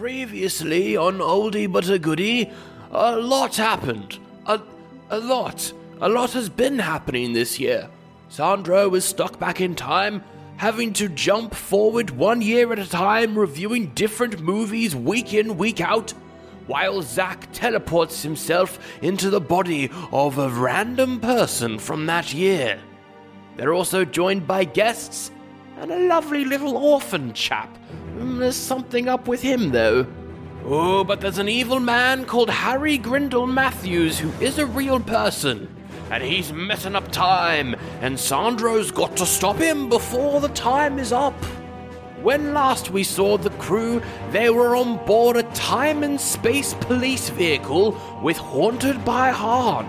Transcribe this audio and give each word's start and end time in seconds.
Previously 0.00 0.96
on 0.96 1.18
Oldie 1.18 1.70
But 1.70 1.90
a 1.90 1.98
Goodie, 1.98 2.50
a 2.90 3.16
lot 3.16 3.56
happened. 3.56 4.18
A, 4.46 4.58
a 5.10 5.18
lot. 5.18 5.74
A 6.00 6.08
lot 6.08 6.32
has 6.32 6.48
been 6.48 6.78
happening 6.78 7.34
this 7.34 7.60
year. 7.60 7.86
Sandro 8.30 8.94
is 8.94 9.04
stuck 9.04 9.38
back 9.38 9.60
in 9.60 9.74
time, 9.74 10.24
having 10.56 10.94
to 10.94 11.10
jump 11.10 11.54
forward 11.54 12.08
one 12.08 12.40
year 12.40 12.72
at 12.72 12.78
a 12.78 12.88
time, 12.88 13.38
reviewing 13.38 13.88
different 13.88 14.40
movies 14.40 14.96
week 14.96 15.34
in, 15.34 15.58
week 15.58 15.82
out, 15.82 16.12
while 16.66 17.02
Zack 17.02 17.48
teleports 17.52 18.22
himself 18.22 18.78
into 19.02 19.28
the 19.28 19.38
body 19.38 19.90
of 20.12 20.38
a 20.38 20.48
random 20.48 21.20
person 21.20 21.78
from 21.78 22.06
that 22.06 22.32
year. 22.32 22.80
They're 23.58 23.74
also 23.74 24.06
joined 24.06 24.46
by 24.46 24.64
guests 24.64 25.30
and 25.78 25.92
a 25.92 26.06
lovely 26.06 26.46
little 26.46 26.78
orphan 26.78 27.34
chap. 27.34 27.76
Mm, 28.20 28.38
There's 28.38 28.56
something 28.56 29.08
up 29.08 29.26
with 29.26 29.40
him, 29.42 29.70
though. 29.70 30.06
Oh, 30.64 31.04
but 31.04 31.20
there's 31.20 31.38
an 31.38 31.48
evil 31.48 31.80
man 31.80 32.26
called 32.26 32.50
Harry 32.50 32.98
Grindell 32.98 33.46
Matthews 33.46 34.18
who 34.18 34.30
is 34.44 34.58
a 34.58 34.66
real 34.66 35.00
person. 35.00 35.74
And 36.10 36.22
he's 36.22 36.52
messing 36.52 36.96
up 36.96 37.10
time, 37.12 37.76
and 38.00 38.18
Sandro's 38.18 38.90
got 38.90 39.16
to 39.16 39.26
stop 39.26 39.56
him 39.56 39.88
before 39.88 40.40
the 40.40 40.48
time 40.48 40.98
is 40.98 41.12
up. 41.12 41.34
When 42.20 42.52
last 42.52 42.90
we 42.90 43.04
saw 43.04 43.38
the 43.38 43.50
crew, 43.50 44.02
they 44.30 44.50
were 44.50 44.76
on 44.76 45.02
board 45.06 45.36
a 45.36 45.44
time 45.54 46.02
and 46.02 46.20
space 46.20 46.74
police 46.74 47.30
vehicle 47.30 47.92
with 48.22 48.36
Haunted 48.36 49.02
by 49.04 49.30
Han. 49.30 49.86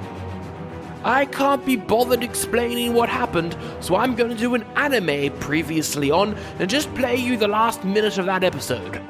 I 1.03 1.25
can't 1.25 1.65
be 1.65 1.75
bothered 1.75 2.23
explaining 2.23 2.93
what 2.93 3.09
happened, 3.09 3.57
so 3.79 3.95
I'm 3.95 4.15
going 4.15 4.29
to 4.29 4.37
do 4.37 4.53
an 4.53 4.63
anime 4.75 5.35
previously 5.39 6.11
on 6.11 6.35
and 6.59 6.69
just 6.69 6.93
play 6.93 7.15
you 7.15 7.37
the 7.37 7.47
last 7.47 7.83
minute 7.83 8.17
of 8.19 8.27
that 8.27 8.43
episode. 8.43 9.01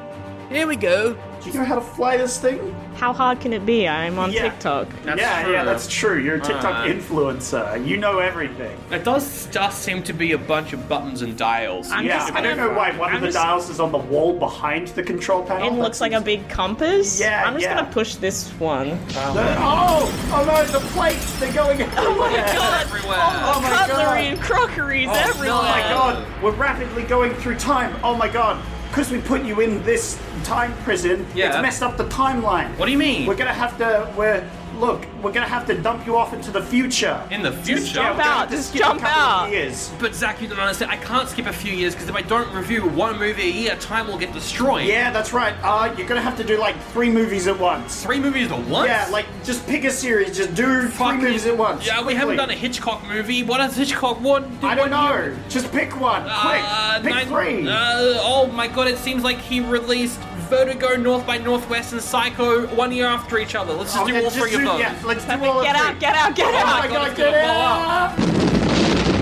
Here 0.52 0.68
we 0.68 0.76
go. 0.76 1.14
Do 1.42 1.50
you 1.50 1.54
know 1.58 1.64
how 1.64 1.76
to 1.76 1.82
fly 1.82 2.18
this 2.18 2.38
thing? 2.38 2.76
How 2.98 3.14
hard 3.14 3.40
can 3.40 3.52
it 3.54 3.66
be? 3.66 3.88
I'm 3.88 4.20
on 4.20 4.32
Yeah. 4.32 4.44
TikTok. 4.50 4.88
yeah, 5.06 5.48
yeah, 5.50 5.64
that's 5.64 5.88
true. 5.88 6.20
You're 6.20 6.36
a 6.36 6.40
TikTok 6.42 6.76
Uh. 6.86 6.88
influencer. 6.90 7.88
You 7.88 7.96
know 7.98 8.20
everything. 8.20 8.78
It 8.92 9.04
does 9.06 9.48
just 9.50 9.82
seem 9.82 10.04
to 10.04 10.14
be 10.14 10.34
a 10.34 10.38
bunch 10.38 10.74
of 10.74 10.88
buttons 10.90 11.22
and 11.22 11.36
dials. 11.38 11.90
I'm 11.90 12.06
yeah, 12.06 12.20
just 12.20 12.34
I 12.34 12.42
don't 12.42 12.58
gonna- 12.58 12.70
know 12.74 12.78
why 12.78 12.92
one 12.92 13.10
I'm 13.10 13.16
of 13.16 13.22
the 13.22 13.28
just- 13.28 13.38
dials 13.38 13.70
is 13.70 13.80
on 13.80 13.92
the 13.94 13.98
wall 13.98 14.34
behind 14.38 14.90
the 14.90 15.02
control 15.04 15.42
panel. 15.42 15.68
It 15.70 15.74
looks 15.82 16.02
like 16.02 16.12
a 16.12 16.22
big 16.22 16.48
compass. 16.50 17.20
Yeah, 17.20 17.44
I'm 17.48 17.54
just 17.54 17.66
yeah. 17.66 17.76
gonna 17.76 17.88
push 17.90 18.16
this 18.16 18.50
one. 18.60 18.90
The- 18.90 19.56
oh, 19.58 20.14
oh 20.34 20.44
no, 20.46 20.64
the 20.66 20.86
plates, 20.88 21.32
they're 21.40 21.54
going 21.54 21.82
everywhere. 21.82 21.98
Oh 22.08 22.16
my 22.20 22.36
god! 22.54 22.82
Everywhere. 22.82 23.18
Oh 23.20 23.62
my 23.64 23.70
Cutlery 23.70 23.96
god. 23.98 24.18
and 24.34 24.42
crockeries 24.42 25.10
everywhere. 25.10 25.58
Oh 25.58 25.64
my 25.64 25.80
god, 25.82 26.26
we're 26.44 26.52
rapidly 26.52 27.04
going 27.04 27.34
through 27.36 27.56
time. 27.56 27.96
Oh 28.04 28.16
my 28.16 28.28
god. 28.28 28.62
Because 28.92 29.10
we 29.10 29.22
put 29.22 29.46
you 29.46 29.62
in 29.62 29.82
this 29.84 30.20
time 30.44 30.74
prison, 30.84 31.26
Yeah. 31.34 31.48
it's 31.48 31.62
messed 31.62 31.82
up 31.82 31.96
the 31.96 32.04
timeline. 32.06 32.78
What 32.78 32.88
do 32.88 32.92
you 32.92 32.98
mean? 32.98 33.26
We're 33.26 33.36
gonna 33.38 33.54
have 33.54 33.78
to, 33.78 34.12
we're, 34.18 34.44
look, 34.82 35.06
we're 35.22 35.32
gonna 35.32 35.48
have 35.48 35.66
to 35.68 35.80
dump 35.80 36.06
you 36.08 36.18
off 36.18 36.34
into 36.34 36.50
the 36.52 36.62
future. 36.62 37.22
In 37.32 37.44
the 37.44 37.52
future? 37.52 38.00
Yeah, 38.00 38.16
we're 38.18 38.24
out, 38.24 38.50
just 38.50 38.76
jump 38.76 39.02
out. 39.04 39.52
Years. 39.52 39.92
But 40.00 40.16
Zach, 40.16 40.42
you 40.42 40.48
don't 40.48 40.60
understand. 40.60 40.92
I 40.92 40.98
can't 40.98 41.30
skip 41.30 41.46
a 41.46 41.54
few 41.54 41.72
years 41.72 41.94
because 41.94 42.10
if 42.10 42.16
I 42.16 42.22
don't 42.24 42.52
review 42.54 42.88
one 42.90 43.20
movie 43.20 43.44
a 43.44 43.52
year, 43.52 43.76
time 43.76 44.08
will 44.08 44.18
get 44.18 44.34
destroyed. 44.34 44.88
Yeah, 44.88 45.12
that's 45.12 45.32
right. 45.34 45.54
Uh, 45.64 45.94
you're 45.98 46.08
gonna 46.08 46.22
have 46.22 46.36
to 46.38 46.44
do 46.44 46.58
like 46.58 46.76
three 46.94 47.12
movies 47.12 47.48
at 47.48 47.58
once. 47.60 48.04
Three 48.04 48.20
movies 48.20 48.52
at 48.52 48.60
once? 48.68 48.90
Yeah, 48.90 49.08
like 49.12 49.28
just 49.44 49.66
pick 49.68 49.84
a 49.86 49.92
series, 49.92 50.36
just 50.36 50.56
do 50.56 50.88
Fucking- 50.90 51.20
three 51.22 51.28
movies 51.30 51.46
at 51.46 51.56
once. 51.58 51.86
Yeah, 51.86 52.04
we 52.04 52.16
haven't 52.16 52.38
done 52.38 52.50
a 52.50 52.56
Hitchcock 52.56 53.08
movie. 53.08 53.44
What 53.44 53.62
has 53.62 53.78
Hitchcock 53.78 54.20
one? 54.20 54.58
I 54.64 54.74
don't 54.76 54.90
know. 54.90 55.10
year? 55.14 55.38
Just 55.48 55.72
pick 55.72 56.00
one, 56.00 56.24
quick. 56.24 56.34
Uh, 56.66 57.00
pick 57.02 57.10
nine- 57.14 57.28
three. 57.28 57.68
Uh, 57.68 58.18
oh 58.24 58.48
my 58.54 58.68
god, 58.68 58.88
it 58.88 58.98
seems 58.98 59.24
like 59.24 59.38
he 59.40 59.60
released 59.60 60.20
Vertigo, 60.52 60.98
North 60.98 61.26
by 61.26 61.38
Northwest, 61.38 61.94
and 61.94 62.02
Psycho 62.02 62.68
one 62.76 62.92
year 62.92 63.06
after 63.06 63.40
each 63.40 63.56
other. 63.56 63.72
Let's 63.74 63.94
just 63.94 64.04
Okay, 64.04 64.12
do 64.12 64.18
all 64.26 64.30
just 64.30 64.38
three 64.38 64.52
do- 64.52 64.58
of 64.60 64.64
those. 64.66 64.80
Yeah, 64.82 65.02
let's 65.06 65.24
do 65.24 65.32
all 65.46 65.64
Get 65.64 65.76
of 65.78 65.82
them. 65.88 66.00
Get 66.00 66.14
out! 66.16 66.36
Get 66.36 66.46
out! 66.54 66.54
Get 66.54 66.54
Oh 66.54 66.58
out! 66.58 66.76
Oh 66.76 66.80
my 66.80 66.88
God, 66.88 67.08
god, 67.08 67.16
get 67.16 67.34
out! 67.34 69.22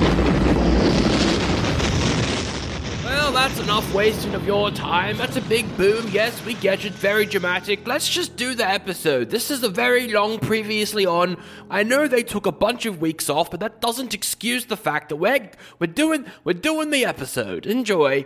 Well, 3.06 3.32
that's 3.32 3.60
enough 3.60 3.94
wasting 3.94 4.34
of 4.34 4.44
your 4.46 4.72
time. 4.72 5.18
That's 5.18 5.36
a 5.36 5.42
big 5.42 5.66
boom. 5.78 6.08
Yes, 6.12 6.44
we 6.46 6.56
get 6.56 6.84
it. 6.84 6.94
Very 6.94 7.28
dramatic. 7.28 7.86
Let's 7.86 8.10
just 8.10 8.36
do 8.36 8.56
the 8.56 8.68
episode. 8.68 9.30
This 9.30 9.52
is 9.52 9.62
a 9.62 9.70
very 9.70 10.08
long 10.12 10.40
previously 10.40 11.06
on. 11.06 11.38
I 11.70 11.84
know 11.84 12.08
they 12.08 12.24
took 12.24 12.48
a 12.48 12.52
bunch 12.52 12.88
of 12.88 13.02
weeks 13.02 13.30
off, 13.30 13.52
but 13.52 13.60
that 13.60 13.82
doesn't 13.82 14.16
excuse 14.16 14.66
the 14.66 14.78
fact 14.78 15.10
that 15.10 15.18
we're 15.18 15.52
we're 15.78 15.86
doing 15.88 16.26
we're 16.44 16.54
doing 16.54 16.90
the 16.90 17.06
episode. 17.06 17.68
Enjoy. 17.68 18.26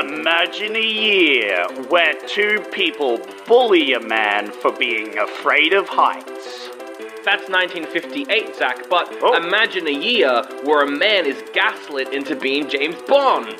Imagine 0.00 0.76
a 0.76 0.80
year 0.80 1.66
where 1.88 2.12
two 2.26 2.60
people 2.70 3.18
bully 3.46 3.94
a 3.94 4.00
man 4.00 4.50
for 4.50 4.70
being 4.70 5.16
afraid 5.16 5.72
of 5.72 5.88
heights. 5.88 6.68
That's 7.24 7.48
1958, 7.48 8.54
Zach, 8.56 8.90
but 8.90 9.10
Oh. 9.22 9.34
imagine 9.34 9.86
a 9.86 9.90
year 9.90 10.42
where 10.64 10.82
a 10.82 10.90
man 10.90 11.24
is 11.24 11.42
gaslit 11.54 12.12
into 12.12 12.36
being 12.36 12.68
James 12.68 12.96
Bond. 13.08 13.56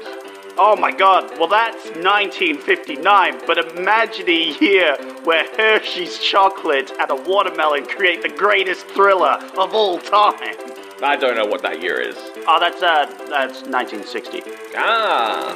Oh 0.58 0.76
my 0.76 0.91
god, 0.92 1.38
well 1.38 1.48
that's 1.48 1.86
1959, 1.97 3.41
but 3.47 3.56
imagine 3.76 4.28
a 4.28 4.56
year 4.60 4.97
where 5.24 5.47
Hershey's 5.56 6.18
chocolate 6.18 6.92
and 7.00 7.10
a 7.10 7.16
watermelon 7.16 7.86
create 7.86 8.20
the 8.20 8.28
greatest 8.28 8.86
thriller 8.88 9.38
of 9.56 9.74
all 9.74 9.98
time. 9.98 10.54
I 11.03 11.16
don't 11.16 11.36
know 11.36 11.47
what 11.47 11.62
that 11.62 11.82
year 11.82 11.98
is. 12.00 12.16
Oh, 12.49 12.59
that's, 12.61 12.81
uh, 12.81 13.07
that's 13.29 13.62
1960. 13.62 14.43
Ah. 14.77 15.53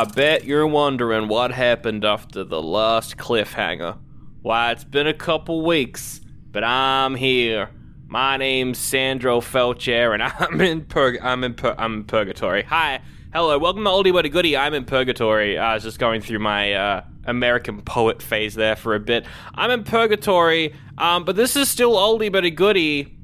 I 0.00 0.04
bet 0.04 0.46
you're 0.46 0.66
wondering 0.66 1.28
what 1.28 1.52
happened 1.52 2.06
after 2.06 2.42
the 2.42 2.62
last 2.62 3.18
cliffhanger. 3.18 3.98
Why, 4.40 4.72
it's 4.72 4.82
been 4.82 5.06
a 5.06 5.12
couple 5.12 5.60
weeks, 5.60 6.22
but 6.50 6.64
I'm 6.64 7.14
here. 7.14 7.68
My 8.06 8.38
name's 8.38 8.78
Sandro 8.78 9.42
Falce, 9.42 9.88
and 9.88 10.22
I'm 10.38 10.58
in 10.62 10.86
purg- 10.86 11.18
I'm 11.20 11.44
in 11.44 11.52
pur- 11.52 11.74
I'm 11.76 11.96
in 11.96 12.04
purgatory. 12.04 12.62
Hi, 12.62 13.02
hello, 13.34 13.58
welcome 13.58 13.84
to 13.84 13.90
Oldie 13.90 14.10
But 14.10 14.24
a 14.24 14.30
Goodie. 14.30 14.56
I'm 14.56 14.72
in 14.72 14.86
purgatory. 14.86 15.58
I 15.58 15.74
was 15.74 15.82
just 15.82 15.98
going 15.98 16.22
through 16.22 16.38
my 16.38 16.72
uh, 16.72 17.04
American 17.26 17.82
poet 17.82 18.22
phase 18.22 18.54
there 18.54 18.76
for 18.76 18.94
a 18.94 19.00
bit. 19.00 19.26
I'm 19.54 19.70
in 19.70 19.84
purgatory, 19.84 20.74
um, 20.96 21.26
but 21.26 21.36
this 21.36 21.56
is 21.56 21.68
still 21.68 21.92
Oldie 21.92 22.32
But 22.32 22.46
a 22.46 22.50
Goodie. 22.50 23.18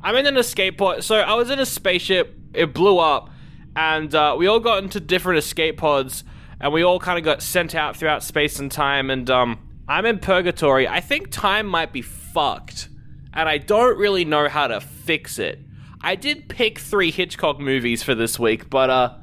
I'm 0.00 0.14
in 0.14 0.26
an 0.26 0.36
escape 0.36 0.78
pod. 0.78 1.02
So 1.02 1.16
I 1.16 1.34
was 1.34 1.50
in 1.50 1.58
a 1.58 1.66
spaceship. 1.66 2.36
It 2.54 2.72
blew 2.72 2.98
up, 2.98 3.29
and 3.76 4.14
uh, 4.14 4.34
we 4.38 4.46
all 4.46 4.60
got 4.60 4.82
into 4.82 5.00
different 5.00 5.38
escape 5.38 5.78
pods, 5.78 6.24
and 6.60 6.72
we 6.72 6.82
all 6.82 6.98
kind 6.98 7.18
of 7.18 7.24
got 7.24 7.42
sent 7.42 7.74
out 7.74 7.96
throughout 7.96 8.22
space 8.22 8.58
and 8.58 8.70
time. 8.70 9.10
And 9.10 9.28
um, 9.30 9.58
I'm 9.88 10.06
in 10.06 10.18
purgatory. 10.18 10.86
I 10.86 11.00
think 11.00 11.30
time 11.30 11.66
might 11.66 11.92
be 11.92 12.02
fucked, 12.02 12.88
and 13.32 13.48
I 13.48 13.58
don't 13.58 13.98
really 13.98 14.24
know 14.24 14.48
how 14.48 14.66
to 14.68 14.80
fix 14.80 15.38
it. 15.38 15.60
I 16.02 16.14
did 16.14 16.48
pick 16.48 16.78
three 16.78 17.10
Hitchcock 17.10 17.60
movies 17.60 18.02
for 18.02 18.14
this 18.14 18.38
week, 18.38 18.70
but 18.70 18.88
uh, 18.88 19.14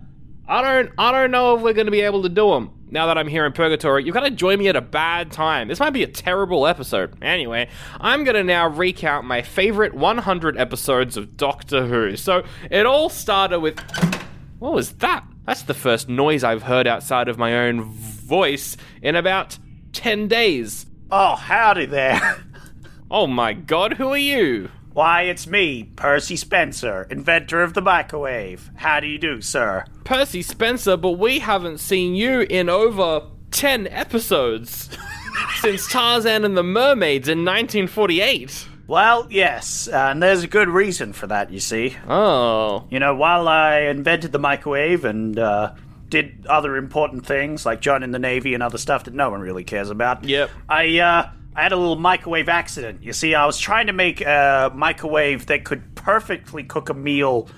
I 0.48 0.62
don't, 0.62 0.92
I 0.98 1.12
don't 1.12 1.32
know 1.32 1.56
if 1.56 1.62
we're 1.62 1.74
to 1.74 1.92
be 1.92 2.02
able 2.02 2.24
to 2.24 2.30
do 2.30 2.52
them. 2.52 2.72
Now 2.90 3.08
that 3.08 3.18
I'm 3.18 3.28
here 3.28 3.46
in 3.46 3.52
Purgatory, 3.52 4.06
you've 4.06 4.14
got 4.14 4.22
to 4.22 4.32
join 4.32 4.60
me 4.60 4.70
at 4.70 4.78
a 4.78 4.82
bad 4.82 5.30
time. 5.32 5.68
This 5.68 5.80
might 5.80 5.90
be 5.90 6.04
a 6.04 6.08
terrible 6.08 6.66
episode. 6.66 7.22
Anyway, 7.22 7.68
I'm 8.00 8.24
going 8.24 8.36
to 8.36 8.46
now 8.46 8.70
recount 8.70 9.26
my 9.26 9.42
favorite 9.42 9.94
100 9.94 10.58
episodes 10.58 11.18
of 11.18 11.36
Doctor 11.36 11.86
Who. 11.86 12.16
So 12.16 12.44
it 12.72 12.86
all 12.86 13.10
started 13.10 13.60
with. 13.60 13.78
What 14.60 14.74
was 14.74 14.94
that? 14.94 15.24
That's 15.46 15.62
the 15.64 15.74
first 15.74 16.10
noise 16.10 16.44
I've 16.44 16.64
heard 16.64 16.88
outside 16.88 17.28
of 17.28 17.38
my 17.38 17.56
own 17.68 17.84
voice 17.84 18.76
in 19.02 19.16
about 19.16 19.58
10 19.94 20.28
days. 20.28 20.86
Oh, 21.12 21.36
howdy 21.36 21.86
there. 21.86 22.44
Oh 23.10 23.26
my 23.26 23.54
god, 23.54 23.94
who 23.94 24.10
are 24.10 24.18
you? 24.18 24.70
Why, 24.92 25.22
it's 25.22 25.48
me, 25.48 25.86
Percy 25.96 26.36
Spencer, 26.36 27.08
inventor 27.10 27.64
of 27.64 27.74
the 27.74 27.82
microwave. 27.82 28.70
How 28.76 29.00
do 29.00 29.08
you 29.08 29.18
do, 29.18 29.42
sir? 29.42 29.86
Percy 30.04 30.42
Spencer, 30.42 30.98
but 30.98 31.12
we 31.12 31.40
haven't 31.40 31.78
seen 31.78 32.16
you 32.16 32.42
in 32.42 32.68
over 32.68 33.22
10 33.52 33.88
episodes 33.88 34.90
since 35.62 35.90
Tarzan 35.90 36.44
and 36.44 36.58
the 36.58 36.64
Mermaids 36.64 37.30
in 37.30 37.46
1948. 37.46 38.68
Well, 38.88 39.28
yes, 39.30 39.90
and 39.90 40.24
there's 40.24 40.44
a 40.44 40.48
good 40.48 40.70
reason 40.70 41.12
for 41.12 41.28
that, 41.28 41.52
you 41.52 41.60
see. 41.60 41.98
Oh. 42.08 42.88
You 42.90 43.00
know, 43.00 43.16
while 43.16 43.48
I 43.48 43.80
invented 43.82 44.32
the 44.32 44.40
microwave 44.40 45.04
and 45.04 45.38
uh, 45.38 45.74
did 46.08 46.46
other 46.48 46.78
important 46.78 47.26
things 47.26 47.66
like 47.66 47.82
joining 47.82 48.12
the 48.12 48.20
Navy 48.20 48.54
and 48.54 48.64
other 48.64 48.78
stuff 48.78 49.04
that 49.04 49.14
no 49.14 49.30
one 49.30 49.42
really 49.42 49.66
cares 49.66 49.90
about, 49.90 50.24
Yep. 50.24 50.50
I, 50.70 51.00
uh, 51.00 51.30
I 51.54 51.64
had 51.64 51.74
a 51.74 51.76
little 51.76 51.98
microwave 51.98 52.48
accident. 52.48 53.04
You 53.04 53.12
see, 53.12 53.36
I 53.36 53.46
was 53.46 53.60
trying 53.60 53.88
to 53.88 53.94
make 53.94 54.22
a 54.22 54.72
microwave 54.74 55.48
that 55.48 55.66
could 55.66 55.96
perfectly 55.96 56.64
cook 56.64 56.88
a 56.90 56.94
meal 56.94 57.50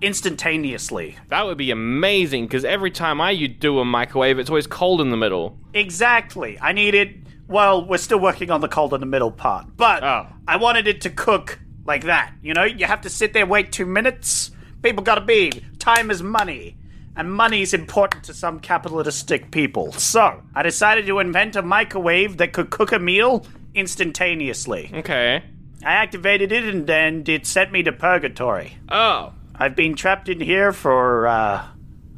instantaneously. 0.00 1.16
That 1.28 1.44
would 1.46 1.58
be 1.58 1.70
amazing 1.70 2.46
because 2.46 2.64
every 2.64 2.90
time 2.90 3.20
I 3.20 3.30
you 3.30 3.48
do 3.48 3.78
a 3.78 3.84
microwave, 3.84 4.38
it's 4.38 4.50
always 4.50 4.66
cold 4.66 5.00
in 5.00 5.10
the 5.10 5.16
middle. 5.16 5.58
Exactly. 5.74 6.58
I 6.60 6.72
needed. 6.72 7.18
Well, 7.52 7.84
we're 7.84 7.98
still 7.98 8.18
working 8.18 8.50
on 8.50 8.60
the 8.60 8.68
cold 8.68 8.94
in 8.94 9.00
the 9.00 9.06
middle 9.06 9.30
part, 9.30 9.66
but 9.76 10.02
Oh. 10.02 10.26
I 10.48 10.56
wanted 10.56 10.88
it 10.88 11.02
to 11.02 11.10
cook 11.10 11.58
like 11.84 12.04
that. 12.04 12.32
You 12.42 12.54
know, 12.54 12.64
you 12.64 12.86
have 12.86 13.02
to 13.02 13.10
sit 13.10 13.32
there, 13.32 13.44
wait 13.46 13.72
two 13.72 13.86
minutes. 13.86 14.50
People 14.82 15.02
gotta 15.04 15.20
be. 15.20 15.62
Time 15.78 16.10
is 16.10 16.22
money. 16.22 16.76
And 17.14 17.30
money 17.30 17.60
is 17.60 17.74
important 17.74 18.24
to 18.24 18.34
some 18.34 18.58
capitalistic 18.58 19.50
people. 19.50 19.92
So, 19.92 20.42
I 20.54 20.62
decided 20.62 21.06
to 21.06 21.18
invent 21.18 21.56
a 21.56 21.62
microwave 21.62 22.38
that 22.38 22.54
could 22.54 22.70
cook 22.70 22.90
a 22.90 22.98
meal 22.98 23.44
instantaneously. 23.74 24.90
Okay. 24.94 25.42
I 25.84 25.92
activated 25.92 26.52
it 26.52 26.64
and 26.64 26.86
then 26.86 27.24
it 27.26 27.46
sent 27.46 27.70
me 27.70 27.82
to 27.82 27.92
purgatory. 27.92 28.78
Oh. 28.88 29.34
I've 29.54 29.76
been 29.76 29.94
trapped 29.94 30.28
in 30.30 30.40
here 30.40 30.72
for, 30.72 31.26
uh, 31.26 31.62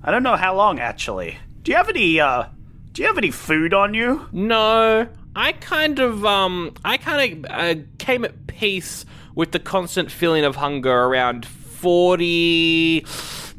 I 0.03 0.11
don't 0.11 0.23
know 0.23 0.37
how 0.37 0.55
long 0.55 0.79
actually. 0.79 1.39
Do 1.63 1.73
you 1.73 1.77
have 1.77 1.89
any, 1.89 2.21
uh, 2.21 2.45
do 2.93 3.03
you 3.03 3.09
have 3.09 3.19
any 3.19 3.33
food 3.33 3.75
on 3.75 3.95
you? 3.95 4.29
No. 4.33 5.09
I 5.37 5.53
kind 5.53 5.99
of, 5.99 6.25
um, 6.25 6.75
I 6.85 6.97
kind 6.97 7.45
of 7.45 7.51
uh, 7.51 7.75
came 7.99 8.25
at 8.25 8.47
peace 8.47 9.05
with 9.35 9.53
the 9.53 9.59
constant 9.59 10.11
feeling 10.11 10.45
of 10.45 10.57
hunger 10.57 10.93
around 10.93 11.45
40. 11.47 13.05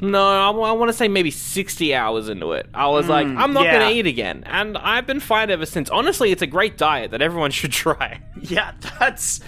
No, 0.00 0.22
I, 0.28 0.50
want 0.50 0.90
to 0.90 0.92
say 0.92 1.08
maybe 1.08 1.30
60 1.30 1.94
hours 1.94 2.28
into 2.28 2.52
it. 2.52 2.68
I 2.74 2.88
was 2.88 3.08
like, 3.08 3.26
I'm 3.26 3.52
not 3.54 3.64
yeah. 3.64 3.78
going 3.78 3.90
to 3.90 3.98
eat 3.98 4.06
again. 4.06 4.42
And 4.44 4.76
I've 4.76 5.06
been 5.06 5.20
fine 5.20 5.50
ever 5.50 5.64
since. 5.64 5.88
Honestly, 5.88 6.32
it's 6.32 6.42
a 6.42 6.46
great 6.46 6.76
diet 6.76 7.12
that 7.12 7.22
everyone 7.22 7.50
should 7.52 7.72
try. 7.72 8.20
Yeah, 8.40 8.72
that's 8.98 9.40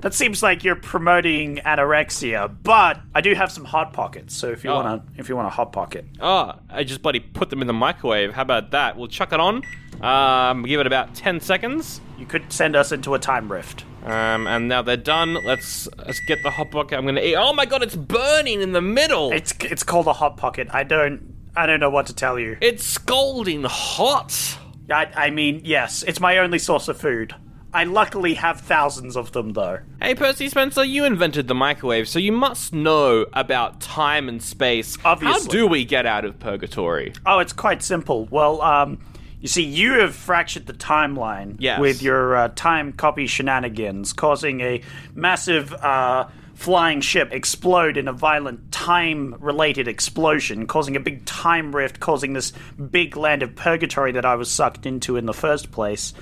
that 0.00 0.12
seems 0.12 0.42
like 0.42 0.62
you're 0.64 0.76
promoting 0.76 1.56
anorexia, 1.64 2.54
but 2.62 3.00
I 3.14 3.22
do 3.22 3.34
have 3.34 3.50
some 3.50 3.64
hot 3.64 3.94
pockets. 3.94 4.36
So 4.36 4.50
if 4.50 4.62
you 4.62 4.70
Oh. 4.70 4.76
wanna 4.76 5.02
if 5.16 5.28
you 5.30 5.34
want 5.34 5.46
a 5.46 5.50
hot 5.50 5.72
pocket, 5.72 6.04
Oh, 6.20 6.52
I 6.68 6.84
just 6.84 7.00
bloody 7.02 7.20
put 7.20 7.48
them 7.50 7.60
in 7.62 7.66
the 7.66 7.72
microwave. 7.72 8.34
How 8.34 8.42
about 8.42 8.70
that? 8.72 8.96
We'll 8.98 9.08
chuck 9.08 9.32
it 9.32 9.40
on. 9.40 9.62
Um, 10.02 10.64
give 10.64 10.80
it 10.80 10.86
about 10.86 11.14
10 11.14 11.40
seconds. 11.40 12.00
you 12.18 12.26
could 12.26 12.52
send 12.52 12.76
us 12.76 12.92
into 12.92 13.14
a 13.14 13.18
time 13.18 13.50
rift. 13.50 13.84
Um, 14.04 14.46
and 14.46 14.68
now 14.68 14.82
they're 14.82 14.96
done. 14.98 15.34
Let's 15.44 15.88
let's 15.96 16.20
get 16.26 16.42
the 16.42 16.50
hot 16.50 16.70
pocket. 16.70 16.96
I'm 16.98 17.06
gonna 17.06 17.22
eat. 17.22 17.36
Oh 17.36 17.54
my 17.54 17.64
god, 17.64 17.82
it's 17.82 17.96
burning 17.96 18.60
in 18.60 18.72
the 18.72 18.82
middle. 18.82 19.32
It's 19.32 19.54
it's 19.60 19.82
called 19.82 20.06
a 20.06 20.12
hot 20.12 20.36
pocket. 20.36 20.68
I 20.72 20.84
don't 20.84 21.34
I 21.56 21.64
don't 21.64 21.80
know 21.80 21.88
what 21.88 22.06
to 22.08 22.14
tell 22.14 22.38
you. 22.38 22.58
It's 22.60 22.84
scalding 22.84 23.64
hot. 23.64 24.58
I, 24.90 25.06
I 25.14 25.30
mean, 25.30 25.62
yes, 25.64 26.02
it's 26.02 26.20
my 26.20 26.36
only 26.36 26.58
source 26.58 26.88
of 26.88 26.98
food. 27.00 27.34
I 27.72 27.84
luckily 27.84 28.34
have 28.34 28.60
thousands 28.60 29.16
of 29.16 29.32
them 29.32 29.54
though. 29.54 29.78
Hey, 30.02 30.14
Percy 30.14 30.48
Spencer, 30.50 30.84
you 30.84 31.04
invented 31.04 31.48
the 31.48 31.54
microwave, 31.54 32.06
so 32.06 32.18
you 32.18 32.30
must 32.30 32.74
know 32.74 33.24
about 33.32 33.80
time 33.80 34.28
and 34.28 34.42
space. 34.42 34.98
Obviously. 35.04 35.42
How 35.42 35.48
do 35.48 35.66
we 35.66 35.84
get 35.86 36.04
out 36.04 36.26
of 36.26 36.38
purgatory? 36.38 37.14
Oh, 37.24 37.38
it's 37.38 37.54
quite 37.54 37.82
simple. 37.82 38.26
Well, 38.26 38.60
um, 38.60 38.98
you 39.44 39.48
see, 39.48 39.62
you 39.62 40.00
have 40.00 40.14
fractured 40.14 40.64
the 40.64 40.72
timeline 40.72 41.56
Yes. 41.58 41.78
with 41.78 42.00
your 42.00 42.34
uh, 42.34 42.48
time 42.56 42.94
copy 42.94 43.26
shenanigans, 43.26 44.14
causing 44.14 44.62
a 44.62 44.80
massive 45.14 45.70
uh, 45.74 46.28
flying 46.54 47.02
ship 47.02 47.28
explode 47.30 47.98
in 47.98 48.08
a 48.08 48.12
violent 48.14 48.72
time-related 48.72 49.86
explosion, 49.86 50.66
causing 50.66 50.96
a 50.96 51.00
big 51.00 51.26
time 51.26 51.76
rift, 51.76 52.00
causing 52.00 52.32
this 52.32 52.54
big 52.90 53.18
land 53.18 53.42
of 53.42 53.54
purgatory 53.54 54.12
that 54.12 54.24
I 54.24 54.34
was 54.36 54.50
sucked 54.50 54.86
into 54.86 55.18
in 55.18 55.26
the 55.26 55.34
first 55.34 55.70
place. 55.70 56.14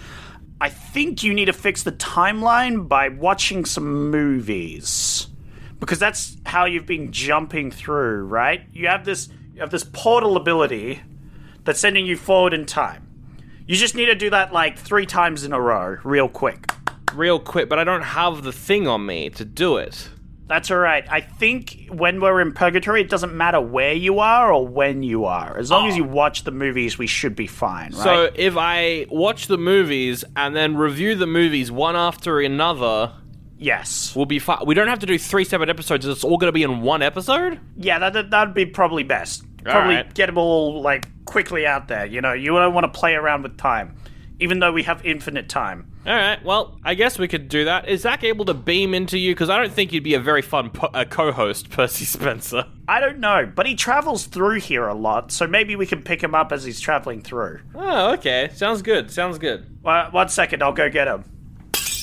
I 0.61 0.69
think 0.69 1.23
you 1.23 1.33
need 1.33 1.45
to 1.45 1.53
fix 1.53 1.85
the 1.85 1.93
timeline 1.93 2.89
by 2.89 3.09
watching 3.11 3.65
some 3.67 4.11
movies 4.11 5.29
because 5.79 6.01
that's 6.01 6.37
how 6.45 6.65
you've 6.65 6.87
been 6.87 7.13
jumping 7.13 7.71
through, 7.71 8.25
right? 8.25 8.63
You 8.73 8.89
have 8.89 9.05
this 9.05 9.29
you 9.55 9.61
have 9.61 9.71
this 9.71 9.85
portal 9.85 10.37
ability 10.37 11.01
that's 11.63 11.79
sending 11.79 12.05
you 12.05 12.17
forward 12.17 12.53
in 12.53 12.67
time. 12.67 13.11
You 13.67 13.77
just 13.77 13.95
need 13.95 14.07
to 14.07 14.15
do 14.15 14.31
that 14.31 14.53
like 14.53 14.79
3 14.79 15.07
times 15.07 15.45
in 15.45 15.53
a 15.53 15.61
row 15.61 15.97
real 16.05 16.29
quick. 16.29 16.71
Real 17.15 17.39
quick, 17.39 17.69
but 17.69 17.79
I 17.79 17.85
don't 17.85 18.03
have 18.03 18.43
the 18.43 18.53
thing 18.53 18.87
on 18.87 19.05
me 19.05 19.31
to 19.31 19.45
do 19.45 19.77
it. 19.77 20.09
That's 20.53 20.71
all 20.71 20.77
right. 20.77 21.05
I 21.11 21.23
think 21.23 21.89
when 21.91 22.21
we're 22.21 22.41
in 22.43 22.53
purgatory, 22.53 23.01
it 23.01 23.09
doesn't 23.09 23.35
matter 23.35 23.59
where 23.59 23.95
you 23.95 24.19
are 24.19 24.53
or 24.53 24.67
when 24.67 25.03
you 25.03 25.25
are. 25.25 25.57
As 25.57 25.71
long 25.71 25.89
as 25.89 25.97
you 25.97 26.05
oh. 26.05 26.09
watch 26.09 26.45
the 26.45 26.51
movies, 26.51 26.99
we 26.99 27.07
should 27.07 27.35
be 27.35 27.47
fine, 27.47 27.93
right? 27.93 28.03
So 28.03 28.31
if 28.35 28.57
I 28.59 29.07
watch 29.09 29.47
the 29.47 29.57
movies 29.57 30.25
and 30.37 30.55
then 30.55 30.77
review 30.77 31.15
the 31.15 31.27
movies 31.27 31.73
one 31.73 31.97
after 31.97 32.39
another, 32.39 33.15
yes. 33.57 34.15
we'll 34.15 34.27
be 34.27 34.39
fine. 34.39 34.67
We 34.67 34.75
don't 34.75 34.89
have 34.89 34.99
to 34.99 35.07
do 35.07 35.17
three 35.17 35.45
separate 35.45 35.71
episodes. 35.71 36.05
It's 36.05 36.23
all 36.23 36.37
going 36.37 36.49
to 36.49 36.53
be 36.53 36.65
in 36.65 36.83
one 36.83 37.01
episode. 37.01 37.59
Yeah, 37.79 37.99
that, 38.01 38.13
that 38.13 38.31
that'd 38.31 38.53
be 38.53 38.67
probably 38.67 39.05
best. 39.05 39.45
Probably 39.65 39.97
right. 39.97 40.15
get 40.15 40.27
them 40.27 40.39
all 40.39 40.81
like 40.83 41.07
quickly 41.25 41.67
out 41.67 41.89
there. 41.89 42.07
You 42.07 42.21
know, 42.21 42.33
you 42.33 42.51
don't 42.51 42.75
want 42.75 42.93
to 42.93 42.99
play 42.99 43.15
around 43.15 43.43
with 43.43 43.57
time, 43.57 43.97
even 44.41 44.59
though 44.59 44.73
we 44.73 44.83
have 44.85 45.05
infinite 45.05 45.49
time. 45.49 45.89
All 46.05 46.13
right. 46.13 46.45
Well, 46.45 46.79
I 46.85 46.95
guess 46.95 47.17
we 47.17 47.29
could 47.29 47.49
do 47.49 47.67
that. 47.67 47.89
Is 47.89 48.01
Zach 48.01 48.25
able 48.25 48.45
to 48.47 48.55
beam 48.55 48.93
into 48.93 49.17
you? 49.17 49.35
Because 49.35 49.49
I 49.49 49.57
don't 49.57 49.73
think 49.73 49.93
you'd 49.93 50.03
be 50.03 50.15
a 50.15 50.21
very 50.21 50.43
fun 50.43 50.71
po- 50.71 50.89
uh, 50.93 51.05
co-host, 51.05 51.71
Percy 51.71 52.05
Spencer. 52.05 52.67
I 52.89 52.99
don't 52.99 53.21
know, 53.21 53.51
but 53.55 53.67
he 53.67 53.77
travels 53.77 54.27
through 54.27 54.59
here 54.61 54.89
a 54.89 54.95
lot, 54.95 55.31
so 55.31 55.47
maybe 55.47 55.77
we 55.77 55.87
can 55.87 56.03
pick 56.03 56.21
him 56.21 56.35
up 56.35 56.51
as 56.51 56.65
he's 56.65 56.81
traveling 56.81 57.23
through. 57.23 57.61
Oh, 57.77 58.15
okay. 58.15 58.51
Sounds 58.53 58.83
good. 58.83 59.13
Sounds 59.13 59.39
good. 59.39 59.65
Uh, 59.85 60.11
one 60.11 60.29
second, 60.29 60.61
I'll 60.63 60.73
go 60.73 60.91
get 60.91 61.07
him. 61.07 61.25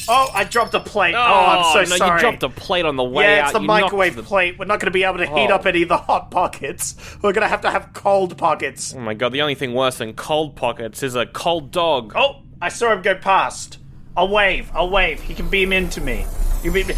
Oh, 0.09 0.29
I 0.33 0.43
dropped 0.43 0.73
a 0.73 0.79
plate. 0.79 1.13
Oh, 1.15 1.19
I'm 1.19 1.59
oh, 1.63 1.73
so 1.73 1.79
no, 1.91 1.97
sorry. 1.97 2.15
you 2.15 2.19
dropped 2.19 2.43
a 2.43 2.49
plate 2.49 2.85
on 2.85 2.95
the 2.95 3.03
way 3.03 3.23
yeah, 3.25 3.41
out. 3.41 3.43
it's 3.45 3.53
the 3.53 3.61
You 3.61 3.67
knocked 3.67 3.81
microwave 3.83 4.15
the- 4.15 4.23
plate. 4.23 4.57
We're 4.57 4.65
not 4.65 4.79
going 4.79 4.87
to 4.87 4.91
be 4.91 5.03
able 5.03 5.19
to 5.19 5.25
heat 5.27 5.49
Oh. 5.51 5.55
up 5.55 5.65
any 5.65 5.83
of 5.83 5.89
the 5.89 5.97
hot 5.97 6.31
pockets. 6.31 6.95
We're 7.21 7.31
going 7.33 7.43
to 7.43 7.47
have 7.47 7.61
to 7.61 7.69
have 7.69 7.91
cold 7.93 8.37
pockets. 8.37 8.93
Oh 8.95 8.99
my 8.99 9.13
god, 9.13 9.31
the 9.33 9.41
only 9.41 9.55
thing 9.55 9.73
worse 9.73 9.97
than 9.99 10.13
cold 10.13 10.55
pockets 10.55 11.03
is 11.03 11.15
a 11.15 11.25
cold 11.27 11.71
dog. 11.71 12.13
Oh, 12.15 12.41
I 12.61 12.69
saw 12.69 12.91
him 12.91 13.01
go 13.01 13.15
past. 13.15 13.77
I'll 14.17 14.29
wave. 14.29 14.69
I'll 14.73 14.89
wave. 14.89 15.21
He 15.21 15.33
can 15.35 15.47
beam 15.49 15.71
into 15.71 16.01
me. 16.01 16.25
He 16.61 16.69
can 16.69 16.73
beam 16.73 16.87
me. 16.87 16.93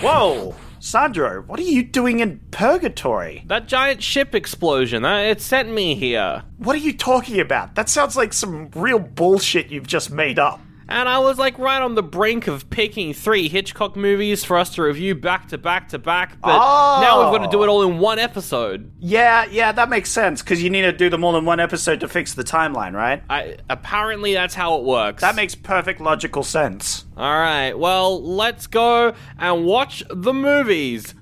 Whoa, 0.00 0.54
Sandro, 0.80 1.42
what 1.42 1.58
are 1.58 1.64
you 1.64 1.82
doing 1.82 2.20
in 2.20 2.40
purgatory? 2.50 3.42
That 3.46 3.66
giant 3.66 4.02
ship 4.02 4.34
explosion, 4.34 5.02
that, 5.02 5.26
it 5.26 5.40
sent 5.40 5.70
me 5.70 5.94
here. 5.94 6.44
What 6.58 6.76
are 6.76 6.80
you 6.80 6.92
talking 6.92 7.40
about? 7.40 7.74
That 7.74 7.88
sounds 7.88 8.16
like 8.16 8.32
some 8.32 8.70
real 8.74 8.98
bullshit 8.98 9.70
you've 9.70 9.86
just 9.86 10.10
made 10.10 10.38
up. 10.38 10.60
And 10.88 11.06
I 11.08 11.18
was 11.18 11.38
like 11.38 11.58
right 11.58 11.82
on 11.82 11.94
the 11.94 12.02
brink 12.02 12.46
of 12.46 12.70
picking 12.70 13.12
three 13.12 13.48
Hitchcock 13.48 13.94
movies 13.94 14.42
for 14.42 14.56
us 14.56 14.74
to 14.76 14.82
review 14.82 15.14
back 15.14 15.48
to 15.48 15.58
back 15.58 15.90
to 15.90 15.98
back, 15.98 16.40
but 16.40 17.00
now 17.00 17.22
we've 17.22 17.38
got 17.38 17.44
to 17.44 17.50
do 17.50 17.62
it 17.62 17.68
all 17.68 17.82
in 17.82 17.98
one 17.98 18.18
episode. 18.18 18.90
Yeah, 18.98 19.44
yeah, 19.50 19.72
that 19.72 19.90
makes 19.90 20.10
sense 20.10 20.42
because 20.42 20.62
you 20.62 20.70
need 20.70 20.82
to 20.82 20.92
do 20.92 21.10
them 21.10 21.24
all 21.24 21.36
in 21.36 21.44
one 21.44 21.60
episode 21.60 22.00
to 22.00 22.08
fix 22.08 22.32
the 22.34 22.44
timeline, 22.44 22.94
right? 22.94 23.22
I, 23.28 23.58
apparently 23.68 24.32
that's 24.32 24.54
how 24.54 24.78
it 24.78 24.84
works. 24.84 25.20
That 25.20 25.34
makes 25.36 25.54
perfect 25.54 26.00
logical 26.00 26.42
sense. 26.42 27.04
All 27.16 27.38
right, 27.38 27.78
well, 27.78 28.22
let's 28.22 28.66
go 28.66 29.12
and 29.38 29.66
watch 29.66 30.02
the 30.08 30.32
movies. 30.32 31.14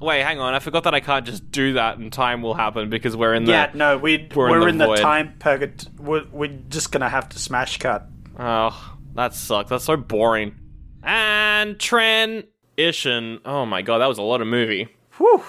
Wait, 0.00 0.22
hang 0.22 0.38
on. 0.38 0.54
I 0.54 0.60
forgot 0.60 0.84
that 0.84 0.94
I 0.94 1.00
can't 1.00 1.26
just 1.26 1.50
do 1.50 1.74
that 1.74 1.98
and 1.98 2.12
time 2.12 2.42
will 2.42 2.54
happen 2.54 2.88
because 2.88 3.16
we're 3.16 3.34
in 3.34 3.44
the. 3.44 3.52
Yeah, 3.52 3.70
no, 3.74 3.98
we 3.98 4.28
We're 4.34 4.50
we're, 4.50 4.68
in 4.68 4.78
the 4.78 4.84
in 4.84 4.90
the, 4.90 4.96
time 4.96 5.34
purgat. 5.38 5.88
We're, 5.98 6.24
we're 6.30 6.58
just 6.68 6.92
gonna 6.92 7.08
have 7.08 7.28
to 7.30 7.38
smash 7.38 7.78
cut. 7.78 8.06
Oh, 8.38 8.96
that 9.14 9.34
sucks. 9.34 9.70
That's 9.70 9.84
so 9.84 9.96
boring. 9.96 10.54
And 11.02 11.78
transition. 11.80 13.40
Oh 13.44 13.66
my 13.66 13.82
god, 13.82 13.98
that 13.98 14.06
was 14.06 14.18
a 14.18 14.22
lot 14.22 14.40
of 14.40 14.46
movie. 14.46 14.88
Whew, 15.16 15.42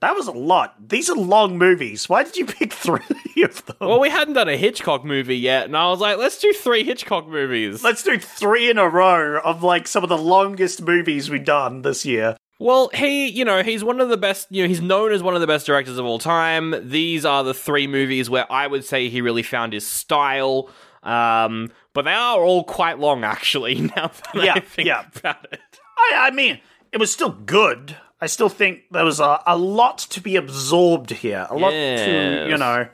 that 0.00 0.14
was 0.14 0.26
a 0.26 0.32
lot. 0.32 0.88
These 0.88 1.10
are 1.10 1.16
long 1.16 1.58
movies. 1.58 2.08
Why 2.08 2.24
did 2.24 2.36
you 2.36 2.46
pick 2.46 2.72
three 2.72 3.00
of 3.42 3.64
them? 3.66 3.76
Well, 3.80 4.00
we 4.00 4.08
hadn't 4.08 4.34
done 4.34 4.48
a 4.48 4.56
Hitchcock 4.56 5.04
movie 5.04 5.36
yet, 5.36 5.66
and 5.66 5.76
I 5.76 5.88
was 5.90 6.00
like, 6.00 6.16
let's 6.16 6.38
do 6.38 6.52
three 6.52 6.82
Hitchcock 6.82 7.28
movies. 7.28 7.84
Let's 7.84 8.02
do 8.02 8.18
three 8.18 8.70
in 8.70 8.78
a 8.78 8.88
row 8.88 9.38
of 9.40 9.62
like 9.62 9.86
some 9.86 10.02
of 10.02 10.08
the 10.08 10.18
longest 10.18 10.82
movies 10.82 11.28
we've 11.30 11.44
done 11.44 11.82
this 11.82 12.06
year. 12.06 12.36
Well, 12.62 12.90
he, 12.94 13.28
you 13.28 13.44
know, 13.44 13.64
he's 13.64 13.82
one 13.82 14.00
of 14.00 14.08
the 14.08 14.16
best, 14.16 14.46
you 14.50 14.62
know, 14.62 14.68
he's 14.68 14.80
known 14.80 15.12
as 15.12 15.20
one 15.20 15.34
of 15.34 15.40
the 15.40 15.48
best 15.48 15.66
directors 15.66 15.98
of 15.98 16.04
all 16.04 16.20
time. 16.20 16.74
These 16.88 17.24
are 17.24 17.42
the 17.42 17.54
three 17.54 17.88
movies 17.88 18.30
where 18.30 18.50
I 18.52 18.68
would 18.68 18.84
say 18.84 19.08
he 19.08 19.20
really 19.20 19.42
found 19.42 19.72
his 19.72 19.84
style. 19.84 20.70
Um, 21.02 21.72
but 21.92 22.02
they 22.02 22.12
are 22.12 22.40
all 22.40 22.62
quite 22.62 23.00
long, 23.00 23.24
actually, 23.36 23.80
now 23.80 24.12
that 24.34 24.34
Yeah, 24.34 24.54
I 24.54 24.60
think 24.60 24.86
yeah. 24.86 25.06
about 25.16 25.44
it. 25.50 25.60
I, 25.98 26.28
I 26.28 26.30
mean, 26.30 26.60
it 26.92 26.98
was 26.98 27.12
still 27.12 27.32
good. 27.32 27.96
I 28.20 28.26
still 28.26 28.48
think 28.48 28.82
there 28.92 29.04
was 29.04 29.18
a, 29.18 29.42
a 29.44 29.58
lot 29.58 29.98
to 30.10 30.20
be 30.20 30.36
absorbed 30.36 31.10
here. 31.10 31.48
A 31.50 31.56
lot 31.56 31.70
to, 31.70 32.46
you 32.48 32.56
know. 32.56 32.86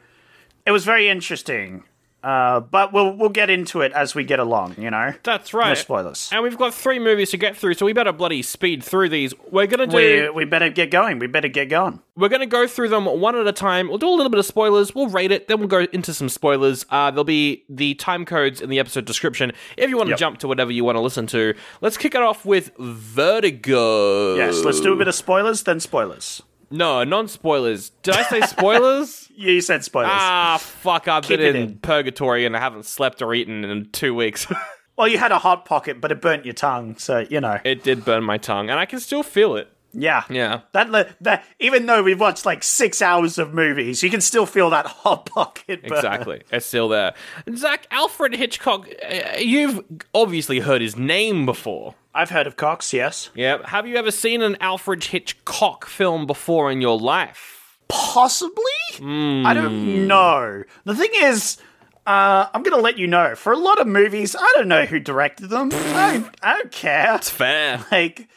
It 0.64 0.70
was 0.70 0.86
very 0.86 1.10
interesting. 1.10 1.84
Uh, 2.22 2.58
but 2.58 2.92
we'll 2.92 3.12
we'll 3.16 3.28
get 3.28 3.48
into 3.48 3.80
it 3.80 3.92
as 3.92 4.12
we 4.14 4.24
get 4.24 4.40
along, 4.40 4.74
you 4.76 4.90
know. 4.90 5.12
That's 5.22 5.54
right. 5.54 5.68
No 5.68 5.74
spoilers. 5.74 6.28
And 6.32 6.42
we've 6.42 6.58
got 6.58 6.74
three 6.74 6.98
movies 6.98 7.30
to 7.30 7.36
get 7.36 7.56
through, 7.56 7.74
so 7.74 7.86
we 7.86 7.92
better 7.92 8.10
bloody 8.12 8.42
speed 8.42 8.82
through 8.82 9.08
these. 9.10 9.32
We're 9.52 9.68
gonna 9.68 9.86
do. 9.86 9.96
We 9.96 10.28
we 10.30 10.44
better 10.44 10.68
get 10.68 10.90
going. 10.90 11.20
We 11.20 11.28
better 11.28 11.46
get 11.48 11.68
going. 11.68 12.00
We're 12.16 12.28
going 12.28 12.40
to 12.40 12.46
go 12.46 12.66
through 12.66 12.88
them 12.88 13.04
one 13.04 13.36
at 13.36 13.46
a 13.46 13.52
time. 13.52 13.86
We'll 13.88 13.98
do 13.98 14.08
a 14.08 14.10
little 14.10 14.28
bit 14.28 14.40
of 14.40 14.44
spoilers. 14.44 14.92
We'll 14.92 15.06
rate 15.08 15.30
it. 15.30 15.46
Then 15.46 15.60
we'll 15.60 15.68
go 15.68 15.86
into 15.92 16.12
some 16.12 16.28
spoilers. 16.28 16.84
Uh, 16.90 17.12
there'll 17.12 17.22
be 17.22 17.62
the 17.68 17.94
time 17.94 18.24
codes 18.24 18.60
in 18.60 18.70
the 18.70 18.80
episode 18.80 19.04
description 19.04 19.52
if 19.76 19.88
you 19.88 19.96
want 19.96 20.08
to 20.08 20.14
Yep. 20.14 20.18
jump 20.18 20.38
to 20.38 20.48
whatever 20.48 20.72
you 20.72 20.82
want 20.82 20.96
to 20.96 21.00
listen 21.00 21.28
to. 21.28 21.54
Let's 21.80 21.96
kick 21.96 22.16
it 22.16 22.20
off 22.22 22.44
with 22.44 22.72
Vertigo. 22.76 24.34
Yes, 24.36 24.64
let's 24.64 24.80
do 24.80 24.92
a 24.92 24.96
bit 24.96 25.06
of 25.06 25.14
spoilers, 25.14 25.62
then 25.62 25.78
spoilers. 25.78 26.42
No, 26.70 27.02
non 27.04 27.28
spoilers. 27.28 27.90
Did 28.02 28.14
I 28.16 28.22
say 28.24 28.40
spoilers? 28.42 29.24
Yeah, 29.38 29.52
you 29.52 29.60
said 29.60 29.84
spoilers. 29.84 30.10
ah, 30.12 30.58
fuck. 30.60 31.06
I've 31.06 31.22
Keep 31.22 31.38
been 31.38 31.54
in, 31.54 31.62
in. 31.62 31.78
purgatory 31.78 32.44
and 32.44 32.56
I 32.56 32.58
haven't 32.58 32.86
slept 32.86 33.22
or 33.22 33.32
eaten 33.32 33.64
in 33.64 33.88
two 33.92 34.12
weeks. 34.12 34.48
well, 34.96 35.06
you 35.06 35.16
had 35.16 35.30
a 35.30 35.38
hot 35.38 35.64
pocket, 35.64 36.00
but 36.00 36.10
it 36.10 36.20
burnt 36.20 36.44
your 36.44 36.54
tongue, 36.54 36.96
so 36.98 37.24
you 37.30 37.40
know. 37.40 37.60
it 37.64 37.84
did 37.84 38.04
burn 38.04 38.24
my 38.24 38.36
tongue, 38.36 38.68
and 38.68 38.80
I 38.80 38.84
can 38.84 38.98
still 38.98 39.22
feel 39.22 39.54
it. 39.54 39.70
Yeah, 39.92 40.24
Yeah. 40.28 40.62
That 40.72 40.90
le- 40.90 41.06
that 41.20 41.44
even 41.60 41.86
though 41.86 42.02
we've 42.02 42.18
watched 42.18 42.44
like 42.44 42.64
six 42.64 43.00
hours 43.00 43.38
of 43.38 43.54
movies, 43.54 44.02
you 44.02 44.10
can 44.10 44.20
still 44.20 44.44
feel 44.44 44.70
that 44.70 44.86
hot 44.86 45.26
pocket. 45.34 45.82
Burn. 45.86 45.92
Exactly. 45.98 46.42
It's 46.50 46.66
still 46.66 46.88
there. 46.88 47.14
Zach, 47.54 47.86
Alfred 47.92 48.34
Hitchcock, 48.34 48.88
uh, 49.08 49.38
you've 49.38 49.84
obviously 50.12 50.58
heard 50.58 50.80
his 50.82 50.96
name 50.96 51.46
before. 51.46 51.94
I've 52.18 52.30
heard 52.30 52.46
of 52.48 52.56
Cox. 52.56 52.92
Yes, 52.92 53.30
Yeah. 53.34 53.58
Have 53.66 53.86
you 53.86 53.96
ever 53.96 54.10
seen 54.10 54.42
an 54.42 54.56
Alfred 54.60 55.04
Hitchcock 55.04 55.86
film 55.86 56.26
before 56.26 56.70
in 56.72 56.80
your 56.80 56.98
life? 56.98 57.54
possibly. 57.88 58.64
I 59.00 59.54
don't 59.54 60.06
know. 60.06 60.62
The 60.84 60.94
thing 60.94 61.10
is. 61.22 61.58
Uh, 62.06 62.48
I'm 62.54 62.62
gonna 62.62 62.82
let 62.82 62.98
you 62.98 63.06
know. 63.06 63.34
For 63.34 63.52
a 63.52 63.56
lot 63.58 63.80
of 63.80 63.86
movies, 63.86 64.34
I 64.38 64.52
don't 64.56 64.68
know 64.68 64.84
who 64.86 64.98
directed 64.98 65.48
them. 65.50 65.68
I, 65.72 66.12
don't, 66.18 66.34
I 66.42 66.56
don't 66.56 66.72
care. 66.72 67.04
That's 67.04 67.28
fair. 67.30 67.84
Like, 67.92 68.28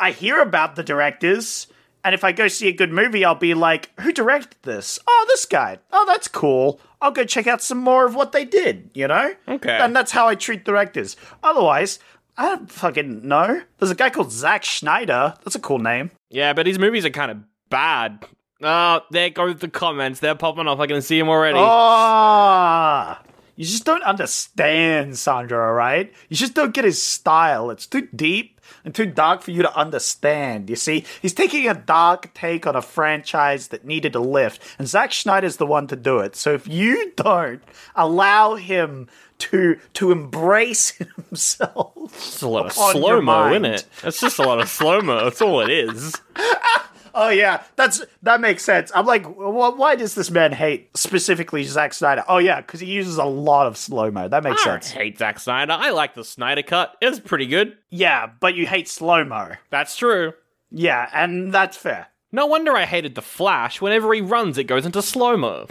I 0.00 0.10
hear 0.10 0.40
about 0.40 0.74
the 0.76 0.82
directors, 0.82 1.68
and 2.04 2.12
if 2.14 2.24
I 2.24 2.32
go 2.32 2.48
see 2.48 2.66
a 2.68 2.72
good 2.72 2.90
movie, 2.92 3.24
I'll 3.24 3.34
be 3.36 3.54
like, 3.54 3.90
"Who 4.00 4.12
directed 4.12 4.58
this? 4.62 4.98
Oh, 5.06 5.24
this 5.28 5.44
guy. 5.44 5.78
Oh, 5.92 6.04
that's 6.08 6.26
cool. 6.28 6.80
I'll 7.00 7.12
go 7.12 7.24
check 7.24 7.46
out 7.46 7.62
some 7.62 7.78
more 7.78 8.04
of 8.04 8.14
what 8.16 8.32
they 8.32 8.44
did." 8.44 8.90
You 8.94 9.06
know? 9.08 9.32
Okay. 9.48 9.78
And 9.78 9.94
that's 9.94 10.10
how 10.12 10.26
I 10.26 10.34
treat 10.34 10.64
directors. 10.64 11.16
Otherwise, 11.42 11.98
I 12.40 12.56
don't 12.56 12.72
fucking 12.72 13.28
know. 13.28 13.60
There's 13.78 13.90
a 13.90 13.94
guy 13.94 14.08
called 14.08 14.32
Zack 14.32 14.64
Snyder. 14.64 15.34
That's 15.44 15.56
a 15.56 15.60
cool 15.60 15.78
name. 15.78 16.10
Yeah, 16.30 16.54
but 16.54 16.66
his 16.66 16.78
movies 16.78 17.04
are 17.04 17.10
kind 17.10 17.30
of 17.30 17.36
bad. 17.68 18.24
Oh, 18.62 19.02
there 19.10 19.28
go 19.28 19.52
the 19.52 19.68
comments. 19.68 20.20
They're 20.20 20.34
popping 20.34 20.66
up. 20.66 20.80
I 20.80 20.86
can 20.86 21.02
see 21.02 21.18
them 21.18 21.28
already. 21.28 21.58
Ah. 21.60 23.20
You 23.56 23.66
just 23.66 23.84
don't 23.84 24.02
understand 24.04 25.18
Sandro, 25.18 25.70
right? 25.72 26.10
You 26.30 26.36
just 26.36 26.54
don't 26.54 26.72
get 26.72 26.86
his 26.86 27.02
style. 27.02 27.68
It's 27.68 27.86
too 27.86 28.08
deep 28.16 28.58
and 28.86 28.94
too 28.94 29.04
dark 29.04 29.42
for 29.42 29.50
you 29.50 29.60
to 29.60 29.76
understand. 29.76 30.70
You 30.70 30.76
see, 30.76 31.04
he's 31.20 31.34
taking 31.34 31.68
a 31.68 31.74
dark 31.74 32.32
take 32.32 32.66
on 32.66 32.74
a 32.74 32.80
franchise 32.80 33.68
that 33.68 33.84
needed 33.84 34.14
a 34.14 34.20
lift, 34.20 34.62
and 34.78 34.88
Zack 34.88 35.12
Snyder's 35.12 35.58
the 35.58 35.66
one 35.66 35.86
to 35.88 35.96
do 35.96 36.20
it. 36.20 36.36
So 36.36 36.54
if 36.54 36.66
you 36.66 37.12
don't 37.16 37.62
allow 37.94 38.54
him 38.54 39.08
to 39.40 39.78
to 39.94 40.12
embrace 40.12 40.90
himself, 41.28 41.92
It's 42.14 42.42
a 42.42 42.48
lot 42.48 42.66
of 42.66 42.72
slow 42.72 43.20
mo, 43.20 43.50
isn't 43.50 43.64
it? 43.64 43.84
It's 44.04 44.20
just 44.20 44.38
a 44.38 44.42
lot 44.42 44.60
of 44.60 44.68
slow 44.78 45.00
mo. 45.00 45.24
That's 45.24 45.42
all 45.42 45.60
it 45.60 45.70
is. 45.70 46.14
Oh 47.12 47.28
yeah, 47.28 47.64
that's 47.74 48.02
that 48.22 48.40
makes 48.40 48.62
sense. 48.62 48.92
I'm 48.94 49.04
like, 49.04 49.24
wh- 49.24 49.76
why 49.76 49.96
does 49.96 50.14
this 50.14 50.30
man 50.30 50.52
hate 50.52 50.96
specifically 50.96 51.64
Zack 51.64 51.92
Snyder? 51.92 52.24
Oh 52.28 52.38
yeah, 52.38 52.60
because 52.60 52.78
he 52.78 52.86
uses 52.86 53.16
a 53.18 53.24
lot 53.24 53.66
of 53.66 53.76
slow 53.76 54.10
mo. 54.12 54.28
That 54.28 54.44
makes 54.44 54.62
sense. 54.62 54.66
I 54.68 54.70
don't 54.70 54.84
sense. 54.84 54.94
hate 54.96 55.18
Zack 55.18 55.40
Snyder. 55.40 55.72
I 55.72 55.90
like 55.90 56.14
the 56.14 56.24
Snyder 56.24 56.62
cut. 56.62 56.96
It's 57.00 57.18
pretty 57.18 57.46
good. 57.46 57.76
Yeah, 57.90 58.30
but 58.38 58.54
you 58.54 58.64
hate 58.66 58.88
slow 58.88 59.24
mo. 59.24 59.52
That's 59.70 59.96
true. 59.96 60.34
Yeah, 60.70 61.10
and 61.12 61.52
that's 61.52 61.76
fair. 61.76 62.06
No 62.30 62.46
wonder 62.46 62.76
I 62.76 62.84
hated 62.84 63.16
the 63.16 63.22
Flash. 63.22 63.80
Whenever 63.80 64.14
he 64.14 64.20
runs, 64.20 64.56
it 64.56 64.64
goes 64.64 64.86
into 64.86 65.02
slow 65.02 65.36
mo. 65.36 65.66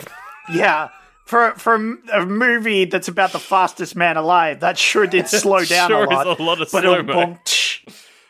Yeah, 0.51 0.89
for 1.29 1.51
for 1.51 1.75
a 2.11 2.25
movie 2.25 2.85
that's 2.85 3.07
about 3.07 3.31
the 3.33 3.39
fastest 3.39 3.95
man 3.95 4.17
alive, 4.17 4.61
that 4.61 4.79
sure 4.79 5.05
did 5.05 5.27
slow 5.29 5.63
down 5.63 5.89
Sure 5.89 6.05
a 6.05 6.09
is 6.09 6.09
lot. 6.09 6.39
a 6.39 6.43
lot 6.43 6.61
of 6.61 6.71
but 6.71 7.05
boom. 7.05 7.39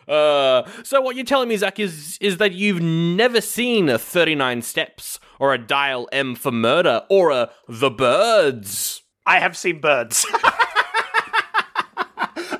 Uh, 0.09 0.67
so 0.81 0.99
what 0.99 1.15
you're 1.15 1.23
telling 1.23 1.47
me, 1.47 1.55
Zach, 1.55 1.79
is 1.79 2.17
is 2.19 2.37
that 2.37 2.51
you've 2.53 2.81
never 2.81 3.39
seen 3.41 3.89
a 3.89 3.99
39 3.99 4.63
Steps 4.63 5.19
or 5.37 5.53
a 5.53 5.57
Dial 5.59 6.09
M 6.11 6.33
for 6.33 6.51
Murder 6.51 7.03
or 7.11 7.29
a 7.29 7.51
The 7.67 7.91
Birds? 7.91 9.03
I 9.27 9.37
have 9.39 9.55
seen 9.55 9.79
birds. 9.79 10.25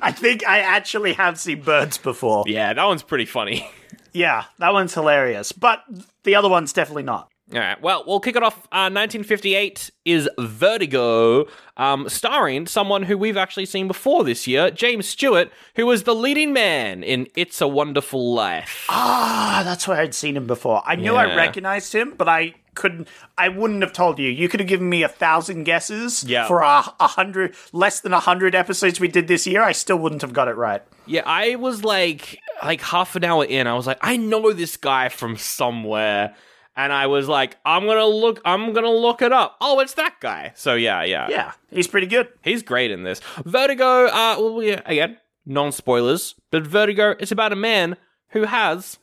I 0.02 0.12
think 0.12 0.46
I 0.46 0.60
actually 0.60 1.14
have 1.14 1.40
seen 1.40 1.62
birds 1.62 1.98
before. 1.98 2.44
Yeah, 2.46 2.72
that 2.72 2.84
one's 2.84 3.02
pretty 3.02 3.26
funny. 3.26 3.68
Yeah, 4.12 4.44
that 4.58 4.72
one's 4.72 4.94
hilarious, 4.94 5.50
but 5.50 5.82
the 6.22 6.36
other 6.36 6.48
one's 6.48 6.72
definitely 6.72 7.02
not. 7.02 7.29
All 7.52 7.58
right, 7.58 7.82
well, 7.82 8.04
we'll 8.06 8.20
kick 8.20 8.36
it 8.36 8.44
off. 8.44 8.58
Uh, 8.70 8.86
1958 8.92 9.90
is 10.04 10.28
Vertigo, 10.38 11.46
um, 11.76 12.08
starring 12.08 12.66
someone 12.68 13.02
who 13.02 13.18
we've 13.18 13.36
actually 13.36 13.66
seen 13.66 13.88
before 13.88 14.22
this 14.22 14.46
year, 14.46 14.70
James 14.70 15.08
Stewart, 15.08 15.50
who 15.74 15.84
was 15.84 16.04
the 16.04 16.14
leading 16.14 16.52
man 16.52 17.02
in 17.02 17.26
It's 17.34 17.60
a 17.60 17.66
Wonderful 17.66 18.34
Life. 18.34 18.86
Ah, 18.88 19.62
that's 19.64 19.88
where 19.88 19.98
I'd 20.00 20.14
seen 20.14 20.36
him 20.36 20.46
before. 20.46 20.80
I 20.86 20.94
knew 20.94 21.16
I 21.16 21.34
recognized 21.34 21.92
him, 21.92 22.14
but 22.16 22.28
I 22.28 22.54
couldn't. 22.74 23.08
I 23.36 23.48
wouldn't 23.48 23.82
have 23.82 23.92
told 23.92 24.20
you. 24.20 24.28
You 24.30 24.48
could 24.48 24.60
have 24.60 24.68
given 24.68 24.88
me 24.88 25.02
a 25.02 25.08
thousand 25.08 25.64
guesses 25.64 26.22
Yeah. 26.22 26.46
for 26.46 26.60
a, 26.60 26.84
a 27.00 27.06
hundred, 27.08 27.56
less 27.72 27.98
than 27.98 28.12
a 28.12 28.20
hundred 28.20 28.54
episodes 28.54 29.00
we 29.00 29.08
did 29.08 29.26
this 29.26 29.44
year. 29.44 29.60
I 29.62 29.72
still 29.72 29.96
wouldn't 29.98 30.22
have 30.22 30.32
got 30.32 30.46
it 30.46 30.54
right. 30.54 30.82
Yeah, 31.04 31.22
I 31.26 31.56
was 31.56 31.82
like, 31.82 32.38
like 32.62 32.80
half 32.80 33.16
an 33.16 33.24
hour 33.24 33.44
in, 33.44 33.66
I 33.66 33.74
was 33.74 33.88
like, 33.88 33.98
I 34.02 34.16
know 34.16 34.52
this 34.52 34.76
guy 34.76 35.08
from 35.08 35.36
somewhere. 35.36 36.36
And 36.82 36.92
I 36.94 37.08
was 37.08 37.28
like, 37.28 37.56
I'm 37.64 37.84
gonna 37.86 38.06
look, 38.06 38.40
I'm 38.44 38.72
gonna 38.72 38.90
look 38.90 39.20
it 39.20 39.32
up. 39.32 39.56
Oh, 39.60 39.80
it's 39.80 39.94
that 39.94 40.14
guy. 40.20 40.52
So 40.54 40.74
yeah, 40.74 41.02
yeah, 41.02 41.28
Yeah, 41.28 41.52
he's 41.70 41.86
pretty 41.88 42.06
good. 42.06 42.28
he's 42.42 42.62
great 42.62 42.90
in 42.90 43.02
this. 43.02 43.20
Vertigo. 43.44 44.06
Uh, 44.06 44.36
well, 44.38 44.62
yeah, 44.62 44.80
again, 44.86 45.18
non 45.44 45.72
spoilers, 45.72 46.34
but 46.50 46.66
Vertigo. 46.66 47.16
It's 47.18 47.32
about 47.32 47.52
a 47.52 47.56
man 47.56 47.96
who 48.28 48.44
has, 48.44 48.98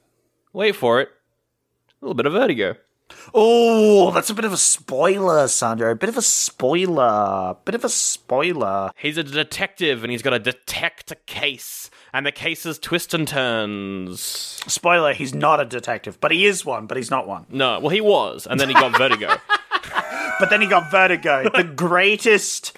wait 0.54 0.76
for 0.76 1.02
it, 1.02 1.10
a 2.02 2.06
little 2.06 2.16
bit 2.16 2.26
of 2.26 2.34
vertigo. 2.34 2.76
Oh, 3.34 4.12
that's 4.12 4.30
a 4.30 4.34
bit 4.34 4.46
of 4.46 4.54
a 4.54 4.58
spoiler, 4.58 5.48
Sandro. 5.48 5.92
A 5.92 5.96
bit 5.96 6.10
of 6.10 6.18
a 6.18 6.22
spoiler. 6.22 7.56
Bit 7.64 7.76
of 7.76 7.86
a 7.86 7.90
spoiler. 7.90 8.92
He's 8.98 9.18
a 9.18 9.24
detective, 9.24 10.04
and 10.04 10.12
he's 10.12 10.22
got 10.22 10.32
to 10.32 10.40
detect 10.40 11.12
a 11.12 11.16
case, 11.16 11.90
and 12.14 12.26
the 12.26 12.32
cases 12.32 12.80
twist 12.80 13.14
and 13.14 13.28
turns. 13.28 14.22
Spoiler. 14.68 15.14
He's 15.14 15.34
not 15.34 15.60
a 15.60 15.66
detective, 15.66 16.20
but 16.20 16.32
he 16.32 16.46
is 16.46 16.66
one. 16.66 16.88
But 16.88 16.98
he's 16.98 17.12
not 17.12 17.28
one. 17.28 17.46
No, 17.50 17.80
well, 17.80 17.90
he 17.90 18.02
was, 18.02 18.48
and 18.48 18.60
then 18.60 18.70
he 18.70 18.74
got 18.74 18.98
vertigo. 18.98 19.36
But 20.40 20.52
then 20.52 20.62
he 20.62 20.68
got 20.68 20.92
vertigo, 20.92 21.50
the 21.50 21.64
greatest 21.64 22.78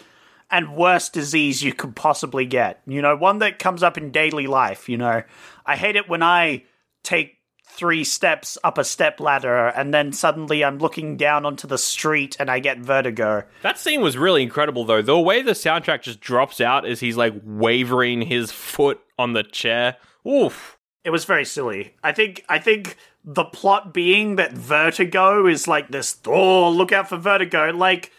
and 0.50 0.76
worst 0.76 1.14
disease 1.14 1.62
you 1.62 1.74
could 1.74 1.96
possibly 1.96 2.46
get. 2.46 2.82
You 2.88 3.02
know, 3.02 3.16
one 3.16 3.40
that 3.40 3.60
comes 3.60 3.84
up 3.84 3.98
in 3.98 4.12
daily 4.12 4.48
life. 4.48 4.88
You 4.88 4.98
know, 4.98 5.24
I 5.66 5.76
hate 5.76 5.96
it 5.96 6.08
when 6.08 6.24
I 6.24 6.64
take 7.04 7.39
three 7.70 8.04
steps 8.04 8.58
up 8.64 8.78
a 8.78 8.84
step 8.84 9.20
ladder 9.20 9.68
and 9.68 9.94
then 9.94 10.12
suddenly 10.12 10.64
I'm 10.64 10.80
looking 10.80 11.18
down 11.18 11.46
onto 11.46 11.68
the 11.68 11.78
street 11.78 12.36
and 12.40 12.50
I 12.50 12.60
get 12.60 12.80
vertigo. 12.80 13.44
That 13.62 13.78
scene 13.78 14.02
was 14.02 14.18
really 14.18 14.44
incredible, 14.44 14.86
though. 14.86 15.02
The 15.02 15.20
way 15.20 15.42
the 15.42 15.52
soundtrack 15.52 16.02
just 16.02 16.20
drops 16.20 16.60
out 16.60 16.86
as 16.86 17.00
he's 17.00 17.16
like 17.16 17.34
wavering 17.44 18.22
his 18.22 18.52
foot 18.52 19.00
on 19.18 19.34
the 19.34 19.44
chair. 19.44 19.98
Oof. 20.28 20.78
It 21.04 21.12
was 21.12 21.26
very 21.26 21.46
silly. 21.46 21.96
I 22.04 22.12
think 22.12 22.44
I 22.50 22.60
think 22.60 22.98
the 23.24 23.46
plot 23.46 23.94
being 23.94 24.36
that 24.36 24.54
vertigo 24.54 25.48
is 25.48 25.68
like 25.68 25.90
this 25.90 26.18
oh 26.26 26.70
look 26.70 26.92
out 26.92 27.10
for 27.10 27.18
vertigo 27.18 27.72
like 27.72 28.12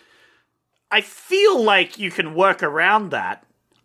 I 0.91 1.01
feel 1.01 1.63
like 1.63 1.99
you 1.99 2.11
can 2.11 2.35
work 2.35 2.63
around 2.63 3.11
that. 3.11 3.45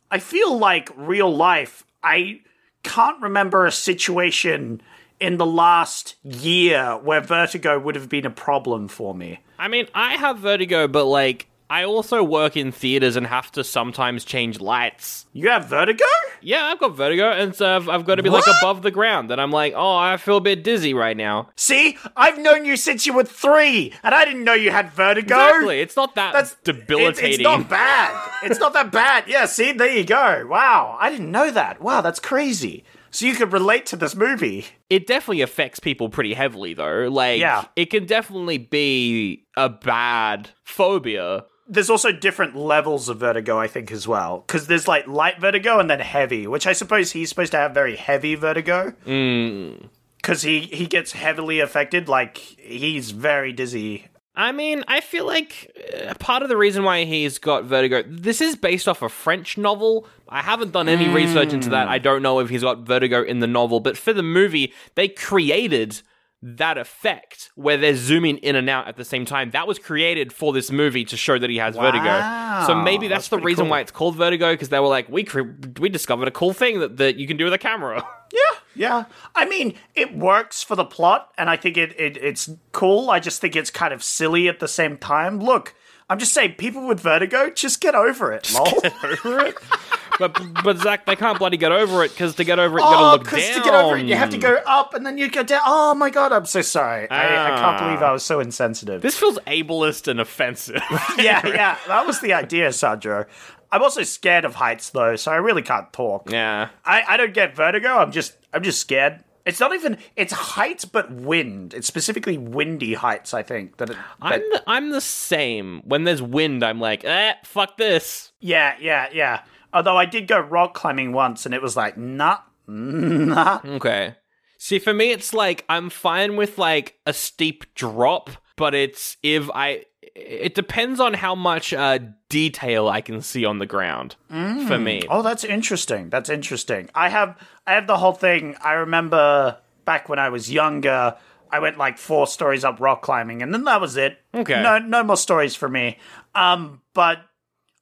I 0.09 0.19
feel 0.19 0.57
like 0.57 0.89
real 0.95 1.35
life 1.35 1.83
I 2.03 2.41
can't 2.83 3.21
remember 3.21 3.65
a 3.65 3.71
situation 3.71 4.81
in 5.25 5.37
the 5.37 5.45
last 5.45 6.15
year 6.23 6.97
where 6.97 7.19
vertigo 7.19 7.79
would 7.79 7.95
have 7.95 8.07
been 8.07 8.25
a 8.25 8.29
problem 8.29 8.87
for 8.87 9.15
me. 9.15 9.39
I 9.57 9.67
mean, 9.67 9.87
I 9.95 10.13
have 10.17 10.37
vertigo, 10.37 10.87
but 10.87 11.05
like 11.05 11.47
I 11.67 11.83
also 11.83 12.23
work 12.23 12.55
in 12.55 12.71
theaters 12.71 13.15
and 13.15 13.25
have 13.25 13.51
to 13.53 13.63
sometimes 13.63 14.23
change 14.23 14.59
lights. 14.59 15.25
You 15.33 15.49
have 15.49 15.65
vertigo? 15.65 16.05
Yeah, 16.41 16.65
I've 16.65 16.77
got 16.77 16.95
vertigo, 16.95 17.31
and 17.31 17.55
so 17.55 17.75
I've, 17.75 17.89
I've 17.89 18.05
got 18.05 18.15
to 18.15 18.23
be 18.23 18.29
like 18.29 18.45
above 18.59 18.83
the 18.83 18.91
ground. 18.91 19.31
And 19.31 19.41
I'm 19.41 19.49
like, 19.49 19.73
oh, 19.75 19.95
I 19.95 20.17
feel 20.17 20.37
a 20.37 20.41
bit 20.41 20.63
dizzy 20.63 20.93
right 20.93 21.17
now. 21.17 21.49
See, 21.55 21.97
I've 22.15 22.37
known 22.37 22.65
you 22.65 22.77
since 22.77 23.07
you 23.07 23.13
were 23.13 23.23
three, 23.23 23.93
and 24.03 24.13
I 24.13 24.25
didn't 24.25 24.43
know 24.43 24.53
you 24.53 24.69
had 24.69 24.91
vertigo. 24.91 25.35
Exactly. 25.35 25.79
It's 25.79 25.95
not 25.95 26.13
that 26.15 26.33
That's 26.33 26.55
debilitating. 26.63 27.29
It's, 27.29 27.35
it's 27.39 27.43
not 27.43 27.67
bad. 27.67 28.31
It's 28.43 28.59
not 28.59 28.73
that 28.73 28.91
bad. 28.91 29.23
Yeah, 29.27 29.47
see, 29.47 29.71
there 29.71 29.91
you 29.91 30.03
go. 30.03 30.45
Wow, 30.47 30.97
I 30.99 31.09
didn't 31.09 31.31
know 31.31 31.49
that. 31.49 31.81
Wow, 31.81 32.01
that's 32.01 32.19
crazy. 32.19 32.83
So 33.15 33.25
you 33.25 33.33
could 33.35 33.53
relate 33.53 33.85
to 33.87 33.95
this 33.95 34.13
movie. 34.13 34.65
it 34.89 35.07
definitely 35.07 35.41
affects 35.41 35.79
people 35.79 36.09
pretty 36.09 36.33
heavily, 36.33 36.73
though. 36.73 37.07
Like, 37.09 37.39
Yeah. 37.39 37.63
it 37.77 37.85
can 37.89 38.05
definitely 38.05 38.57
be 38.57 39.45
a 39.55 39.69
bad 39.69 40.49
phobia. 40.65 41.45
There's 41.67 41.89
also 41.89 42.11
different 42.11 42.57
levels 42.57 43.07
of 43.07 43.17
vertigo, 43.21 43.57
I 43.57 43.67
think, 43.67 43.89
as 43.91 44.05
well. 44.05 44.43
Because 44.45 44.67
there's 44.67 44.87
like 44.87 45.07
light 45.07 45.39
vertigo 45.39 45.79
and 45.79 45.89
then 45.89 46.01
heavy, 46.01 46.45
which 46.45 46.67
I 46.67 46.73
suppose 46.73 47.13
he's 47.13 47.29
supposed 47.29 47.51
to 47.53 47.57
have 47.57 47.73
very 47.73 47.95
heavy 47.95 48.35
vertigo. 48.35 48.91
Hmm. 49.05 49.87
Because 50.17 50.41
he, 50.41 50.61
he 50.61 50.85
gets 50.85 51.13
heavily 51.13 51.61
affected. 51.61 52.09
Like, 52.09 52.37
he's 52.37 53.11
very 53.11 53.53
dizzy. 53.53 54.07
I 54.35 54.51
mean, 54.51 54.83
I 54.87 54.99
feel 55.01 55.25
like 55.25 55.71
uh, 56.07 56.13
part 56.15 56.43
of 56.43 56.49
the 56.49 56.57
reason 56.57 56.83
why 56.83 57.05
he's 57.05 57.37
got 57.37 57.63
vertigo. 57.63 58.03
This 58.05 58.41
is 58.41 58.55
based 58.55 58.87
off 58.87 59.01
a 59.01 59.09
French 59.09 59.57
novel. 59.57 60.07
I 60.27 60.41
haven't 60.41 60.71
done 60.71 60.89
any 60.89 61.07
research 61.07 61.53
into 61.53 61.69
that. 61.69 61.87
I 61.87 61.99
don't 61.99 62.21
know 62.21 62.39
if 62.39 62.49
he's 62.49 62.61
got 62.61 62.79
vertigo 62.79 63.23
in 63.23 63.39
the 63.39 63.47
novel, 63.47 63.79
but 63.79 63.97
for 63.97 64.11
the 64.11 64.23
movie, 64.23 64.73
they 64.95 65.07
created 65.07 66.01
that 66.47 66.77
effect 66.77 67.49
where 67.55 67.75
they're 67.75 67.95
zooming 67.95 68.37
in 68.37 68.55
and 68.55 68.69
out 68.69 68.87
at 68.87 68.97
the 68.97 69.03
same 69.03 69.25
time. 69.25 69.49
That 69.49 69.67
was 69.67 69.79
created 69.79 70.31
for 70.31 70.53
this 70.53 70.69
movie 70.69 71.03
to 71.05 71.17
show 71.17 71.39
that 71.39 71.49
he 71.49 71.57
has 71.57 71.75
vertigo. 71.75 72.65
So 72.67 72.75
maybe 72.75 73.07
that's, 73.07 73.29
that's 73.29 73.29
the 73.29 73.39
reason 73.39 73.65
cool. 73.65 73.71
why 73.71 73.79
it's 73.79 73.91
called 73.91 74.15
vertigo 74.15 74.53
because 74.53 74.69
they 74.69 74.79
were 74.79 74.87
like, 74.87 75.09
we 75.09 75.23
cre- 75.23 75.49
we 75.79 75.89
discovered 75.89 76.27
a 76.27 76.31
cool 76.31 76.53
thing 76.53 76.79
that, 76.81 76.97
that 76.97 77.15
you 77.15 77.25
can 77.25 77.35
do 77.37 77.45
with 77.45 77.53
a 77.53 77.57
camera. 77.57 78.05
Yeah, 78.33 78.59
yeah. 78.75 79.05
I 79.35 79.45
mean, 79.45 79.75
it 79.93 80.17
works 80.17 80.63
for 80.63 80.75
the 80.75 80.83
plot, 80.83 81.31
and 81.37 81.47
I 81.47 81.55
think 81.55 81.77
it, 81.77 81.97
it 81.97 82.17
it's 82.17 82.49
cool. 82.71 83.11
I 83.11 83.19
just 83.19 83.39
think 83.39 83.55
it's 83.55 83.69
kind 83.69 83.93
of 83.93 84.03
silly 84.03 84.49
at 84.49 84.59
the 84.59 84.67
same 84.67 84.97
time. 84.97 85.39
Look, 85.39 85.75
I'm 86.09 86.19
just 86.19 86.33
saying, 86.33 86.55
people 86.57 86.87
with 86.87 86.99
vertigo, 86.99 87.51
just 87.51 87.79
get 87.79 87.95
over 87.95 88.33
it, 88.33 88.51
lol. 88.51 88.67
over 89.03 89.45
it. 89.45 89.55
But 90.17 90.63
but 90.63 90.77
Zach, 90.77 91.05
they 91.05 91.15
can't 91.15 91.37
bloody 91.37 91.57
get 91.57 91.71
over 91.71 92.03
it 92.03 92.11
because 92.11 92.35
to 92.35 92.43
get 92.43 92.57
over 92.57 92.77
it, 92.77 92.81
you 92.81 92.85
gotta 92.87 93.05
Oh, 93.05 93.11
look 93.11 93.23
because 93.25 93.45
down. 93.47 93.57
to 93.57 93.63
get 93.63 93.73
over 93.75 93.97
it, 93.97 94.05
you 94.05 94.15
have 94.15 94.29
to 94.29 94.37
go 94.37 94.55
up, 94.65 94.93
and 94.93 95.05
then 95.05 95.17
you 95.17 95.29
go 95.29 95.43
down. 95.43 95.61
Oh 95.65 95.93
my 95.93 96.09
god, 96.09 96.31
I'm 96.31 96.45
so 96.45 96.61
sorry. 96.61 97.09
I, 97.09 97.25
I 97.25 97.49
can't 97.49 97.61
Ah. 97.61 97.85
believe 97.85 98.01
I 98.01 98.11
was 98.11 98.23
so 98.23 98.39
insensitive. 98.39 99.01
This 99.01 99.17
feels 99.17 99.37
ableist 99.39 100.07
and 100.07 100.19
offensive. 100.21 100.81
yeah, 101.17 101.45
yeah, 101.45 101.77
that 101.87 102.05
was 102.07 102.21
the 102.21 102.33
idea, 102.33 102.71
Sandro. 102.71 103.25
I'm 103.71 103.81
also 103.83 104.03
scared 104.03 104.45
of 104.45 104.55
heights, 104.55 104.91
though, 104.91 105.15
so 105.17 105.31
I 105.31 105.35
really 105.35 105.61
can't 105.63 105.91
talk. 105.91 106.31
yeah. 106.31 106.69
I, 106.85 107.03
I 107.09 107.17
don't 107.17 107.33
get 107.33 107.55
vertigo. 107.55 107.97
I'm 107.97 108.11
just 108.11 108.33
I'm 108.53 108.63
just 108.63 108.79
scared. 108.79 109.21
It's 109.45 109.59
not 109.59 109.73
even 109.75 109.97
it's 110.15 110.31
heights, 110.33 110.85
but 110.85 111.11
wind. 111.11 111.73
It's 111.73 111.87
specifically 111.87 112.37
windy 112.37 112.93
heights. 112.93 113.33
I 113.33 113.43
think 113.43 113.77
that. 113.77 113.89
It, 113.89 113.97
that 113.97 114.05
I'm 114.21 114.39
the, 114.39 114.63
I'm 114.65 114.89
the 114.91 115.01
same. 115.01 115.81
When 115.83 116.03
there's 116.05 116.21
wind, 116.21 116.63
I'm 116.63 116.79
like, 116.79 117.03
eh, 117.03 117.33
fuck 117.43 117.77
this. 117.77 118.31
yeah, 118.39 118.75
yeah, 118.79 119.07
yeah. 119.13 119.41
Although 119.75 119.97
I 119.97 120.05
did 120.05 120.27
go 120.27 120.39
rock 120.39 120.73
climbing 120.73 121.11
once, 121.11 121.45
and 121.45 121.53
it 121.53 121.61
was 121.61 121.75
like, 121.75 121.97
nah, 121.97 122.37
nah. 122.65 123.59
Okay. 123.63 124.15
See, 124.57 124.79
for 124.79 124.93
me, 124.93 125.11
it's 125.11 125.33
like 125.33 125.65
I'm 125.69 125.89
fine 125.89 126.37
with 126.37 126.57
like 126.57 126.95
a 127.05 127.13
steep 127.13 127.65
drop, 127.75 128.29
but 128.55 128.73
it's 128.73 129.17
if 129.21 129.49
I. 129.53 129.83
It 130.15 130.55
depends 130.55 131.01
on 131.01 131.13
how 131.13 131.35
much 131.35 131.73
uh, 131.73 131.99
detail 132.29 132.87
I 132.87 133.01
can 133.01 133.21
see 133.21 133.43
on 133.43 133.59
the 133.59 133.65
ground. 133.65 134.15
For 134.29 134.77
me, 134.79 135.01
Oh, 135.09 135.21
that's 135.21 135.43
interesting. 135.43 136.09
That's 136.09 136.29
interesting. 136.29 136.89
I 136.95 137.09
have 137.09 137.37
I 137.67 137.73
have 137.73 137.85
the 137.85 137.97
whole 137.97 138.13
thing. 138.13 138.55
I 138.63 138.73
remember 138.73 139.57
back 139.83 140.07
when 140.07 140.17
I 140.19 140.29
was 140.29 140.49
younger, 140.49 141.17
I 141.51 141.59
went 141.59 141.77
like 141.77 141.97
four 141.97 142.27
stories 142.27 142.63
up 142.63 142.79
rock 142.79 143.01
climbing, 143.01 143.41
and 143.41 143.53
then 143.53 143.65
that 143.65 143.81
was 143.81 143.97
it. 143.97 144.17
Okay. 144.33 144.61
No, 144.63 144.79
no 144.79 145.03
more 145.03 145.17
stories 145.17 145.53
for 145.53 145.67
me. 145.67 145.97
Um, 146.33 146.81
but 146.93 147.19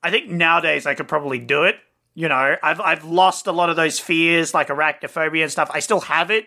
I 0.04 0.12
think 0.12 0.30
nowadays 0.30 0.86
I 0.86 0.94
could 0.94 1.08
probably 1.08 1.40
do 1.40 1.64
it. 1.64 1.78
You 2.16 2.28
know, 2.30 2.56
I've 2.62 2.80
I've 2.80 3.06
lost 3.06 3.48
a 3.48 3.52
lot 3.52 3.70
of 3.70 3.76
those 3.76 4.00
fears, 4.00 4.54
like 4.54 4.68
arachnophobia 4.68 5.44
and 5.44 5.52
stuff. 5.52 5.72
I 5.74 5.80
still 5.80 6.02
have 6.02 6.30
it, 6.30 6.46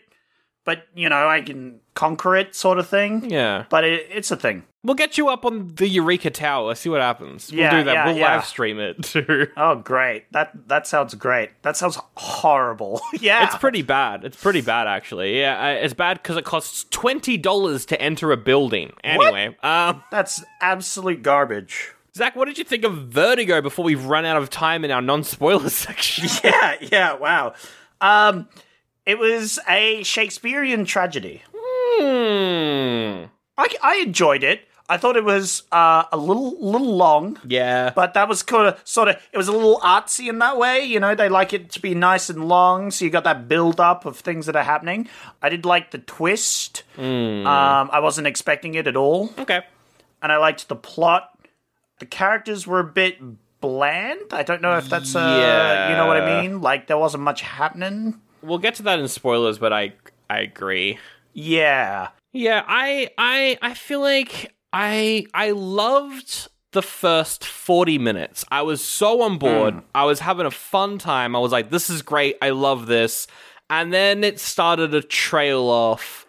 but 0.64 0.86
you 0.94 1.08
know, 1.08 1.28
I 1.28 1.40
can 1.40 1.80
conquer 1.94 2.36
it, 2.36 2.54
sort 2.54 2.78
of 2.78 2.86
thing. 2.88 3.30
yeah. 3.30 3.64
But 3.68 3.82
it, 3.84 4.06
it's 4.10 4.30
a 4.30 4.36
thing. 4.36 4.62
We'll 4.84 4.94
get 4.94 5.18
you 5.18 5.28
up 5.28 5.44
on 5.44 5.74
the 5.74 5.88
Eureka 5.88 6.30
Tower. 6.30 6.76
See 6.76 6.88
what 6.88 7.00
happens. 7.00 7.50
We'll 7.50 7.68
do 7.68 7.82
that. 7.82 7.92
yeah, 7.92 8.06
we'll 8.06 8.16
yeah. 8.16 8.36
live 8.36 8.44
stream 8.44 8.78
it 8.78 9.02
too. 9.02 9.48
Oh, 9.56 9.74
great! 9.74 10.30
That 10.30 10.68
that 10.68 10.86
sounds 10.86 11.14
great. 11.14 11.50
That 11.62 11.76
sounds 11.76 11.98
horrible. 12.16 13.00
yeah, 13.20 13.44
It's 13.46 13.56
pretty 13.56 13.82
bad. 13.82 14.24
It's 14.24 14.40
pretty 14.40 14.60
bad, 14.60 14.86
actually. 14.86 15.40
Yeah, 15.40 15.70
it's 15.72 15.94
bad 15.94 16.22
because 16.22 16.36
it 16.36 16.44
costs 16.44 16.84
twenty 16.90 17.36
dollars 17.36 17.84
to 17.86 18.00
enter 18.00 18.30
a 18.30 18.36
building. 18.36 18.92
Anyway, 19.02 19.56
um, 19.64 20.04
That's 20.12 20.44
absolute 20.60 21.22
garbage. 21.24 21.90
Zach, 22.16 22.34
what 22.34 22.46
did 22.46 22.56
you 22.56 22.64
think 22.64 22.82
of 22.84 22.94
Vertigo 23.08 23.60
before 23.60 23.84
we've 23.84 24.06
run 24.06 24.24
out 24.24 24.38
of 24.38 24.48
time 24.48 24.86
in 24.86 24.90
our 24.90 25.02
non-spoiler 25.02 25.68
section? 25.84 26.26
Yeah, 26.42 26.76
yeah, 26.80 27.12
wow. 27.14 27.52
Um, 28.00 28.48
it 29.04 29.18
was 29.18 29.58
a 29.68 30.02
Shakespearean 30.02 30.86
tragedy. 30.86 31.42
Hmm. 31.54 33.24
I, 33.58 33.66
I 33.82 34.02
enjoyed 34.02 34.42
it. 34.42 34.62
I 34.88 34.96
thought 34.96 35.16
it 35.16 35.24
was 35.24 35.64
uh, 35.72 36.04
a 36.12 36.16
little 36.16 36.56
little 36.60 36.96
long, 36.96 37.38
Yeah. 37.44 37.92
but 37.94 38.14
that 38.14 38.28
was 38.28 38.42
kind 38.44 38.68
of 38.68 38.80
sort 38.84 39.08
of 39.08 39.16
it 39.32 39.36
was 39.36 39.48
a 39.48 39.52
little 39.52 39.78
artsy 39.80 40.28
in 40.28 40.38
that 40.38 40.56
way. 40.58 40.84
You 40.84 41.00
know, 41.00 41.14
they 41.16 41.28
like 41.28 41.52
it 41.52 41.70
to 41.72 41.80
be 41.80 41.94
nice 41.94 42.30
and 42.30 42.46
long, 42.48 42.90
so 42.92 43.04
you 43.04 43.10
got 43.10 43.24
that 43.24 43.48
build 43.48 43.80
up 43.80 44.06
of 44.06 44.16
things 44.18 44.46
that 44.46 44.54
are 44.56 44.62
happening. 44.62 45.08
I 45.42 45.48
did 45.48 45.64
like 45.66 45.90
the 45.90 45.98
twist. 45.98 46.84
Um, 46.96 47.46
I 47.46 47.98
wasn't 48.00 48.26
expecting 48.28 48.74
it 48.74 48.86
at 48.86 48.94
all, 48.96 49.32
okay. 49.40 49.62
and 50.22 50.30
I 50.30 50.36
liked 50.36 50.68
the 50.68 50.76
plot. 50.76 51.35
The 51.98 52.06
characters 52.06 52.66
were 52.66 52.80
a 52.80 52.84
bit 52.84 53.18
bland. 53.60 54.32
I 54.32 54.42
don't 54.42 54.62
know 54.62 54.76
if 54.76 54.88
that's 54.88 55.14
uh, 55.16 55.88
you 55.90 55.96
know 55.96 56.06
what 56.06 56.16
I 56.18 56.42
mean. 56.42 56.60
Like 56.60 56.86
there 56.86 56.98
wasn't 56.98 57.22
much 57.22 57.40
happening. 57.42 58.20
We'll 58.42 58.58
get 58.58 58.74
to 58.76 58.82
that 58.84 58.98
in 58.98 59.08
spoilers, 59.08 59.58
but 59.58 59.72
I 59.72 59.94
I 60.28 60.40
agree. 60.40 60.98
Yeah. 61.32 62.08
Yeah, 62.32 62.64
I 62.66 63.10
I 63.18 63.58
I 63.62 63.74
feel 63.74 64.00
like 64.00 64.54
I 64.72 65.26
I 65.32 65.52
loved 65.52 66.48
the 66.72 66.82
first 66.82 67.44
40 67.44 67.96
minutes. 67.98 68.44
I 68.50 68.62
was 68.62 68.84
so 68.84 69.22
on 69.22 69.38
board. 69.38 69.82
I 69.94 70.04
was 70.04 70.20
having 70.20 70.44
a 70.44 70.50
fun 70.50 70.98
time. 70.98 71.34
I 71.34 71.38
was 71.38 71.52
like 71.52 71.70
this 71.70 71.88
is 71.88 72.02
great. 72.02 72.36
I 72.42 72.50
love 72.50 72.86
this. 72.86 73.26
And 73.70 73.92
then 73.92 74.22
it 74.22 74.38
started 74.38 74.92
to 74.92 75.02
trail 75.02 75.62
off. 75.62 76.26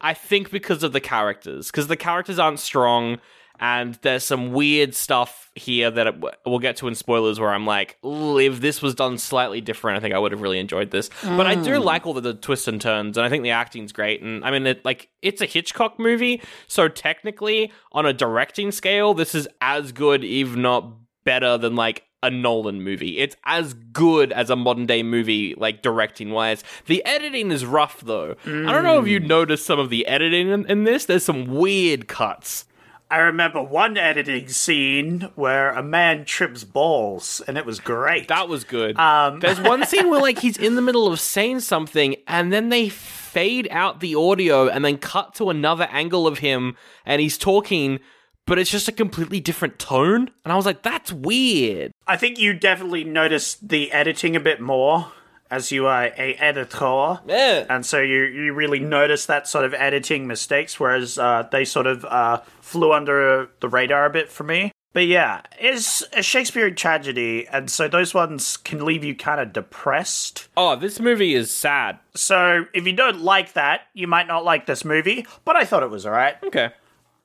I 0.00 0.14
think 0.14 0.50
because 0.50 0.82
of 0.82 0.92
the 0.92 1.00
characters 1.00 1.70
cuz 1.70 1.86
the 1.88 1.96
characters 1.96 2.38
aren't 2.38 2.60
strong 2.60 3.20
and 3.60 3.96
there's 4.02 4.24
some 4.24 4.52
weird 4.52 4.94
stuff 4.94 5.50
here 5.54 5.90
that 5.90 6.06
it, 6.06 6.14
we'll 6.46 6.58
get 6.58 6.76
to 6.76 6.88
in 6.88 6.94
spoilers 6.94 7.38
where 7.38 7.50
I'm 7.50 7.66
like, 7.66 7.98
if 8.02 8.60
this 8.60 8.80
was 8.80 8.94
done 8.94 9.18
slightly 9.18 9.60
different, 9.60 9.98
I 9.98 10.00
think 10.00 10.14
I 10.14 10.18
would 10.18 10.32
have 10.32 10.40
really 10.40 10.58
enjoyed 10.58 10.90
this. 10.90 11.10
But 11.22 11.46
I 11.46 11.54
do 11.54 11.72
mm. 11.72 11.84
like 11.84 12.06
all 12.06 12.14
the, 12.14 12.22
the 12.22 12.34
twists 12.34 12.68
and 12.68 12.80
turns, 12.80 13.18
and 13.18 13.24
I 13.24 13.28
think 13.28 13.42
the 13.42 13.50
acting's 13.50 13.92
great. 13.92 14.22
And 14.22 14.44
I 14.44 14.50
mean, 14.50 14.66
it, 14.66 14.84
like, 14.84 15.10
it's 15.20 15.42
a 15.42 15.46
Hitchcock 15.46 15.98
movie, 15.98 16.40
so 16.66 16.88
technically, 16.88 17.70
on 17.92 18.06
a 18.06 18.12
directing 18.12 18.72
scale, 18.72 19.12
this 19.12 19.34
is 19.34 19.46
as 19.60 19.92
good, 19.92 20.24
if 20.24 20.56
not 20.56 20.94
better, 21.24 21.58
than 21.58 21.76
like 21.76 22.04
a 22.22 22.30
Nolan 22.30 22.82
movie. 22.82 23.18
It's 23.18 23.36
as 23.44 23.74
good 23.74 24.32
as 24.32 24.50
a 24.50 24.56
modern 24.56 24.86
day 24.86 25.02
movie, 25.02 25.54
like 25.56 25.82
directing 25.82 26.30
wise. 26.30 26.62
The 26.86 27.04
editing 27.04 27.50
is 27.50 27.64
rough 27.64 28.00
though. 28.00 28.36
I 28.44 28.72
don't 28.72 28.84
know 28.84 29.00
if 29.00 29.08
you 29.08 29.20
mm. 29.20 29.26
noticed 29.26 29.66
some 29.66 29.78
of 29.78 29.90
the 29.90 30.06
editing 30.06 30.50
in, 30.50 30.66
in 30.66 30.84
this. 30.84 31.06
There's 31.06 31.24
some 31.24 31.46
weird 31.46 32.08
cuts. 32.08 32.66
I 33.10 33.18
remember 33.18 33.60
one 33.60 33.96
editing 33.96 34.48
scene 34.48 35.30
where 35.34 35.72
a 35.72 35.82
man 35.82 36.24
trips 36.24 36.62
balls, 36.62 37.42
and 37.48 37.58
it 37.58 37.66
was 37.66 37.80
great. 37.80 38.28
That 38.28 38.48
was 38.48 38.62
good. 38.62 38.96
Um, 38.98 39.40
There's 39.40 39.60
one 39.72 39.84
scene 39.84 40.08
where 40.10 40.20
like 40.20 40.38
he's 40.38 40.56
in 40.56 40.76
the 40.76 40.82
middle 40.82 41.08
of 41.08 41.18
saying 41.18 41.60
something, 41.60 42.14
and 42.28 42.52
then 42.52 42.68
they 42.68 42.88
fade 42.88 43.66
out 43.72 43.98
the 43.98 44.14
audio 44.14 44.68
and 44.68 44.84
then 44.84 44.96
cut 44.96 45.34
to 45.34 45.50
another 45.50 45.88
angle 45.90 46.28
of 46.28 46.38
him, 46.38 46.76
and 47.04 47.20
he's 47.20 47.36
talking, 47.36 47.98
but 48.46 48.60
it's 48.60 48.70
just 48.70 48.86
a 48.86 48.92
completely 48.92 49.40
different 49.40 49.80
tone. 49.80 50.30
And 50.44 50.52
I 50.52 50.56
was 50.56 50.66
like, 50.66 50.82
that's 50.82 51.12
weird. 51.12 51.90
I 52.06 52.16
think 52.16 52.38
you 52.38 52.54
definitely 52.54 53.02
noticed 53.02 53.68
the 53.68 53.90
editing 53.90 54.36
a 54.36 54.40
bit 54.40 54.60
more 54.60 55.10
as 55.50 55.72
you 55.72 55.86
are 55.86 56.04
a 56.04 56.34
editor. 56.38 57.20
Yeah. 57.26 57.66
And 57.68 57.84
so 57.84 58.00
you, 58.00 58.24
you 58.24 58.52
really 58.52 58.80
notice 58.80 59.26
that 59.26 59.48
sort 59.48 59.64
of 59.64 59.74
editing 59.74 60.26
mistakes, 60.26 60.78
whereas 60.78 61.18
uh, 61.18 61.48
they 61.50 61.64
sort 61.64 61.86
of 61.86 62.04
uh, 62.04 62.40
flew 62.60 62.92
under 62.92 63.50
the 63.60 63.68
radar 63.68 64.06
a 64.06 64.10
bit 64.10 64.28
for 64.28 64.44
me. 64.44 64.72
But 64.92 65.06
yeah, 65.06 65.42
it's 65.60 66.02
a 66.12 66.22
Shakespearean 66.22 66.74
tragedy, 66.74 67.46
and 67.46 67.70
so 67.70 67.86
those 67.86 68.12
ones 68.12 68.56
can 68.56 68.84
leave 68.84 69.04
you 69.04 69.14
kind 69.14 69.40
of 69.40 69.52
depressed. 69.52 70.48
Oh, 70.56 70.74
this 70.74 70.98
movie 70.98 71.34
is 71.34 71.52
sad. 71.52 72.00
So 72.16 72.66
if 72.74 72.86
you 72.86 72.92
don't 72.92 73.20
like 73.20 73.52
that, 73.52 73.82
you 73.94 74.08
might 74.08 74.26
not 74.26 74.44
like 74.44 74.66
this 74.66 74.84
movie, 74.84 75.26
but 75.44 75.54
I 75.54 75.64
thought 75.64 75.84
it 75.84 75.90
was 75.90 76.06
alright. 76.06 76.42
Okay. 76.42 76.70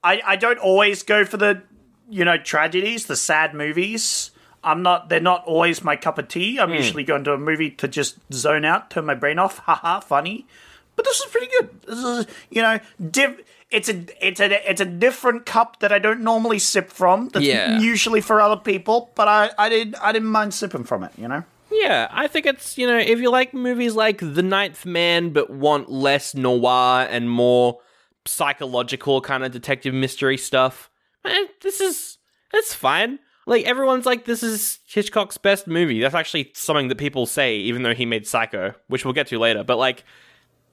I, 0.04 0.22
I 0.24 0.36
don't 0.36 0.58
always 0.58 1.02
go 1.02 1.24
for 1.24 1.38
the 1.38 1.62
you 2.08 2.24
know, 2.24 2.38
tragedies, 2.38 3.06
the 3.06 3.16
sad 3.16 3.54
movies. 3.54 4.30
I'm 4.66 4.82
not. 4.82 5.08
They're 5.08 5.20
not 5.20 5.44
always 5.46 5.82
my 5.84 5.96
cup 5.96 6.18
of 6.18 6.28
tea. 6.28 6.58
I'm 6.58 6.74
usually 6.74 7.04
going 7.04 7.24
to 7.24 7.32
a 7.32 7.38
movie 7.38 7.70
to 7.70 7.88
just 7.88 8.18
zone 8.32 8.64
out, 8.64 8.90
turn 8.90 9.06
my 9.06 9.14
brain 9.14 9.38
off. 9.38 9.58
Haha, 9.60 10.00
funny. 10.00 10.46
But 10.96 11.04
this 11.04 11.20
is 11.20 11.26
pretty 11.26 11.48
good. 11.58 11.82
This 11.82 11.98
is, 11.98 12.26
you 12.50 12.62
know, 12.62 12.80
div- 13.10 13.42
it's 13.70 13.88
a 13.88 14.04
it's 14.26 14.40
a 14.40 14.70
it's 14.70 14.80
a 14.80 14.84
different 14.84 15.46
cup 15.46 15.80
that 15.80 15.92
I 15.92 15.98
don't 15.98 16.20
normally 16.22 16.58
sip 16.58 16.90
from. 16.90 17.28
That's 17.28 17.44
Yeah. 17.46 17.78
usually 17.78 18.20
for 18.20 18.40
other 18.40 18.56
people, 18.60 19.10
but 19.14 19.28
I 19.28 19.50
I 19.58 19.68
did 19.68 19.94
I 19.96 20.12
didn't 20.12 20.28
mind 20.28 20.52
sipping 20.54 20.84
from 20.84 21.04
it. 21.04 21.12
You 21.16 21.28
know. 21.28 21.44
Yeah, 21.70 22.06
I 22.12 22.28
think 22.28 22.46
it's, 22.46 22.78
you 22.78 22.86
know, 22.86 22.96
if 22.96 23.18
you 23.18 23.28
like 23.30 23.52
movies 23.52 23.94
like 23.96 24.18
The 24.20 24.42
Thin 24.42 24.92
Man 24.92 25.30
but 25.30 25.50
want 25.50 25.90
less 25.90 26.32
noir 26.34 27.06
and 27.10 27.28
more 27.28 27.80
psychological 28.24 29.20
kind 29.20 29.44
of 29.44 29.50
detective 29.52 29.92
mystery 29.94 30.36
stuff, 30.36 30.90
eh, 31.24 31.46
this 31.62 31.80
is, 31.80 32.18
it's 32.54 32.72
fine. 32.74 33.18
Like, 33.46 33.64
everyone's 33.64 34.06
like, 34.06 34.24
this 34.24 34.42
is 34.42 34.80
Hitchcock's 34.86 35.38
best 35.38 35.66
movie. 35.66 36.00
That's 36.00 36.14
actually 36.14 36.50
something 36.54 36.88
that 36.88 36.98
people 36.98 37.26
say, 37.26 37.56
even 37.56 37.82
though 37.82 37.94
he 37.94 38.04
made 38.04 38.26
Psycho, 38.26 38.74
which 38.88 39.04
we'll 39.04 39.14
get 39.14 39.28
to 39.28 39.38
later. 39.38 39.62
But, 39.62 39.78
like, 39.78 40.04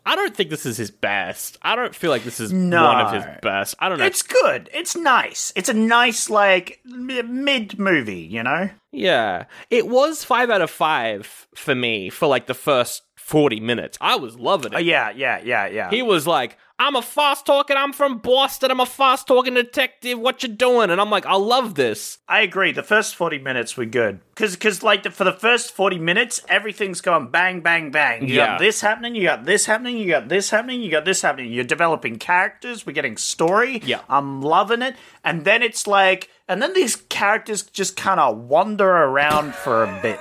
I 0.06 0.16
don't 0.16 0.36
think 0.36 0.50
this 0.50 0.66
is 0.66 0.76
his 0.76 0.92
best. 0.92 1.58
I 1.62 1.76
don't 1.76 1.96
feel 1.96 2.10
like 2.12 2.24
this 2.24 2.40
is 2.40 2.52
No. 2.52 2.84
one 2.84 3.00
of 3.06 3.14
his 3.14 3.24
best. 3.42 3.76
I 3.80 3.88
don't 3.90 4.00
know. 4.00 4.06
It's 4.06 4.22
good. 4.24 4.70
It's 4.74 4.96
nice. 4.98 5.54
It's 5.56 5.70
a 5.70 5.74
nice 5.74 6.30
like 6.30 6.82
mid 6.84 7.80
movie. 7.80 8.20
You 8.20 8.44
know. 8.44 8.70
Yeah. 8.92 9.46
It 9.70 9.88
was 9.88 10.26
five 10.26 10.50
out 10.50 10.62
of 10.62 10.70
five 10.70 11.48
for 11.56 11.74
me 11.74 12.10
for 12.10 12.28
like 12.28 12.48
the 12.48 12.54
first 12.54 13.04
40 13.16 13.62
minutes. 13.62 13.98
I 14.02 14.18
was 14.18 14.38
loving 14.38 14.74
it. 14.74 14.76
Uh, 14.76 14.80
yeah, 14.80 15.12
yeah, 15.12 15.40
yeah, 15.42 15.68
yeah. 15.68 15.90
He 15.90 16.02
was 16.02 16.28
like, 16.28 16.58
I'm 16.84 16.98
a 16.98 17.02
fast 17.02 17.46
talking, 17.46 17.78
I'm 17.78 17.94
from 17.94 18.18
Boston, 18.18 18.70
I'm 18.70 18.82
a 18.82 18.86
fast 18.86 19.26
talking 19.26 19.54
detective, 19.54 20.20
what 20.20 20.44
you 20.44 20.50
doing? 20.50 20.90
And 20.90 21.00
I'm 21.00 21.10
like, 21.10 21.26
I 21.26 21.36
love 21.36 21.76
this. 21.76 22.18
I 22.28 22.42
agree. 22.42 22.74
The 22.74 22.84
first 22.84 23.16
forty 23.16 23.40
minutes 23.40 23.78
were 23.78 23.86
good 23.86 24.20
because 24.36 24.54
because 24.56 24.84
like 24.84 25.04
the, 25.04 25.12
for 25.12 25.24
the 25.24 25.32
first 25.32 25.72
forty 25.72 25.98
minutes, 25.98 26.42
everything's 26.50 27.00
going 27.00 27.30
bang, 27.32 27.62
bang, 27.62 27.90
bang. 27.92 28.28
You 28.28 28.36
Yeah. 28.36 28.46
got 28.48 28.60
this 28.60 28.82
happening. 28.82 29.16
You 29.16 29.24
got 29.24 29.46
this 29.46 29.66
happening. 29.66 29.98
You 29.98 30.08
got 30.10 30.28
this 30.28 30.50
happening. 30.50 30.82
You 30.82 30.92
got 30.92 31.06
this 31.06 31.22
happening. 31.22 31.52
You're 31.54 31.64
developing 31.64 32.18
characters. 32.18 32.86
We're 32.86 32.92
getting 32.94 33.16
story. 33.18 33.82
Yeah. 33.86 34.02
I'm 34.10 34.42
loving 34.42 34.82
it. 34.82 34.96
And 35.24 35.46
then 35.46 35.64
it's 35.64 35.88
like, 35.88 36.30
and 36.50 36.62
then 36.62 36.74
these 36.74 36.98
characters 36.98 37.64
just 37.64 37.96
kind 37.96 38.20
of 38.20 38.38
wander 38.38 38.90
around 38.90 39.56
for 39.56 39.86
a 39.86 40.00
bit, 40.02 40.20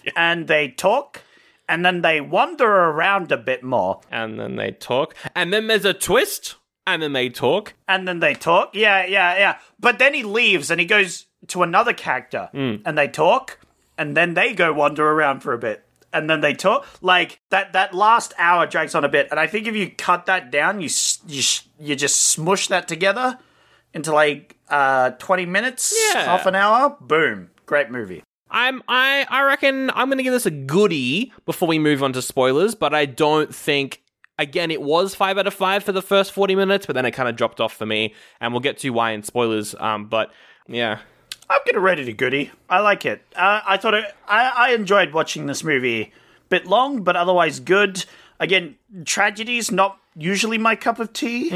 and 0.16 0.46
they 0.48 0.68
talk, 0.68 1.22
and 1.70 1.84
then 1.86 2.02
they 2.02 2.20
wander 2.20 2.66
around 2.66 3.32
a 3.32 3.36
bit 3.38 3.62
more, 3.62 4.00
And 4.10 4.38
then 4.38 4.56
they 4.56 4.72
talk. 4.72 5.14
And 5.34 5.52
then 5.52 5.66
there's 5.68 5.86
a 5.86 5.94
twist. 5.94 6.56
And 6.86 7.00
then 7.02 7.12
they 7.12 7.28
talk. 7.30 7.74
and 7.88 8.06
then 8.08 8.20
they 8.20 8.34
talk. 8.34 8.74
Yeah, 8.74 9.06
yeah, 9.06 9.38
yeah. 9.38 9.58
But 9.78 9.98
then 9.98 10.12
he 10.12 10.22
leaves 10.22 10.70
and 10.70 10.80
he 10.80 10.86
goes 10.86 11.26
to 11.48 11.62
another 11.62 11.92
character 11.92 12.48
and 12.52 12.98
they 12.98 13.06
talk 13.08 13.58
and 13.96 14.16
then 14.16 14.34
they 14.34 14.52
go 14.54 14.72
wander 14.72 15.06
around 15.10 15.40
for 15.40 15.52
a 15.52 15.58
bit. 15.58 15.84
And 16.12 16.28
then 16.28 16.40
they 16.40 16.54
talk 16.54 16.86
like 17.00 17.38
that. 17.50 17.72
That 17.72 17.94
last 17.94 18.32
hour 18.36 18.66
drags 18.66 18.96
on 18.96 19.04
a 19.04 19.08
bit, 19.08 19.28
and 19.30 19.38
I 19.38 19.46
think 19.46 19.68
if 19.68 19.76
you 19.76 19.88
cut 19.90 20.26
that 20.26 20.50
down, 20.50 20.80
you 20.80 20.88
you 21.28 21.42
you 21.78 21.94
just 21.94 22.16
smush 22.20 22.66
that 22.66 22.88
together 22.88 23.38
into 23.94 24.12
like 24.12 24.56
uh 24.68 25.10
twenty 25.20 25.46
minutes, 25.46 25.94
Yeah. 26.12 26.24
half 26.24 26.46
an 26.46 26.56
hour. 26.56 26.96
Boom, 27.00 27.50
great 27.64 27.90
movie. 27.92 28.24
I'm 28.50 28.82
I 28.88 29.26
I 29.28 29.42
reckon 29.42 29.90
I'm 29.90 30.08
gonna 30.08 30.22
give 30.22 30.32
this 30.32 30.46
a 30.46 30.50
goodie 30.50 31.32
before 31.46 31.68
we 31.68 31.78
move 31.78 32.02
on 32.02 32.12
to 32.14 32.22
spoilers, 32.22 32.74
but 32.74 32.94
I 32.94 33.06
don't 33.06 33.54
think 33.54 34.02
again 34.38 34.70
it 34.70 34.82
was 34.82 35.14
five 35.14 35.38
out 35.38 35.46
of 35.46 35.54
five 35.54 35.84
for 35.84 35.92
the 35.92 36.02
first 36.02 36.32
40 36.32 36.56
minutes, 36.56 36.86
but 36.86 36.94
then 36.94 37.06
it 37.06 37.12
kind 37.12 37.28
of 37.28 37.36
dropped 37.36 37.60
off 37.60 37.72
for 37.72 37.86
me, 37.86 38.14
and 38.40 38.52
we'll 38.52 38.60
get 38.60 38.78
to 38.78 38.90
why 38.90 39.12
in 39.12 39.22
spoilers. 39.22 39.74
Um, 39.78 40.06
but 40.06 40.32
yeah. 40.66 40.98
I'm 41.48 41.60
gonna 41.66 41.80
rate 41.80 41.98
it 41.98 42.06
a 42.08 42.12
goodie. 42.12 42.52
I 42.68 42.78
like 42.78 43.04
it. 43.04 43.22
Uh, 43.34 43.60
I 43.66 43.76
thought 43.76 43.94
it. 43.94 44.04
I, 44.28 44.52
I 44.68 44.70
enjoyed 44.70 45.12
watching 45.12 45.46
this 45.46 45.64
movie. 45.64 46.12
Bit 46.48 46.66
long, 46.66 47.02
but 47.02 47.16
otherwise 47.16 47.58
good. 47.60 48.04
Again, 48.38 48.76
tragedies 49.04 49.70
not 49.70 49.98
usually 50.16 50.58
my 50.58 50.76
cup 50.76 50.98
of 51.00 51.12
tea, 51.12 51.50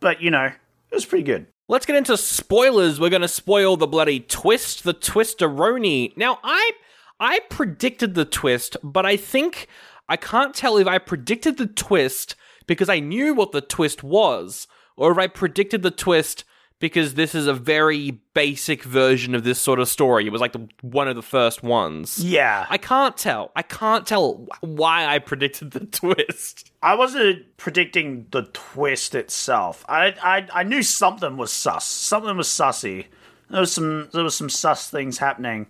but 0.00 0.20
you 0.22 0.30
know, 0.30 0.46
it 0.46 0.94
was 0.94 1.04
pretty 1.04 1.24
good. 1.24 1.46
Let's 1.66 1.86
get 1.86 1.96
into 1.96 2.18
spoilers. 2.18 3.00
We're 3.00 3.08
going 3.08 3.22
to 3.22 3.28
spoil 3.28 3.78
the 3.78 3.86
bloody 3.86 4.20
twist, 4.20 4.84
the 4.84 4.92
twisteroni. 4.92 6.14
Now, 6.14 6.38
I 6.44 6.72
I 7.18 7.40
predicted 7.48 8.14
the 8.14 8.26
twist, 8.26 8.76
but 8.82 9.06
I 9.06 9.16
think 9.16 9.66
I 10.06 10.18
can't 10.18 10.54
tell 10.54 10.76
if 10.76 10.86
I 10.86 10.98
predicted 10.98 11.56
the 11.56 11.66
twist 11.66 12.36
because 12.66 12.90
I 12.90 13.00
knew 13.00 13.32
what 13.34 13.52
the 13.52 13.62
twist 13.62 14.02
was, 14.02 14.66
or 14.94 15.12
if 15.12 15.16
I 15.16 15.26
predicted 15.26 15.82
the 15.82 15.90
twist 15.90 16.44
because 16.80 17.14
this 17.14 17.34
is 17.34 17.46
a 17.46 17.54
very 17.54 18.10
basic 18.34 18.82
version 18.82 19.34
of 19.34 19.44
this 19.44 19.60
sort 19.60 19.78
of 19.78 19.88
story. 19.88 20.26
It 20.26 20.30
was 20.30 20.40
like 20.40 20.52
the, 20.52 20.68
one 20.82 21.08
of 21.08 21.16
the 21.16 21.22
first 21.22 21.62
ones. 21.62 22.18
Yeah, 22.18 22.66
I 22.68 22.78
can't 22.78 23.16
tell. 23.16 23.52
I 23.56 23.62
can't 23.62 24.06
tell 24.06 24.46
why 24.60 25.06
I 25.06 25.18
predicted 25.18 25.70
the 25.70 25.80
twist. 25.86 26.70
I 26.82 26.94
wasn't 26.94 27.56
predicting 27.56 28.26
the 28.30 28.42
twist 28.52 29.14
itself. 29.14 29.84
I, 29.88 30.14
I 30.22 30.46
I 30.52 30.62
knew 30.62 30.82
something 30.82 31.36
was 31.36 31.52
sus. 31.52 31.86
Something 31.86 32.36
was 32.36 32.48
sussy. 32.48 33.06
There 33.50 33.60
was 33.60 33.72
some 33.72 34.08
there 34.12 34.24
was 34.24 34.36
some 34.36 34.50
sus 34.50 34.90
things 34.90 35.18
happening, 35.18 35.66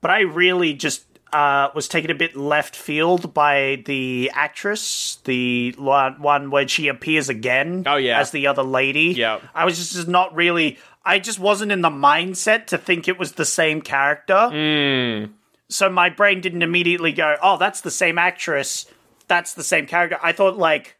but 0.00 0.10
I 0.10 0.20
really 0.20 0.74
just 0.74 1.06
uh, 1.34 1.70
was 1.74 1.88
taken 1.88 2.12
a 2.12 2.14
bit 2.14 2.36
left 2.36 2.76
field 2.76 3.34
by 3.34 3.82
the 3.86 4.30
actress, 4.34 5.18
the 5.24 5.72
one 5.72 6.50
where 6.50 6.68
she 6.68 6.86
appears 6.86 7.28
again. 7.28 7.82
Oh, 7.86 7.96
yeah. 7.96 8.20
as 8.20 8.30
the 8.30 8.46
other 8.46 8.62
lady. 8.62 9.14
Yeah. 9.16 9.40
I 9.52 9.64
was 9.64 9.76
just 9.76 10.06
not 10.06 10.32
really. 10.34 10.78
I 11.04 11.18
just 11.18 11.40
wasn't 11.40 11.72
in 11.72 11.80
the 11.80 11.90
mindset 11.90 12.66
to 12.68 12.78
think 12.78 13.08
it 13.08 13.18
was 13.18 13.32
the 13.32 13.44
same 13.44 13.82
character. 13.82 14.48
Hmm. 14.48 15.32
So 15.68 15.90
my 15.90 16.08
brain 16.08 16.40
didn't 16.40 16.62
immediately 16.62 17.10
go, 17.10 17.36
"Oh, 17.42 17.58
that's 17.58 17.80
the 17.80 17.90
same 17.90 18.16
actress. 18.16 18.86
That's 19.26 19.54
the 19.54 19.64
same 19.64 19.86
character." 19.86 20.18
I 20.22 20.30
thought 20.30 20.56
like 20.56 20.96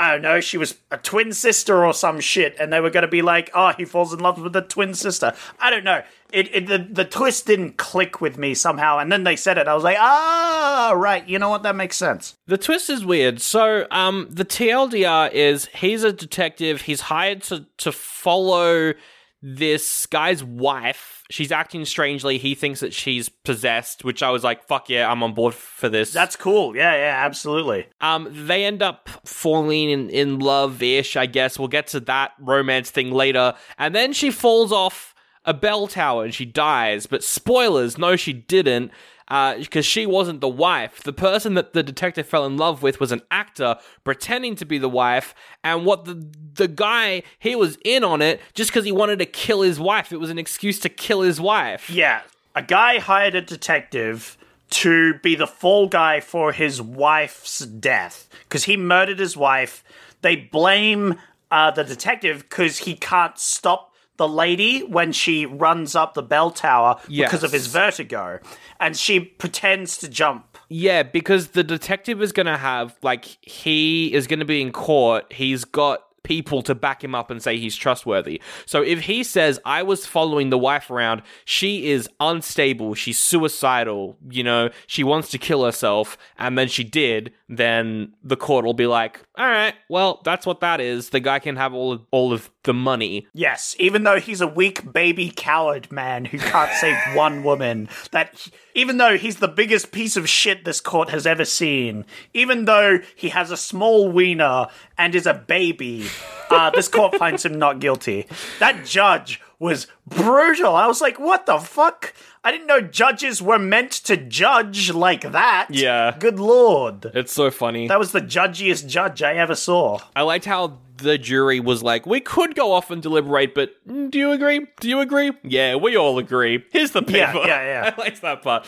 I 0.00 0.12
don't 0.12 0.22
know, 0.22 0.40
she 0.40 0.56
was 0.56 0.76
a 0.90 0.96
twin 0.96 1.34
sister 1.34 1.84
or 1.84 1.92
some 1.92 2.20
shit, 2.20 2.56
and 2.58 2.72
they 2.72 2.80
were 2.80 2.88
going 2.88 3.02
to 3.02 3.08
be 3.08 3.20
like, 3.20 3.50
"Oh, 3.52 3.74
he 3.76 3.84
falls 3.84 4.14
in 4.14 4.18
love 4.18 4.40
with 4.40 4.54
the 4.54 4.62
twin 4.62 4.94
sister." 4.94 5.34
I 5.58 5.68
don't 5.68 5.84
know. 5.84 6.02
It, 6.32 6.48
it 6.54 6.66
the 6.68 6.78
the 6.78 7.04
twist 7.04 7.44
didn't 7.44 7.76
click 7.76 8.18
with 8.18 8.38
me 8.38 8.54
somehow, 8.54 8.96
and 8.96 9.12
then 9.12 9.24
they 9.24 9.36
said 9.36 9.58
it. 9.58 9.68
I 9.68 9.74
was 9.74 9.84
like, 9.84 9.98
"Ah, 10.00 10.94
right. 10.96 11.28
You 11.28 11.38
know 11.38 11.50
what? 11.50 11.64
That 11.64 11.76
makes 11.76 11.98
sense." 11.98 12.34
The 12.46 12.56
twist 12.56 12.88
is 12.88 13.04
weird. 13.04 13.42
So, 13.42 13.86
um, 13.90 14.26
the 14.30 14.46
TLDR 14.46 15.30
is 15.32 15.66
he's 15.74 16.02
a 16.02 16.14
detective. 16.14 16.80
He's 16.80 17.02
hired 17.02 17.42
to 17.44 17.66
to 17.76 17.92
follow 17.92 18.94
this 19.42 20.06
guy's 20.06 20.44
wife. 20.44 21.22
She's 21.30 21.50
acting 21.50 21.84
strangely. 21.84 22.36
He 22.38 22.54
thinks 22.54 22.80
that 22.80 22.92
she's 22.92 23.28
possessed, 23.28 24.04
which 24.04 24.22
I 24.22 24.30
was 24.30 24.44
like, 24.44 24.66
"Fuck 24.66 24.90
yeah, 24.90 25.10
I'm 25.10 25.22
on 25.22 25.32
board 25.34 25.54
for 25.54 25.88
this." 25.88 26.12
That's 26.12 26.36
cool. 26.36 26.76
Yeah, 26.76 26.94
yeah, 26.94 27.24
absolutely. 27.24 27.86
um, 28.00 28.28
they 28.30 28.64
end 28.64 28.82
up 28.82 29.08
falling 29.24 29.90
in, 29.90 30.10
in 30.10 30.38
love 30.38 30.82
ish. 30.82 31.16
I 31.16 31.26
guess 31.26 31.58
we'll 31.58 31.68
get 31.68 31.86
to 31.88 32.00
that 32.00 32.32
romance 32.38 32.90
thing 32.90 33.10
later. 33.12 33.54
And 33.78 33.94
then 33.94 34.12
she 34.12 34.30
falls 34.30 34.72
off 34.72 35.14
a 35.44 35.54
bell 35.54 35.86
tower 35.86 36.24
and 36.24 36.34
she 36.34 36.44
dies. 36.44 37.06
But 37.06 37.24
spoilers, 37.24 37.96
no, 37.96 38.16
she 38.16 38.32
didn't. 38.32 38.90
Because 39.30 39.86
she 39.86 40.06
wasn't 40.06 40.40
the 40.40 40.48
wife. 40.48 41.02
The 41.02 41.12
person 41.12 41.54
that 41.54 41.72
the 41.72 41.82
detective 41.82 42.26
fell 42.26 42.44
in 42.44 42.56
love 42.56 42.82
with 42.82 42.98
was 42.98 43.12
an 43.12 43.22
actor 43.30 43.76
pretending 44.02 44.56
to 44.56 44.64
be 44.64 44.76
the 44.76 44.88
wife, 44.88 45.34
and 45.62 45.86
what 45.86 46.04
the 46.04 46.26
the 46.54 46.68
guy 46.68 47.22
he 47.38 47.54
was 47.54 47.78
in 47.84 48.02
on 48.04 48.20
it 48.20 48.40
just 48.54 48.70
because 48.70 48.84
he 48.84 48.92
wanted 48.92 49.20
to 49.20 49.26
kill 49.26 49.62
his 49.62 49.78
wife. 49.78 50.12
It 50.12 50.18
was 50.18 50.30
an 50.30 50.38
excuse 50.38 50.80
to 50.80 50.88
kill 50.88 51.22
his 51.22 51.40
wife. 51.40 51.88
Yeah, 51.88 52.22
a 52.54 52.62
guy 52.62 52.98
hired 52.98 53.34
a 53.34 53.40
detective 53.40 54.36
to 54.70 55.14
be 55.14 55.34
the 55.34 55.46
fall 55.46 55.88
guy 55.88 56.20
for 56.20 56.52
his 56.52 56.80
wife's 56.82 57.60
death 57.60 58.28
because 58.44 58.64
he 58.64 58.76
murdered 58.76 59.18
his 59.18 59.36
wife. 59.36 59.84
They 60.22 60.36
blame 60.36 61.18
uh, 61.50 61.70
the 61.70 61.84
detective 61.84 62.40
because 62.48 62.78
he 62.78 62.94
can't 62.94 63.38
stop 63.38 63.89
the 64.20 64.28
lady 64.28 64.80
when 64.80 65.12
she 65.12 65.46
runs 65.46 65.96
up 65.96 66.12
the 66.12 66.22
bell 66.22 66.50
tower 66.50 67.00
because 67.08 67.42
of 67.42 67.50
his 67.52 67.68
vertigo, 67.68 68.38
and 68.78 68.94
she 68.94 69.18
pretends 69.18 69.96
to 69.96 70.10
jump. 70.10 70.58
Yeah, 70.68 71.04
because 71.04 71.48
the 71.48 71.64
detective 71.64 72.20
is 72.20 72.30
going 72.30 72.44
to 72.44 72.58
have, 72.58 72.94
like, 73.00 73.24
he 73.40 74.12
is 74.12 74.26
going 74.26 74.40
to 74.40 74.44
be 74.44 74.60
in 74.60 74.72
court. 74.72 75.32
He's 75.32 75.64
got 75.64 76.04
people 76.22 76.62
to 76.62 76.74
back 76.74 77.02
him 77.02 77.14
up 77.14 77.30
and 77.30 77.42
say 77.42 77.58
he's 77.58 77.76
trustworthy. 77.76 78.40
So 78.66 78.82
if 78.82 79.02
he 79.02 79.22
says, 79.22 79.58
I 79.64 79.82
was 79.82 80.06
following 80.06 80.50
the 80.50 80.58
wife 80.58 80.90
around, 80.90 81.22
she 81.44 81.90
is 81.90 82.08
unstable, 82.20 82.94
she's 82.94 83.18
suicidal, 83.18 84.16
you 84.28 84.42
know, 84.42 84.70
she 84.86 85.04
wants 85.04 85.30
to 85.30 85.38
kill 85.38 85.64
herself, 85.64 86.18
and 86.38 86.56
then 86.56 86.68
she 86.68 86.84
did, 86.84 87.32
then 87.48 88.12
the 88.22 88.36
court 88.36 88.64
will 88.64 88.74
be 88.74 88.86
like, 88.86 89.24
all 89.36 89.46
right, 89.46 89.74
well, 89.88 90.20
that's 90.24 90.46
what 90.46 90.60
that 90.60 90.80
is. 90.80 91.10
The 91.10 91.20
guy 91.20 91.38
can 91.38 91.56
have 91.56 91.74
all 91.74 91.92
of, 91.92 92.02
all 92.10 92.32
of 92.32 92.50
the 92.64 92.74
money. 92.74 93.26
Yes, 93.32 93.74
even 93.78 94.04
though 94.04 94.20
he's 94.20 94.40
a 94.40 94.46
weak 94.46 94.92
baby 94.92 95.32
coward 95.34 95.90
man 95.90 96.26
who 96.26 96.38
can't 96.38 96.72
save 96.74 96.96
one 97.14 97.42
woman, 97.42 97.88
that 98.12 98.48
even 98.74 98.98
though 98.98 99.16
he's 99.16 99.36
the 99.36 99.48
biggest 99.48 99.92
piece 99.92 100.16
of 100.16 100.28
shit 100.28 100.64
this 100.64 100.80
court 100.80 101.10
has 101.10 101.26
ever 101.26 101.44
seen, 101.44 102.04
even 102.34 102.66
though 102.66 102.98
he 103.16 103.30
has 103.30 103.50
a 103.50 103.56
small 103.56 104.10
wiener 104.10 104.66
and 105.00 105.14
is 105.14 105.26
a 105.26 105.32
baby, 105.32 106.06
uh, 106.50 106.68
this 106.70 106.86
court 106.86 107.16
finds 107.16 107.44
him 107.44 107.58
not 107.58 107.80
guilty. 107.80 108.26
That 108.58 108.84
judge 108.84 109.40
was 109.58 109.86
brutal. 110.06 110.76
I 110.76 110.86
was 110.86 111.00
like, 111.00 111.18
what 111.18 111.46
the 111.46 111.58
fuck? 111.58 112.14
I 112.44 112.52
didn't 112.52 112.66
know 112.66 112.82
judges 112.82 113.40
were 113.40 113.58
meant 113.58 113.92
to 113.92 114.16
judge 114.18 114.92
like 114.92 115.22
that. 115.32 115.68
Yeah. 115.70 116.16
Good 116.18 116.38
lord. 116.38 117.10
It's 117.14 117.32
so 117.32 117.50
funny. 117.50 117.88
That 117.88 117.98
was 117.98 118.12
the 118.12 118.20
judgiest 118.20 118.86
judge 118.88 119.22
I 119.22 119.34
ever 119.34 119.54
saw. 119.54 120.00
I 120.14 120.22
liked 120.22 120.44
how 120.44 120.78
the 120.98 121.16
jury 121.16 121.60
was 121.60 121.82
like, 121.82 122.04
we 122.04 122.20
could 122.20 122.54
go 122.54 122.72
off 122.72 122.90
and 122.90 123.02
deliberate, 123.02 123.54
but 123.54 123.70
mm, 123.88 124.10
do 124.10 124.18
you 124.18 124.32
agree? 124.32 124.66
Do 124.80 124.88
you 124.88 125.00
agree? 125.00 125.32
Yeah, 125.42 125.76
we 125.76 125.96
all 125.96 126.18
agree. 126.18 126.62
Here's 126.72 126.90
the 126.90 127.02
paper. 127.02 127.38
Yeah, 127.38 127.46
yeah, 127.46 127.62
yeah. 127.62 127.94
I 127.98 128.00
liked 128.00 128.20
that 128.20 128.42
part. 128.42 128.66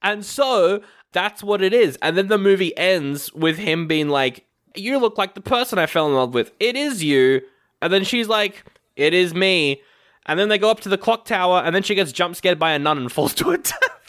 And 0.00 0.24
so 0.24 0.82
that's 1.10 1.42
what 1.42 1.60
it 1.60 1.74
is. 1.74 1.98
And 2.00 2.16
then 2.16 2.28
the 2.28 2.38
movie 2.38 2.76
ends 2.76 3.32
with 3.32 3.58
him 3.58 3.88
being 3.88 4.08
like, 4.08 4.46
you 4.74 4.98
look 4.98 5.18
like 5.18 5.34
the 5.34 5.40
person 5.40 5.78
I 5.78 5.86
fell 5.86 6.06
in 6.06 6.14
love 6.14 6.34
with. 6.34 6.52
It 6.60 6.76
is 6.76 7.02
you. 7.02 7.42
And 7.80 7.92
then 7.92 8.04
she's 8.04 8.28
like, 8.28 8.64
it 8.96 9.14
is 9.14 9.34
me. 9.34 9.82
And 10.26 10.38
then 10.38 10.48
they 10.48 10.58
go 10.58 10.70
up 10.70 10.80
to 10.80 10.88
the 10.88 10.98
clock 10.98 11.24
tower, 11.24 11.62
and 11.64 11.74
then 11.74 11.82
she 11.82 11.96
gets 11.96 12.12
jump 12.12 12.36
scared 12.36 12.58
by 12.58 12.72
a 12.72 12.78
nun 12.78 12.98
and 12.98 13.10
falls 13.10 13.34
to 13.34 13.50
her 13.50 13.56
death. 13.58 14.01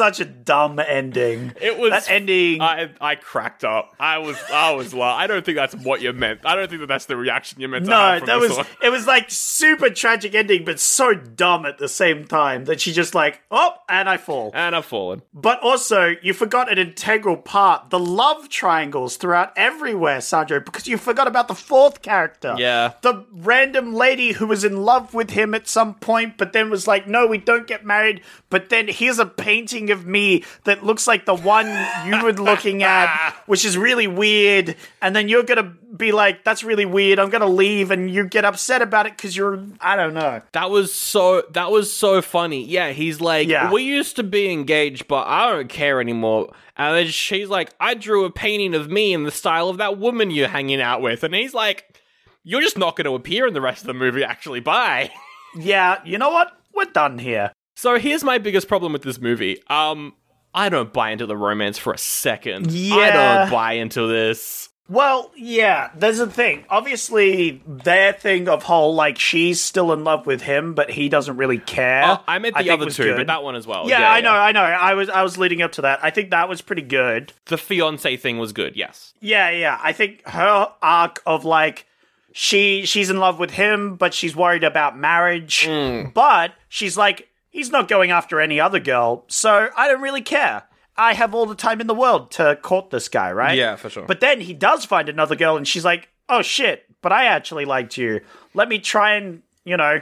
Such 0.00 0.18
a 0.20 0.24
dumb 0.24 0.78
ending. 0.78 1.52
It 1.60 1.78
was 1.78 1.90
that 1.90 2.10
ending. 2.10 2.62
I 2.62 2.88
I 3.02 3.16
cracked 3.16 3.64
up. 3.64 3.94
I 4.00 4.16
was 4.16 4.38
I 4.50 4.72
was 4.72 4.94
la- 4.94 5.14
I 5.14 5.26
don't 5.26 5.44
think 5.44 5.56
that's 5.56 5.74
what 5.74 6.00
you 6.00 6.14
meant. 6.14 6.40
I 6.46 6.54
don't 6.54 6.68
think 6.70 6.80
that 6.80 6.86
that's 6.86 7.04
the 7.04 7.18
reaction 7.18 7.60
you 7.60 7.68
meant. 7.68 7.84
to 7.84 7.90
no, 7.90 8.20
that 8.20 8.38
was 8.40 8.56
one. 8.56 8.66
it. 8.82 8.88
Was 8.88 9.06
like 9.06 9.26
super 9.30 9.90
tragic 9.90 10.34
ending, 10.34 10.64
but 10.64 10.80
so 10.80 11.12
dumb 11.12 11.66
at 11.66 11.76
the 11.76 11.86
same 11.88 12.24
time 12.26 12.64
that 12.64 12.80
she 12.80 12.92
just 12.94 13.14
like, 13.14 13.42
oh, 13.50 13.74
and 13.90 14.08
I 14.08 14.16
fall. 14.16 14.52
and 14.54 14.74
I've 14.74 14.86
fallen. 14.86 15.20
But 15.34 15.60
also, 15.60 16.14
you 16.22 16.32
forgot 16.32 16.72
an 16.72 16.78
integral 16.78 17.36
part: 17.36 17.90
the 17.90 17.98
love 17.98 18.48
triangles 18.48 19.18
throughout 19.18 19.52
everywhere, 19.54 20.22
Sandro, 20.22 20.60
because 20.60 20.88
you 20.88 20.96
forgot 20.96 21.26
about 21.28 21.46
the 21.46 21.54
fourth 21.54 22.00
character. 22.00 22.54
Yeah. 22.56 22.94
the 23.02 23.26
random 23.32 23.92
lady 23.92 24.32
who 24.32 24.46
was 24.46 24.64
in 24.64 24.82
love 24.82 25.12
with 25.12 25.30
him 25.30 25.54
at 25.54 25.68
some 25.68 25.94
point, 25.94 26.38
but 26.38 26.54
then 26.54 26.70
was 26.70 26.86
like, 26.86 27.06
"No, 27.06 27.26
we 27.26 27.36
don't 27.36 27.66
get 27.66 27.84
married." 27.84 28.22
But 28.48 28.70
then 28.70 28.88
here's 28.88 29.18
a 29.18 29.26
painting 29.26 29.89
of 29.90 30.06
me 30.06 30.44
that 30.64 30.84
looks 30.84 31.06
like 31.06 31.26
the 31.26 31.34
one 31.34 31.66
you 32.06 32.22
were 32.22 32.32
looking 32.32 32.82
at, 32.82 33.34
which 33.46 33.64
is 33.64 33.76
really 33.76 34.06
weird. 34.06 34.76
And 35.02 35.14
then 35.14 35.28
you're 35.28 35.42
gonna 35.42 35.74
be 35.96 36.12
like, 36.12 36.44
"That's 36.44 36.62
really 36.64 36.86
weird." 36.86 37.18
I'm 37.18 37.30
gonna 37.30 37.46
leave, 37.46 37.90
and 37.90 38.10
you 38.10 38.24
get 38.26 38.44
upset 38.44 38.82
about 38.82 39.06
it 39.06 39.16
because 39.16 39.36
you're, 39.36 39.62
I 39.80 39.96
don't 39.96 40.14
know. 40.14 40.42
That 40.52 40.70
was 40.70 40.94
so 40.94 41.42
that 41.52 41.70
was 41.70 41.92
so 41.92 42.22
funny. 42.22 42.64
Yeah, 42.64 42.92
he's 42.92 43.20
like, 43.20 43.48
Yeah. 43.48 43.70
we 43.72 43.82
used 43.82 44.16
to 44.16 44.22
be 44.22 44.50
engaged, 44.52 45.08
but 45.08 45.26
I 45.26 45.50
don't 45.50 45.68
care 45.68 46.00
anymore. 46.00 46.52
And 46.76 46.96
then 46.96 47.06
she's 47.08 47.48
like, 47.48 47.74
I 47.78 47.94
drew 47.94 48.24
a 48.24 48.30
painting 48.30 48.74
of 48.74 48.90
me 48.90 49.12
in 49.12 49.24
the 49.24 49.30
style 49.30 49.68
of 49.68 49.76
that 49.78 49.98
woman 49.98 50.30
you're 50.30 50.48
hanging 50.48 50.80
out 50.80 51.02
with, 51.02 51.22
and 51.24 51.34
he's 51.34 51.52
like, 51.52 51.98
you're 52.42 52.62
just 52.62 52.78
not 52.78 52.96
going 52.96 53.04
to 53.04 53.14
appear 53.14 53.46
in 53.46 53.52
the 53.52 53.60
rest 53.60 53.82
of 53.82 53.86
the 53.86 53.92
movie. 53.94 54.24
Actually, 54.24 54.60
bye. 54.60 55.10
Yeah, 55.56 56.00
you 56.04 56.16
know 56.16 56.30
what? 56.30 56.56
We're 56.72 56.84
done 56.84 57.18
here. 57.18 57.50
So 57.74 57.98
here's 57.98 58.22
my 58.24 58.38
biggest 58.38 58.68
problem 58.68 58.92
with 58.92 59.02
this 59.02 59.20
movie. 59.20 59.62
Um, 59.68 60.14
I 60.54 60.68
don't 60.68 60.92
buy 60.92 61.10
into 61.10 61.26
the 61.26 61.36
romance 61.36 61.78
for 61.78 61.92
a 61.92 61.98
second. 61.98 62.68
I 62.68 62.70
Yeah. 62.72 63.38
don't 63.40 63.50
buy 63.50 63.74
into 63.74 64.06
this. 64.06 64.68
Well, 64.88 65.30
yeah, 65.36 65.90
there's 65.94 66.18
a 66.18 66.26
thing. 66.26 66.64
Obviously, 66.68 67.62
their 67.64 68.12
thing 68.12 68.48
of 68.48 68.64
whole 68.64 68.92
like 68.96 69.20
she's 69.20 69.60
still 69.60 69.92
in 69.92 70.02
love 70.02 70.26
with 70.26 70.42
him, 70.42 70.74
but 70.74 70.90
he 70.90 71.08
doesn't 71.08 71.36
really 71.36 71.58
care. 71.58 72.02
Oh, 72.04 72.24
I 72.26 72.40
meant 72.40 72.56
the 72.56 72.64
think 72.64 72.72
other 72.82 72.90
two, 72.90 73.04
good. 73.04 73.16
but 73.18 73.28
that 73.28 73.44
one 73.44 73.54
as 73.54 73.68
well. 73.68 73.88
Yeah, 73.88 74.10
I 74.10 74.20
know, 74.20 74.32
I 74.32 74.50
know. 74.50 74.62
I 74.62 74.94
was 74.94 75.08
I 75.08 75.22
was 75.22 75.38
leading 75.38 75.62
up 75.62 75.70
to 75.72 75.82
that. 75.82 76.00
I 76.02 76.10
think 76.10 76.30
that 76.30 76.48
was 76.48 76.60
pretty 76.60 76.82
good. 76.82 77.32
The 77.46 77.56
fiance 77.56 78.16
thing 78.16 78.38
was 78.38 78.52
good. 78.52 78.74
Yes. 78.74 79.14
Yeah, 79.20 79.50
yeah. 79.50 79.78
I 79.80 79.92
think 79.92 80.26
her 80.26 80.72
arc 80.82 81.22
of 81.24 81.44
like 81.44 81.86
she 82.32 82.84
she's 82.84 83.10
in 83.10 83.18
love 83.20 83.38
with 83.38 83.52
him, 83.52 83.94
but 83.94 84.12
she's 84.12 84.34
worried 84.34 84.64
about 84.64 84.98
marriage. 84.98 85.66
Mm. 85.68 86.12
But 86.12 86.52
she's 86.68 86.96
like, 86.96 87.28
he's 87.50 87.70
not 87.70 87.88
going 87.88 88.10
after 88.10 88.40
any 88.40 88.58
other 88.58 88.80
girl, 88.80 89.24
so 89.28 89.68
I 89.76 89.88
don't 89.88 90.00
really 90.00 90.22
care. 90.22 90.62
I 90.96 91.14
have 91.14 91.34
all 91.34 91.46
the 91.46 91.54
time 91.54 91.80
in 91.80 91.86
the 91.86 91.94
world 91.94 92.30
to 92.32 92.56
court 92.62 92.90
this 92.90 93.08
guy, 93.08 93.32
right? 93.32 93.56
Yeah, 93.56 93.76
for 93.76 93.88
sure. 93.90 94.04
But 94.06 94.20
then 94.20 94.40
he 94.40 94.52
does 94.54 94.84
find 94.84 95.08
another 95.08 95.36
girl, 95.36 95.56
and 95.56 95.66
she's 95.66 95.84
like, 95.84 96.08
"Oh 96.28 96.42
shit!" 96.42 96.84
But 97.02 97.12
I 97.12 97.26
actually 97.26 97.64
liked 97.64 97.96
you. 97.96 98.20
Let 98.54 98.68
me 98.68 98.78
try 98.78 99.14
and 99.14 99.42
you 99.64 99.76
know 99.76 100.00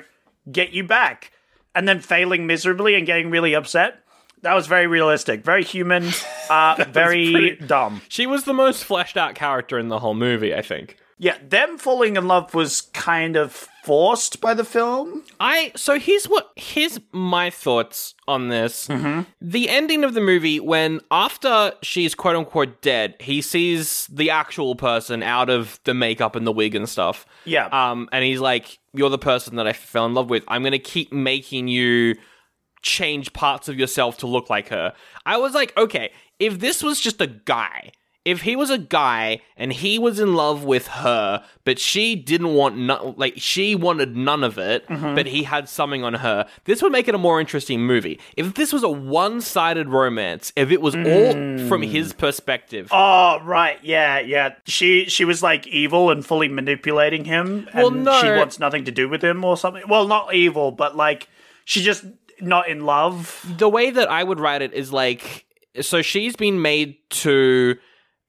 get 0.50 0.70
you 0.72 0.84
back. 0.84 1.32
And 1.74 1.86
then 1.86 2.00
failing 2.00 2.46
miserably 2.46 2.96
and 2.96 3.06
getting 3.06 3.30
really 3.30 3.54
upset. 3.54 4.02
That 4.42 4.54
was 4.54 4.66
very 4.66 4.86
realistic, 4.86 5.44
very 5.44 5.62
human, 5.62 6.10
uh, 6.50 6.84
very 6.90 7.30
pretty- 7.32 7.66
dumb. 7.66 8.02
She 8.08 8.26
was 8.26 8.44
the 8.44 8.54
most 8.54 8.84
fleshed 8.84 9.16
out 9.16 9.34
character 9.34 9.78
in 9.78 9.88
the 9.88 9.98
whole 10.00 10.14
movie, 10.14 10.54
I 10.54 10.62
think. 10.62 10.96
Yeah, 11.18 11.36
them 11.46 11.78
falling 11.78 12.16
in 12.16 12.28
love 12.28 12.54
was 12.54 12.80
kind 12.80 13.36
of 13.36 13.68
forced 13.82 14.40
by 14.40 14.54
the 14.54 14.64
film. 14.64 15.24
I 15.40 15.72
so 15.74 15.98
here's 15.98 16.26
what 16.26 16.50
here's 16.56 17.00
my 17.10 17.50
thoughts 17.50 18.14
on 18.28 18.48
this. 18.48 18.86
Mm-hmm. 18.86 19.22
The 19.40 19.68
ending 19.68 20.04
of 20.04 20.14
the 20.14 20.20
movie 20.20 20.60
when 20.60 21.00
after 21.10 21.72
she's 21.82 22.14
quote 22.14 22.36
unquote 22.36 22.82
dead, 22.82 23.16
he 23.18 23.40
sees 23.40 24.06
the 24.06 24.30
actual 24.30 24.76
person 24.76 25.22
out 25.22 25.50
of 25.50 25.80
the 25.84 25.94
makeup 25.94 26.36
and 26.36 26.46
the 26.46 26.52
wig 26.52 26.74
and 26.74 26.88
stuff. 26.88 27.26
Yeah. 27.44 27.66
Um, 27.66 28.08
and 28.12 28.24
he's 28.24 28.40
like, 28.40 28.78
"You're 28.92 29.10
the 29.10 29.18
person 29.18 29.56
that 29.56 29.66
I 29.66 29.72
fell 29.72 30.06
in 30.06 30.14
love 30.14 30.30
with. 30.30 30.44
I'm 30.48 30.62
gonna 30.62 30.78
keep 30.78 31.12
making 31.12 31.66
you 31.66 32.14
change 32.82 33.32
parts 33.32 33.68
of 33.68 33.76
yourself 33.78 34.18
to 34.18 34.26
look 34.26 34.48
like 34.48 34.68
her." 34.68 34.92
I 35.26 35.38
was 35.38 35.52
like, 35.54 35.76
okay, 35.76 36.12
if 36.38 36.60
this 36.60 36.82
was 36.82 37.00
just 37.00 37.20
a 37.20 37.26
guy. 37.26 37.92
If 38.30 38.42
he 38.42 38.54
was 38.56 38.70
a 38.70 38.78
guy 38.78 39.40
and 39.56 39.72
he 39.72 39.98
was 39.98 40.20
in 40.20 40.34
love 40.34 40.64
with 40.64 40.86
her, 40.88 41.44
but 41.64 41.78
she 41.78 42.14
didn't 42.14 42.54
want 42.54 42.76
no- 42.76 43.14
like 43.16 43.34
she 43.36 43.74
wanted 43.74 44.16
none 44.16 44.44
of 44.44 44.58
it, 44.58 44.86
Mm-hmm. 44.88 45.14
but 45.14 45.26
he 45.26 45.42
had 45.44 45.68
something 45.68 46.04
on 46.04 46.14
her, 46.14 46.46
this 46.64 46.82
would 46.82 46.92
make 46.92 47.08
it 47.08 47.14
a 47.14 47.18
more 47.18 47.40
interesting 47.40 47.80
movie. 47.86 48.18
If 48.36 48.54
this 48.54 48.72
was 48.72 48.82
a 48.82 48.88
one-sided 48.88 49.88
romance, 49.88 50.52
if 50.56 50.70
it 50.70 50.80
was 50.80 50.94
all 50.94 51.32
from 51.68 51.82
his 51.82 52.12
perspective, 52.12 52.88
Oh 52.92 53.40
right, 53.44 53.78
yeah, 53.82 54.18
yeah. 54.20 54.54
She 54.66 55.06
she 55.06 55.24
was 55.24 55.42
like 55.42 55.66
evil 55.66 56.10
and 56.10 56.24
fully 56.24 56.48
manipulating 56.48 57.24
him. 57.24 57.68
And 57.72 57.82
Well, 57.82 57.90
no. 57.90 58.20
she 58.20 58.28
wants 58.30 58.58
nothing 58.58 58.84
to 58.84 58.90
do 58.92 59.08
with 59.08 59.22
him 59.22 59.44
or 59.44 59.56
something. 59.56 59.84
Well, 59.88 60.06
not 60.06 60.34
evil, 60.34 60.70
but 60.70 60.96
like 60.96 61.28
she 61.64 61.82
just 61.82 62.04
not 62.40 62.68
in 62.68 62.84
love. 62.86 63.44
the 63.58 63.68
way 63.68 63.90
that 63.90 64.08
I 64.10 64.22
would 64.22 64.38
write 64.40 64.62
it 64.62 64.72
is 64.72 64.92
like 64.92 65.44
so 65.80 66.02
she's 66.02 66.34
been 66.36 66.60
made 66.62 66.96
to 67.10 67.76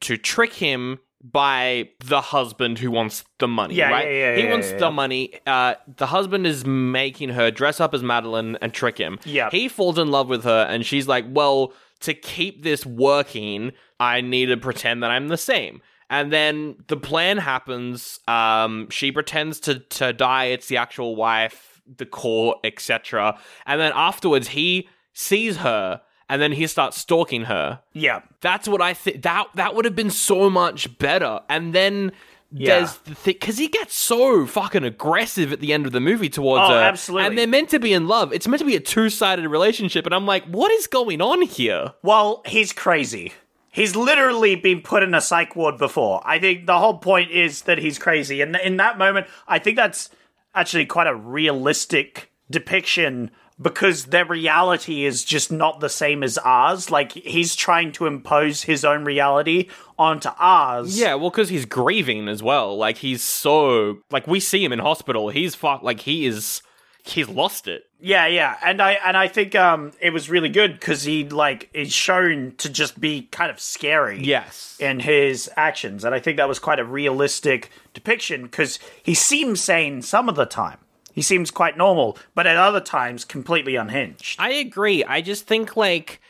to 0.01 0.17
trick 0.17 0.53
him 0.53 0.99
by 1.21 1.89
the 1.99 2.21
husband 2.21 2.79
who 2.79 2.89
wants 2.91 3.25
the 3.39 3.47
money, 3.47 3.75
Yeah, 3.75 3.89
right? 3.89 4.05
yeah, 4.07 4.11
yeah, 4.11 4.35
he 4.37 4.43
yeah, 4.45 4.51
wants 4.51 4.71
yeah, 4.71 4.77
the 4.77 4.91
money. 4.91 5.33
Uh, 5.45 5.75
the 5.97 6.05
husband 6.07 6.47
is 6.47 6.65
making 6.65 7.29
her 7.29 7.51
dress 7.51 7.81
up 7.81 7.93
as 7.93 8.01
Madeleine 8.01 8.57
and 8.61 8.73
trick 8.73 8.97
him. 8.97 9.19
Yeah. 9.25 9.49
He 9.51 9.67
falls 9.67 9.97
in 9.97 10.11
love 10.11 10.29
with 10.29 10.45
her 10.45 10.65
and 10.69 10.85
she's 10.85 11.07
like, 11.09 11.25
"Well, 11.27 11.73
to 12.01 12.13
keep 12.13 12.63
this 12.63 12.85
working, 12.85 13.73
I 13.99 14.21
need 14.21 14.45
to 14.45 14.55
pretend 14.57 15.03
that 15.03 15.11
I'm 15.11 15.27
the 15.27 15.37
same." 15.37 15.81
And 16.09 16.31
then 16.31 16.77
the 16.87 16.97
plan 16.97 17.37
happens. 17.37 18.19
Um, 18.27 18.89
she 18.89 19.11
pretends 19.11 19.59
to 19.61 19.79
to 19.79 20.13
die. 20.13 20.45
It's 20.45 20.67
the 20.67 20.77
actual 20.77 21.17
wife, 21.17 21.81
the 21.97 22.05
court, 22.05 22.59
etc. 22.63 23.37
And 23.65 23.79
then 23.81 23.91
afterwards, 23.93 24.47
he 24.49 24.87
sees 25.13 25.57
her, 25.57 26.01
and 26.29 26.41
then 26.41 26.51
he 26.53 26.67
starts 26.67 26.97
stalking 26.97 27.43
her. 27.45 27.81
Yeah. 27.93 28.21
That's 28.41 28.67
what 28.67 28.81
I 28.81 28.93
think. 28.93 29.23
That 29.23 29.47
that 29.55 29.75
would 29.75 29.85
have 29.85 29.95
been 29.95 30.11
so 30.11 30.49
much 30.49 30.97
better. 30.99 31.39
And 31.49 31.73
then 31.73 32.11
Yeah. 32.51 32.77
there's 32.79 32.97
the 32.99 33.15
thing 33.15 33.33
because 33.39 33.57
he 33.57 33.67
gets 33.67 33.95
so 33.95 34.45
fucking 34.45 34.83
aggressive 34.83 35.51
at 35.51 35.59
the 35.59 35.73
end 35.73 35.85
of 35.85 35.91
the 35.91 35.99
movie 35.99 36.29
towards 36.29 36.69
Oh, 36.69 36.73
her. 36.73 36.79
absolutely. 36.81 37.27
And 37.27 37.37
they're 37.37 37.47
meant 37.47 37.69
to 37.69 37.79
be 37.79 37.93
in 37.93 38.07
love. 38.07 38.31
It's 38.33 38.47
meant 38.47 38.59
to 38.59 38.65
be 38.65 38.75
a 38.75 38.79
two 38.79 39.09
sided 39.09 39.47
relationship. 39.47 40.05
And 40.05 40.15
I'm 40.15 40.25
like, 40.25 40.45
what 40.45 40.71
is 40.71 40.87
going 40.87 41.21
on 41.21 41.41
here? 41.43 41.93
Well, 42.03 42.41
he's 42.45 42.71
crazy. 42.73 43.33
He's 43.71 43.95
literally 43.95 44.55
been 44.55 44.81
put 44.81 45.03
in 45.03 45.13
a 45.13 45.21
psych 45.21 45.55
ward 45.55 45.77
before. 45.77 46.21
I 46.25 46.39
think 46.39 46.65
the 46.65 46.79
whole 46.79 46.97
point 46.97 47.29
is 47.31 47.61
that 47.63 47.77
he's 47.77 47.99
crazy. 47.99 48.41
And 48.41 48.55
in 48.55 48.77
that 48.77 48.97
moment, 48.97 49.27
I 49.47 49.59
think 49.59 49.77
that's 49.77 50.09
actually 50.55 50.87
quite 50.87 51.05
a 51.05 51.13
realistic 51.15 52.31
depiction 52.49 53.29
because 53.61 54.05
their 54.05 54.25
reality 54.25 55.05
is 55.05 55.23
just 55.23 55.51
not 55.51 55.79
the 55.79 55.89
same 55.89 56.23
as 56.23 56.37
ours. 56.39 56.89
Like, 56.89 57.11
he's 57.11 57.55
trying 57.55 57.91
to 57.93 58.05
impose 58.05 58.63
his 58.63 58.85
own 58.85 59.03
reality 59.03 59.67
onto 59.97 60.29
ours. 60.39 60.97
Yeah, 60.97 61.15
well, 61.15 61.29
because 61.29 61.49
he's 61.49 61.65
grieving 61.65 62.27
as 62.29 62.41
well. 62.41 62.77
Like 62.77 62.97
he's 62.97 63.21
so 63.21 63.99
like 64.09 64.25
we 64.27 64.39
see 64.39 64.63
him 64.63 64.71
in 64.71 64.79
hospital. 64.79 65.29
He's 65.29 65.55
fuck 65.55 65.83
like 65.83 65.99
he 66.01 66.25
is. 66.25 66.61
He's 67.03 67.27
lost 67.29 67.67
it. 67.67 67.83
Yeah, 68.01 68.27
yeah, 68.27 68.55
and 68.63 68.81
I 68.81 68.93
and 68.93 69.17
I 69.17 69.27
think 69.27 69.55
um 69.55 69.91
it 69.99 70.11
was 70.11 70.29
really 70.29 70.49
good 70.49 70.73
because 70.79 71.03
he 71.03 71.27
like 71.27 71.69
is 71.73 71.91
shown 71.91 72.53
to 72.57 72.69
just 72.69 72.99
be 72.99 73.23
kind 73.23 73.51
of 73.51 73.59
scary. 73.59 74.21
Yes. 74.23 74.77
in 74.79 75.01
his 75.01 75.49
actions, 75.57 76.05
and 76.05 76.15
I 76.15 76.19
think 76.19 76.37
that 76.37 76.47
was 76.47 76.59
quite 76.59 76.79
a 76.79 76.85
realistic 76.85 77.71
depiction 77.93 78.43
because 78.43 78.79
he 79.03 79.13
seems 79.13 79.59
sane 79.59 80.01
some 80.01 80.29
of 80.29 80.35
the 80.35 80.45
time. 80.45 80.77
He 81.19 81.23
seems 81.23 81.51
quite 81.51 81.75
normal, 81.75 82.17
but 82.33 82.47
at 82.47 82.55
other 82.55 82.79
times 82.79 83.25
completely 83.25 83.75
unhinged. 83.75 84.39
I 84.39 84.51
agree. 84.51 85.03
I 85.03 85.19
just 85.19 85.47
think 85.47 85.75
like 85.75 86.21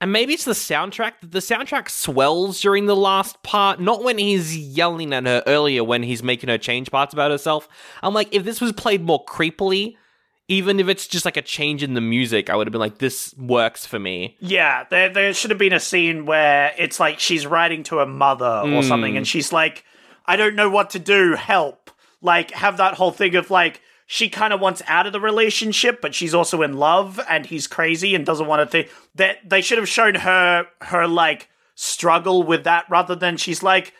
And 0.00 0.12
maybe 0.12 0.34
it's 0.34 0.44
the 0.44 0.52
soundtrack. 0.52 1.14
The 1.22 1.38
soundtrack 1.38 1.88
swells 1.88 2.60
during 2.60 2.86
the 2.86 2.96
last 2.96 3.42
part, 3.42 3.80
not 3.80 4.04
when 4.04 4.18
he's 4.18 4.56
yelling 4.56 5.12
at 5.14 5.24
her 5.24 5.42
earlier 5.46 5.82
when 5.82 6.02
he's 6.02 6.22
making 6.22 6.50
her 6.50 6.58
change 6.58 6.90
parts 6.90 7.14
about 7.14 7.30
herself. 7.30 7.66
I'm 8.02 8.12
like, 8.12 8.34
if 8.34 8.44
this 8.44 8.60
was 8.60 8.72
played 8.72 9.02
more 9.02 9.24
creepily, 9.24 9.96
even 10.48 10.78
if 10.80 10.88
it's 10.88 11.06
just 11.06 11.24
like 11.24 11.38
a 11.38 11.42
change 11.42 11.82
in 11.82 11.94
the 11.94 12.02
music, 12.02 12.50
I 12.50 12.56
would 12.56 12.66
have 12.66 12.72
been 12.72 12.80
like, 12.80 12.98
this 12.98 13.34
works 13.38 13.86
for 13.86 13.98
me. 13.98 14.36
Yeah, 14.38 14.84
there, 14.90 15.08
there 15.08 15.32
should 15.32 15.50
have 15.50 15.58
been 15.58 15.72
a 15.72 15.80
scene 15.80 16.26
where 16.26 16.74
it's 16.76 17.00
like 17.00 17.18
she's 17.18 17.46
writing 17.46 17.82
to 17.84 17.96
her 17.96 18.06
mother 18.06 18.44
or 18.44 18.82
mm. 18.82 18.84
something, 18.86 19.16
and 19.16 19.26
she's 19.26 19.50
like, 19.50 19.82
I 20.26 20.36
don't 20.36 20.56
know 20.56 20.68
what 20.68 20.90
to 20.90 20.98
do, 20.98 21.34
help. 21.34 21.90
Like, 22.20 22.50
have 22.50 22.76
that 22.76 22.94
whole 22.94 23.12
thing 23.12 23.34
of 23.34 23.50
like, 23.50 23.80
she 24.06 24.28
kind 24.28 24.52
of 24.52 24.60
wants 24.60 24.82
out 24.86 25.06
of 25.06 25.12
the 25.12 25.20
relationship, 25.20 26.00
but 26.00 26.14
she's 26.14 26.34
also 26.34 26.62
in 26.62 26.74
love, 26.74 27.20
and 27.28 27.44
he's 27.46 27.66
crazy 27.66 28.14
and 28.14 28.24
doesn't 28.24 28.46
want 28.46 28.60
to 28.60 28.66
think 28.66 28.88
that 29.16 29.38
they 29.48 29.60
should 29.60 29.78
have 29.78 29.88
shown 29.88 30.14
her, 30.14 30.66
her 30.82 31.06
like, 31.06 31.48
struggle 31.74 32.42
with 32.42 32.64
that 32.64 32.86
rather 32.88 33.14
than 33.14 33.36
she's 33.36 33.62
like, 33.62 33.92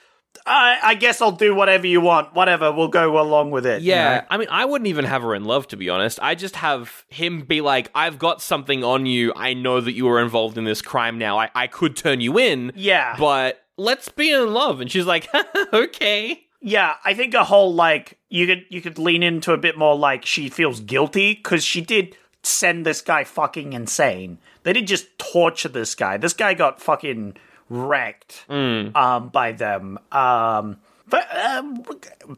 I, 0.46 0.78
I 0.82 0.94
guess 0.94 1.20
I'll 1.20 1.32
do 1.32 1.54
whatever 1.54 1.86
you 1.86 2.00
want, 2.00 2.34
whatever, 2.34 2.70
we'll 2.70 2.88
go 2.88 3.20
along 3.20 3.50
with 3.50 3.66
it. 3.66 3.82
you 3.82 3.90
Yeah, 3.92 4.18
know? 4.20 4.26
I 4.30 4.36
mean, 4.38 4.48
I 4.50 4.64
wouldn't 4.64 4.88
even 4.88 5.04
have 5.04 5.22
her 5.22 5.34
in 5.34 5.44
love, 5.44 5.66
to 5.68 5.76
be 5.76 5.88
honest. 5.90 6.18
I 6.22 6.34
just 6.34 6.56
have 6.56 7.04
him 7.08 7.42
be 7.42 7.60
like, 7.60 7.90
I've 7.94 8.18
got 8.18 8.40
something 8.40 8.84
on 8.84 9.06
you. 9.06 9.32
I 9.34 9.54
know 9.54 9.80
that 9.80 9.92
you 9.92 10.04
were 10.04 10.20
involved 10.20 10.56
in 10.58 10.64
this 10.64 10.82
crime 10.82 11.18
now. 11.18 11.38
I, 11.38 11.50
I 11.54 11.66
could 11.66 11.96
turn 11.96 12.20
you 12.20 12.38
in. 12.38 12.72
Yeah. 12.76 13.16
But 13.18 13.62
let's 13.76 14.08
be 14.08 14.30
in 14.30 14.52
love. 14.52 14.80
And 14.80 14.90
she's 14.90 15.06
like, 15.06 15.28
okay. 15.72 16.42
Yeah, 16.60 16.94
I 17.04 17.14
think 17.14 17.34
a 17.34 17.44
whole 17.44 17.74
like 17.74 18.15
you 18.28 18.46
could 18.46 18.64
you 18.68 18.80
could 18.80 18.98
lean 18.98 19.22
into 19.22 19.52
a 19.52 19.58
bit 19.58 19.78
more 19.78 19.96
like 19.96 20.24
she 20.24 20.48
feels 20.48 20.80
guilty 20.80 21.34
because 21.34 21.64
she 21.64 21.80
did 21.80 22.16
send 22.42 22.86
this 22.86 23.00
guy 23.00 23.24
fucking 23.24 23.72
insane. 23.72 24.38
They 24.62 24.72
didn't 24.72 24.88
just 24.88 25.18
torture 25.18 25.68
this 25.68 25.94
guy. 25.94 26.16
This 26.16 26.32
guy 26.32 26.54
got 26.54 26.80
fucking 26.80 27.36
wrecked 27.68 28.44
um, 28.48 29.28
by 29.28 29.52
them. 29.52 29.98
Um, 30.12 30.78
but, 31.08 31.28
um, 31.36 31.84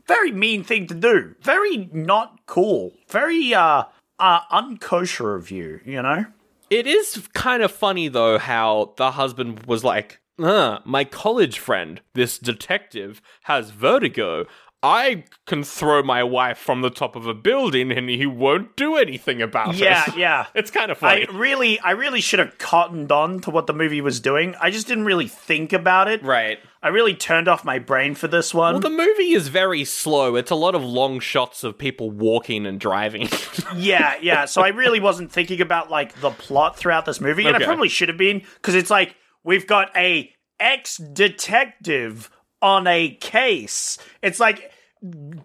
very 0.07 0.31
mean 0.31 0.63
thing 0.63 0.87
to 0.89 0.95
do. 0.95 1.35
Very 1.41 1.89
not 1.93 2.41
cool. 2.47 2.93
Very 3.09 3.55
uh, 3.55 3.85
uh 4.19 4.41
unkosher 4.53 5.37
of 5.37 5.51
you. 5.51 5.81
You 5.85 6.03
know. 6.03 6.27
It 6.71 6.87
is 6.87 7.27
kind 7.33 7.63
of 7.63 7.73
funny, 7.73 8.09
though, 8.09 8.39
how 8.39 8.93
the 8.99 9.13
husband 9.13 9.65
was 9.65 9.85
like, 9.85 10.21
uh, 10.39 10.81
my 10.85 11.03
college 11.03 11.59
friend, 11.59 12.03
this 12.13 12.39
detective, 12.39 13.23
has 13.45 13.71
vertigo. 13.71 14.45
I 14.81 15.25
can 15.47 15.65
throw 15.65 16.05
my 16.05 16.23
wife 16.23 16.57
from 16.59 16.83
the 16.83 16.91
top 16.91 17.17
of 17.17 17.27
a 17.27 17.35
building 17.35 17.91
and 17.91 18.09
he 18.09 18.27
won't 18.27 18.77
do 18.77 18.95
anything 18.97 19.43
about 19.43 19.75
Yeah, 19.75 20.05
it. 20.07 20.17
yeah. 20.17 20.19
Yeah. 20.29 20.47
It's 20.55 20.71
kind 20.71 20.91
of 20.93 20.99
funny. 20.99 21.27
I 21.27 21.33
really, 21.33 21.81
I 21.81 21.93
really 21.93 22.21
should 22.21 22.39
have 22.39 22.59
cottoned 22.59 23.11
on 23.11 23.41
to 23.41 23.51
what 23.51 23.67
the 23.67 23.73
movie 23.73 24.01
was 24.01 24.21
doing. 24.21 24.55
I 24.61 24.71
just 24.71 24.87
didn't 24.87 25.05
really 25.05 25.27
think 25.27 25.73
about 25.73 26.07
it. 26.07 26.23
right. 26.23 26.59
I 26.81 26.89
really 26.89 27.15
turned 27.15 27.49
off 27.49 27.65
my 27.65 27.81
brain 27.81 28.15
for 28.15 28.29
this 28.29 28.55
one. 28.55 28.75
Well, 28.75 28.81
the 28.81 28.91
movie 28.91 29.33
is 29.33 29.49
very 29.49 29.85
slow. 29.85 30.37
It's 30.37 30.53
a 30.53 30.55
lot 30.55 30.77
of 30.77 30.85
long 30.85 31.19
shots 31.19 31.65
of 31.65 31.77
people 31.77 32.09
walking 32.13 32.67
and 32.67 32.79
driving. 32.79 33.29
yeah, 33.77 34.15
yeah. 34.23 34.45
So 34.45 34.63
I 34.63 34.69
really 34.69 35.01
wasn't 35.01 35.33
thinking 35.33 35.61
about 35.61 35.91
like 35.91 36.21
the 36.21 36.31
plot 36.31 36.77
throughout 36.77 37.05
this 37.05 37.21
movie, 37.21 37.47
and 37.49 37.57
I 37.57 37.65
probably 37.65 37.89
should 37.89 38.09
have 38.09 38.17
been 38.19 38.43
because 38.55 38.77
it's 38.77 38.91
like 38.91 39.17
we've 39.43 39.67
got 39.67 39.91
a 39.97 40.33
ex 40.61 40.99
detective 40.99 42.31
on 42.63 42.87
a 42.87 43.11
case. 43.21 43.99
It's 44.23 44.41
like 44.41 44.73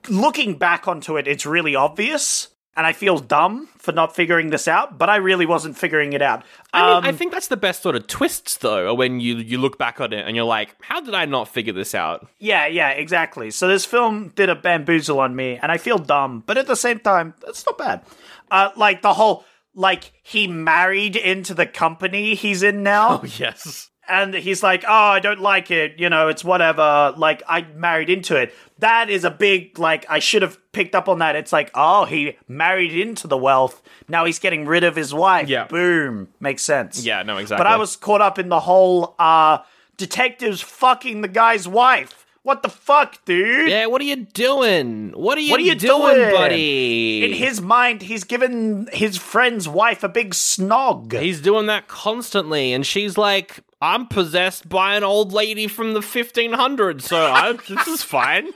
looking 0.10 0.58
back 0.58 0.88
onto 0.88 1.18
it, 1.18 1.28
it's 1.28 1.46
really 1.46 1.76
obvious. 1.76 2.50
And 2.76 2.88
I 2.88 2.92
feel 2.94 3.20
dumb 3.20 3.70
for 3.78 3.92
not 3.92 4.16
figuring 4.16 4.50
this 4.50 4.68
out, 4.68 4.98
but 4.98 5.08
I 5.08 5.18
really 5.18 5.46
wasn't 5.46 5.78
figuring 5.78 6.14
it 6.14 6.24
out. 6.24 6.44
I 6.74 6.82
mean, 6.88 6.98
Um, 6.98 7.04
I 7.06 7.12
think 7.12 7.32
that's 7.32 7.48
the 7.48 7.56
best 7.56 7.84
sort 7.84 7.96
of 7.96 8.08
twists, 8.08 8.58
though, 8.58 8.88
are 8.90 8.96
when 8.96 9.20
you 9.20 9.36
you 9.36 9.60
look 9.60 9.78
back 9.78 10.02
on 10.02 10.12
it 10.12 10.26
and 10.26 10.36
you're 10.36 10.44
like, 10.44 10.76
how 10.82 11.00
did 11.00 11.14
I 11.14 11.26
not 11.26 11.48
figure 11.48 11.72
this 11.74 11.94
out? 11.94 12.28
Yeah, 12.40 12.66
yeah, 12.66 12.90
exactly. 12.90 13.52
So 13.52 13.68
this 13.68 13.86
film 13.86 14.30
did 14.30 14.50
a 14.50 14.56
bamboozle 14.56 15.20
on 15.20 15.36
me, 15.36 15.60
and 15.62 15.72
I 15.72 15.78
feel 15.78 16.00
dumb, 16.00 16.42
but 16.48 16.58
at 16.58 16.66
the 16.66 16.76
same 16.76 16.98
time, 16.98 17.36
that's 17.46 17.64
not 17.64 17.78
bad. 17.78 18.02
Uh, 18.50 18.70
like 18.76 19.04
the 19.04 19.14
whole, 19.14 19.46
like 19.76 20.12
he 20.24 20.48
married 20.48 21.16
into 21.16 21.54
the 21.54 21.68
company 21.68 22.34
he's 22.34 22.64
in 22.64 22.82
now, 22.82 23.20
Oh 23.24 23.26
Yes. 23.38 23.92
And 24.08 24.34
he's 24.34 24.64
like, 24.64 24.84
"Oh, 24.88 24.92
I 24.92 25.20
don't 25.20 25.42
like 25.42 25.72
it. 25.72 26.00
You 26.00 26.10
know, 26.10 26.28
it's 26.28 26.44
whatever. 26.44 27.14
Like 27.18 27.44
I 27.48 27.62
married 27.76 28.10
into 28.10 28.36
it." 28.36 28.54
That 28.80 29.10
is 29.10 29.24
a 29.24 29.32
big 29.32 29.80
like. 29.80 30.06
I 30.10 30.20
should 30.20 30.42
have 30.42 30.58
picked 30.72 30.96
up 30.96 31.08
on 31.08 31.20
that. 31.20 31.36
It's 31.36 31.54
like, 31.54 31.72
oh, 31.74 32.06
he 32.06 32.38
married 32.48 32.92
into 32.92 33.28
the 33.28 33.38
wealth. 33.38 33.82
Now 34.10 34.26
he's 34.26 34.40
getting 34.40 34.66
rid 34.66 34.84
of 34.84 34.96
his 34.96 35.14
wife. 35.14 35.48
Yeah. 35.48 35.66
boom, 35.68 36.28
makes 36.40 36.64
sense. 36.64 37.06
Yeah, 37.06 37.24
no, 37.24 37.38
exactly. 37.38 37.64
But 37.64 37.68
I 37.72 37.78
was 37.78 37.96
caught 37.96 38.22
up 38.22 38.38
in 38.40 38.50
the 38.50 38.60
whole 38.60 39.16
uh 39.20 39.60
detectives 39.98 40.62
fucking 40.62 41.22
the 41.22 41.28
guy's 41.28 41.68
wife. 41.68 42.23
What 42.44 42.62
the 42.62 42.68
fuck, 42.70 43.24
dude? 43.24 43.70
Yeah, 43.70 43.86
what 43.86 44.02
are 44.02 44.06
you 44.06 44.18
doing? 44.18 45.14
What 45.16 45.38
are 45.38 45.42
you, 45.42 45.52
What 45.52 45.62
are 45.62 45.64
you 45.64 45.76
doing, 45.76 46.16
doing? 46.16 46.32
buddy? 46.34 47.24
In 47.24 47.32
his 47.32 47.62
mind, 47.62 48.02
he's 48.02 48.26
given 48.26 48.90
his 48.92 49.18
friend's 49.18 49.70
wife 49.70 50.04
a 50.04 50.10
big 50.10 50.32
snog. 50.32 51.18
He's 51.18 51.40
doing 51.40 51.68
that 51.68 51.88
constantly, 51.88 52.74
and 52.74 52.86
she's 52.86 53.18
like, 53.18 53.62
I'm 53.82 54.08
possessed 54.08 54.68
by 54.68 54.96
an 54.96 55.06
old 55.06 55.32
lady 55.32 55.68
from 55.68 55.94
the 55.94 56.02
1500s, 56.02 57.04
so 57.04 57.18
I, 57.18 57.54
this 57.70 57.88
is 57.88 58.04
fine. 58.04 58.50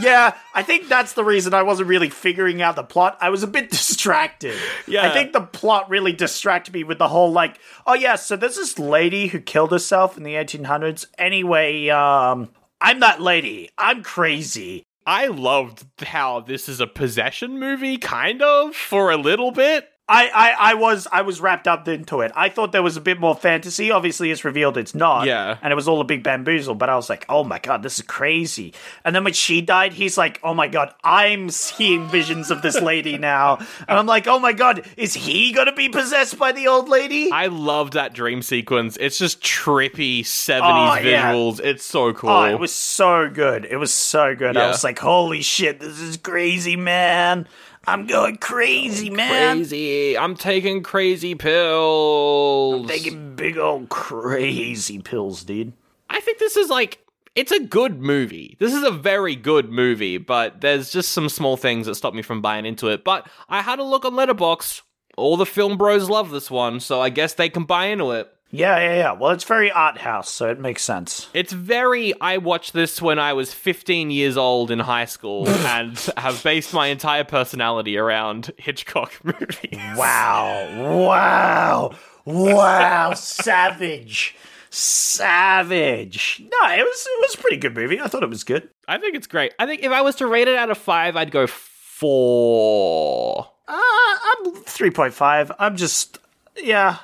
yeah, 0.00 0.34
I 0.54 0.62
think 0.62 0.88
that's 0.88 1.12
the 1.12 1.24
reason 1.24 1.52
I 1.52 1.62
wasn't 1.64 1.88
really 1.90 2.08
figuring 2.08 2.62
out 2.62 2.76
the 2.76 2.82
plot. 2.82 3.18
I 3.20 3.28
was 3.28 3.42
a 3.42 3.46
bit 3.46 3.70
distracted. 3.70 4.56
Yeah. 4.86 5.02
I 5.06 5.10
think 5.12 5.34
the 5.34 5.42
plot 5.42 5.90
really 5.90 6.12
distracted 6.12 6.72
me 6.72 6.82
with 6.82 6.96
the 6.96 7.08
whole 7.08 7.30
like, 7.30 7.58
oh 7.86 7.92
yeah, 7.94 8.16
so 8.16 8.36
there's 8.36 8.56
this 8.56 8.78
lady 8.78 9.26
who 9.28 9.38
killed 9.38 9.70
herself 9.72 10.16
in 10.16 10.22
the 10.22 10.32
1800s. 10.34 11.04
Anyway, 11.18 11.88
um, 11.90 12.48
I'm 12.80 13.00
that 13.00 13.20
lady. 13.20 13.70
I'm 13.76 14.02
crazy. 14.02 14.84
I 15.06 15.26
loved 15.26 15.84
how 16.02 16.40
this 16.40 16.68
is 16.68 16.80
a 16.80 16.86
possession 16.86 17.58
movie, 17.58 17.98
kind 17.98 18.42
of, 18.42 18.76
for 18.76 19.10
a 19.10 19.16
little 19.16 19.50
bit. 19.50 19.88
I, 20.08 20.28
I, 20.28 20.70
I 20.70 20.74
was 20.74 21.06
I 21.12 21.20
was 21.22 21.40
wrapped 21.40 21.68
up 21.68 21.86
into 21.86 22.22
it. 22.22 22.32
I 22.34 22.48
thought 22.48 22.72
there 22.72 22.82
was 22.82 22.96
a 22.96 23.00
bit 23.00 23.20
more 23.20 23.34
fantasy. 23.34 23.90
Obviously, 23.90 24.30
it's 24.30 24.44
revealed 24.44 24.78
it's 24.78 24.94
not. 24.94 25.26
Yeah. 25.26 25.58
And 25.60 25.70
it 25.70 25.76
was 25.76 25.86
all 25.86 26.00
a 26.00 26.04
big 26.04 26.22
bamboozle. 26.22 26.74
But 26.74 26.88
I 26.88 26.96
was 26.96 27.10
like, 27.10 27.26
oh 27.28 27.44
my 27.44 27.58
god, 27.58 27.82
this 27.82 27.98
is 27.98 28.04
crazy. 28.06 28.72
And 29.04 29.14
then 29.14 29.22
when 29.24 29.34
she 29.34 29.60
died, 29.60 29.92
he's 29.92 30.16
like, 30.16 30.40
oh 30.42 30.54
my 30.54 30.66
god, 30.68 30.94
I'm 31.04 31.50
seeing 31.50 32.08
visions 32.08 32.50
of 32.50 32.62
this 32.62 32.80
lady 32.80 33.18
now. 33.18 33.58
And 33.86 33.98
I'm 33.98 34.06
like, 34.06 34.26
oh 34.26 34.38
my 34.38 34.52
god, 34.54 34.86
is 34.96 35.12
he 35.14 35.52
gonna 35.52 35.74
be 35.74 35.88
possessed 35.90 36.38
by 36.38 36.52
the 36.52 36.68
old 36.68 36.88
lady? 36.88 37.30
I 37.30 37.46
loved 37.48 37.92
that 37.92 38.14
dream 38.14 38.40
sequence. 38.40 38.96
It's 38.98 39.18
just 39.18 39.42
trippy 39.42 40.20
70s 40.20 40.60
Oh, 40.62 40.94
yeah. 41.06 41.32
visuals. 41.32 41.60
It's 41.62 41.84
so 41.84 42.12
cool. 42.14 42.30
Oh, 42.30 42.44
it 42.44 42.58
was 42.58 42.72
so 42.72 43.28
good. 43.28 43.66
It 43.66 43.76
was 43.76 43.92
so 43.92 44.34
good. 44.34 44.56
I 44.56 44.68
was 44.68 44.82
like, 44.84 44.98
holy 44.98 45.42
shit, 45.42 45.80
this 45.80 46.00
is 46.00 46.16
crazy, 46.16 46.76
man. 46.76 47.46
I'm 47.88 48.06
going 48.06 48.36
crazy, 48.36 49.08
man. 49.08 49.56
crazy. 49.56 50.18
I'm 50.18 50.34
taking 50.34 50.82
crazy 50.82 51.34
pills. 51.34 52.82
I'm 52.82 52.86
Taking 52.86 53.34
big 53.34 53.56
old 53.56 53.88
crazy 53.88 54.98
pills, 54.98 55.42
dude. 55.42 55.72
I 56.10 56.20
think 56.20 56.38
this 56.38 56.58
is 56.58 56.68
like 56.68 56.98
it's 57.34 57.50
a 57.50 57.60
good 57.60 57.98
movie. 57.98 58.58
This 58.60 58.74
is 58.74 58.82
a 58.82 58.90
very 58.90 59.34
good 59.34 59.70
movie, 59.70 60.18
but 60.18 60.60
there's 60.60 60.92
just 60.92 61.12
some 61.12 61.30
small 61.30 61.56
things 61.56 61.86
that 61.86 61.94
stop 61.94 62.12
me 62.12 62.20
from 62.20 62.42
buying 62.42 62.66
into 62.66 62.88
it. 62.88 63.04
But 63.04 63.26
I 63.48 63.62
had 63.62 63.78
a 63.78 63.84
look 63.84 64.04
on 64.04 64.12
Letterboxd. 64.12 64.82
All 65.16 65.38
the 65.38 65.46
film 65.46 65.78
bros 65.78 66.10
love 66.10 66.30
this 66.30 66.50
one, 66.50 66.80
so 66.80 67.00
I 67.00 67.08
guess 67.08 67.32
they 67.32 67.48
can 67.48 67.64
buy 67.64 67.86
into 67.86 68.10
it. 68.10 68.30
Yeah, 68.50 68.78
yeah, 68.78 68.94
yeah. 68.94 69.12
Well, 69.12 69.32
it's 69.32 69.44
very 69.44 69.70
art 69.70 69.98
house, 69.98 70.30
so 70.30 70.48
it 70.48 70.58
makes 70.58 70.82
sense. 70.82 71.28
It's 71.34 71.52
very. 71.52 72.18
I 72.18 72.38
watched 72.38 72.72
this 72.72 73.02
when 73.02 73.18
I 73.18 73.34
was 73.34 73.52
15 73.52 74.10
years 74.10 74.38
old 74.38 74.70
in 74.70 74.78
high 74.78 75.04
school 75.04 75.46
and 75.48 75.98
have 76.16 76.42
based 76.42 76.72
my 76.72 76.86
entire 76.86 77.24
personality 77.24 77.98
around 77.98 78.50
Hitchcock 78.56 79.12
movies. 79.22 79.78
Wow, 79.96 81.04
wow, 81.04 81.90
wow, 82.24 83.12
savage, 83.14 84.34
savage. 84.70 86.40
No, 86.40 86.72
it 86.72 86.84
was 86.84 87.06
it 87.06 87.20
was 87.20 87.34
a 87.34 87.38
pretty 87.38 87.58
good 87.58 87.74
movie. 87.74 88.00
I 88.00 88.08
thought 88.08 88.22
it 88.22 88.30
was 88.30 88.44
good. 88.44 88.70
I 88.86 88.96
think 88.96 89.14
it's 89.14 89.26
great. 89.26 89.52
I 89.58 89.66
think 89.66 89.82
if 89.82 89.92
I 89.92 90.00
was 90.00 90.14
to 90.16 90.26
rate 90.26 90.48
it 90.48 90.56
out 90.56 90.70
of 90.70 90.78
five, 90.78 91.16
I'd 91.16 91.30
go 91.30 91.46
four. 91.46 93.46
Uh, 93.66 93.76
I'm 93.76 94.54
three 94.62 94.90
point 94.90 95.12
five. 95.12 95.52
I'm 95.58 95.76
just 95.76 96.18
yeah. 96.56 97.00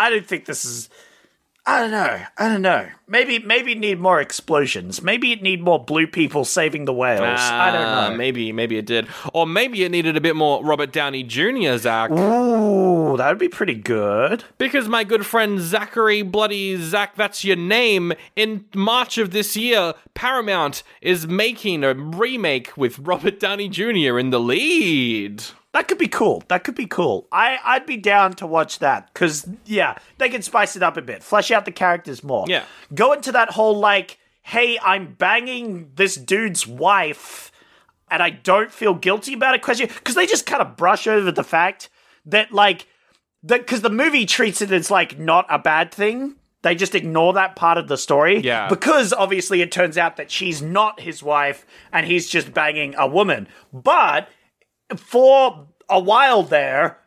I 0.00 0.10
don't 0.10 0.26
think 0.26 0.46
this 0.46 0.64
is. 0.64 0.88
I 1.66 1.80
don't 1.82 1.90
know. 1.90 2.20
I 2.38 2.48
don't 2.48 2.62
know. 2.62 2.88
Maybe 3.06 3.38
maybe 3.38 3.74
need 3.74 4.00
more 4.00 4.18
explosions. 4.18 5.02
Maybe 5.02 5.30
it 5.32 5.42
need 5.42 5.62
more 5.62 5.78
blue 5.84 6.06
people 6.06 6.46
saving 6.46 6.86
the 6.86 6.92
whales. 6.92 7.20
I 7.38 7.70
don't 7.70 7.82
Ah, 7.84 8.08
know. 8.08 8.16
Maybe, 8.16 8.50
maybe 8.50 8.78
it 8.78 8.86
did, 8.86 9.06
or 9.34 9.46
maybe 9.46 9.84
it 9.84 9.90
needed 9.90 10.16
a 10.16 10.22
bit 10.22 10.36
more 10.36 10.64
Robert 10.64 10.90
Downey 10.90 11.22
Jr. 11.22 11.76
Zach, 11.76 12.10
Ooh, 12.10 13.14
that 13.18 13.28
would 13.28 13.38
be 13.38 13.50
pretty 13.50 13.74
good. 13.74 14.44
because 14.56 14.88
my 14.88 15.04
good 15.04 15.26
friend 15.26 15.60
Zachary 15.60 16.22
Bloody 16.22 16.76
Zach, 16.78 17.14
that's 17.14 17.44
your 17.44 17.56
name. 17.56 18.14
In 18.36 18.64
March 18.74 19.18
of 19.18 19.30
this 19.30 19.54
year, 19.54 19.92
Paramount 20.14 20.82
is 21.02 21.26
making 21.28 21.84
a 21.84 21.92
remake 21.92 22.74
with 22.74 22.98
Robert 23.00 23.38
Downey 23.38 23.68
Jr. 23.68 24.18
in 24.18 24.30
the 24.30 24.40
lead. 24.40 25.44
That 25.72 25.86
could 25.86 25.98
be 25.98 26.08
cool. 26.08 26.42
That 26.48 26.64
could 26.64 26.74
be 26.74 26.86
cool. 26.86 27.28
I, 27.30 27.58
I'd 27.64 27.86
be 27.86 27.96
down 27.96 28.32
to 28.34 28.46
watch 28.46 28.80
that 28.80 29.12
because, 29.12 29.48
yeah, 29.64 29.98
they 30.18 30.28
can 30.28 30.42
spice 30.42 30.74
it 30.74 30.82
up 30.82 30.96
a 30.96 31.02
bit, 31.02 31.22
flesh 31.22 31.50
out 31.52 31.64
the 31.64 31.70
characters 31.70 32.24
more. 32.24 32.44
Yeah. 32.48 32.64
Go 32.92 33.12
into 33.12 33.30
that 33.32 33.50
whole, 33.50 33.78
like, 33.78 34.18
hey, 34.42 34.78
I'm 34.82 35.14
banging 35.14 35.92
this 35.94 36.16
dude's 36.16 36.66
wife 36.66 37.52
and 38.10 38.20
I 38.20 38.30
don't 38.30 38.72
feel 38.72 38.94
guilty 38.94 39.34
about 39.34 39.54
it 39.54 39.62
question 39.62 39.86
because 39.86 40.16
they 40.16 40.26
just 40.26 40.44
kind 40.44 40.60
of 40.60 40.76
brush 40.76 41.06
over 41.06 41.30
the 41.30 41.44
fact 41.44 41.88
that, 42.26 42.50
like, 42.50 42.88
that 43.44 43.60
because 43.60 43.82
the 43.82 43.90
movie 43.90 44.26
treats 44.26 44.60
it 44.60 44.72
as, 44.72 44.90
like, 44.90 45.20
not 45.20 45.46
a 45.48 45.58
bad 45.58 45.92
thing. 45.92 46.34
They 46.62 46.74
just 46.74 46.94
ignore 46.94 47.32
that 47.34 47.56
part 47.56 47.78
of 47.78 47.88
the 47.88 47.96
story. 47.96 48.40
Yeah. 48.40 48.68
Because 48.68 49.12
obviously 49.12 49.62
it 49.62 49.72
turns 49.72 49.96
out 49.96 50.16
that 50.16 50.30
she's 50.30 50.60
not 50.60 51.00
his 51.00 51.22
wife 51.22 51.64
and 51.92 52.06
he's 52.06 52.28
just 52.28 52.52
banging 52.52 52.94
a 52.98 53.06
woman. 53.06 53.48
But 53.72 54.28
for 54.98 55.66
a 55.88 56.00
while 56.00 56.42
there, 56.42 56.98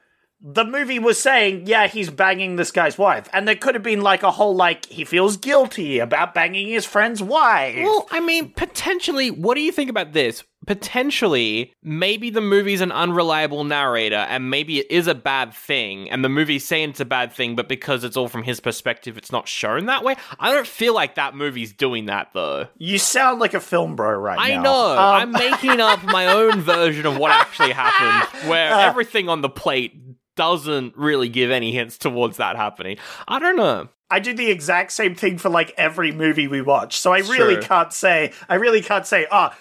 the 0.45 0.65
movie 0.65 0.99
was 0.99 1.17
saying, 1.19 1.67
yeah, 1.67 1.87
he's 1.87 2.09
banging 2.09 2.57
this 2.57 2.69
guy's 2.71 2.97
wife. 2.97 3.29
And 3.31 3.47
there 3.47 3.55
could 3.55 3.75
have 3.75 3.83
been 3.83 4.01
like 4.01 4.23
a 4.23 4.31
whole, 4.31 4.55
like, 4.55 4.85
he 4.87 5.05
feels 5.05 5.37
guilty 5.37 5.99
about 5.99 6.33
banging 6.33 6.67
his 6.67 6.85
friend's 6.85 7.23
wife. 7.23 7.77
Well, 7.81 8.07
I 8.11 8.19
mean, 8.19 8.51
potentially, 8.51 9.31
what 9.31 9.55
do 9.55 9.61
you 9.61 9.71
think 9.71 9.89
about 9.89 10.11
this? 10.11 10.43
Potentially, 10.65 11.73
maybe 11.83 12.29
the 12.29 12.39
movie's 12.39 12.79
an 12.79 12.91
unreliable 12.91 13.63
narrator, 13.63 14.15
and 14.15 14.49
maybe 14.49 14.79
it 14.79 14.87
is 14.89 15.07
a 15.07 15.15
bad 15.15 15.53
thing, 15.53 16.09
and 16.09 16.23
the 16.23 16.29
movie's 16.29 16.63
saying 16.65 16.91
it's 16.91 16.99
a 16.99 17.05
bad 17.05 17.33
thing, 17.33 17.55
but 17.55 17.67
because 17.67 18.03
it's 18.03 18.15
all 18.15 18.27
from 18.27 18.43
his 18.43 18.59
perspective, 18.59 19.17
it's 19.17 19.31
not 19.31 19.47
shown 19.47 19.87
that 19.87 20.03
way. 20.03 20.15
I 20.39 20.53
don't 20.53 20.67
feel 20.67 20.93
like 20.93 21.15
that 21.15 21.35
movie's 21.35 21.73
doing 21.73 22.05
that, 22.05 22.29
though. 22.33 22.67
you 22.77 22.97
sound 22.99 23.39
like 23.39 23.53
a 23.53 23.59
film 23.59 23.95
bro 23.95 24.11
right 24.11 24.37
I 24.39 24.55
now. 24.55 24.61
know. 24.61 24.91
Um, 24.91 24.97
I'm 24.99 25.31
making 25.31 25.81
up 25.81 26.03
my 26.03 26.27
own 26.27 26.61
version 26.61 27.05
of 27.05 27.17
what 27.17 27.31
actually 27.31 27.71
happened, 27.71 28.43
where 28.49 28.73
Uh. 28.73 28.79
everything 28.81 29.29
on 29.29 29.41
the 29.41 29.49
plate 29.49 30.02
doesn't 30.35 30.95
really 30.97 31.29
give 31.29 31.51
any 31.51 31.71
hints 31.71 31.97
towards 31.97 32.37
that 32.37 32.55
happening. 32.55 32.97
I 33.27 33.39
don't 33.39 33.55
know. 33.57 33.89
I 34.09 34.19
do 34.19 34.33
the 34.33 34.49
exact 34.51 34.91
same 34.91 35.15
thing 35.15 35.37
for 35.37 35.49
like 35.49 35.73
every 35.77 36.11
movie 36.11 36.47
we 36.47 36.61
watch. 36.61 36.97
So 36.99 37.11
I 37.13 37.19
really 37.19 37.55
Sure. 37.55 37.61
can't 37.63 37.91
say, 37.93 38.31
I 38.47 38.55
really 38.55 38.81
can't 38.81 39.07
say, 39.07 39.25
ah, 39.31 39.55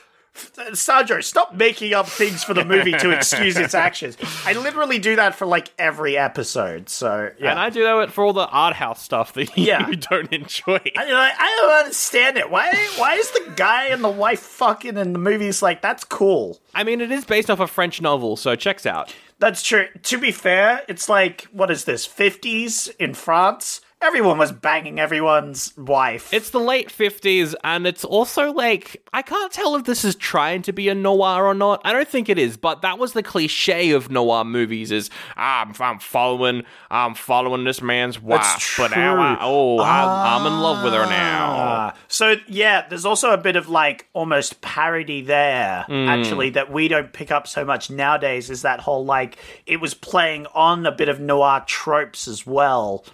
Sandro, 0.73 1.21
stop 1.21 1.55
making 1.55 1.93
up 1.93 2.07
things 2.07 2.43
for 2.43 2.55
the 2.55 2.65
movie 2.65 2.93
to 2.93 3.11
excuse 3.11 3.57
its 3.59 3.75
actions. 3.87 4.17
I 4.47 4.55
literally 4.55 4.99
do 4.99 5.17
that 5.17 5.35
for 5.35 5.45
like 5.47 5.71
every 5.79 6.17
episode. 6.17 6.89
So 6.89 7.31
yeah. 7.39 7.51
And 7.51 7.59
I 7.61 7.69
do 7.69 7.83
that 7.83 8.11
for 8.13 8.25
all 8.25 8.33
the 8.33 8.47
art 8.49 8.75
house 8.75 9.03
stuff 9.03 9.35
that 9.35 9.55
you 9.59 9.65
Yeah. 9.67 9.91
don't 10.11 10.33
enjoy. 10.33 10.79
I, 10.97 11.05
I, 11.05 11.33
I 11.39 11.57
don't 11.61 11.71
understand 11.85 12.39
it. 12.39 12.51
Why? 12.51 12.73
Why 12.97 13.15
is 13.17 13.31
the 13.33 13.53
guy 13.57 13.87
and 13.89 14.03
the 14.03 14.09
wife 14.11 14.41
fucking 14.41 14.97
in 14.97 15.13
the 15.13 15.19
movies 15.19 15.61
like 15.61 15.83
that's 15.83 16.05
cool? 16.05 16.61
I 16.75 16.83
mean, 16.85 17.03
it 17.03 17.11
is 17.13 17.25
based 17.27 17.51
off 17.51 17.61
a 17.61 17.67
French 17.67 18.01
novel, 18.01 18.37
so 18.37 18.57
checks 18.57 18.87
out. 18.87 19.15
That's 19.43 19.65
true. 19.65 19.89
To 20.05 20.19
be 20.19 20.31
fair, 20.31 20.85
it's 20.87 21.09
like 21.09 21.49
what 21.51 21.69
is 21.69 21.83
this? 21.83 22.07
Fifties 22.07 22.87
in 23.01 23.13
France. 23.13 23.81
Everyone 24.03 24.37
was 24.37 24.51
banging 24.51 24.99
everyone's 24.99 25.73
wife. 25.77 26.35
It's 26.35 26.51
the 26.51 26.59
late 26.59 26.89
50s, 26.89 27.55
and 27.63 27.87
it's 27.87 28.05
also 28.05 28.53
like, 28.53 29.01
I 29.13 29.23
can't 29.23 29.53
tell 29.53 29.77
if 29.77 29.85
this 29.85 30.05
is 30.05 30.17
trying 30.17 30.63
to 30.63 30.73
be 30.73 30.89
a 30.89 30.95
noir 30.95 31.47
or 31.47 31.55
not. 31.55 31.81
I 31.85 31.93
don't 31.93 32.09
think 32.09 32.29
it 32.29 32.37
is, 32.37 32.57
but 32.57 32.83
that 32.83 32.99
was 32.99 33.13
the 33.13 33.23
cliche 33.23 33.93
of 33.93 34.11
noir 34.11 34.45
movies 34.45 34.91
is, 34.91 35.09
ah, 35.37 35.63
I'm, 35.63 35.73
I'm 35.81 36.01
following, 36.01 36.65
I'm 36.91 37.15
following 37.15 37.63
this 37.63 37.81
man's 37.81 38.21
wife, 38.21 38.75
but 38.77 38.91
now 38.91 39.21
I, 39.21 39.39
oh, 39.41 39.79
I, 39.79 40.37
I'm 40.37 40.47
in 40.47 40.61
love 40.61 40.83
with 40.83 40.95
her 40.95 41.07
now. 41.07 41.53
Ah, 41.53 41.95
so 42.09 42.35
yeah, 42.49 42.89
there's 42.89 43.07
also 43.07 43.31
a 43.31 43.39
bit 43.39 43.55
of 43.55 43.69
like 43.69 44.09
almost 44.15 44.61
parody 44.63 45.23
there, 45.23 45.85
Hmm. 45.87 46.09
actually, 46.09 46.51
that 46.51 46.73
we 46.73 46.89
don't 46.89 47.13
pick 47.13 47.31
up 47.31 47.47
so 47.47 47.65
much 47.65 47.89
nowadays. 47.89 48.51
Is 48.51 48.63
that 48.63 48.81
whole 48.81 49.05
like 49.05 49.39
it 49.67 49.81
was 49.81 49.95
playing 49.95 50.47
on 50.55 50.85
a 50.87 50.93
bit 50.93 51.09
of 51.09 51.21
noir 51.21 51.63
tropes 51.67 52.27
as 52.27 52.45
well. 52.45 53.05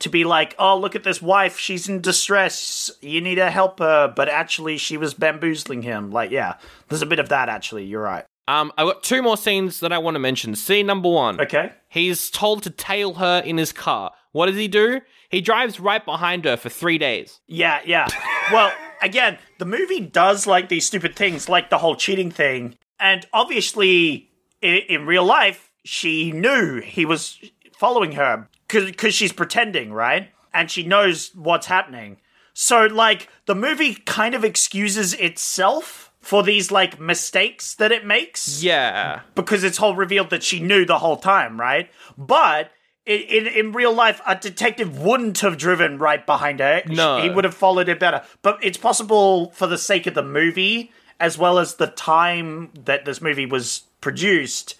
To 0.00 0.08
be 0.08 0.22
like, 0.24 0.54
oh, 0.58 0.78
look 0.78 0.94
at 0.94 1.02
this 1.02 1.20
wife, 1.20 1.58
she's 1.58 1.88
in 1.88 2.00
distress. 2.00 2.90
You 3.00 3.20
need 3.20 3.34
to 3.34 3.50
help 3.50 3.80
her, 3.80 4.12
but 4.14 4.28
actually, 4.28 4.78
she 4.78 4.96
was 4.96 5.12
bamboozling 5.12 5.82
him. 5.82 6.12
Like, 6.12 6.30
yeah, 6.30 6.54
there's 6.88 7.02
a 7.02 7.06
bit 7.06 7.18
of 7.18 7.30
that. 7.30 7.48
Actually, 7.48 7.84
you're 7.84 8.02
right. 8.02 8.24
Um, 8.46 8.72
I've 8.78 8.86
got 8.86 9.02
two 9.02 9.22
more 9.22 9.36
scenes 9.36 9.80
that 9.80 9.92
I 9.92 9.98
want 9.98 10.14
to 10.14 10.20
mention. 10.20 10.54
Scene 10.54 10.86
number 10.86 11.10
one. 11.10 11.38
Okay. 11.40 11.72
He's 11.88 12.30
told 12.30 12.62
to 12.62 12.70
tail 12.70 13.14
her 13.14 13.42
in 13.44 13.58
his 13.58 13.72
car. 13.72 14.12
What 14.32 14.46
does 14.46 14.56
he 14.56 14.68
do? 14.68 15.00
He 15.28 15.42
drives 15.42 15.78
right 15.78 16.02
behind 16.02 16.46
her 16.46 16.56
for 16.56 16.70
three 16.70 16.96
days. 16.96 17.40
Yeah, 17.46 17.80
yeah. 17.84 18.08
well, 18.52 18.72
again, 19.02 19.36
the 19.58 19.66
movie 19.66 20.00
does 20.00 20.46
like 20.46 20.70
these 20.70 20.86
stupid 20.86 21.14
things, 21.14 21.48
like 21.48 21.68
the 21.68 21.78
whole 21.78 21.96
cheating 21.96 22.30
thing. 22.30 22.76
And 22.98 23.26
obviously, 23.32 24.30
in, 24.62 24.76
in 24.88 25.06
real 25.06 25.24
life, 25.24 25.70
she 25.84 26.32
knew 26.32 26.80
he 26.80 27.04
was 27.04 27.38
following 27.72 28.12
her 28.12 28.48
because 28.68 29.14
she's 29.14 29.32
pretending, 29.32 29.92
right? 29.92 30.30
And 30.54 30.70
she 30.70 30.82
knows 30.82 31.30
what's 31.34 31.66
happening. 31.66 32.18
So, 32.54 32.86
like, 32.86 33.28
the 33.46 33.54
movie 33.54 33.94
kind 33.94 34.34
of 34.34 34.44
excuses 34.44 35.14
itself 35.14 36.12
for 36.20 36.42
these, 36.42 36.70
like, 36.70 36.98
mistakes 37.00 37.74
that 37.76 37.92
it 37.92 38.04
makes 38.04 38.62
Yeah. 38.62 39.20
because 39.34 39.62
it's 39.64 39.80
all 39.80 39.94
revealed 39.94 40.30
that 40.30 40.42
she 40.42 40.58
knew 40.60 40.84
the 40.84 40.98
whole 40.98 41.16
time, 41.18 41.60
right? 41.60 41.88
But 42.16 42.70
in, 43.06 43.20
in 43.22 43.46
in 43.46 43.72
real 43.72 43.94
life, 43.94 44.20
a 44.26 44.34
detective 44.34 44.98
wouldn't 44.98 45.38
have 45.40 45.56
driven 45.56 45.96
right 45.98 46.26
behind 46.26 46.60
her. 46.60 46.82
No. 46.86 47.22
he 47.22 47.30
would 47.30 47.44
have 47.44 47.54
followed 47.54 47.88
it 47.88 47.98
better. 48.00 48.22
But 48.42 48.58
it's 48.62 48.76
possible 48.76 49.50
for 49.52 49.66
the 49.66 49.78
sake 49.78 50.06
of 50.06 50.14
the 50.14 50.22
movie, 50.22 50.92
as 51.20 51.38
well 51.38 51.58
as 51.58 51.76
the 51.76 51.86
time 51.86 52.70
that 52.84 53.04
this 53.06 53.22
movie 53.22 53.46
was 53.46 53.84
produced. 54.02 54.74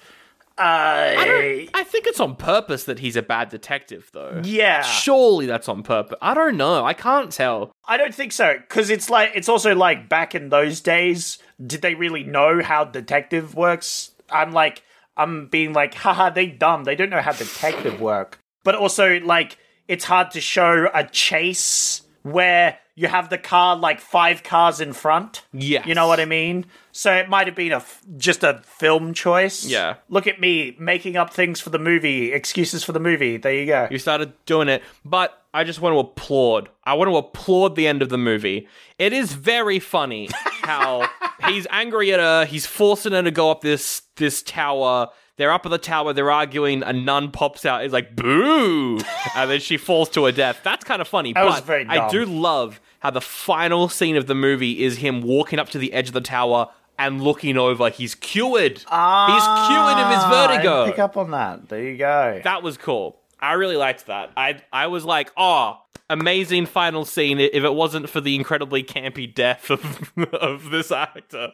Uh, 0.58 1.14
I, 1.18 1.68
I 1.72 1.84
think 1.84 2.06
it's 2.06 2.18
on 2.20 2.34
purpose 2.34 2.84
that 2.84 2.98
he's 2.98 3.14
a 3.16 3.22
bad 3.22 3.48
detective, 3.48 4.10
though. 4.12 4.42
yeah, 4.44 4.82
Surely 4.82 5.46
that's 5.46 5.68
on 5.68 5.82
purpose. 5.82 6.18
I 6.20 6.34
don't 6.34 6.56
know. 6.56 6.84
I 6.84 6.94
can't 6.94 7.30
tell. 7.30 7.70
I 7.86 7.96
don't 7.96 8.14
think 8.14 8.32
so 8.32 8.56
because 8.58 8.90
it's 8.90 9.08
like 9.08 9.30
it's 9.34 9.48
also 9.48 9.74
like 9.74 10.08
back 10.08 10.34
in 10.34 10.48
those 10.48 10.80
days, 10.80 11.38
did 11.64 11.82
they 11.82 11.94
really 11.94 12.24
know 12.24 12.62
how 12.62 12.84
detective 12.84 13.54
works? 13.54 14.10
I'm 14.30 14.52
like 14.52 14.82
I'm 15.16 15.48
being 15.48 15.72
like, 15.72 15.94
haha, 15.94 16.30
they 16.30 16.46
dumb. 16.46 16.84
They 16.84 16.94
don't 16.94 17.10
know 17.10 17.20
how 17.20 17.32
detective 17.32 18.00
work. 18.00 18.40
But 18.64 18.74
also 18.74 19.18
like 19.20 19.58
it's 19.88 20.04
hard 20.04 20.30
to 20.32 20.40
show 20.40 20.88
a 20.94 21.04
chase 21.04 22.02
where 22.22 22.78
you 22.94 23.08
have 23.08 23.30
the 23.30 23.38
car 23.38 23.76
like 23.76 24.00
five 24.00 24.42
cars 24.42 24.80
in 24.80 24.92
front. 24.92 25.42
Yeah. 25.52 25.86
You 25.86 25.94
know 25.94 26.06
what 26.08 26.20
I 26.20 26.24
mean? 26.24 26.66
So 26.98 27.14
it 27.14 27.28
might 27.28 27.46
have 27.46 27.54
been 27.54 27.70
a 27.70 27.76
f- 27.76 28.02
just 28.16 28.42
a 28.42 28.60
film 28.64 29.14
choice. 29.14 29.64
Yeah. 29.64 29.98
Look 30.08 30.26
at 30.26 30.40
me 30.40 30.74
making 30.80 31.16
up 31.16 31.32
things 31.32 31.60
for 31.60 31.70
the 31.70 31.78
movie, 31.78 32.32
excuses 32.32 32.82
for 32.82 32.90
the 32.90 32.98
movie. 32.98 33.36
There 33.36 33.54
you 33.54 33.66
go. 33.66 33.86
You 33.88 34.00
started 34.00 34.32
doing 34.46 34.68
it, 34.68 34.82
but 35.04 35.40
I 35.54 35.62
just 35.62 35.80
want 35.80 35.94
to 35.94 36.00
applaud. 36.00 36.70
I 36.82 36.94
want 36.94 37.08
to 37.08 37.16
applaud 37.16 37.76
the 37.76 37.86
end 37.86 38.02
of 38.02 38.08
the 38.08 38.18
movie. 38.18 38.66
It 38.98 39.12
is 39.12 39.32
very 39.32 39.78
funny 39.78 40.28
how 40.62 41.08
he's 41.46 41.68
angry 41.70 42.12
at 42.12 42.18
her. 42.18 42.44
He's 42.46 42.66
forcing 42.66 43.12
her 43.12 43.22
to 43.22 43.30
go 43.30 43.52
up 43.52 43.60
this 43.60 44.02
this 44.16 44.42
tower. 44.42 45.10
They're 45.36 45.52
up 45.52 45.64
at 45.66 45.68
the 45.68 45.78
tower. 45.78 46.12
They're 46.12 46.32
arguing. 46.32 46.82
A 46.82 46.92
nun 46.92 47.30
pops 47.30 47.64
out. 47.64 47.84
Is 47.84 47.92
like 47.92 48.16
boo, 48.16 48.98
and 49.36 49.48
then 49.48 49.60
she 49.60 49.76
falls 49.76 50.08
to 50.08 50.24
her 50.24 50.32
death. 50.32 50.62
That's 50.64 50.82
kind 50.82 51.00
of 51.00 51.06
funny. 51.06 51.32
That 51.32 51.44
was 51.44 51.60
but 51.60 51.64
very 51.64 51.86
I 51.86 52.08
do 52.08 52.24
love 52.24 52.80
how 52.98 53.10
the 53.10 53.20
final 53.20 53.88
scene 53.88 54.16
of 54.16 54.26
the 54.26 54.34
movie 54.34 54.82
is 54.82 54.96
him 54.96 55.22
walking 55.22 55.60
up 55.60 55.68
to 55.68 55.78
the 55.78 55.92
edge 55.92 56.08
of 56.08 56.14
the 56.14 56.20
tower 56.20 56.70
and 56.98 57.22
looking 57.22 57.56
over. 57.56 57.90
He's 57.90 58.14
cured. 58.14 58.84
Ah, 58.88 59.26
he's 59.32 59.68
cured 59.68 59.98
of 59.98 60.14
his 60.14 60.64
vertigo. 60.64 60.86
pick 60.90 60.98
up 60.98 61.16
on 61.16 61.30
that. 61.30 61.68
There 61.68 61.82
you 61.82 61.96
go. 61.96 62.40
That 62.44 62.62
was 62.62 62.76
cool. 62.76 63.20
I 63.40 63.52
really 63.54 63.76
liked 63.76 64.06
that. 64.06 64.32
I 64.36 64.60
I 64.72 64.88
was 64.88 65.04
like, 65.04 65.30
oh, 65.36 65.78
amazing 66.10 66.66
final 66.66 67.04
scene. 67.04 67.38
If 67.38 67.62
it 67.64 67.74
wasn't 67.74 68.10
for 68.10 68.20
the 68.20 68.34
incredibly 68.34 68.82
campy 68.82 69.32
death 69.32 69.70
of 69.70 70.12
of 70.34 70.70
this 70.70 70.90
actor, 70.90 71.52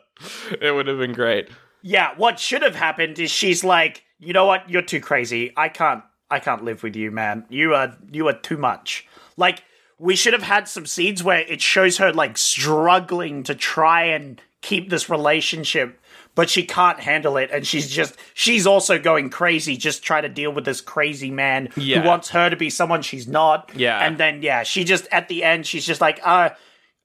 it 0.61 0.75
would 0.75 0.87
have 0.87 0.99
been 0.99 1.13
great. 1.13 1.49
Yeah, 1.83 2.15
what 2.17 2.39
should 2.41 2.63
have 2.63 2.75
happened 2.75 3.19
is 3.19 3.31
she's 3.31 3.63
like, 3.63 4.05
you 4.19 4.33
know 4.33 4.47
what, 4.47 4.71
you're 4.71 4.81
too 4.83 5.01
crazy. 5.01 5.53
I 5.57 5.69
can't 5.69 6.03
I 6.31 6.41
can't 6.41 6.65
live 6.65 6.83
with 6.83 6.97
you, 6.97 7.11
man. 7.11 7.45
You 7.51 7.75
are 7.75 7.97
you 8.11 8.27
are 8.29 8.39
too 8.39 8.57
much. 8.57 9.07
Like 9.37 9.63
we 9.99 10.17
should 10.17 10.33
have 10.33 10.43
had 10.43 10.67
some 10.69 10.87
scenes 10.87 11.23
where 11.23 11.41
it 11.41 11.61
shows 11.61 11.99
her 11.99 12.13
like 12.13 12.39
struggling 12.39 13.43
to 13.45 13.55
try 13.55 14.05
and 14.05 14.41
keep 14.65 14.91
this 14.91 15.09
relationship, 15.11 16.01
but 16.35 16.49
she 16.51 16.65
can't 16.65 16.99
handle 17.01 17.37
it 17.37 17.51
and 17.53 17.67
she's 17.67 17.89
just 17.91 18.17
she's 18.35 18.67
also 18.67 18.99
going 18.99 19.31
crazy 19.31 19.77
just 19.77 20.03
trying 20.03 20.23
to 20.25 20.29
deal 20.29 20.51
with 20.53 20.65
this 20.65 20.81
crazy 20.81 21.31
man 21.31 21.69
Yeah. 21.77 22.01
who 22.01 22.09
wants 22.09 22.31
her 22.31 22.51
to 22.51 22.57
be 22.57 22.71
someone 22.71 23.03
she's 23.03 23.29
not. 23.29 23.71
Yeah. 23.77 23.99
And 24.05 24.19
then 24.19 24.43
yeah, 24.43 24.63
she 24.65 24.83
just 24.85 25.07
at 25.13 25.29
the 25.29 25.45
end 25.45 25.67
she's 25.67 25.87
just 25.87 26.01
like, 26.01 26.19
uh 26.25 26.51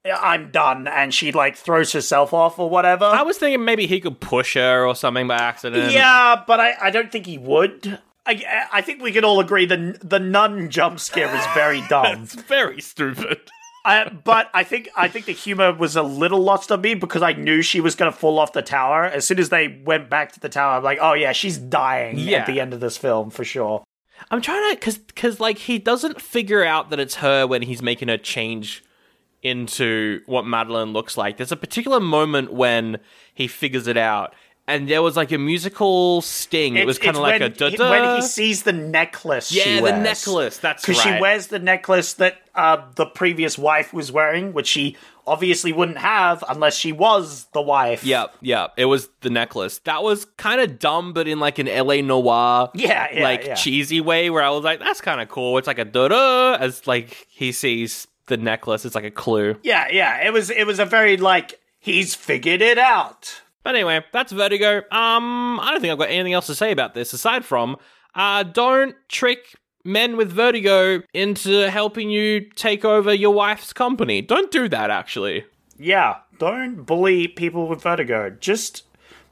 I'm 0.06 0.50
done 0.52 0.88
and 0.88 1.14
she 1.14 1.32
like 1.34 1.58
throws 1.58 1.92
herself 1.92 2.34
off 2.34 2.58
or 2.58 2.70
whatever. 2.70 3.04
I 3.06 3.22
was 3.22 3.38
thinking 3.38 3.66
maybe 3.66 3.86
he 3.86 4.00
could 4.00 4.20
push 4.22 4.54
her 4.56 4.86
or 4.86 4.96
something 4.96 5.28
by 5.28 5.36
accident. 5.36 5.92
Yeah, 5.92 6.42
but 6.48 6.60
I, 6.62 6.74
I 6.84 6.90
don't 6.90 7.12
think 7.12 7.26
he 7.26 7.38
would. 7.38 8.00
I, 8.26 8.68
I 8.72 8.82
think 8.82 9.02
we 9.02 9.12
can 9.12 9.26
all 9.26 9.40
agree 9.42 9.66
the 9.66 10.00
the 10.02 10.20
nun 10.20 10.70
jump 10.70 11.00
scare 11.02 11.34
is 11.36 11.46
very 11.54 11.82
dumb. 11.90 12.24
it's 12.24 12.34
very 12.36 12.80
stupid. 12.80 13.40
I, 13.86 14.10
but 14.10 14.50
I 14.54 14.64
think 14.64 14.90
I 14.96 15.08
think 15.08 15.26
the 15.26 15.32
humor 15.32 15.74
was 15.74 15.96
a 15.96 16.04
little 16.04 16.40
lost 16.44 16.72
on 16.72 16.82
me 16.82 16.96
because 16.96 17.22
I 17.22 17.34
knew 17.34 17.62
she 17.62 17.80
was 17.82 17.96
going 17.96 18.12
to 18.12 18.18
fall 18.18 18.38
off 18.38 18.54
the 18.54 18.62
tower. 18.62 19.06
As 19.06 19.26
soon 19.26 19.40
as 19.40 19.50
they 19.50 19.82
went 19.86 20.10
back 20.10 20.34
to 20.34 20.40
the 20.40 20.50
tower, 20.50 20.78
I'm 20.78 20.84
like, 20.84 21.00
oh 21.02 21.14
yeah, 21.14 21.32
she's 21.32 21.58
dying 21.58 22.18
Yeah. 22.20 22.40
at 22.40 22.48
the 22.48 22.60
end 22.60 22.74
of 22.74 22.80
this 22.82 22.98
film 22.98 23.30
for 23.30 23.44
sure. 23.44 23.84
I'm 24.32 24.42
trying 24.42 24.76
to, 24.76 24.80
cause, 24.82 25.00
cause 25.16 25.40
like 25.40 25.58
he 25.60 25.80
doesn't 25.80 26.22
figure 26.22 26.64
out 26.64 26.90
that 26.90 27.00
it's 27.00 27.16
her 27.16 27.48
when 27.48 27.62
he's 27.62 27.82
making 27.82 28.10
her 28.10 28.18
change 28.18 28.84
into 29.42 30.22
what 30.26 30.46
Madeleine 30.46 30.92
looks 30.92 31.18
like. 31.18 31.38
There's 31.38 31.52
a 31.54 31.58
particular 31.58 32.00
moment 32.02 32.52
when 32.52 33.00
he 33.34 33.48
figures 33.48 33.88
it 33.88 33.96
out, 33.98 34.34
and 34.70 34.88
there 34.88 35.02
was 35.02 35.18
like 35.18 35.32
a 35.32 35.38
musical 35.38 36.22
sting. 36.22 36.76
it 36.78 36.86
was 36.86 36.98
kind 37.00 37.18
of 37.18 37.24
like 37.24 37.42
a 37.42 37.46
when, 37.46 37.54
da 37.54 37.70
da. 37.72 37.90
when 37.90 38.16
he 38.16 38.22
sees 38.22 38.64
the 38.64 38.74
necklace. 38.74 39.52
yeah, 39.52 39.82
the 39.82 39.98
necklace. 39.98 40.58
That's 40.58 40.82
because 40.86 41.04
right. 41.04 41.16
she 41.16 41.22
wears 41.22 41.48
the 41.48 41.60
necklace 41.60 42.14
that 42.14 42.38
uh, 42.56 42.86
the 42.96 43.06
previous 43.06 43.58
wife 43.58 43.94
was 43.94 44.12
wearing, 44.12 44.54
which 44.54 44.68
she 44.68 44.96
obviously 45.26 45.72
wouldn't 45.72 45.98
have 45.98 46.44
unless 46.50 46.76
she 46.76 46.92
was 46.92 47.46
the 47.54 47.62
wife. 47.62 48.04
Yep, 48.04 48.36
yep. 48.42 48.74
It 48.78 48.86
was 48.86 49.10
the 49.22 49.30
necklace. 49.30 49.80
That 49.80 50.04
was 50.04 50.26
kind 50.38 50.62
of 50.62 50.80
dumb, 50.80 51.14
but 51.14 51.28
in 51.28 51.40
like 51.40 51.60
an 51.60 51.68
LA 51.68 52.02
Noire, 52.02 52.72
Yeah, 52.74 53.08
yeah, 53.12 53.24
like 53.24 53.46
yeah. 53.46 53.56
cheesy 53.56 54.02
way, 54.02 54.30
where 54.30 54.44
I 54.44 54.50
was 54.50 54.64
like, 54.64 54.80
"That's 54.80 55.02
kind 55.02 55.22
of 55.22 55.30
cool." 55.30 55.58
It's 55.58 55.68
like 55.68 55.80
a 55.80 55.86
da 55.86 56.08
da, 56.10 56.54
as 56.60 56.88
like 56.88 57.28
he 57.30 57.52
sees 57.52 58.08
the 58.28 58.38
necklace. 58.38 58.86
It's 58.86 58.96
like 58.96 59.04
a 59.04 59.12
clue. 59.12 59.58
yeah, 59.64 59.88
yeah. 59.92 60.26
It 60.26 60.32
was 60.34 60.50
it 60.50 60.66
was 60.66 60.80
a 60.80 60.86
very 60.86 61.18
like 61.18 61.60
he's 61.80 62.16
figured 62.16 62.62
it 62.62 62.78
out. 62.78 63.42
But 63.64 63.76
anyway, 63.76 64.04
that's 64.12 64.32
Vertigo. 64.32 64.78
Um, 64.92 65.60
I 65.60 65.72
don't 65.72 65.82
think 65.82 65.92
I've 65.92 65.98
got 65.98 66.10
anything 66.10 66.34
else 66.34 66.48
to 66.48 66.56
say 66.56 66.72
about 66.72 66.94
this 66.94 67.14
aside 67.14 67.46
from, 67.46 67.78
uh, 68.16 68.44
don't 68.44 68.96
trick 69.08 69.56
men 69.84 70.18
with 70.18 70.32
vertigo 70.32 71.02
into 71.14 71.70
helping 71.70 72.10
you 72.10 72.42
take 72.56 72.86
over 72.86 73.14
your 73.14 73.34
wife's 73.34 73.74
company. 73.74 74.22
Don't 74.22 74.52
do 74.52 74.70
that. 74.70 74.90
Actually. 74.90 75.46
Yeah, 75.78 76.18
don't 76.38 76.86
bully 76.86 77.28
people 77.28 77.68
with 77.68 77.82
vertigo. 77.82 78.30
Just 78.30 78.84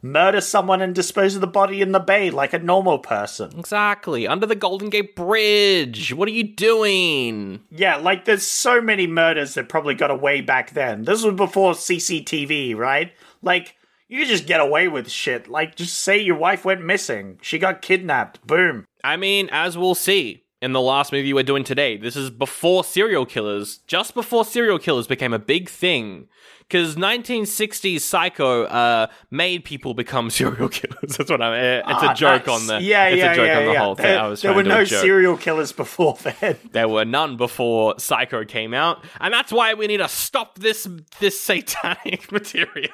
murder 0.01 0.39
someone 0.39 0.81
and 0.81 0.93
dispose 0.93 1.35
of 1.35 1.41
the 1.41 1.47
body 1.47 1.81
in 1.81 1.91
the 1.91 1.99
bay 1.99 2.29
like 2.29 2.53
a 2.53 2.59
normal 2.59 2.99
person. 2.99 3.51
Exactly. 3.57 4.27
Under 4.27 4.45
the 4.45 4.55
Golden 4.55 4.89
Gate 4.89 5.15
Bridge. 5.15 6.13
What 6.13 6.27
are 6.27 6.31
you 6.31 6.43
doing? 6.43 7.61
Yeah, 7.71 7.97
like 7.97 8.25
there's 8.25 8.45
so 8.45 8.79
many 8.81 9.07
murders 9.07 9.55
that 9.55 9.69
probably 9.69 9.95
got 9.95 10.11
away 10.11 10.41
back 10.41 10.71
then. 10.71 11.03
This 11.03 11.23
was 11.23 11.35
before 11.35 11.73
CCTV, 11.73 12.75
right? 12.75 13.11
Like 13.41 13.75
you 14.07 14.19
could 14.19 14.27
just 14.27 14.45
get 14.47 14.59
away 14.59 14.87
with 14.87 15.09
shit. 15.11 15.47
Like 15.47 15.75
just 15.75 15.97
say 15.97 16.17
your 16.19 16.37
wife 16.37 16.63
went 16.65 16.81
missing. 16.83 17.39
She 17.41 17.59
got 17.59 17.81
kidnapped. 17.81 18.45
Boom. 18.45 18.85
I 19.03 19.17
mean, 19.17 19.49
as 19.51 19.77
we'll 19.77 19.95
see 19.95 20.43
in 20.61 20.73
the 20.73 20.81
last 20.81 21.11
movie 21.11 21.33
we're 21.33 21.43
doing 21.43 21.63
today, 21.63 21.97
this 21.97 22.15
is 22.15 22.29
before 22.29 22.83
serial 22.83 23.25
killers, 23.25 23.77
just 23.87 24.13
before 24.13 24.43
serial 24.45 24.79
killers 24.79 25.07
became 25.07 25.33
a 25.33 25.39
big 25.39 25.69
thing. 25.69 26.27
Because 26.69 26.97
1960s 26.97 28.01
Psycho 28.01 28.63
uh, 28.65 29.07
made 29.31 29.63
people 29.63 29.93
become 29.93 30.29
serial 30.39 30.67
killers. 30.67 31.15
That's 31.17 31.29
what 31.31 31.41
I'm. 31.41 31.53
eh, 31.53 31.77
It's 31.87 32.03
a 32.03 32.07
Ah, 32.09 32.13
joke 32.13 32.47
nice. 32.47 32.61
on 32.61 32.67
the. 32.67 32.81
Yeah, 32.81 33.05
it's 33.05 33.17
yeah, 33.19 33.31
a 33.31 33.35
joke 33.35 33.47
yeah, 33.47 33.57
on 33.59 33.65
the 33.65 33.71
yeah. 33.71 33.79
whole 33.79 33.95
thing. 33.95 34.03
There, 34.05 34.19
I 34.19 34.27
was 34.27 34.41
there 34.41 34.53
were 34.53 34.63
no 34.63 34.83
serial 34.83 35.37
killers 35.37 35.71
before 35.71 36.17
then. 36.41 36.57
There 36.73 36.89
were 36.89 37.05
none 37.05 37.37
before 37.37 37.95
Psycho 37.99 38.43
came 38.43 38.73
out, 38.73 39.05
and 39.21 39.33
that's 39.33 39.53
why 39.53 39.75
we 39.75 39.87
need 39.87 39.97
to 39.97 40.09
stop 40.09 40.59
this 40.59 40.85
this 41.21 41.39
satanic 41.39 42.29
material 42.33 42.91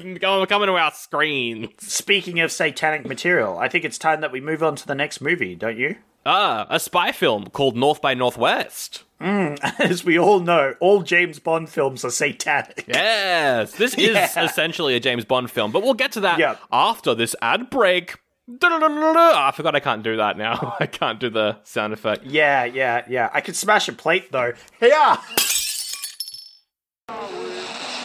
coming 0.00 0.66
to 0.66 0.76
our 0.76 0.90
screen. 0.92 1.68
Speaking 1.78 2.40
of 2.40 2.50
satanic 2.52 3.06
material, 3.06 3.58
I 3.58 3.68
think 3.68 3.84
it's 3.84 3.98
time 3.98 4.20
that 4.20 4.32
we 4.32 4.40
move 4.40 4.62
on 4.62 4.76
to 4.76 4.86
the 4.86 4.94
next 4.94 5.20
movie, 5.20 5.54
don't 5.54 5.76
you? 5.78 5.96
Ah, 6.26 6.66
a 6.68 6.78
spy 6.78 7.12
film 7.12 7.46
called 7.48 7.76
North 7.76 8.00
by 8.02 8.14
Northwest. 8.14 9.04
As 9.20 10.04
we 10.04 10.18
all 10.18 10.40
know, 10.40 10.74
all 10.80 11.02
James 11.02 11.38
Bond 11.38 11.68
films 11.68 12.04
are 12.04 12.10
satanic. 12.10 12.84
Yes, 12.88 13.72
this 13.72 13.94
is 13.94 14.08
Yeah. 14.14 14.44
essentially 14.44 14.94
a 14.94 15.00
James 15.00 15.24
Bond 15.24 15.50
film, 15.50 15.72
but 15.72 15.82
we'll 15.82 15.94
get 15.94 16.12
to 16.12 16.20
that 16.20 16.38
Yeah. 16.38 16.56
after 16.72 17.14
this 17.14 17.34
ad 17.42 17.70
break. 17.70 18.16
Oh, 18.62 19.34
I 19.36 19.52
forgot 19.54 19.74
I 19.76 19.80
can't 19.80 20.02
do 20.02 20.16
that 20.16 20.36
now. 20.36 20.76
I 20.80 20.86
can't 20.86 21.20
do 21.20 21.30
the 21.30 21.58
sound 21.64 21.92
effect. 21.92 22.24
Yeah, 22.24 22.64
yeah, 22.64 23.04
yeah. 23.08 23.30
I 23.32 23.40
could 23.40 23.56
smash 23.56 23.88
a 23.88 23.92
plate 23.92 24.32
though. 24.32 24.52
Yeah. 24.82 25.18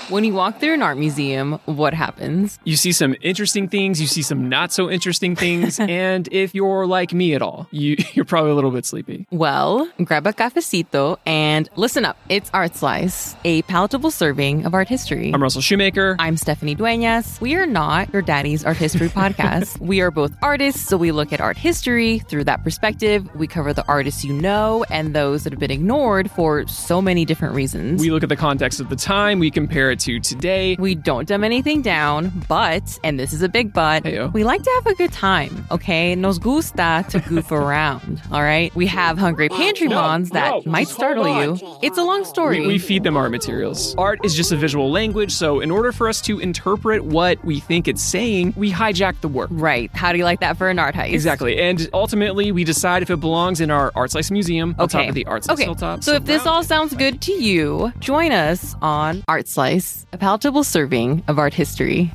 When 0.10 0.24
you 0.24 0.36
walk 0.36 0.60
through 0.60 0.76
an 0.76 0.84
art 0.84 1.00
museum, 1.00 1.54
what 1.66 1.96
happens? 1.96 2.60
You 2.64 2.76
see 2.76 2.92
some 2.92 3.16
interesting 3.22 3.68
things, 3.68 4.00
you 4.00 4.06
see 4.06 4.22
some 4.22 4.50
not 4.50 4.72
so 4.72 4.88
interesting 4.92 5.36
things, 5.36 5.80
and 5.80 6.30
if 6.32 6.54
you're 6.54 6.86
like 6.86 7.12
me 7.12 7.34
at 7.34 7.42
all, 7.42 7.68
you, 7.72 7.98
you're 8.14 8.24
probably 8.24 8.52
a 8.52 8.54
little 8.54 8.70
bit 8.70 8.86
sleepy. 8.86 9.26
Well, 9.32 9.90
grab 10.04 10.28
a 10.28 10.34
cafecito 10.34 11.18
and 11.26 11.68
listen 11.76 12.06
up. 12.06 12.18
It's 12.30 12.52
Art 12.54 12.76
Slice, 12.76 13.36
a 13.46 13.64
palatable 13.64 14.12
serving 14.12 14.68
of 14.68 14.76
art 14.76 14.88
history. 14.88 15.32
I'm 15.34 15.42
Russell 15.42 15.62
Shoemaker. 15.62 16.18
I'm 16.20 16.38
Stephanie 16.38 16.76
Dueñas. 16.76 17.42
We 17.42 17.56
are 17.56 17.66
not 17.66 18.14
your 18.14 18.22
daddy's 18.22 18.64
art 18.64 18.78
history 18.78 19.10
podcast. 19.10 19.80
We 19.80 20.02
are 20.02 20.12
both 20.12 20.34
artists, 20.44 20.88
so 20.88 20.98
we 20.98 21.12
look 21.14 21.34
at 21.34 21.42
art 21.42 21.58
history 21.58 22.20
through 22.20 22.44
that 22.44 22.64
perspective. 22.64 23.28
We 23.34 23.48
cover 23.48 23.74
the 23.74 23.88
artists 23.88 24.24
you 24.24 24.34
know 24.34 24.86
and 24.92 25.16
those 25.16 25.46
that 25.46 25.54
have 25.54 25.60
been 25.60 25.72
ignored 25.72 26.30
for 26.30 26.68
so 26.68 27.02
many 27.02 27.26
different 27.26 27.56
reasons. 27.56 28.02
We 28.02 28.12
look 28.12 28.22
at 28.22 28.30
the 28.30 28.36
context 28.36 28.80
of 28.80 28.90
the 28.90 28.96
time, 28.96 29.40
we 29.40 29.50
compare 29.50 29.95
it 29.96 30.00
to 30.02 30.20
today. 30.20 30.76
We 30.80 30.96
don't 30.96 31.28
dumb 31.28 31.44
anything 31.44 31.82
down, 31.82 32.32
but, 32.48 33.00
and 33.04 33.20
this 33.20 33.34
is 33.34 33.42
a 33.42 33.50
big 33.50 33.74
but, 33.74 34.04
Heyo. 34.04 34.32
we 34.34 34.44
like 34.44 34.62
to 34.64 34.70
have 34.76 34.88
a 34.88 34.96
good 34.96 35.12
time, 35.12 35.66
okay? 35.72 36.16
Nos 36.16 36.38
gusta 36.40 37.06
to 37.10 37.20
goof 37.30 37.52
around, 37.52 38.22
all 38.32 38.42
right? 38.44 38.74
We 38.76 38.86
have 38.88 39.18
hungry 39.18 39.50
pantry 39.50 39.88
bonds 39.88 40.30
that 40.32 40.66
no, 40.66 40.72
might 40.72 40.88
startle 40.88 41.24
hold 41.26 41.62
you. 41.62 41.78
It's 41.82 41.98
a 41.98 42.04
long 42.04 42.26
story. 42.26 42.62
We, 42.62 42.68
we 42.68 42.80
feed 42.80 43.04
them 43.04 43.16
art 43.18 43.32
materials. 43.32 43.96
Art 43.98 44.20
is 44.24 44.36
just 44.36 44.52
a 44.52 44.58
visual 44.58 44.92
language, 44.92 45.32
so 45.32 45.60
in 45.62 45.72
order 45.72 45.92
for 45.92 46.08
us 46.10 46.22
to 46.22 46.40
interpret 46.40 47.04
what 47.06 47.44
we 47.46 47.60
think 47.60 47.88
it's 47.88 48.04
saying, 48.04 48.54
we 48.58 48.72
hijack 48.72 49.20
the 49.22 49.28
work. 49.28 49.50
right. 49.52 49.90
How 49.96 50.12
do 50.12 50.18
you 50.18 50.24
like 50.26 50.40
that 50.42 50.58
for 50.58 50.70
an 50.70 50.78
art 50.80 50.96
heist? 50.96 51.14
Exactly. 51.14 51.58
And 51.60 51.90
ultimately, 51.94 52.52
we 52.52 52.64
decide 52.64 53.02
if 53.04 53.10
it 53.10 53.20
belongs 53.20 53.62
in 53.62 53.72
our 53.72 53.92
Art 53.96 54.12
Slice 54.12 54.32
Museum 54.32 54.76
on 54.78 54.86
Okay. 54.86 55.00
top 55.00 55.10
of 55.10 55.16
the 55.16 55.26
Art 55.26 55.44
Slice 55.46 55.56
okay. 55.56 55.64
Hilltop. 55.66 56.04
So 56.04 56.14
if 56.16 56.26
this 56.26 56.46
all 56.46 56.64
sounds 56.64 56.94
good 56.96 57.22
to 57.22 57.32
you, 57.32 57.94
join 58.00 58.32
us 58.32 58.76
on 58.82 59.24
Art 59.28 59.48
Slice, 59.48 59.85
a 60.14 60.18
palatable 60.18 60.64
serving 60.64 61.24
of 61.28 61.40
art 61.40 61.54
history. 61.54 62.12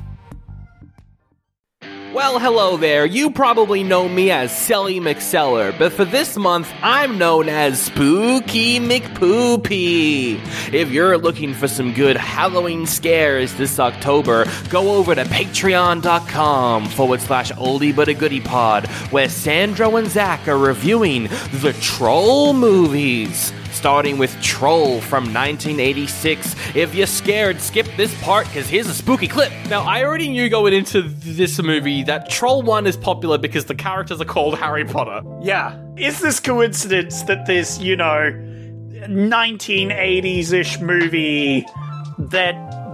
Well, 2.13 2.39
hello 2.39 2.75
there. 2.75 3.05
You 3.05 3.31
probably 3.31 3.83
know 3.83 4.09
me 4.09 4.31
as 4.31 4.51
Selly 4.51 4.99
McSeller, 4.99 5.77
but 5.79 5.93
for 5.93 6.03
this 6.03 6.35
month, 6.35 6.69
I'm 6.81 7.17
known 7.17 7.47
as 7.47 7.83
Spooky 7.83 8.81
McPoopy. 8.81 10.35
If 10.73 10.91
you're 10.91 11.17
looking 11.17 11.53
for 11.53 11.69
some 11.69 11.93
good 11.93 12.17
Halloween 12.17 12.85
scares 12.85 13.53
this 13.53 13.79
October, 13.79 14.45
go 14.69 14.95
over 14.95 15.15
to 15.15 15.23
patreon.com 15.23 16.87
forward 16.87 17.21
slash 17.21 17.53
oldie 17.53 17.95
but 17.95 18.09
a 18.09 18.13
goodie 18.13 18.41
pod, 18.41 18.87
where 19.11 19.29
Sandro 19.29 19.95
and 19.95 20.09
Zach 20.09 20.49
are 20.49 20.57
reviewing 20.57 21.29
the 21.61 21.73
Troll 21.79 22.51
movies 22.51 23.53
starting 23.81 24.19
with 24.19 24.39
Troll 24.43 25.01
from 25.01 25.23
1986. 25.33 26.55
If 26.75 26.93
you're 26.93 27.07
scared, 27.07 27.59
skip 27.59 27.87
this 27.97 28.13
part 28.21 28.45
because 28.45 28.69
here's 28.69 28.85
a 28.85 28.93
spooky 28.93 29.27
clip. 29.27 29.51
Now, 29.69 29.81
I 29.81 30.03
already 30.03 30.29
knew 30.29 30.49
going 30.49 30.71
into 30.71 31.01
this 31.01 31.59
movie 31.59 32.03
that 32.03 32.29
Troll 32.29 32.61
1 32.61 32.85
is 32.85 32.95
popular 32.95 33.39
because 33.39 33.65
the 33.65 33.73
characters 33.73 34.21
are 34.21 34.25
called 34.25 34.59
Harry 34.59 34.85
Potter. 34.85 35.27
Yeah. 35.41 35.75
Is 35.97 36.19
this 36.19 36.39
coincidence 36.39 37.23
that 37.23 37.47
this, 37.47 37.79
you 37.79 37.95
know, 37.95 38.31
1980s 39.09 40.53
ish 40.53 40.79
movie 40.79 41.65
that 42.19 42.53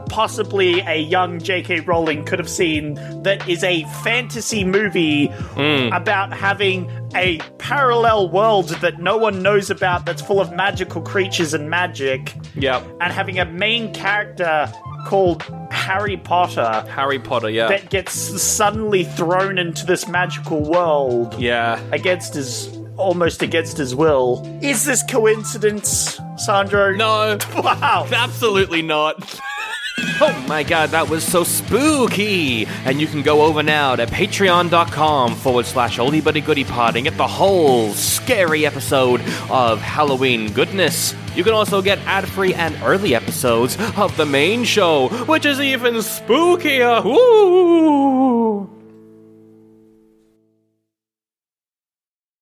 possibly 0.09 0.79
a 0.81 0.95
young 0.97 1.39
J.K. 1.39 1.81
Rowling 1.81 2.25
could 2.25 2.39
have 2.39 2.49
seen 2.49 2.95
that 3.23 3.47
is 3.47 3.63
a 3.63 3.83
fantasy 4.03 4.63
movie 4.63 5.27
hmm. 5.27 5.93
about 5.93 6.33
having 6.33 6.89
a 7.15 7.37
parallel 7.57 8.29
world 8.29 8.69
that 8.69 8.99
no 8.99 9.17
one 9.17 9.41
knows 9.41 9.69
about 9.69 10.05
that's 10.05 10.21
full 10.21 10.39
of 10.39 10.51
magical 10.51 11.01
creatures 11.01 11.53
and 11.53 11.69
magic, 11.69 12.35
Yep. 12.55 12.85
and 13.01 13.13
having 13.13 13.39
a 13.39 13.45
main 13.45 13.93
character 13.93 14.71
called 15.05 15.43
Harry 15.71 16.17
Potter 16.17 16.85
Harry 16.89 17.19
Potter, 17.19 17.49
yeah. 17.49 17.67
that 17.67 17.89
gets 17.89 18.13
suddenly 18.41 19.03
thrown 19.05 19.57
into 19.57 19.85
this 19.85 20.07
magical 20.07 20.61
world 20.61 21.39
yeah. 21.39 21.79
against 21.91 22.33
his 22.33 22.67
almost 22.97 23.41
against 23.41 23.77
his 23.77 23.95
will. 23.95 24.43
Is 24.61 24.85
this 24.85 25.03
coincidence, 25.03 26.19
Sandro? 26.37 26.93
No, 26.95 27.37
Wow. 27.55 28.07
absolutely 28.11 28.81
not. 28.81 29.39
Oh 29.99 30.45
my 30.47 30.63
god, 30.63 30.89
that 30.91 31.09
was 31.09 31.23
so 31.23 31.43
spooky! 31.43 32.65
And 32.85 32.99
you 33.01 33.07
can 33.07 33.21
go 33.23 33.41
over 33.43 33.61
now 33.63 33.95
to 33.95 34.05
patreon.com 34.05 35.35
forward 35.35 35.65
slash 35.65 35.97
oldie 35.97 36.23
buddy 36.23 36.41
goodie 36.41 36.63
pod 36.63 36.95
and 36.95 37.03
get 37.05 37.17
the 37.17 37.27
whole 37.27 37.93
scary 37.93 38.65
episode 38.65 39.21
of 39.49 39.79
Halloween 39.81 40.51
goodness. 40.53 41.13
You 41.35 41.43
can 41.43 41.53
also 41.53 41.81
get 41.81 41.99
ad 41.99 42.27
free 42.27 42.53
and 42.53 42.75
early 42.83 43.15
episodes 43.15 43.77
of 43.95 44.15
the 44.17 44.25
main 44.25 44.63
show, 44.63 45.09
which 45.25 45.45
is 45.45 45.59
even 45.59 45.95
spookier. 45.95 47.03
Ooh! 47.05 48.69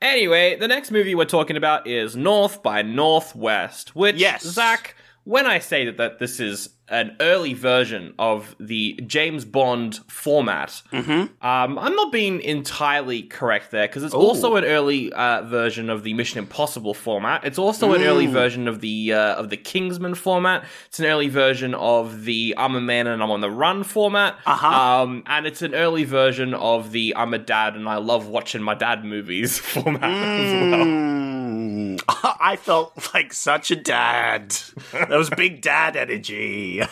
Anyway, 0.02 0.56
the 0.58 0.68
next 0.68 0.92
movie 0.92 1.16
we're 1.16 1.26
talking 1.26 1.58
about 1.58 1.88
is 1.88 2.16
North 2.16 2.62
by 2.62 2.82
Northwest, 2.84 3.96
which, 3.96 4.18
Yes. 4.18 4.44
Zach, 4.44 4.96
when 5.24 5.46
I 5.46 5.60
say 5.60 5.86
that, 5.86 5.98
that 5.98 6.20
this 6.20 6.40
is 6.40 6.70
an 6.88 7.16
early 7.20 7.54
version 7.54 8.14
of 8.20 8.56
the 8.60 8.94
James 9.08 9.44
Bond 9.44 10.00
format, 10.08 10.82
um, 10.94 11.30
I'm 11.42 11.96
not 11.96 12.12
being 12.12 12.42
entirely 12.42 13.24
correct 13.24 13.72
there 13.72 13.88
because 13.88 14.04
it's 14.04 14.14
also 14.14 14.56
an 14.56 14.66
early 14.66 15.12
uh, 15.12 15.42
version 15.44 15.90
of 15.90 16.04
the 16.04 16.14
Mission 16.14 16.40
Impossible 16.40 16.94
format. 16.94 17.44
It's 17.44 17.58
also 17.58 17.94
an 17.94 18.04
early 18.04 18.28
version 18.28 18.68
of 18.68 18.82
the 18.82 19.14
uh, 19.14 19.36
of 19.36 19.50
the 19.50 19.58
Kingsman 19.58 20.16
format. 20.16 20.66
It's 20.88 21.00
an 21.00 21.06
early 21.06 21.30
version 21.30 21.74
of 21.74 22.26
the 22.26 22.54
I'm 22.58 22.76
a 22.76 22.82
man 22.82 23.08
and 23.08 23.24
I'm 23.24 23.32
on 23.32 23.42
the 23.42 23.52
run 23.52 23.84
format. 23.84 24.38
Uh-huh. 24.46 24.68
Um, 24.68 25.24
and 25.26 25.48
it's 25.48 25.62
an 25.62 25.74
early 25.74 26.04
version 26.04 26.54
of 26.54 26.92
the 26.92 27.16
I'm 27.16 27.34
a 27.34 27.40
dad 27.40 27.76
and 27.76 27.90
I 27.90 27.98
love 27.98 28.28
watching 28.28 28.62
my 28.62 28.76
dad 28.76 29.04
movies 29.04 29.58
format 29.60 30.04
as 30.04 30.72
well. 30.72 31.45
Mm, 31.76 32.02
I 32.40 32.56
felt 32.56 33.14
like 33.14 33.34
such 33.34 33.72
a 33.72 33.76
dad. 33.76 34.56
That 34.94 35.10
was 35.10 35.30
big 35.30 35.62
dad 35.62 35.96
energy. 35.96 36.82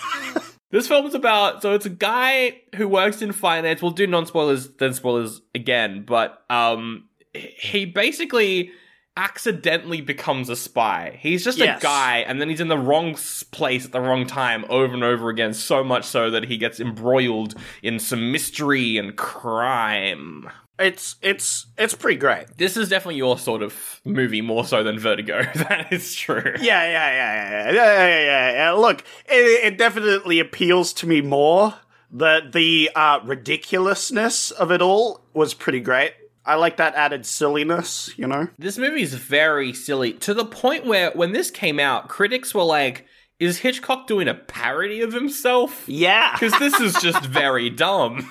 This 0.71 0.87
film's 0.87 1.13
about 1.13 1.61
so 1.61 1.75
it's 1.75 1.85
a 1.85 1.89
guy 1.91 2.59
who 2.73 2.87
works 2.87 3.21
in 3.21 3.31
finance. 3.31 3.79
We'll 3.79 3.91
do 3.91 4.07
non 4.07 4.25
spoilers, 4.25 4.69
then 4.77 4.95
spoilers 4.95 5.39
again, 5.53 6.03
but 6.03 6.43
um, 6.49 7.09
he 7.35 7.85
basically 7.85 8.71
accidentally 9.15 10.01
becomes 10.01 10.49
a 10.49 10.55
spy. 10.55 11.19
He's 11.21 11.43
just 11.43 11.59
Yes. 11.59 11.79
a 11.79 11.83
guy, 11.83 12.17
and 12.27 12.41
then 12.41 12.49
he's 12.49 12.59
in 12.59 12.69
the 12.69 12.77
wrong 12.79 13.15
place 13.51 13.85
at 13.85 13.91
the 13.91 14.01
wrong 14.01 14.25
time 14.25 14.65
over 14.67 14.95
and 14.95 15.03
over 15.03 15.29
again. 15.29 15.53
So 15.53 15.83
much 15.83 16.05
so 16.05 16.31
that 16.31 16.45
he 16.45 16.57
gets 16.57 16.79
embroiled 16.79 17.53
in 17.83 17.99
some 17.99 18.31
mystery 18.31 18.97
and 18.97 19.15
crime. 19.15 20.49
It's 20.79 21.17
it's 21.21 21.67
it's 21.77 21.93
pretty 21.93 22.17
great. 22.17 22.57
This 22.57 22.77
is 22.77 22.89
definitely 22.89 23.17
your 23.17 23.37
sort 23.37 23.61
of 23.61 24.01
movie 24.05 24.41
more 24.41 24.65
so 24.65 24.83
than 24.83 24.97
Vertigo. 24.97 25.43
that 25.55 25.93
is 25.93 26.15
true. 26.15 26.55
Yeah, 26.59 26.83
yeah, 26.83 27.11
yeah, 27.11 27.71
yeah, 27.71 27.71
yeah, 27.71 28.07
yeah. 28.07 28.51
yeah. 28.53 28.71
Look, 28.71 29.01
it, 29.27 29.65
it 29.73 29.77
definitely 29.77 30.39
appeals 30.39 30.93
to 30.93 31.07
me 31.07 31.21
more. 31.21 31.75
The 32.11 32.41
the 32.51 32.89
uh, 32.95 33.19
ridiculousness 33.23 34.51
of 34.51 34.71
it 34.71 34.81
all 34.81 35.21
was 35.33 35.53
pretty 35.53 35.79
great. 35.79 36.13
I 36.45 36.55
like 36.55 36.77
that 36.77 36.95
added 36.95 37.25
silliness, 37.25 38.11
you 38.17 38.27
know. 38.27 38.49
This 38.57 38.77
movie 38.77 39.01
is 39.03 39.13
very 39.13 39.73
silly 39.73 40.13
to 40.13 40.33
the 40.33 40.45
point 40.45 40.85
where 40.85 41.11
when 41.11 41.31
this 41.31 41.49
came 41.51 41.79
out, 41.79 42.09
critics 42.09 42.53
were 42.53 42.63
like, 42.63 43.05
"Is 43.39 43.59
Hitchcock 43.59 44.07
doing 44.07 44.27
a 44.27 44.33
parody 44.33 45.01
of 45.01 45.13
himself?" 45.13 45.87
Yeah, 45.87 46.33
because 46.33 46.57
this 46.57 46.79
is 46.79 46.95
just 46.95 47.23
very 47.25 47.69
dumb. 47.69 48.27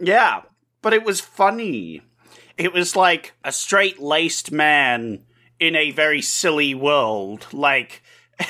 Yeah 0.00 0.42
but 0.82 0.92
it 0.92 1.04
was 1.04 1.20
funny. 1.20 2.02
It 2.56 2.72
was 2.72 2.94
like 2.96 3.32
a 3.44 3.52
straight 3.52 4.00
laced 4.00 4.52
man 4.52 5.24
in 5.58 5.74
a 5.76 5.90
very 5.90 6.22
silly 6.22 6.74
world, 6.74 7.46
like. 7.52 8.02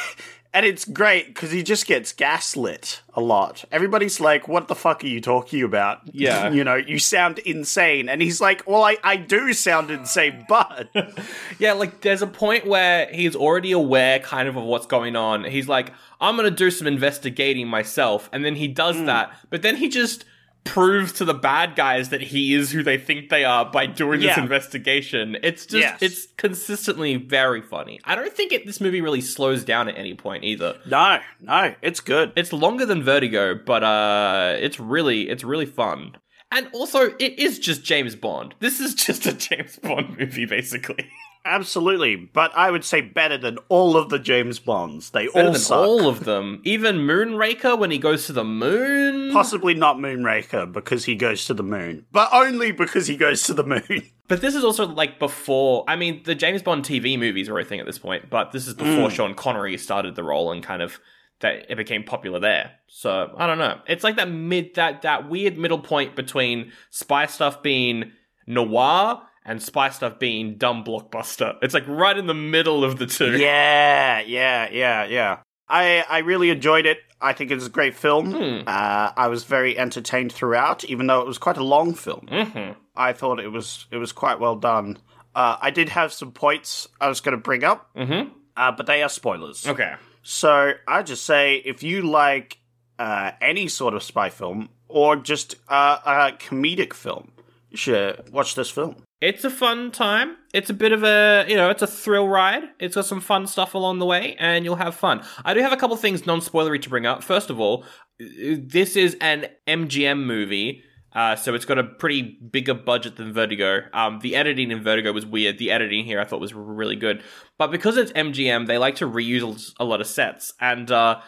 And 0.53 0.67
it's 0.67 0.85
great 0.85 1.29
because 1.29 1.53
he 1.53 1.63
just 1.63 1.87
gets 1.87 2.13
gaslit 2.13 3.03
a 3.15 3.21
lot. 3.21 3.65
Everybody's 3.71 4.19
like, 4.19 4.49
"What 4.49 4.67
the 4.67 4.75
fuck 4.75 5.05
are 5.05 5.07
you 5.07 5.21
talking 5.21 5.63
about?" 5.63 6.01
Yeah. 6.13 6.51
you 6.57 6.65
know, 6.65 6.75
you 6.75 6.99
sound 6.99 7.39
insane. 7.39 8.09
And 8.09 8.21
he's 8.21 8.41
like, 8.41 8.67
"Well, 8.67 8.83
I, 8.83 8.97
I 9.05 9.15
do 9.15 9.53
sound 9.53 9.93
insane, 9.93 10.45
but 10.49 10.89
Yeah, 11.61 11.75
like 11.75 12.01
there's 12.01 12.21
a 12.23 12.27
point 12.27 12.67
where 12.67 13.07
he's 13.13 13.37
already 13.37 13.71
aware 13.71 14.19
kind 14.19 14.49
of 14.49 14.57
of 14.57 14.65
what's 14.65 14.87
going 14.87 15.15
on. 15.15 15.45
He's 15.45 15.69
like, 15.69 15.93
I'm 16.21 16.35
gonna 16.35 16.51
do 16.51 16.73
some 16.73 16.89
investigating 16.89 17.69
myself, 17.69 18.29
and 18.33 18.45
then 18.45 18.57
he 18.57 18.67
does 18.67 18.97
Hmm. 18.97 19.05
that, 19.07 19.33
but 19.51 19.63
then 19.63 19.77
he 19.77 19.89
just 19.89 20.25
proves 20.65 21.13
to 21.15 21.25
the 21.25 21.35
bad 21.35 21.75
guys 21.75 22.11
that 22.11 22.21
he 22.21 22.55
is 22.55 22.71
who 22.71 22.83
they 22.83 22.99
think 22.99 23.29
they 23.29 23.45
are 23.45 23.65
by 23.71 23.87
doing 23.87 24.21
this 24.21 24.37
investigation. 24.37 25.37
It's 25.43 25.65
just 25.67 25.81
Yes. 25.81 26.03
it's 26.03 26.27
consistently 26.37 27.17
very 27.17 27.63
funny. 27.63 27.99
I 28.05 28.15
don't 28.15 28.33
think 28.33 28.53
it, 28.53 28.67
this 28.67 28.81
movie 28.81 29.01
really 29.01 29.21
slows 29.23 29.65
down 29.65 29.89
at 29.89 29.97
any 29.97 30.15
point 30.15 30.45
either. 30.45 30.79
no, 30.87 31.19
no, 31.41 31.75
it's 31.83 32.01
good." 32.01 32.33
It's 32.37 32.53
longer 32.53 32.87
than 32.87 33.03
Vertigo, 33.03 33.55
but 33.55 33.83
uh 33.83 34.57
it's 34.61 34.79
really 34.79 35.29
it's 35.29 35.45
really 35.45 35.67
fun. 35.67 36.17
And 36.53 36.69
also 36.73 37.15
it 37.19 37.39
is 37.39 37.59
just 37.59 37.83
James 37.85 38.15
Bond. 38.15 38.55
This 38.61 38.81
is 38.81 38.95
just 38.95 39.27
a 39.27 39.33
James 39.49 39.77
Bond 39.79 40.19
movie 40.19 40.47
basically. 40.47 41.11
Absolutely, 41.45 42.17
but 42.17 42.53
I 42.57 42.71
would 42.71 42.85
say 42.85 43.01
better 43.01 43.39
than 43.39 43.59
all 43.69 43.97
of 43.97 44.11
the 44.11 44.19
James 44.19 44.59
Bonds. 44.59 45.11
They 45.11 45.27
Better 45.29 45.47
all 45.47 45.53
than 45.53 45.61
suck. 45.61 45.79
all 45.79 46.09
of 46.09 46.25
them. 46.25 46.61
Even 46.65 46.99
Moonraker 46.99 47.79
when 47.79 47.91
he 47.91 47.99
goes 47.99 48.27
to 48.27 48.33
the 48.33 48.45
moon. 48.45 49.33
Possibly 49.33 49.75
not 49.75 49.97
Moonraker 49.97 50.71
because 50.71 51.07
he 51.07 51.15
goes 51.15 51.47
to 51.47 51.55
the 51.55 51.63
moon, 51.63 52.05
but 52.13 52.29
only 52.33 52.73
because 52.73 53.07
he 53.07 53.17
goes 53.17 53.43
to 53.45 53.55
the 53.55 53.65
moon. 53.65 53.83
But 54.31 54.43
this 54.43 54.55
is 54.55 54.63
also 54.63 54.87
like 54.87 55.19
before. 55.19 55.83
I 55.89 55.97
mean, 55.97 56.23
the 56.25 56.37
James 56.37 56.63
Bond 56.63 56.85
TV 56.85 57.19
movies 57.19 57.49
are 57.49 57.59
a 57.59 57.65
thing 57.65 57.81
at 57.81 57.87
this 57.87 57.99
point, 57.99 58.31
but 58.31 58.53
this 58.53 58.69
is 58.69 58.75
before 58.75 59.09
Mm. 59.09 59.11
Sean 59.11 59.35
Connery 59.35 59.77
started 59.77 60.15
the 60.15 60.23
role 60.23 60.53
and 60.53 60.63
kind 60.63 60.83
of 60.83 61.01
that 61.41 61.67
it 61.69 61.75
became 61.75 62.05
popular 62.05 62.39
there. 62.39 62.71
So 62.87 63.35
I 63.37 63.49
don't 63.49 63.59
know. 63.59 63.81
It's 63.89 64.05
like 64.05 64.15
that 64.17 64.31
mid 64.31 64.77
that 64.77 65.03
that 65.03 65.29
weird 65.29 65.59
middle 65.59 65.81
point 65.81 66.15
between 66.15 66.71
spy 66.91 67.27
stuff 67.27 67.61
being 67.61 68.13
noir 68.47 69.21
and 69.51 69.63
spy 69.63 69.91
stuff 69.91 70.19
being 70.19 70.55
dumb 70.57 70.85
blockbuster. 70.85 71.57
It's 71.61 71.75
like 71.75 71.87
right 71.89 72.17
in 72.17 72.27
the 72.27 72.35
middle 72.35 72.85
of 72.85 72.99
the 72.99 73.07
two. 73.07 73.37
Yeah, 73.37 74.21
yeah, 74.21 74.69
yeah, 74.71 75.05
yeah. 75.07 75.39
I 75.69 76.05
I 76.09 76.19
really 76.19 76.51
enjoyed 76.51 76.87
it. 76.87 76.99
I 77.21 77.33
think 77.33 77.51
it's 77.51 77.67
a 77.67 77.71
great 77.71 77.95
film. 77.95 78.33
Hmm. 78.33 78.63
Uh, 78.67 79.11
I 79.17 79.27
was 79.29 79.45
very 79.45 79.77
entertained 79.79 80.33
throughout, 80.33 80.85
even 80.85 81.07
though 81.07 81.21
it 81.21 81.27
was 81.27 81.39
quite 81.39 81.57
a 81.59 81.65
long 81.65 81.95
film. 81.95 82.27
Mhm. 82.31 82.77
I 82.97 83.13
thought 83.13 83.41
it 83.41 83.49
was 83.49 83.87
it 83.91 83.97
was 83.99 84.13
quite 84.13 84.39
well 84.41 84.57
done. 84.57 84.99
Uh, 85.35 85.57
I 85.61 85.71
did 85.71 85.89
have 85.91 86.13
some 86.13 86.33
points 86.33 86.89
I 87.01 87.09
was 87.09 87.21
going 87.21 87.37
to 87.37 87.43
bring 87.43 87.63
up, 87.65 87.91
Mhm. 87.97 88.31
uh, 88.57 88.73
but 88.73 88.87
they 88.87 89.03
are 89.03 89.09
spoilers. 89.09 89.67
Okay. 89.67 89.95
So 90.23 90.73
I 90.89 91.03
just 91.03 91.25
say 91.25 91.57
if 91.65 91.83
you 91.83 92.03
like 92.03 92.59
uh, 92.99 93.31
any 93.41 93.67
sort 93.69 93.95
of 93.95 94.03
spy 94.03 94.29
film 94.29 94.69
or 94.89 95.17
just 95.17 95.55
uh, 95.69 95.99
a 96.05 96.33
comedic 96.37 96.93
film, 96.93 97.33
should 97.75 98.31
watch 98.33 98.55
this 98.55 98.71
film. 98.71 98.97
It's 99.21 99.45
a 99.45 99.51
fun 99.51 99.91
time. 99.91 100.37
It's 100.55 100.71
a 100.71 100.75
bit 100.75 100.93
of 100.93 101.05
a, 101.05 101.45
you 101.47 101.55
know, 101.55 101.69
it's 101.69 101.83
a 101.83 101.87
thrill 101.87 102.27
ride. 102.27 102.65
It's 102.79 102.95
got 102.95 103.05
some 103.05 103.21
fun 103.21 103.47
stuff 103.47 103.75
along 103.75 103.99
the 103.99 104.07
way, 104.07 104.35
and 104.39 104.65
you'll 104.65 104.77
have 104.77 104.95
fun. 104.95 105.23
I 105.45 105.53
do 105.53 105.61
have 105.61 105.73
a 105.73 105.77
couple 105.77 105.97
things 105.97 106.27
non 106.27 106.41
spoilery 106.41 106.81
to 106.83 106.89
bring 106.89 107.07
up. 107.07 107.23
First 107.23 107.51
of 107.51 107.61
all, 107.61 107.85
this 108.19 108.97
is 108.97 109.17
an 109.21 109.47
MGM 109.67 110.25
movie. 110.25 110.85
Uh, 111.13 111.35
so 111.35 111.55
it's 111.55 111.65
got 111.65 111.77
a 111.77 111.83
pretty 111.85 112.23
bigger 112.23 112.73
budget 112.73 113.17
than 113.17 113.33
Vertigo. 113.33 113.81
Um, 113.93 114.21
the 114.21 114.37
editing 114.37 114.71
in 114.71 114.83
Vertigo 114.83 115.13
was 115.13 115.27
weird. 115.27 115.59
The 115.59 115.73
editing 115.73 116.05
here 116.05 116.21
I 116.21 116.25
thought 116.25 116.41
was 116.41 116.55
really 116.55 116.95
good. 116.95 117.23
But 117.59 117.73
because 117.73 117.97
it's 117.97 118.13
MGM, 118.13 118.69
they 118.69 118.79
like 118.79 118.95
to 118.97 119.09
reuse 119.09 119.73
a 119.81 119.85
lot 119.85 120.01
of 120.01 120.07
sets. 120.07 120.53
And 120.61 120.91
uh, 120.91 121.21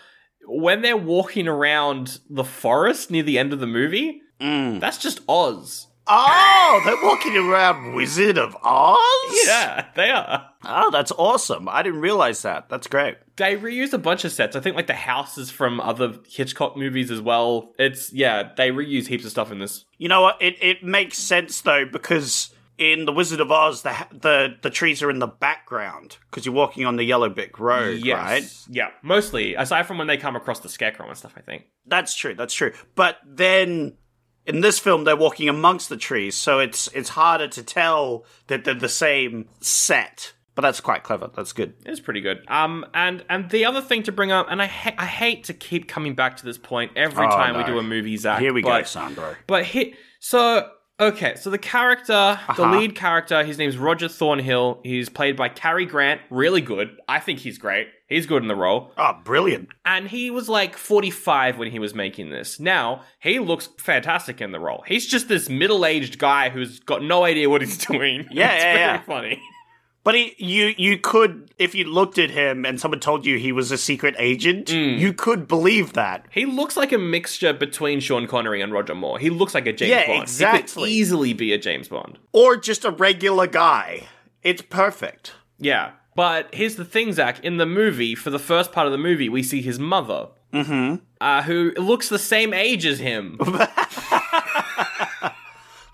when 0.47 0.83
they're 0.83 0.97
walking 0.97 1.49
around 1.49 2.21
the 2.31 2.45
forest 2.45 3.11
near 3.11 3.25
the 3.25 3.39
end 3.39 3.53
of 3.53 3.59
the 3.59 3.67
movie, 3.67 4.23
that's 4.39 4.99
just 4.99 5.21
Oz. 5.29 5.89
Oh, 6.07 6.83
they're 6.85 7.03
walking 7.03 7.37
around 7.37 7.95
Wizard 7.95 8.39
of 8.39 8.57
Oz? 8.63 8.99
Yeah, 9.47 9.87
they 9.95 10.11
are. 10.11 10.49
Oh, 10.65 10.91
that's 10.91 11.13
awesome. 11.13 11.69
I 11.69 11.83
didn't 11.83 12.01
realize 12.01 12.43
that. 12.43 12.69
That's 12.69 12.87
great. 12.87 13.17
They 13.37 13.57
reused 13.57 13.93
a 13.93 13.99
bunch 13.99 14.25
of 14.25 14.33
sets. 14.33 14.57
I 14.57 14.61
think 14.61 14.77
like 14.77 14.87
the 14.87 14.95
houses 14.95 15.51
from 15.51 15.81
other 15.81 16.15
Hitchcock 16.29 16.77
movies 16.77 17.11
as 17.11 17.21
well. 17.21 17.73
It's 17.79 18.13
yeah, 18.13 18.51
they 18.57 18.71
reuse 18.71 19.07
heaps 19.07 19.25
of 19.25 19.31
stuff 19.31 19.53
in 19.53 19.59
this. 19.59 19.85
You 19.99 20.09
know 20.09 20.23
what? 20.23 20.41
It 20.41 20.57
it 20.61 20.83
makes 20.83 21.19
sense 21.19 21.61
though 21.61 21.85
because 21.85 22.53
in 22.79 23.05
the 23.05 23.13
Wizard 23.13 23.41
of 23.41 23.51
Oz, 23.53 23.83
the 23.83 23.95
the 24.11 24.57
the 24.63 24.71
trees 24.71 25.03
are 25.03 25.11
in 25.11 25.19
the 25.19 25.27
background 25.27 26.19
because 26.31 26.45
you're 26.45 26.55
walking 26.55 26.85
on 26.85 26.97
the 26.97 27.05
Yellow 27.05 27.29
Brick 27.29 27.59
Road, 27.59 28.05
right? 28.07 28.45
Yeah, 28.69 28.91
mostly 29.03 29.55
aside 29.55 29.87
from 29.87 29.99
when 29.99 30.07
they 30.09 30.17
come 30.17 30.37
across 30.37 30.61
the 30.61 30.69
scarecrow 30.69 31.09
and 31.09 31.17
stuff. 31.17 31.35
I 31.37 31.41
think. 31.41 31.67
That's 31.87 32.15
true. 32.15 32.35
That's 32.35 32.55
true. 32.55 32.73
But 32.95 33.19
then 33.27 33.97
in 34.47 34.61
this 34.61 34.79
film, 34.79 35.05
they're 35.05 35.17
walking 35.17 35.49
amongst 35.49 35.89
the 35.89 35.97
trees, 35.97 36.37
so 36.37 36.59
it's 36.59 36.89
it's 36.89 37.11
harder 37.11 37.49
to 37.49 37.63
tell 37.63 38.25
that 38.49 38.65
they're 38.65 38.75
the 38.75 38.89
same 38.89 39.49
set. 39.61 40.33
But 40.55 40.63
that's 40.63 40.81
quite 40.81 41.03
clever. 41.03 41.31
That's 41.35 41.55
good. 41.55 41.73
It's 41.87 42.01
pretty 42.01 42.21
good. 42.21 42.45
Um, 42.49 42.85
and 42.93 43.25
and 43.31 43.49
the 43.51 43.65
other 43.65 43.81
thing 43.81 44.03
to 44.03 44.13
bring 44.13 44.33
up, 44.33 44.49
and 44.51 44.61
I 44.61 44.67
ha- 44.67 44.95
I 44.99 45.07
hate 45.07 45.45
to 45.45 45.55
keep 45.55 45.89
coming 45.89 46.15
back 46.15 46.37
to 46.39 46.45
this 46.45 46.59
point 46.59 46.93
every 46.95 47.27
Oh, 47.27 47.31
time 47.31 47.57
we 47.57 47.65
do 47.65 47.79
a 47.79 47.83
movie, 47.83 48.17
Zach. 48.19 48.39
Here 48.41 48.53
we 48.53 48.61
go, 48.61 48.69
but, 48.69 48.87
Sandro. 48.89 49.35
But 49.47 49.65
hit 49.65 49.95
so 50.21 50.69
okay. 51.01 51.37
So 51.37 51.49
the 51.49 51.57
character, 51.59 52.39
the 52.55 52.63
Uh-huh. 52.65 52.71
lead 52.79 52.95
character, 52.95 53.43
his 53.45 53.57
name's 53.57 53.79
Roger 53.79 54.09
Thornhill. 54.09 54.81
He's 54.85 55.09
played 55.09 55.37
by 55.37 55.49
Cary 55.49 55.87
Grant. 55.87 56.21
Really 56.29 56.61
good. 56.61 56.91
I 57.09 57.19
think 57.19 57.39
he's 57.39 57.57
great. 57.57 57.87
He's 58.13 58.27
good 58.27 58.43
in 58.43 58.49
the 58.49 58.55
role. 58.57 58.93
Oh, 58.97 59.15
brilliant! 59.25 59.69
And 59.85 60.09
he 60.09 60.31
was 60.31 60.49
like 60.49 60.77
45 60.77 61.59
when 61.59 61.71
he 61.71 61.79
was 61.79 61.95
making 61.95 62.31
this. 62.31 62.61
Now, 62.61 63.03
he 63.21 63.39
looks 63.39 63.69
fantastic 63.79 64.41
in 64.41 64.53
the 64.53 64.61
role. 64.61 64.85
He's 64.87 65.07
just 65.07 65.29
this 65.29 65.49
middle 65.49 65.85
aged 65.87 66.19
guy 66.19 66.51
who's 66.51 66.81
got 66.81 67.03
no 67.03 67.25
idea 67.25 67.49
what 67.51 67.61
he's 67.63 67.79
doing. 67.87 68.27
Yeah, 68.31 68.53
it's 68.53 68.65
yeah, 68.65 68.73
very 68.75 68.77
yeah. 68.79 69.03
funny. 69.03 69.43
But 70.05 70.17
he, 70.17 70.35
you 70.39 70.75
you 70.77 70.99
could 70.99 71.55
if 71.59 71.77
you 71.77 71.85
looked 71.85 72.19
at 72.19 72.29
him 72.31 72.65
and 72.67 72.81
someone 72.81 72.99
told 72.99 73.25
you 73.25 73.39
he 73.39 73.53
was 73.53 73.71
a 73.71 73.79
secret 73.79 74.17
agent, 74.19 74.67
Mm. 74.67 74.99
you 74.99 75.13
could 75.13 75.47
believe 75.47 75.93
that. 75.93 76.27
He 76.31 76.45
looks 76.45 76.77
like 76.77 76.91
a 76.91 76.99
mixture 76.99 77.53
between 77.53 78.01
Sean 78.01 78.27
Connery 78.27 78.61
and 78.61 78.73
Roger 78.73 78.97
Moore. 78.97 79.21
He 79.21 79.31
looks 79.31 79.55
like 79.55 79.67
a 79.69 79.73
James 79.73 79.91
Yeah, 79.91 80.07
Bond. 80.07 80.17
He 80.17 80.23
exactly. 80.23 80.83
could 80.83 80.91
easily 80.91 81.33
be 81.35 81.53
a 81.53 81.59
James 81.59 81.87
Bond. 81.87 82.19
Or 82.33 82.57
just 82.57 82.85
a 82.85 82.91
regular 82.91 83.47
guy. 83.47 84.09
It's 84.43 84.61
perfect. 84.63 85.35
Yeah. 85.61 85.93
But 86.15 86.55
here's 86.55 86.77
the 86.77 86.85
thing, 86.85 87.13
Zach. 87.13 87.43
In 87.45 87.57
the 87.57 87.67
movie, 87.67 88.15
for 88.15 88.31
the 88.31 88.39
first 88.39 88.73
part 88.73 88.87
of 88.87 88.93
the 88.93 88.99
movie, 88.99 89.29
we 89.29 89.43
see 89.43 89.63
his 89.63 89.79
mother. 89.79 90.29
Mm-hmm. 90.53 90.97
Uh, 91.21 91.43
who 91.43 91.73
looks 91.77 92.09
the 92.09 92.19
same 92.19 92.53
age 92.53 92.85
as 92.85 92.99
him. 92.99 93.39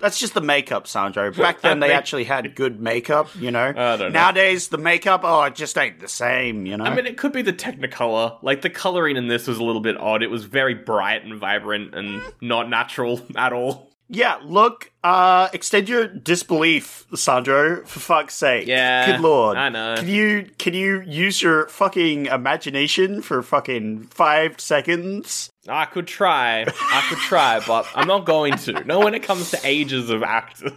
That's 0.00 0.18
just 0.18 0.34
the 0.34 0.40
makeup, 0.40 0.86
Sandro. 0.86 1.32
Back 1.32 1.60
then, 1.60 1.80
they 1.80 1.92
actually 1.98 2.24
had 2.24 2.54
good 2.54 2.80
makeup, 2.80 3.28
you 3.36 3.50
know? 3.50 3.68
I 3.68 3.96
don't 3.96 4.00
know. 4.00 4.08
Nowadays, 4.08 4.68
the 4.68 4.78
makeup, 4.78 5.22
oh, 5.24 5.42
it 5.42 5.56
just 5.56 5.76
ain't 5.76 5.98
the 5.98 6.08
same, 6.08 6.66
you 6.66 6.76
know? 6.76 6.84
I 6.84 6.94
mean, 6.94 7.06
it 7.06 7.16
could 7.16 7.32
be 7.32 7.42
the 7.42 7.52
Technicolor. 7.52 8.38
Like, 8.42 8.62
the 8.62 8.70
coloring 8.70 9.16
in 9.16 9.26
this 9.26 9.48
was 9.48 9.58
a 9.58 9.64
little 9.64 9.80
bit 9.80 9.96
odd. 9.96 10.22
It 10.22 10.30
was 10.30 10.44
very 10.44 10.74
bright 10.74 11.24
and 11.24 11.36
vibrant 11.36 11.94
and 11.94 12.22
not 12.40 12.70
natural 12.70 13.20
at 13.36 13.52
all. 13.52 13.87
Yeah, 14.08 14.38
look, 14.42 14.90
uh, 15.04 15.48
extend 15.52 15.88
your 15.88 16.06
disbelief, 16.06 17.06
Sandro, 17.14 17.84
for 17.84 18.00
fuck's 18.00 18.34
sake. 18.34 18.66
Yeah, 18.66 19.12
Good 19.12 19.20
lord. 19.20 19.56
I 19.56 19.68
know. 19.68 19.96
Can 19.96 20.08
you, 20.08 20.50
can 20.58 20.74
you 20.74 21.02
use 21.02 21.42
your 21.42 21.68
fucking 21.68 22.26
imagination 22.26 23.20
for 23.20 23.42
fucking 23.42 24.04
five 24.04 24.60
seconds? 24.60 25.50
I 25.68 25.84
could 25.84 26.06
try. 26.06 26.62
I 26.62 27.06
could 27.08 27.18
try, 27.18 27.60
but 27.66 27.86
I'm 27.94 28.06
not 28.08 28.24
going 28.24 28.54
to. 28.58 28.84
No, 28.84 29.00
when 29.00 29.14
it 29.14 29.22
comes 29.22 29.50
to 29.50 29.60
ages 29.64 30.08
of 30.08 30.22
actors. 30.22 30.72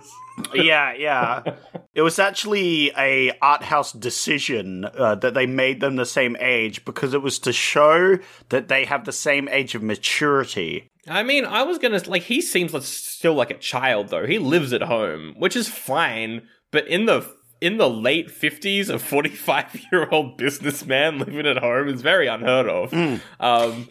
Yeah, 0.53 0.93
yeah. 0.93 1.43
It 1.93 2.03
was 2.03 2.19
actually 2.19 2.89
a 2.97 3.37
art 3.41 3.63
house 3.63 3.91
decision 3.91 4.85
uh, 4.85 5.15
that 5.15 5.33
they 5.33 5.45
made 5.45 5.81
them 5.81 5.97
the 5.97 6.05
same 6.05 6.37
age 6.39 6.85
because 6.85 7.13
it 7.13 7.21
was 7.21 7.37
to 7.39 7.51
show 7.51 8.17
that 8.47 8.69
they 8.69 8.85
have 8.85 9.03
the 9.03 9.11
same 9.11 9.49
age 9.49 9.75
of 9.75 9.83
maturity. 9.83 10.89
I 11.05 11.23
mean, 11.23 11.43
I 11.43 11.63
was 11.63 11.79
gonna 11.79 12.01
like. 12.07 12.23
He 12.23 12.39
seems 12.39 12.73
like 12.73 12.83
still 12.83 13.33
like 13.33 13.51
a 13.51 13.57
child 13.57 14.07
though. 14.07 14.25
He 14.25 14.39
lives 14.39 14.71
at 14.71 14.83
home, 14.83 15.35
which 15.37 15.57
is 15.57 15.67
fine. 15.67 16.47
But 16.71 16.87
in 16.87 17.07
the 17.07 17.29
in 17.59 17.75
the 17.75 17.89
late 17.89 18.31
fifties, 18.31 18.89
a 18.89 18.97
forty 18.97 19.29
five 19.29 19.77
year 19.91 20.07
old 20.11 20.37
businessman 20.37 21.19
living 21.19 21.45
at 21.45 21.57
home 21.57 21.89
is 21.89 22.01
very 22.01 22.27
unheard 22.27 22.69
of. 22.69 22.93
Um, 22.93 23.21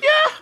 yeah. 0.02 0.32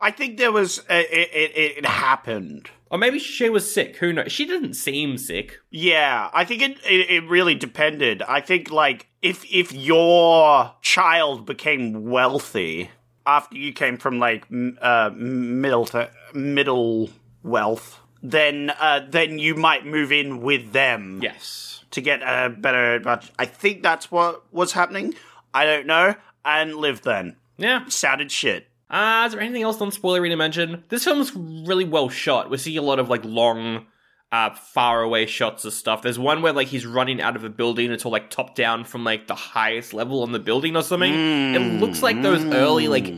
I 0.00 0.10
think 0.10 0.38
there 0.38 0.52
was 0.52 0.80
uh, 0.80 0.84
it, 0.90 1.30
it, 1.32 1.78
it 1.78 1.86
happened. 1.86 2.70
Or 2.94 2.98
maybe 2.98 3.18
she 3.18 3.50
was 3.50 3.70
sick. 3.70 3.96
Who 3.96 4.12
knows? 4.12 4.30
She 4.30 4.46
didn't 4.46 4.74
seem 4.74 5.18
sick. 5.18 5.58
Yeah, 5.72 6.30
I 6.32 6.44
think 6.44 6.62
it, 6.62 6.78
it 6.88 7.10
it 7.10 7.28
really 7.28 7.56
depended. 7.56 8.22
I 8.22 8.40
think 8.40 8.70
like 8.70 9.08
if 9.20 9.44
if 9.52 9.72
your 9.72 10.72
child 10.80 11.44
became 11.44 12.08
wealthy 12.08 12.90
after 13.26 13.56
you 13.56 13.72
came 13.72 13.96
from 13.98 14.20
like 14.20 14.46
uh, 14.80 15.10
middle 15.12 15.86
to 15.86 16.08
middle 16.34 17.10
wealth, 17.42 17.98
then 18.22 18.70
uh, 18.78 19.00
then 19.08 19.40
you 19.40 19.56
might 19.56 19.84
move 19.84 20.12
in 20.12 20.40
with 20.40 20.70
them. 20.72 21.18
Yes. 21.20 21.84
to 21.90 22.00
get 22.00 22.22
a 22.22 22.48
better 22.48 22.94
advantage. 22.94 23.32
I 23.40 23.46
think 23.46 23.82
that's 23.82 24.08
what 24.12 24.44
was 24.52 24.70
happening. 24.72 25.14
I 25.52 25.64
don't 25.64 25.86
know. 25.88 26.14
And 26.44 26.76
live 26.76 27.02
then. 27.02 27.36
Yeah. 27.56 27.88
Sounded 27.88 28.30
shit. 28.30 28.68
Uh, 28.90 29.24
is 29.26 29.32
there 29.32 29.40
anything 29.40 29.62
else 29.62 29.80
on 29.80 29.90
spoilery 29.90 30.28
to 30.28 30.36
mention? 30.36 30.84
This 30.88 31.04
film's 31.04 31.34
really 31.34 31.84
well 31.84 32.08
shot. 32.08 32.50
We 32.50 32.58
see 32.58 32.76
a 32.76 32.82
lot 32.82 32.98
of 32.98 33.08
like 33.08 33.24
long, 33.24 33.86
uh, 34.30 34.50
far 34.54 35.02
away 35.02 35.26
shots 35.26 35.64
of 35.64 35.72
stuff. 35.72 36.02
There's 36.02 36.18
one 36.18 36.42
where 36.42 36.52
like 36.52 36.68
he's 36.68 36.86
running 36.86 37.20
out 37.20 37.36
of 37.36 37.44
a 37.44 37.48
building. 37.50 37.90
It's 37.90 38.04
all 38.04 38.12
like 38.12 38.30
top 38.30 38.54
down 38.54 38.84
from 38.84 39.04
like 39.04 39.26
the 39.26 39.34
highest 39.34 39.94
level 39.94 40.22
on 40.22 40.32
the 40.32 40.38
building 40.38 40.76
or 40.76 40.82
something. 40.82 41.12
it 41.14 41.80
looks 41.80 42.02
like 42.02 42.20
those 42.22 42.44
early 42.44 42.88
like 42.88 43.12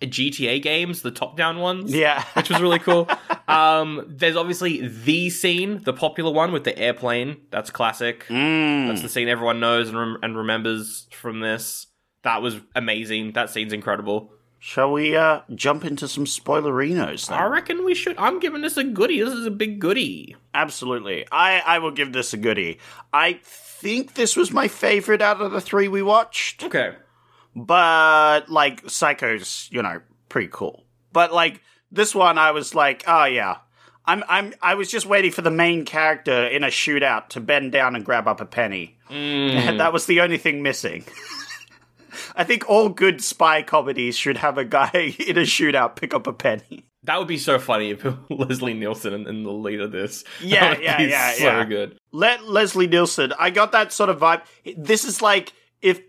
GTA 0.00 0.62
games, 0.62 1.02
the 1.02 1.10
top 1.10 1.36
down 1.36 1.58
ones. 1.58 1.92
Yeah. 1.94 2.24
which 2.34 2.48
was 2.48 2.60
really 2.60 2.78
cool. 2.78 3.08
um, 3.48 4.04
there's 4.08 4.36
obviously 4.36 4.86
the 4.86 5.30
scene, 5.30 5.82
the 5.82 5.92
popular 5.92 6.32
one 6.32 6.52
with 6.52 6.64
the 6.64 6.78
airplane. 6.78 7.38
That's 7.50 7.70
classic. 7.70 8.24
That's 8.28 9.02
the 9.02 9.08
scene 9.08 9.28
everyone 9.28 9.58
knows 9.60 9.88
and, 9.88 9.98
rem- 9.98 10.18
and 10.22 10.36
remembers 10.36 11.08
from 11.12 11.40
this. 11.40 11.86
That 12.22 12.42
was 12.42 12.56
amazing. 12.76 13.32
That 13.32 13.50
scene's 13.50 13.72
incredible. 13.72 14.32
Shall 14.60 14.92
we 14.92 15.16
uh, 15.16 15.42
jump 15.54 15.84
into 15.84 16.08
some 16.08 16.24
spoilerinos 16.24 17.28
then? 17.28 17.38
I 17.38 17.44
reckon 17.44 17.84
we 17.84 17.94
should. 17.94 18.18
I'm 18.18 18.40
giving 18.40 18.60
this 18.60 18.76
a 18.76 18.82
goodie. 18.82 19.20
This 19.20 19.34
is 19.34 19.46
a 19.46 19.52
big 19.52 19.78
goodie. 19.78 20.34
Absolutely. 20.52 21.26
I, 21.30 21.60
I 21.60 21.78
will 21.78 21.92
give 21.92 22.12
this 22.12 22.32
a 22.32 22.36
goodie. 22.36 22.78
I 23.12 23.40
think 23.42 24.14
this 24.14 24.34
was 24.36 24.50
my 24.50 24.66
favorite 24.66 25.22
out 25.22 25.40
of 25.40 25.52
the 25.52 25.60
three 25.60 25.86
we 25.86 26.02
watched. 26.02 26.64
Okay. 26.64 26.94
But, 27.54 28.48
like, 28.48 28.88
Psycho's, 28.90 29.68
you 29.70 29.82
know, 29.82 30.00
pretty 30.28 30.48
cool. 30.50 30.84
But, 31.12 31.32
like, 31.32 31.62
this 31.92 32.14
one 32.14 32.36
I 32.36 32.50
was 32.50 32.74
like, 32.74 33.04
oh, 33.06 33.24
yeah. 33.24 33.58
I'm, 34.06 34.24
I'm, 34.28 34.54
I 34.60 34.74
was 34.74 34.90
just 34.90 35.06
waiting 35.06 35.30
for 35.30 35.42
the 35.42 35.50
main 35.50 35.84
character 35.84 36.46
in 36.46 36.64
a 36.64 36.68
shootout 36.68 37.28
to 37.30 37.40
bend 37.40 37.72
down 37.72 37.94
and 37.94 38.04
grab 38.04 38.26
up 38.26 38.40
a 38.40 38.46
penny. 38.46 38.98
And 39.08 39.78
that 39.80 39.92
was 39.92 40.06
the 40.06 40.20
only 40.20 40.38
thing 40.38 40.62
missing. 40.62 41.04
I 42.36 42.44
think 42.44 42.68
all 42.68 42.88
good 42.88 43.22
spy 43.22 43.62
comedies 43.62 44.16
should 44.16 44.36
have 44.38 44.58
a 44.58 44.64
guy 44.64 45.14
in 45.26 45.36
a 45.38 45.42
shootout 45.42 45.96
pick 45.96 46.14
up 46.14 46.26
a 46.26 46.32
penny. 46.32 46.84
That 47.04 47.18
would 47.18 47.28
be 47.28 47.38
so 47.38 47.58
funny 47.58 47.90
if 47.90 48.04
Leslie 48.30 48.74
Nielsen 48.74 49.14
in, 49.14 49.26
in 49.28 49.42
the 49.44 49.52
lead 49.52 49.80
of 49.80 49.92
this. 49.92 50.24
Yeah, 50.42 50.76
yeah, 50.78 51.00
yeah, 51.00 51.32
so 51.32 51.44
yeah. 51.44 51.64
good. 51.64 51.98
Let 52.12 52.44
Leslie 52.46 52.86
Nielsen. 52.86 53.32
I 53.38 53.50
got 53.50 53.72
that 53.72 53.92
sort 53.92 54.10
of 54.10 54.18
vibe. 54.18 54.42
This 54.76 55.04
is 55.04 55.22
like 55.22 55.52
if 55.80 56.00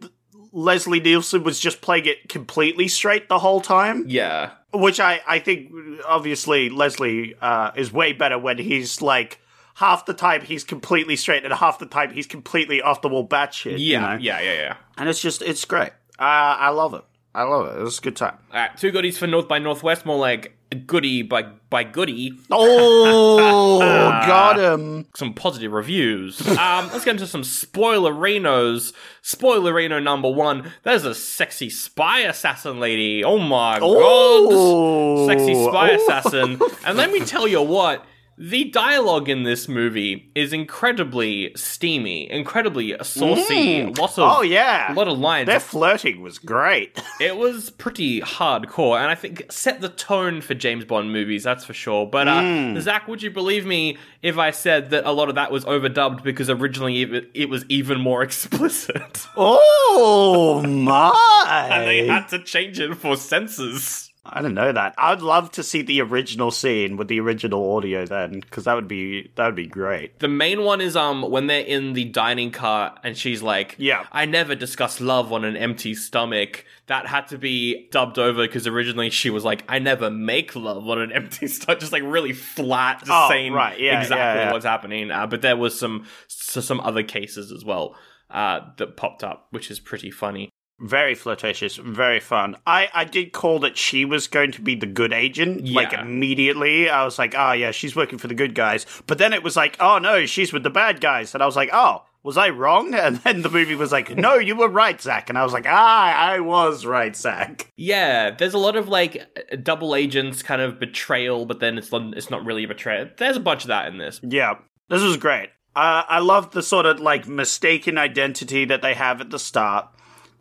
Leslie 0.52 1.00
Nielsen 1.00 1.44
was 1.44 1.60
just 1.60 1.82
playing 1.82 2.06
it 2.06 2.28
completely 2.28 2.88
straight 2.88 3.30
the 3.30 3.40
whole 3.40 3.62
time, 3.62 4.06
Yeah. 4.08 4.52
which 4.74 5.00
I 5.00 5.22
I 5.28 5.40
think 5.40 5.72
obviously 6.08 6.70
Leslie 6.70 7.36
uh, 7.42 7.72
is 7.76 7.94
way 7.94 8.14
better 8.14 8.38
when 8.40 8.58
he's 8.58 9.02
like 9.02 9.40
half 9.76 10.06
the 10.06 10.14
time 10.14 10.42
he's 10.42 10.64
completely 10.64 11.16
straight 11.16 11.46
and 11.46 11.54
half 11.54 11.80
the 11.80 11.86
time 11.86 12.12
he's 12.12 12.28
completely 12.28 12.82
off 12.82 13.02
the 13.02 13.08
wall 13.10 13.28
batshit. 13.28 13.74
you 13.80 13.94
Yeah. 13.94 14.00
know? 14.02 14.18
Yeah. 14.20 14.42
Yeah. 14.42 14.54
Yeah. 14.54 14.76
and 14.98 15.08
it's 15.08 15.22
just 15.22 15.42
it's 15.42 15.64
great. 15.66 15.92
Uh, 16.20 16.24
I 16.60 16.70
love 16.70 16.94
it. 16.94 17.04
I 17.34 17.44
love 17.44 17.68
it. 17.68 17.80
It 17.80 17.84
was 17.84 18.00
a 18.00 18.02
good 18.02 18.16
time. 18.16 18.38
All 18.52 18.60
right. 18.60 18.76
Two 18.78 18.92
goodies 18.92 19.18
for 19.18 19.28
North 19.28 19.48
by 19.48 19.60
Northwest. 19.60 20.06
More 20.06 20.18
like 20.18 20.58
goodie 20.88 21.22
by 21.22 21.44
by 21.70 21.84
goody. 21.84 22.34
Oh, 22.52 23.80
got 24.28 24.60
him. 24.60 25.06
some 25.16 25.34
positive 25.36 25.72
reviews. 25.72 26.42
Um, 26.48 26.90
let's 26.92 27.06
get 27.06 27.12
into 27.12 27.28
some 27.28 27.44
spoilerinos. 27.44 28.94
Spoilerino 29.24 30.02
number 30.02 30.30
one. 30.30 30.72
There's 30.84 31.06
a 31.06 31.14
sexy 31.16 31.70
spy 31.70 32.22
assassin 32.22 32.80
lady. 32.80 33.24
Oh 33.24 33.38
my 33.38 33.80
Oh. 33.82 35.28
god. 35.28 35.38
Sexy 35.38 35.54
spy 35.54 35.92
Oh. 35.92 35.96
assassin. 35.96 36.60
And 36.86 36.98
let 36.98 37.12
me 37.12 37.20
tell 37.22 37.48
you 37.48 37.62
what. 37.62 38.04
The 38.42 38.64
dialogue 38.66 39.28
in 39.28 39.44
this 39.44 39.68
movie 39.68 40.32
is 40.34 40.54
incredibly 40.54 41.52
steamy, 41.58 42.32
incredibly 42.32 42.96
saucy. 43.02 43.84
Lots 43.84 44.18
of 44.18 44.38
Oh 44.38 44.42
yeah, 44.44 44.94
a 44.94 44.96
lot 44.96 45.10
of 45.10 45.20
lines. 45.20 45.48
Their 45.48 45.60
flirting 45.60 46.22
was 46.22 46.40
great. 46.40 46.98
It 47.20 47.36
was 47.36 47.70
pretty 47.70 48.22
hardcore, 48.22 48.98
and 48.98 49.10
I 49.12 49.16
think 49.16 49.52
set 49.52 49.82
the 49.82 49.90
tone 49.90 50.40
for 50.40 50.54
James 50.54 50.86
Bond 50.86 51.12
movies. 51.12 51.44
That's 51.44 51.66
for 51.66 51.74
sure. 51.74 52.08
But 52.08 52.30
uh, 52.30 52.42
Hmm. 52.42 52.80
Zach, 52.80 53.10
would 53.10 53.22
you 53.22 53.30
believe 53.30 53.66
me 53.66 53.98
if 54.22 54.38
I 54.38 54.52
said 54.52 54.92
that 54.92 55.04
a 55.06 55.12
lot 55.12 55.28
of 55.28 55.36
that 55.36 55.52
was 55.52 55.66
overdubbed 55.66 56.24
because 56.24 56.50
originally 56.50 57.02
it, 57.02 57.30
it 57.34 57.50
was 57.50 57.66
even 57.68 58.00
more 58.00 58.24
explicit, 58.30 59.28
Oh 59.36 60.62
my! 60.66 61.68
and 61.72 61.86
they 61.88 62.08
had 62.08 62.28
to 62.30 62.42
change 62.42 62.80
it 62.80 62.96
for 62.96 63.18
censors. 63.18 64.09
I 64.26 64.42
don't 64.42 64.54
know 64.54 64.72
that. 64.72 64.94
I'd 64.98 65.22
love 65.22 65.50
to 65.54 65.64
see 65.64 65.82
the 65.82 66.02
original 66.02 66.52
scene 66.52 66.98
with 66.98 67.08
the 67.08 67.20
original 67.20 67.76
audio 67.76 68.06
then, 68.06 68.42
because 68.42 68.66
that 68.66 68.74
would 68.76 68.88
be 68.88 69.32
that 69.36 69.46
would 69.46 69.56
be 69.56 69.66
great. 69.66 70.20
The 70.20 70.28
main 70.28 70.64
one 70.64 70.82
is 70.82 70.96
um 70.96 71.24
when 71.32 71.48
they're 71.48 71.62
in 71.66 71.94
the 71.94 72.06
dining 72.06 72.52
car 72.52 72.96
and 73.04 73.18
she's 73.18 73.42
like, 73.42 73.76
Yeah. 73.78 74.06
I 74.12 74.26
never 74.26 74.56
discuss 74.56 75.00
love 75.02 75.32
on 75.34 75.46
an 75.46 75.56
empty 75.58 75.96
stomach." 75.96 76.66
That 76.88 77.06
had 77.06 77.28
to 77.28 77.38
be 77.38 77.88
dubbed 77.92 78.18
over 78.18 78.42
because 78.48 78.66
originally 78.66 79.10
she 79.12 79.30
was 79.30 79.46
like, 79.46 79.64
"I 79.70 79.80
never 79.80 80.10
make 80.10 80.56
love 80.56 80.88
on 80.90 81.00
an 81.02 81.12
empty 81.14 81.48
stomach," 81.48 81.80
just 81.80 81.92
like 81.94 82.04
really 82.04 82.34
flat, 82.34 83.00
just 83.00 83.12
Oh, 83.14 83.28
saying 83.30 83.54
right. 83.54 83.80
Yeah, 83.80 84.02
exactly 84.02 84.18
yeah, 84.42 84.48
yeah. 84.48 84.52
what's 84.52 84.66
happening. 84.66 85.12
Uh, 85.12 85.28
but 85.28 85.42
there 85.42 85.56
was 85.56 85.80
some 85.80 86.06
so 86.28 86.62
some 86.62 86.80
other 86.82 87.04
cases 87.04 87.52
as 87.52 87.64
well 87.64 87.96
uh, 88.32 88.62
that 88.78 88.98
popped 88.98 89.24
up, 89.24 89.48
which 89.52 89.72
is 89.72 89.80
pretty 89.80 90.12
funny. 90.12 90.50
Very 90.80 91.14
flirtatious, 91.16 91.76
very 91.76 92.20
fun. 92.20 92.56
I 92.66 92.90
I 92.94 93.04
did 93.06 93.34
call 93.34 93.60
that 93.60 93.78
she 93.78 94.06
was 94.06 94.28
going 94.28 94.52
to 94.54 94.62
be 94.62 94.76
the 94.76 94.86
good 94.86 95.12
agent. 95.14 95.68
Like 95.68 95.92
immediately, 95.94 96.90
I 96.90 97.04
was 97.04 97.20
like, 97.20 97.36
oh 97.38 97.52
yeah, 97.52 97.72
she's 97.72 97.96
working 97.96 98.18
for 98.18 98.28
the 98.28 98.34
good 98.34 98.56
guys. 98.56 98.86
But 99.08 99.18
then 99.18 99.34
it 99.34 99.44
was 99.44 99.56
like, 99.56 99.76
oh 99.80 99.98
no, 99.98 100.26
she's 100.26 100.54
with 100.54 100.64
the 100.64 100.70
bad 100.70 101.02
guys, 101.02 101.34
and 101.34 101.44
I 101.44 101.46
was 101.46 101.56
like, 101.56 101.70
oh. 101.74 102.04
Was 102.22 102.36
I 102.36 102.50
wrong? 102.50 102.94
And 103.00 103.16
then 103.18 103.44
the 103.44 103.50
movie 103.50 103.76
was 103.76 103.94
like, 103.94 104.14
"No, 104.18 104.34
you 104.36 104.54
were 104.54 104.68
right, 104.68 105.02
Zach." 105.02 105.30
And 105.30 105.38
I 105.38 105.44
was 105.46 105.54
like, 105.54 105.66
"Ah, 105.66 106.14
I 106.14 106.42
was 106.42 106.86
right, 106.86 107.16
Zach." 107.16 107.72
Yeah, 107.78 108.32
there's 108.32 108.54
a 108.54 108.58
lot 108.58 108.76
of 108.76 108.90
like 108.90 109.26
double 109.64 109.96
agents 109.96 110.44
kind 110.44 110.62
of 110.62 110.82
betrayal, 110.82 111.46
but 111.46 111.62
then 111.62 111.78
it's 111.78 111.94
not, 111.94 112.18
it's 112.18 112.30
not 112.30 112.44
really 112.44 112.66
a 112.66 112.68
betrayal. 112.68 113.08
There's 113.18 113.38
a 113.38 113.40
bunch 113.40 113.64
of 113.64 113.70
that 113.70 113.88
in 113.88 114.00
this. 114.00 114.20
Yeah, 114.22 114.56
this 114.90 115.02
was 115.02 115.16
great. 115.16 115.50
Uh, 115.78 116.04
I 116.10 116.20
love 116.20 116.52
the 116.52 116.62
sort 116.62 116.86
of 116.86 117.00
like 117.00 117.26
mistaken 117.26 117.98
identity 117.98 118.66
that 118.66 118.82
they 118.82 118.96
have 118.96 119.22
at 119.22 119.30
the 119.30 119.40
start. 119.40 119.88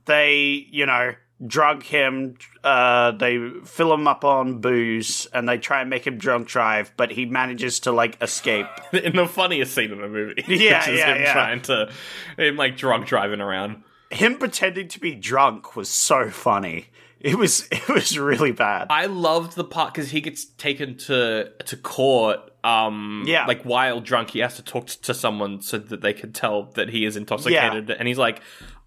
They, 0.08 0.66
you 0.70 0.86
know, 0.86 1.12
drug 1.46 1.84
him. 1.84 2.36
Uh, 2.64 3.12
they 3.12 3.38
fill 3.64 3.94
him 3.94 4.08
up 4.08 4.24
on 4.24 4.60
booze, 4.60 5.28
and 5.32 5.48
they 5.48 5.58
try 5.58 5.80
and 5.82 5.88
make 5.88 6.04
him 6.06 6.18
drunk 6.18 6.48
drive, 6.48 6.92
but 6.96 7.12
he 7.12 7.24
manages 7.26 7.78
to 7.80 7.92
like 7.92 8.20
escape. 8.20 8.66
in 8.92 9.14
the 9.14 9.26
funniest 9.28 9.74
scene 9.74 9.92
in 9.92 10.00
the 10.00 10.08
movie. 10.08 10.42
Yeah, 10.48 10.80
which 10.80 10.88
is 10.94 10.98
yeah, 10.98 11.14
him 11.14 11.22
yeah. 11.22 11.32
trying 11.32 11.60
to 11.62 11.92
him 12.36 12.56
like 12.56 12.76
drunk 12.76 13.06
driving 13.06 13.40
around. 13.40 13.84
him 14.10 14.36
pretending 14.38 14.88
to 14.88 14.98
be 15.00 15.14
drunk 15.14 15.76
was 15.76 15.88
so 15.88 16.30
funny. 16.30 16.86
It 17.20 17.36
was 17.36 17.66
it 17.72 17.88
was 17.88 18.18
really 18.18 18.52
bad. 18.52 18.88
I 18.90 19.06
loved 19.06 19.54
the 19.56 19.64
part 19.64 19.94
because 19.94 20.10
he 20.10 20.20
gets 20.20 20.44
taken 20.44 20.96
to 21.06 21.52
to 21.66 21.76
court. 21.76 22.40
Um, 22.64 23.22
Yeah. 23.26 23.46
like 23.46 23.62
while 23.62 24.00
drunk, 24.00 24.30
he 24.30 24.40
has 24.40 24.56
to 24.56 24.62
talk 24.62 24.86
to 24.88 25.14
someone 25.14 25.62
so 25.62 25.78
that 25.78 26.00
they 26.00 26.12
can 26.12 26.32
tell 26.32 26.64
that 26.74 26.88
he 26.88 27.04
is 27.04 27.16
intoxicated. 27.16 27.90
And 27.90 28.08
he's 28.08 28.18
like, 28.18 28.40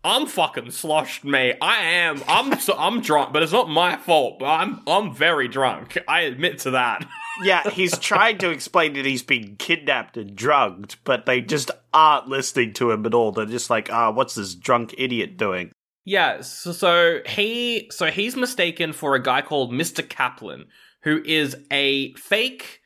"I'm 0.04 0.26
fucking 0.26 0.72
sloshed, 0.72 1.24
mate. 1.24 1.58
I 1.62 1.82
am. 1.82 2.22
I'm 2.28 2.60
so, 2.60 2.76
I'm 2.78 3.02
drunk, 3.02 3.34
but 3.34 3.44
it's 3.44 3.52
not 3.52 3.70
my 3.70 3.98
fault. 3.98 4.40
But 4.40 4.48
I'm 4.48 4.82
I'm 4.88 5.14
very 5.14 5.48
drunk. 5.48 5.98
I 6.08 6.22
admit 6.22 6.60
to 6.60 6.72
that." 6.72 7.06
yeah, 7.44 7.70
he's 7.70 7.98
trying 7.98 8.38
to 8.40 8.50
explain 8.50 8.94
that 8.94 9.06
he's 9.06 9.24
been 9.24 9.56
kidnapped 9.58 10.18
and 10.18 10.36
drugged, 10.36 10.98
but 11.04 11.26
they 11.26 11.42
just 11.42 11.72
aren't 11.94 12.28
listening 12.28 12.74
to 12.74 12.92
him 12.92 13.06
at 13.06 13.14
all. 13.14 13.32
They're 13.32 13.46
just 13.46 13.70
like, 13.70 13.92
ah, 13.92 14.12
what's 14.12 14.36
this 14.36 14.56
drunk 14.56 14.96
idiot 14.98 15.38
doing? 15.38 15.72
Yeah, 16.04 16.42
so, 16.42 16.72
so 16.72 17.20
he 17.28 17.90
so 17.92 18.08
he's 18.08 18.36
mistaken 18.36 18.92
for 18.92 19.16
a 19.16 19.22
guy 19.22 19.42
called 19.42 19.72
Mr. 19.72 20.08
Kaplan, 20.08 20.66
who 21.04 21.22
is 21.24 21.56
a 21.72 22.14
fake 22.14 22.81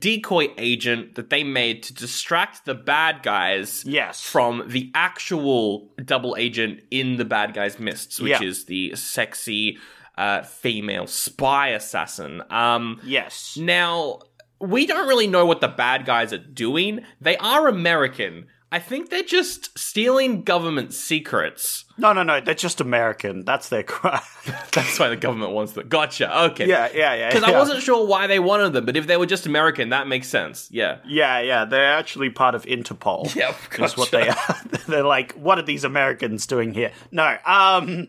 decoy 0.00 0.48
agent 0.58 1.14
that 1.14 1.30
they 1.30 1.44
made 1.44 1.82
to 1.84 1.94
distract 1.94 2.64
the 2.64 2.74
bad 2.74 3.22
guys 3.22 3.84
Yes. 3.86 4.22
from 4.22 4.64
the 4.66 4.90
actual 4.94 5.92
double 6.04 6.34
agent 6.38 6.80
in 6.90 7.16
the 7.16 7.24
bad 7.24 7.54
guys 7.54 7.78
mists, 7.78 8.18
which 8.20 8.30
Yeah. 8.40 8.42
is 8.42 8.64
the 8.64 8.94
sexy 8.96 9.78
uh, 10.18 10.42
female 10.42 11.06
spy 11.06 11.68
assassin. 11.68 12.42
Um 12.50 13.00
Yes. 13.04 13.56
now, 13.58 14.20
we 14.60 14.84
don't 14.86 15.08
really 15.08 15.26
know 15.26 15.46
what 15.46 15.60
the 15.62 15.68
bad 15.68 16.04
guys 16.04 16.32
are 16.34 16.38
doing. 16.38 17.00
They 17.20 17.36
are 17.38 17.68
American. 17.68 18.46
I 18.72 18.78
think 18.78 19.10
they're 19.10 19.24
just 19.24 19.76
stealing 19.76 20.42
government 20.42 20.94
secrets. 20.94 21.86
No, 21.98 22.12
no, 22.12 22.22
no. 22.22 22.40
They're 22.40 22.54
just 22.54 22.80
American. 22.80 23.44
That's 23.44 23.68
their 23.68 23.82
crime. 23.82 24.20
That's 24.72 24.96
why 24.98 25.08
the 25.08 25.16
government 25.16 25.50
wants 25.52 25.72
them. 25.72 25.88
Gotcha. 25.88 26.44
Okay. 26.44 26.68
yeah, 26.68 26.88
yeah, 26.94 27.14
yeah. 27.14 27.28
Because 27.30 27.48
yeah. 27.48 27.56
I 27.56 27.58
wasn't 27.58 27.82
sure 27.82 28.06
why 28.06 28.28
they 28.28 28.38
wanted 28.38 28.72
them, 28.72 28.86
but 28.86 28.96
if 28.96 29.08
they 29.08 29.16
were 29.16 29.26
just 29.26 29.44
American, 29.46 29.88
that 29.88 30.06
makes 30.06 30.28
sense. 30.28 30.68
Yeah. 30.70 30.98
Yeah, 31.04 31.40
yeah. 31.40 31.64
They're 31.64 31.94
actually 31.94 32.30
part 32.30 32.54
of 32.54 32.64
Interpol. 32.64 33.34
Yep, 33.40 33.56
That's 33.76 33.96
what 33.96 34.12
they 34.12 34.28
are. 34.28 34.56
They're 34.88 35.02
like, 35.02 35.32
what 35.32 35.58
are 35.58 35.62
these 35.62 35.82
Americans 35.84 36.46
doing 36.46 36.72
here? 36.72 36.92
No. 37.10 37.36
Um. 37.44 38.08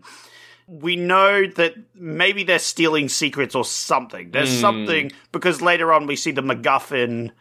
We 0.68 0.96
know 0.96 1.48
that 1.48 1.74
maybe 1.96 2.44
they're 2.46 2.58
stealing 2.60 3.10
secrets 3.10 3.56
or 3.56 3.66
something. 3.66 4.32
There's 4.32 4.54
Hmm. 4.56 4.62
something 4.62 5.12
because 5.34 5.62
later 5.62 5.92
on 5.92 6.08
we 6.08 6.16
see 6.16 6.32
the 6.32 6.42
MacGuffin 6.44 7.32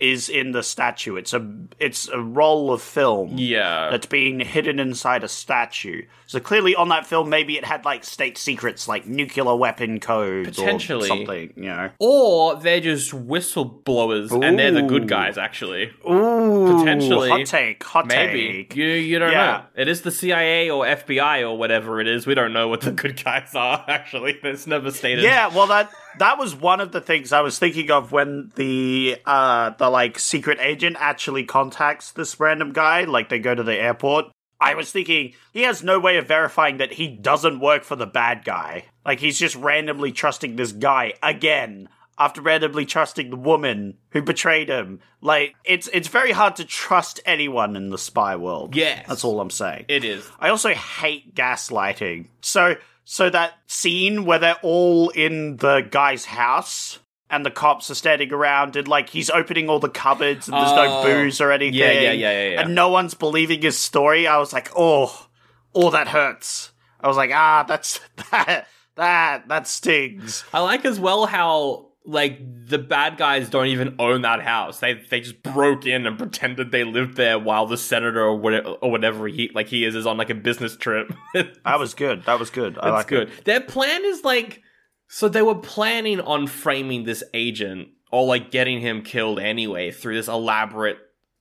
is 0.00 0.28
in 0.28 0.52
the 0.52 0.62
statue. 0.62 1.16
It's 1.16 1.32
a 1.34 1.46
it's 1.78 2.08
a 2.08 2.18
roll 2.20 2.72
of 2.72 2.80
film. 2.82 3.36
Yeah. 3.36 3.90
that's 3.90 4.06
being 4.06 4.40
hidden 4.40 4.78
inside 4.80 5.22
a 5.22 5.28
statue. 5.28 6.02
So 6.26 6.40
clearly, 6.40 6.74
on 6.76 6.88
that 6.90 7.06
film, 7.06 7.28
maybe 7.28 7.58
it 7.58 7.64
had 7.64 7.84
like 7.84 8.04
state 8.04 8.38
secrets, 8.38 8.86
like 8.88 9.06
nuclear 9.06 9.54
weapon 9.56 9.98
codes, 10.00 10.56
Potentially. 10.58 11.04
or 11.04 11.06
something. 11.08 11.52
You 11.56 11.62
know, 11.64 11.90
Or 11.98 12.56
they're 12.56 12.80
just 12.80 13.12
whistleblowers 13.12 14.30
and 14.42 14.58
they're 14.58 14.70
the 14.72 14.82
good 14.82 15.08
guys, 15.08 15.36
actually. 15.38 15.90
Ooh, 16.08 16.76
Potentially. 16.78 17.28
hot 17.30 17.46
take, 17.46 17.82
hot 17.82 18.06
Maybe. 18.06 18.64
take. 18.68 18.76
You, 18.76 18.86
you 18.86 19.18
don't 19.18 19.32
Yeah. 19.32 19.64
know. 19.76 19.82
It 19.82 19.88
is 19.88 20.02
the 20.02 20.10
CIA 20.10 20.70
or 20.70 20.84
FBI 20.86 21.42
or 21.42 21.58
whatever 21.58 22.00
it 22.00 22.06
is. 22.08 22.26
We 22.26 22.34
don't 22.34 22.52
know 22.52 22.68
what 22.68 22.80
the 22.82 22.92
good 22.92 23.22
guys 23.22 23.54
are, 23.54 23.84
actually. 23.88 24.38
It's 24.42 24.66
never 24.66 24.90
stated. 24.90 25.24
Yeah, 25.24 25.48
well 25.54 25.66
that 25.66 25.90
that 26.18 26.38
was 26.38 26.54
one 26.54 26.80
of 26.80 26.92
the 26.92 27.00
things 27.00 27.32
I 27.32 27.40
was 27.40 27.58
thinking 27.58 27.90
of 27.90 28.12
when 28.12 28.52
the 28.56 29.16
uh 29.26 29.70
the 29.70 29.90
like 29.90 30.18
secret 30.18 30.58
agent 30.60 30.96
actually 30.98 31.44
contacts 31.44 32.12
this 32.12 32.38
random 32.40 32.72
guy, 32.72 33.04
like 33.04 33.28
they 33.28 33.38
go 33.38 33.54
to 33.54 33.62
the 33.62 33.76
airport. 33.76 34.26
I 34.60 34.74
was 34.74 34.92
thinking 34.92 35.32
he 35.52 35.62
has 35.62 35.82
no 35.82 35.98
way 35.98 36.18
of 36.18 36.28
verifying 36.28 36.76
that 36.78 36.92
he 36.92 37.08
doesn't 37.08 37.60
work 37.60 37.82
for 37.82 37.96
the 37.96 38.06
bad 38.06 38.44
guy. 38.44 38.84
Like 39.06 39.20
he's 39.20 39.38
just 39.38 39.56
randomly 39.56 40.12
trusting 40.12 40.56
this 40.56 40.72
guy 40.72 41.14
again 41.22 41.88
after 42.18 42.42
randomly 42.42 42.84
trusting 42.84 43.30
the 43.30 43.36
woman 43.36 43.96
who 44.10 44.20
betrayed 44.20 44.68
him. 44.68 45.00
Like 45.22 45.54
it's 45.64 45.88
it's 45.92 46.08
very 46.08 46.32
hard 46.32 46.56
to 46.56 46.64
trust 46.66 47.20
anyone 47.24 47.74
in 47.74 47.88
the 47.88 47.98
spy 47.98 48.36
world. 48.36 48.76
Yes. 48.76 49.06
That's 49.08 49.24
all 49.24 49.40
I'm 49.40 49.50
saying. 49.50 49.86
It 49.88 50.04
is. 50.04 50.28
I 50.38 50.50
also 50.50 50.74
hate 50.74 51.34
gaslighting. 51.34 52.26
So 52.42 52.76
so 53.12 53.28
that 53.28 53.54
scene 53.66 54.24
where 54.24 54.38
they're 54.38 54.60
all 54.62 55.08
in 55.08 55.56
the 55.56 55.80
guy's 55.90 56.26
house 56.26 57.00
and 57.28 57.44
the 57.44 57.50
cops 57.50 57.90
are 57.90 57.96
standing 57.96 58.32
around 58.32 58.76
and 58.76 58.86
like 58.86 59.08
he's 59.08 59.30
opening 59.30 59.68
all 59.68 59.80
the 59.80 59.88
cupboards 59.88 60.46
and 60.46 60.56
there's 60.56 60.70
no 60.72 60.86
Oh. 61.00 61.02
booze 61.02 61.40
or 61.40 61.50
anything. 61.50 61.74
Yeah, 61.74 61.90
yeah, 61.90 62.00
yeah, 62.00 62.12
yeah, 62.12 62.48
yeah. 62.50 62.60
And 62.60 62.76
no 62.76 62.88
one's 62.88 63.14
believing 63.14 63.62
his 63.62 63.76
story. 63.76 64.28
I 64.28 64.36
was 64.38 64.52
like, 64.52 64.70
oh, 64.76 65.26
oh, 65.74 65.90
that 65.90 66.06
hurts. 66.06 66.70
I 67.00 67.08
was 67.08 67.16
like, 67.16 67.32
ah, 67.34 67.64
that's 67.66 67.98
that 68.30 68.68
that 68.94 69.48
that 69.48 69.66
stings. 69.66 70.44
I 70.54 70.60
like 70.60 70.84
as 70.84 71.00
well 71.00 71.26
how 71.26 71.89
like 72.06 72.40
the 72.66 72.78
bad 72.78 73.16
guys 73.16 73.50
don't 73.50 73.66
even 73.66 73.96
own 73.98 74.22
that 74.22 74.40
house. 74.40 74.80
They 74.80 74.94
they 74.94 75.20
just 75.20 75.42
broke 75.42 75.86
in 75.86 76.06
and 76.06 76.18
pretended 76.18 76.72
they 76.72 76.84
lived 76.84 77.16
there 77.16 77.38
while 77.38 77.66
the 77.66 77.76
senator 77.76 78.22
or 78.22 78.36
whatever, 78.36 78.68
or 78.70 78.90
whatever 78.90 79.28
he 79.28 79.50
like 79.54 79.68
he 79.68 79.84
is 79.84 79.94
is 79.94 80.06
on 80.06 80.16
like 80.16 80.30
a 80.30 80.34
business 80.34 80.76
trip. 80.76 81.12
That 81.64 81.78
was 81.78 81.94
good. 81.94 82.24
That 82.24 82.38
was 82.38 82.50
good. 82.50 82.78
I 82.78 82.86
That's 82.86 82.94
like 82.94 83.06
good. 83.08 83.28
It. 83.28 83.44
Their 83.44 83.60
plan 83.60 84.04
is 84.04 84.24
like 84.24 84.62
so 85.08 85.28
they 85.28 85.42
were 85.42 85.56
planning 85.56 86.20
on 86.20 86.46
framing 86.46 87.04
this 87.04 87.22
agent 87.34 87.88
or 88.10 88.26
like 88.26 88.50
getting 88.50 88.80
him 88.80 89.02
killed 89.02 89.38
anyway 89.38 89.90
through 89.90 90.14
this 90.14 90.28
elaborate 90.28 90.98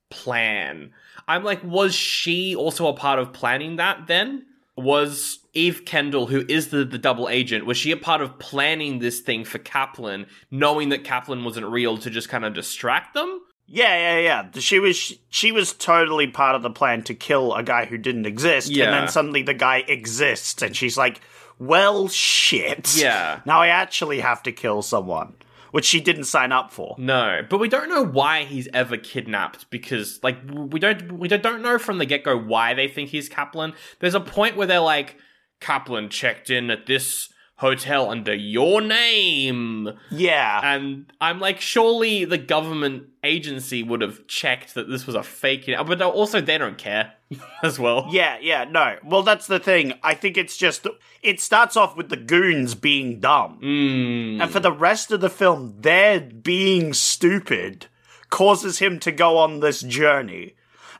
plan. 0.09 0.91
I'm 1.27 1.43
like, 1.43 1.63
was 1.63 1.93
she 1.93 2.55
also 2.55 2.87
a 2.87 2.93
part 2.93 3.19
of 3.19 3.33
planning 3.33 3.77
that 3.77 4.07
then? 4.07 4.45
Was 4.75 5.38
Eve 5.53 5.83
Kendall, 5.85 6.27
who 6.27 6.45
is 6.47 6.69
the, 6.69 6.85
the 6.85 6.97
double 6.97 7.27
agent, 7.29 7.65
was 7.65 7.77
she 7.77 7.91
a 7.91 7.97
part 7.97 8.21
of 8.21 8.37
planning 8.39 8.99
this 8.99 9.19
thing 9.19 9.43
for 9.45 9.57
Kaplan, 9.57 10.27
knowing 10.51 10.89
that 10.89 11.03
Kaplan 11.03 11.43
wasn't 11.43 11.67
real 11.67 11.97
to 11.97 12.09
just 12.09 12.29
kind 12.29 12.45
of 12.45 12.53
distract 12.53 13.13
them? 13.13 13.41
Yeah, 13.71 14.17
yeah, 14.17 14.19
yeah. 14.19 14.59
She 14.59 14.79
was 14.79 15.13
she 15.29 15.51
was 15.51 15.73
totally 15.73 16.25
part 16.27 16.55
of 16.55 16.63
the 16.63 16.71
plan 16.71 17.03
to 17.03 17.13
kill 17.13 17.53
a 17.53 17.61
guy 17.61 17.85
who 17.85 17.97
didn't 17.97 18.25
exist, 18.25 18.69
Yeah. 18.69 18.85
and 18.85 18.93
then 18.93 19.07
suddenly 19.09 19.43
the 19.43 19.53
guy 19.53 19.83
exists, 19.87 20.61
and 20.63 20.75
she's 20.75 20.97
like, 20.97 21.21
"Well, 21.59 22.07
shit. 22.07 22.95
Yeah. 22.97 23.41
Now 23.45 23.61
I 23.61 23.67
actually 23.67 24.21
have 24.21 24.41
to 24.43 24.51
kill 24.51 24.81
someone," 24.81 25.33
which 25.69 25.85
she 25.85 25.99
didn't 26.01 26.23
sign 26.23 26.51
up 26.51 26.71
for. 26.71 26.95
No, 26.97 27.41
but 27.47 27.59
we 27.59 27.67
don't 27.69 27.89
know 27.89 28.03
why 28.03 28.43
he's 28.45 28.67
ever 28.73 28.97
kidnapped 28.97 29.69
because, 29.69 30.19
like, 30.23 30.37
we 30.51 30.79
don't 30.79 31.19
we 31.19 31.27
don't 31.27 31.61
know 31.61 31.77
from 31.77 31.99
the 31.99 32.05
get 32.07 32.23
go 32.23 32.35
why 32.35 32.73
they 32.73 32.87
think 32.87 33.09
he's 33.11 33.29
Kaplan. 33.29 33.73
There's 33.99 34.15
a 34.15 34.19
point 34.19 34.55
where 34.57 34.65
they're 34.65 34.79
like, 34.79 35.15
Kaplan 35.59 36.09
checked 36.09 36.49
in 36.49 36.69
at 36.71 36.85
this 36.85 37.31
hotel 37.57 38.09
under 38.09 38.33
your 38.33 38.79
name, 38.79 39.89
Yeah, 40.09 40.61
and 40.63 41.11
I'm 41.19 41.41
like, 41.41 41.59
surely 41.59 42.23
the 42.23 42.37
government 42.37 43.07
agency 43.21 43.83
would 43.83 43.99
have 44.01 44.25
checked 44.27 44.75
that 44.75 44.87
this 44.89 45.05
was 45.05 45.13
a 45.15 45.23
fake, 45.23 45.65
but 45.85 46.01
also 46.01 46.39
they 46.39 46.57
don't 46.57 46.77
care 46.77 47.13
as 47.63 47.77
well. 47.77 48.07
yeah, 48.11 48.37
yeah. 48.41 48.63
No, 48.63 48.95
well, 49.03 49.23
that's 49.23 49.47
the 49.47 49.59
thing. 49.59 49.93
I 50.03 50.13
think 50.13 50.37
it's 50.37 50.55
just 50.55 50.87
it 51.21 51.41
starts 51.41 51.75
off 51.75 51.97
with 51.97 52.07
the 52.07 52.15
goons 52.17 52.75
being 52.75 53.19
dumb, 53.19 53.59
Mm. 53.61 54.41
and 54.41 54.49
for 54.51 54.61
the 54.61 54.71
rest 54.71 55.11
of 55.11 55.19
the 55.19 55.29
film, 55.29 55.75
their 55.81 56.21
being 56.21 56.93
stupid 56.93 57.87
causes 58.29 58.79
him 58.79 58.99
to 58.99 59.11
go 59.11 59.37
on 59.37 59.59
this 59.59 59.81
journey. 59.81 60.53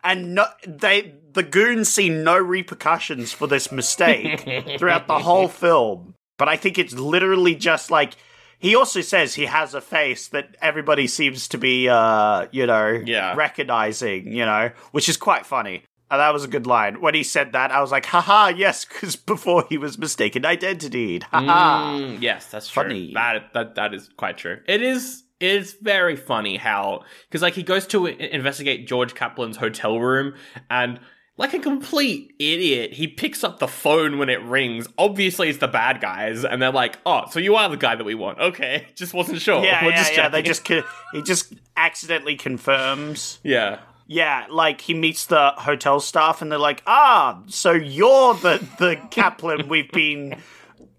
And 0.03 0.35
no, 0.35 0.45
they 0.67 1.13
the 1.33 1.43
goons 1.43 1.89
see 1.89 2.09
no 2.09 2.37
repercussions 2.37 3.31
for 3.31 3.47
this 3.47 3.71
mistake 3.71 4.41
throughout 4.79 5.07
the 5.07 5.19
whole 5.19 5.47
film. 5.63 6.15
But 6.37 6.47
I 6.49 6.55
think 6.57 6.77
it's 6.77 6.93
literally 6.93 7.55
just 7.55 7.91
like 7.91 8.13
he 8.59 8.75
also 8.75 9.01
says 9.01 9.35
he 9.35 9.45
has 9.45 9.73
a 9.73 9.81
face 9.81 10.27
that 10.29 10.55
everybody 10.61 11.07
seems 11.07 11.47
to 11.49 11.57
be, 11.57 11.87
uh, 11.87 12.47
you 12.51 12.65
know, 12.65 13.01
Yeah. 13.05 13.33
recognizing, 13.35 14.33
you 14.33 14.45
know, 14.45 14.71
which 14.91 15.07
is 15.09 15.17
quite 15.17 15.45
funny. 15.45 15.83
And 16.11 16.19
that 16.19 16.33
was 16.33 16.43
a 16.43 16.47
good 16.47 16.65
line. 16.65 17.01
When 17.01 17.13
he 17.13 17.21
said 17.23 17.51
that, 17.53 17.71
I 17.71 17.81
was 17.81 17.91
like, 17.91 18.05
haha, 18.07 18.47
yes, 18.47 18.83
because 18.83 19.15
before 19.33 19.65
he 19.69 19.77
was 19.77 19.97
mistaken 19.99 20.43
identity. 20.45 21.19
Haha. 21.31 21.97
Mm, 21.99 22.21
yes, 22.21 22.47
that's 22.47 22.67
true. 22.69 22.83
Funny. 22.83 23.11
That 23.13 23.53
that 23.53 23.75
that 23.75 23.93
is 23.93 24.09
quite 24.17 24.37
true. 24.37 24.57
It 24.67 24.81
is. 24.81 25.23
It's 25.39 25.73
very 25.73 26.15
funny 26.15 26.57
how 26.57 27.03
because 27.27 27.41
like 27.41 27.53
he 27.53 27.63
goes 27.63 27.87
to 27.87 28.07
investigate 28.07 28.87
George 28.87 29.15
Kaplan's 29.15 29.57
hotel 29.57 29.99
room 29.99 30.35
and. 30.69 30.99
Like 31.37 31.53
a 31.53 31.59
complete 31.59 32.33
idiot, 32.37 32.91
he 32.91 33.07
picks 33.07 33.45
up 33.45 33.59
the 33.59 33.67
phone 33.69 34.17
when 34.17 34.27
it 34.27 34.43
rings. 34.43 34.89
Obviously, 34.97 35.47
it's 35.47 35.59
the 35.59 35.69
bad 35.69 36.01
guys, 36.01 36.43
and 36.43 36.61
they're 36.61 36.69
like, 36.69 36.97
"Oh, 37.05 37.27
so 37.31 37.39
you 37.39 37.55
are 37.55 37.69
the 37.69 37.77
guy 37.77 37.95
that 37.95 38.03
we 38.03 38.13
want?" 38.13 38.39
Okay, 38.39 38.87
just 38.95 39.13
wasn't 39.13 39.39
sure. 39.39 39.63
Yeah, 39.63 39.81
We're 39.85 39.91
yeah, 39.91 39.97
just 39.97 40.17
yeah. 40.17 40.27
They 40.27 40.41
just 40.41 40.65
co- 40.65 40.83
he 41.13 41.21
just 41.21 41.53
accidentally 41.77 42.35
confirms. 42.35 43.39
yeah. 43.41 43.79
Yeah, 44.05 44.47
like 44.49 44.81
he 44.81 44.93
meets 44.93 45.27
the 45.27 45.53
hotel 45.55 46.01
staff 46.01 46.41
and 46.41 46.51
they're 46.51 46.59
like, 46.59 46.83
"Ah, 46.85 47.41
so 47.47 47.71
you're 47.71 48.33
the 48.33 48.61
the 48.77 48.99
Kaplan 49.09 49.69
we've 49.69 49.91
been 49.93 50.41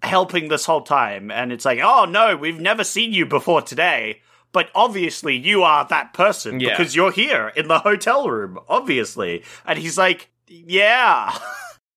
helping 0.01 0.47
this 0.47 0.65
whole 0.65 0.81
time. 0.81 1.29
And 1.31 1.51
it's 1.51 1.65
like, 1.65 1.79
oh 1.83 2.05
no, 2.05 2.35
we've 2.35 2.59
never 2.59 2.83
seen 2.83 3.13
you 3.13 3.25
before 3.25 3.61
today. 3.61 4.21
But 4.51 4.69
obviously, 4.75 5.35
you 5.37 5.63
are 5.63 5.85
that 5.87 6.13
person 6.13 6.59
Yeah. 6.59 6.69
because 6.77 6.95
you're 6.95 7.11
here 7.11 7.51
in 7.55 7.67
the 7.67 7.79
hotel 7.79 8.29
room, 8.29 8.59
obviously. 8.67 9.43
And 9.65 9.79
he's 9.79 9.97
like, 9.97 10.29
yeah. 10.47 11.37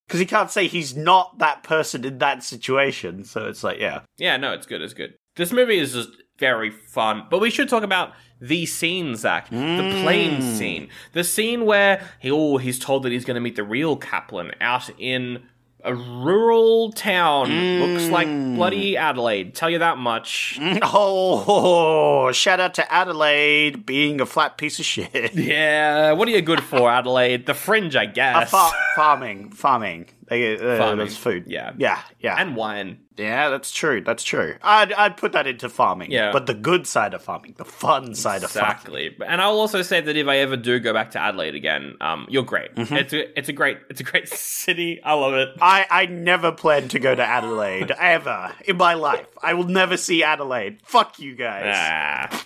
Because 0.07 0.21
he 0.21 0.27
can't 0.27 0.51
say 0.51 0.67
he's 0.67 0.95
not 0.95 1.39
that 1.39 1.63
person 1.63 2.05
in 2.05 2.19
that 2.19 2.45
situation. 2.45 3.25
So 3.25 3.47
it's 3.47 3.65
like, 3.65 3.79
yeah. 3.81 4.01
Yeah, 4.19 4.37
no, 4.37 4.53
it's 4.53 4.67
good. 4.67 4.83
It's 4.83 4.93
good. 4.93 5.15
This 5.37 5.51
movie 5.51 5.79
is 5.79 5.95
just 5.95 6.11
very 6.39 6.71
fun. 6.71 7.27
But 7.31 7.41
we 7.41 7.51
should 7.51 7.71
talk 7.71 7.83
about 7.83 8.13
the 8.39 8.67
scene, 8.67 9.17
Zach. 9.17 9.49
The 9.49 10.01
plane 10.03 10.43
mm. 10.43 10.59
scene. 10.59 10.89
The 11.15 11.25
scene 11.25 11.65
where 11.65 12.07
he, 12.21 12.31
oh, 12.31 12.59
he's 12.59 12.79
told 12.79 13.03
that 13.05 13.13
he's 13.13 13.25
going 13.25 13.37
to 13.37 13.41
meet 13.41 13.57
the 13.57 13.65
real 13.65 13.97
Kaplan 13.97 14.53
out 14.61 14.91
in 14.99 15.43
a 15.85 15.95
rural 15.95 16.91
town. 16.93 17.51
Looks 17.81 18.09
like 18.09 18.27
bloody 18.29 18.97
Adelaide. 18.97 19.55
Tell 19.55 19.69
you 19.71 19.79
that 19.81 19.99
much. 19.99 20.59
Oh, 20.83 22.33
shout 22.33 22.61
out 22.61 22.75
to 22.75 22.93
Adelaide 22.93 23.85
being 23.87 24.21
a 24.21 24.27
flat 24.27 24.57
piece 24.59 24.79
of 24.79 24.85
shit. 24.85 25.35
Yeah, 25.45 26.13
what 26.13 26.27
are 26.29 26.31
you 26.31 26.41
good 26.43 26.63
for, 26.63 26.91
Adelaide? 26.91 27.47
The 27.47 27.55
fringe, 27.55 27.97
I 27.97 28.05
Uh, 28.05 28.13
guess. 28.13 28.51
fa- 28.51 28.71
farming, 28.97 29.51
farming. 29.53 30.07
They, 30.29 30.57
uh, 30.57 30.79
Farming. 30.79 30.99
That's 31.07 31.17
food. 31.17 31.45
Yeah. 31.47 31.73
yeah, 31.77 32.01
yeah, 32.21 32.37
and 32.39 32.57
wine. 32.57 33.01
Yeah. 33.17 33.49
That's 33.51 33.71
true. 33.73 34.01
That's 34.01 34.23
true. 34.25 34.57
I'd 34.63 34.93
I'd 34.93 35.17
put 35.17 35.33
that 35.33 35.47
into 35.47 35.69
farming. 35.69 36.11
Yeah. 36.11 36.33
but 36.33 36.47
the 36.47 36.55
good 36.55 36.87
side 36.87 37.15
of 37.15 37.23
farming, 37.23 37.55
the 37.57 37.65
fun 37.65 38.15
side 38.15 38.43
of 38.43 38.51
farming. 38.51 38.71
Exactly. 38.73 39.17
And 39.27 39.41
I'll 39.41 39.59
also 39.59 39.83
say 39.83 40.01
that 40.01 40.17
if 40.17 40.27
I 40.27 40.39
ever 40.39 40.57
do 40.57 40.79
go 40.81 40.93
back 40.93 41.13
to 41.13 41.21
Adelaide 41.21 41.55
again, 41.55 41.97
um, 42.01 42.27
you're 42.29 42.43
great. 42.43 42.75
Mm-hmm. 42.75 42.95
It's 42.97 43.13
a 43.13 43.39
it's 43.39 43.49
a 43.49 43.53
great 43.53 43.79
it's 43.91 44.01
a 44.01 44.05
great 44.05 44.29
city. 44.65 45.01
I 45.03 45.15
love 45.15 45.35
it. 45.35 45.51
I, 45.61 45.87
I 45.91 46.07
never 46.07 46.53
plan 46.53 46.89
to 46.89 46.99
go 46.99 47.15
to 47.15 47.23
Adelaide 47.25 47.91
ever 47.99 48.53
in 48.67 48.77
my 48.77 48.95
life. 48.95 49.27
I 49.43 49.55
will 49.55 49.65
never 49.69 49.97
see 49.97 50.23
Adelaide. 50.23 50.81
Fuck 50.85 51.19
you 51.19 51.35
guys. 51.37 51.75
Ah. 51.77 52.45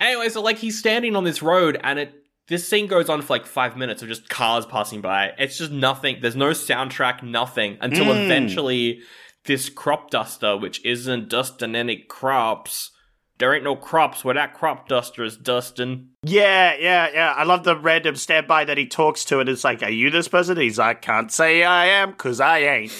anyway, 0.00 0.28
so 0.28 0.40
like 0.42 0.58
he's 0.58 0.78
standing 0.78 1.16
on 1.16 1.24
this 1.24 1.42
road 1.42 1.78
and 1.82 1.98
it 1.98 2.14
this 2.48 2.66
scene 2.68 2.88
goes 2.88 3.08
on 3.08 3.22
for 3.22 3.34
like 3.34 3.46
five 3.46 3.76
minutes 3.76 4.02
of 4.02 4.08
just 4.08 4.28
cars 4.28 4.66
passing 4.66 5.00
by. 5.00 5.32
It's 5.38 5.56
just 5.56 5.70
nothing. 5.70 6.16
There's 6.20 6.34
no 6.34 6.50
soundtrack, 6.50 7.22
nothing 7.22 7.78
until 7.80 8.06
Hmm. 8.06 8.10
eventually 8.22 9.02
this 9.44 9.68
crop 9.68 10.10
duster, 10.10 10.56
which 10.56 10.84
isn't 10.84 11.28
dusting 11.28 11.74
any 11.74 11.96
crops. 11.96 12.90
There 13.38 13.54
ain't 13.54 13.64
no 13.64 13.74
crops 13.74 14.22
where 14.22 14.34
that 14.34 14.52
crop 14.52 14.86
duster 14.86 15.24
is 15.24 15.36
dusting. 15.36 16.08
Yeah, 16.22 16.74
yeah, 16.78 17.08
yeah. 17.12 17.32
I 17.34 17.44
love 17.44 17.64
the 17.64 17.76
random 17.76 18.16
standby 18.16 18.66
that 18.66 18.76
he 18.76 18.86
talks 18.86 19.24
to, 19.26 19.40
and 19.40 19.48
it's 19.48 19.64
like, 19.64 19.82
"Are 19.82 19.90
you 19.90 20.10
this 20.10 20.28
person?" 20.28 20.58
He's 20.58 20.78
like, 20.78 21.00
"Can't 21.00 21.32
say 21.32 21.64
I 21.64 21.86
am, 21.86 22.12
cause 22.12 22.38
I 22.40 22.58
ain't." 22.58 22.92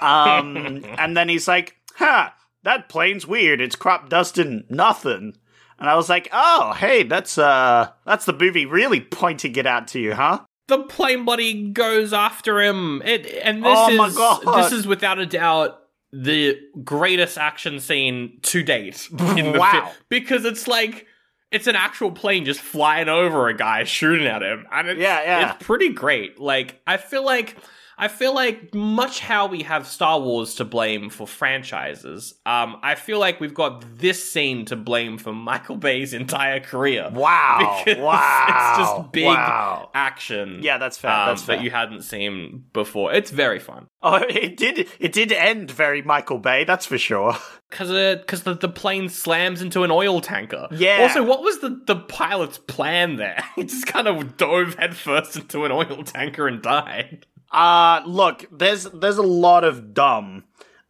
Um, 0.00 0.84
and 0.98 1.16
then 1.16 1.28
he's 1.28 1.48
like, 1.48 1.76
"Huh, 1.96 2.30
that 2.62 2.88
plane's 2.88 3.26
weird. 3.26 3.60
It's 3.60 3.74
crop 3.74 4.08
dusting 4.08 4.64
nothing." 4.68 5.36
And 5.80 5.88
I 5.88 5.96
was 5.96 6.08
like, 6.08 6.28
"Oh, 6.30 6.72
hey, 6.74 7.02
that's 7.02 7.36
uh, 7.36 7.90
that's 8.06 8.26
the 8.26 8.32
movie 8.32 8.66
really 8.66 9.00
pointing 9.00 9.56
it 9.56 9.66
out 9.66 9.88
to 9.88 9.98
you, 9.98 10.14
huh?" 10.14 10.44
The 10.70 10.78
plane 10.84 11.26
buddy 11.26 11.68
goes 11.70 12.12
after 12.14 12.60
him. 12.62 13.02
It 13.04 13.26
and 13.44 13.62
this 13.62 13.76
Oh 13.76 14.04
is 14.06 14.70
this 14.70 14.72
is 14.80 14.86
without 14.86 15.18
a 15.18 15.26
doubt 15.26 15.76
the 16.12 16.58
greatest 16.82 17.36
action 17.38 17.78
scene 17.78 18.38
to 18.42 18.62
date 18.62 19.08
in 19.36 19.52
the 19.52 19.58
Wow. 19.60 19.70
film 19.70 19.88
because 20.08 20.44
it's 20.44 20.66
like 20.66 21.06
it's 21.52 21.66
an 21.68 21.76
actual 21.76 22.10
plane 22.10 22.44
just 22.44 22.60
flying 22.60 23.08
over 23.08 23.48
a 23.48 23.54
guy 23.56 23.84
shooting 23.84 24.26
at 24.26 24.42
him 24.42 24.66
and 24.72 24.88
it's, 24.88 25.00
Yeah, 25.00 25.22
yeah. 25.22 25.52
it's 25.54 25.64
pretty 25.64 25.90
great 25.90 26.40
like 26.40 26.80
i 26.86 26.96
feel 26.96 27.24
like 27.24 27.56
i 28.00 28.08
feel 28.08 28.34
like 28.34 28.74
much 28.74 29.20
how 29.20 29.46
we 29.46 29.62
have 29.62 29.86
star 29.86 30.20
wars 30.20 30.54
to 30.56 30.64
blame 30.64 31.08
for 31.10 31.26
franchises 31.26 32.34
um 32.46 32.76
i 32.82 32.94
feel 32.94 33.18
like 33.18 33.40
we've 33.40 33.54
got 33.54 33.84
this 33.98 34.28
scene 34.30 34.64
to 34.64 34.74
blame 34.74 35.18
for 35.18 35.32
michael 35.32 35.76
bay's 35.76 36.12
entire 36.12 36.60
career 36.60 37.08
Wow, 37.20 37.84
wow, 37.86 38.46
it's 38.48 38.78
just 38.78 39.12
big 39.12 39.26
wow. 39.26 39.90
action 39.94 40.60
Yeah, 40.62 40.78
that's 40.78 40.98
fair. 40.98 41.10
um, 41.10 41.28
that's 41.28 41.42
fair. 41.42 41.56
that 41.56 41.64
you 41.64 41.70
hadn't 41.70 42.02
seen 42.02 42.64
before. 42.72 43.12
It's 43.12 43.30
very 43.30 43.58
fun 43.58 43.86
oh, 44.02 44.16
it 44.28 44.56
did. 44.56 44.88
It 44.98 45.12
did 45.12 45.32
end 45.32 45.70
very 45.70 46.02
Michael 46.02 46.38
Bay. 46.38 46.64
That's 46.64 46.86
for 46.86 46.98
sure. 46.98 47.36
because 47.68 47.90
because 48.20 48.42
the, 48.42 48.54
the 48.54 48.68
plane 48.68 49.08
slams 49.08 49.62
into 49.62 49.82
an 49.84 49.90
oil 49.90 50.20
tanker. 50.20 50.68
Yeah. 50.70 50.98
Also, 51.02 51.22
what 51.22 51.42
was 51.42 51.60
the 51.60 51.80
the 51.86 51.96
pilot's 51.96 52.58
plan 52.58 53.16
there? 53.16 53.42
he 53.56 53.64
just 53.64 53.86
kind 53.86 54.08
of 54.08 54.36
dove 54.36 54.74
headfirst 54.74 55.36
into 55.36 55.64
an 55.64 55.72
oil 55.72 56.02
tanker 56.04 56.46
and 56.48 56.62
died. 56.62 57.26
Uh 57.50 58.02
look, 58.06 58.46
there's 58.52 58.84
there's 58.84 59.18
a 59.18 59.22
lot 59.22 59.64
of 59.64 59.94
dumb 59.94 60.44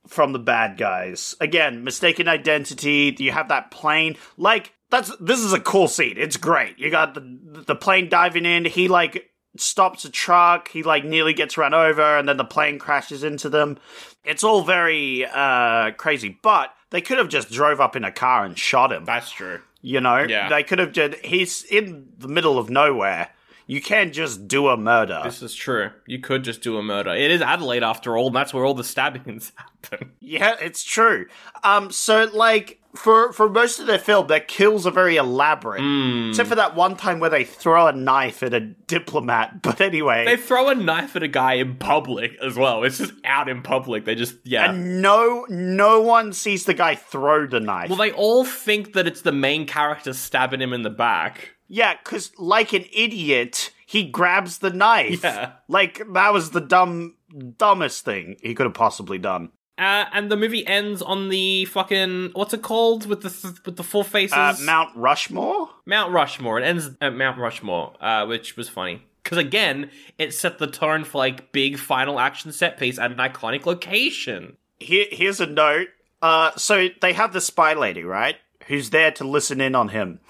from 0.07 0.33
the 0.33 0.39
bad 0.39 0.77
guys. 0.77 1.35
Again, 1.41 1.85
mistaken 1.85 2.29
identity, 2.29 3.15
you 3.19 3.33
have 3.33 3.49
that 3.49 3.71
plane. 3.71 4.17
Like 4.37 4.75
that's 4.91 5.15
this 5.19 5.41
is 5.41 5.53
a 5.53 5.61
cool 5.61 5.89
scene. 5.89 6.17
It's 6.17 6.37
great. 6.37 6.79
You 6.79 6.91
got 6.91 7.15
the 7.15 7.63
the 7.67 7.77
plane 7.77 8.09
diving 8.09 8.45
in, 8.45 8.65
he 8.65 8.89
like 8.89 9.31
stops 9.57 10.05
a 10.05 10.11
truck, 10.11 10.69
he 10.69 10.83
like 10.83 11.05
nearly 11.05 11.33
gets 11.33 11.57
run 11.57 11.75
over 11.75 12.19
and 12.19 12.29
then 12.29 12.37
the 12.37 12.45
plane 12.45 12.79
crashes 12.79 13.25
into 13.25 13.49
them. 13.49 13.79
It's 14.25 14.45
all 14.45 14.63
very 14.63 15.25
uh 15.27 15.93
crazy, 15.93 16.39
but 16.43 16.75
they 16.91 17.01
could 17.01 17.19
have 17.19 17.29
just 17.29 17.51
drove 17.51 17.81
up 17.81 17.97
in 17.97 18.05
a 18.05 18.13
car 18.13 18.45
and 18.45 18.59
shot 18.59 18.93
him. 18.93 19.05
That's 19.05 19.31
true. 19.31 19.61
You 19.81 20.01
know? 20.01 20.27
Yeah. 20.29 20.49
They 20.49 20.63
could 20.63 20.79
have 20.79 20.93
just 20.93 21.17
he's 21.25 21.63
in 21.65 22.09
the 22.19 22.29
middle 22.29 22.59
of 22.59 22.69
nowhere. 22.69 23.31
You 23.71 23.81
can't 23.81 24.13
just 24.13 24.49
do 24.49 24.67
a 24.67 24.77
murder. 24.77 25.21
This 25.23 25.43
is 25.43 25.55
true. 25.55 25.91
You 26.07 26.19
could 26.19 26.43
just 26.43 26.61
do 26.61 26.77
a 26.77 26.83
murder. 26.83 27.11
It 27.15 27.31
is 27.31 27.41
Adelaide 27.41 27.85
after 27.85 28.17
all, 28.19 28.27
and 28.27 28.35
that's 28.35 28.53
where 28.53 28.65
all 28.65 28.75
the 28.75 28.83
stabbings 28.83 29.53
happen. 29.83 30.11
Yeah, 30.19 30.57
it's 30.61 30.83
true. 30.83 31.27
Um, 31.63 31.93
so 31.93 32.29
like 32.33 32.81
for 32.97 33.33
for 33.33 33.49
most 33.49 33.79
of 33.79 33.87
their 33.87 34.01
film, 34.01 34.27
their 34.27 34.41
kills 34.41 34.89
are 34.89 34.91
very 34.91 35.15
elaborate, 35.15 35.81
Hmm. 35.83 36.31
except 36.31 36.49
for 36.49 36.57
that 36.57 36.75
one 36.75 36.97
time 36.97 37.21
where 37.21 37.31
they 37.31 37.45
throw 37.45 37.87
a 37.87 37.93
knife 37.93 38.43
at 38.43 38.53
a 38.55 38.59
diplomat. 38.61 39.63
But 39.63 39.81
anyway, 39.81 40.25
They 40.25 40.37
throw 40.37 40.69
a 40.71 40.75
knife 40.75 41.15
at 41.15 41.23
a 41.23 41.29
guy 41.29 41.53
in 41.55 41.77
public 41.77 42.33
as 42.43 42.57
well. 42.57 42.83
It's 42.83 42.99
just 42.99 43.13
out 43.25 43.49
in 43.49 43.63
public. 43.63 44.05
They 44.05 44.17
just 44.17 44.35
yeah. 44.43 44.71
and 44.73 45.01
no 45.01 45.47
no 45.49 46.01
one 46.01 46.33
sees 46.33 46.65
the 46.65 46.75
guy 46.75 46.97
throw 46.97 47.47
the 47.47 47.61
knife. 47.61 47.89
well, 47.89 47.99
they 47.99 48.11
all 48.11 48.45
think 48.45 48.95
that 48.95 49.07
it's 49.07 49.23
the 49.23 49.31
main 49.31 49.65
character 49.67 50.13
stabbing 50.13 50.61
him 50.61 50.73
in 50.73 50.83
the 50.83 50.91
back. 50.91 51.55
Yeah, 51.71 51.95
because 52.03 52.33
like 52.39 52.73
an 52.75 52.85
idiot, 52.93 53.71
he 53.87 54.05
grabs 54.05 54.59
the 54.59 54.71
knife. 54.71 55.23
Yeah. 55.25 55.53
like 55.69 56.03
that 56.13 56.33
was 56.33 56.51
the 56.51 56.61
dumb 56.61 57.15
dumbest 57.57 58.05
thing 58.05 58.37
he 58.43 58.55
could 58.55 58.67
have 58.67 58.75
possibly 58.75 59.17
done. 59.19 59.51
Uh, 59.79 60.05
and 60.13 60.31
the 60.31 60.37
movie 60.37 60.67
ends 60.67 61.01
on 61.01 61.31
the 61.31 61.65
fucking 61.67 62.33
what's 62.35 62.53
it 62.53 62.61
called 62.61 63.07
with 63.07 63.23
the 63.23 63.31
th- 63.31 63.65
with 63.65 63.77
the 63.77 63.83
four 63.83 64.05
faces 64.05 64.37
Uh, 64.37 64.55
Mount 64.63 64.95
Rushmore. 64.95 65.71
Mount 65.87 66.13
Rushmore. 66.13 66.59
It 66.61 66.65
ends 66.65 66.91
at 67.01 67.15
Mount 67.15 67.39
Rushmore, 67.39 67.95
uh, 68.01 68.27
which 68.27 68.57
was 68.59 68.69
funny 68.69 69.03
because 69.23 69.39
again 69.39 69.91
it 70.19 70.35
set 70.35 70.59
the 70.59 70.67
tone 70.67 71.05
for 71.05 71.17
like 71.19 71.51
big 71.53 71.79
final 71.79 72.21
action 72.21 72.53
set 72.53 72.79
piece 72.79 72.99
at 72.99 73.11
an 73.11 73.17
iconic 73.19 73.65
location. 73.65 74.57
Here, 74.79 75.07
here's 75.11 75.41
a 75.41 75.47
note. 75.47 75.89
Uh, 76.21 76.51
so 76.57 76.89
they 77.01 77.15
have 77.15 77.33
the 77.33 77.41
spy 77.41 77.73
lady, 77.73 78.05
right? 78.05 78.37
Who's 78.67 78.91
there 78.91 79.11
to 79.13 79.25
listen 79.25 79.61
in 79.63 79.75
on 79.75 79.89
him, 79.89 80.21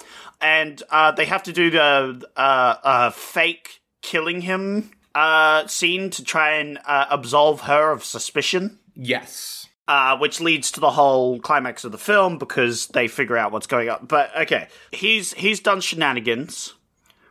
and 0.41 0.81
uh, 0.89 1.11
they 1.11 1.25
have 1.25 1.43
to 1.43 1.53
do 1.53 1.69
the 1.69 2.25
uh, 2.35 2.39
uh, 2.83 3.09
fake 3.11 3.81
killing 4.01 4.41
him 4.41 4.91
uh, 5.13 5.67
scene 5.67 6.09
to 6.11 6.23
try 6.23 6.55
and 6.57 6.79
uh, 6.85 7.05
absolve 7.09 7.61
her 7.61 7.91
of 7.91 8.03
suspicion. 8.03 8.79
Yes. 8.95 9.67
Uh, 9.87 10.17
which 10.17 10.39
leads 10.39 10.71
to 10.71 10.79
the 10.79 10.91
whole 10.91 11.39
climax 11.39 11.83
of 11.83 11.91
the 11.91 11.97
film 11.97 12.37
because 12.37 12.87
they 12.87 13.07
figure 13.07 13.37
out 13.37 13.51
what's 13.51 13.67
going 13.67 13.89
on. 13.89 14.05
But 14.05 14.35
okay, 14.37 14.67
he's 14.91 15.33
he's 15.33 15.59
done 15.59 15.81
shenanigans, 15.81 16.75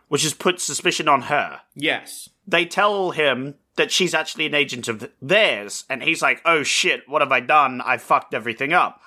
which 0.09 0.25
has 0.25 0.35
put 0.35 0.61
suspicion 0.61 1.09
on 1.09 1.23
her 1.23 1.61
Yes. 1.75 2.29
they 2.47 2.67
tell 2.67 3.13
him 3.13 3.55
that 3.77 3.91
she's 3.91 4.13
actually 4.13 4.45
an 4.47 4.55
agent 4.55 4.89
of 4.89 5.11
theirs, 5.23 5.85
and 5.89 6.03
he's 6.03 6.21
like, 6.21 6.43
"Oh 6.45 6.63
shit, 6.63 7.09
what 7.09 7.23
have 7.23 7.33
I 7.33 7.41
done? 7.41 7.81
I 7.81 7.97
fucked 7.97 8.35
everything 8.35 8.75
up." 8.75 9.01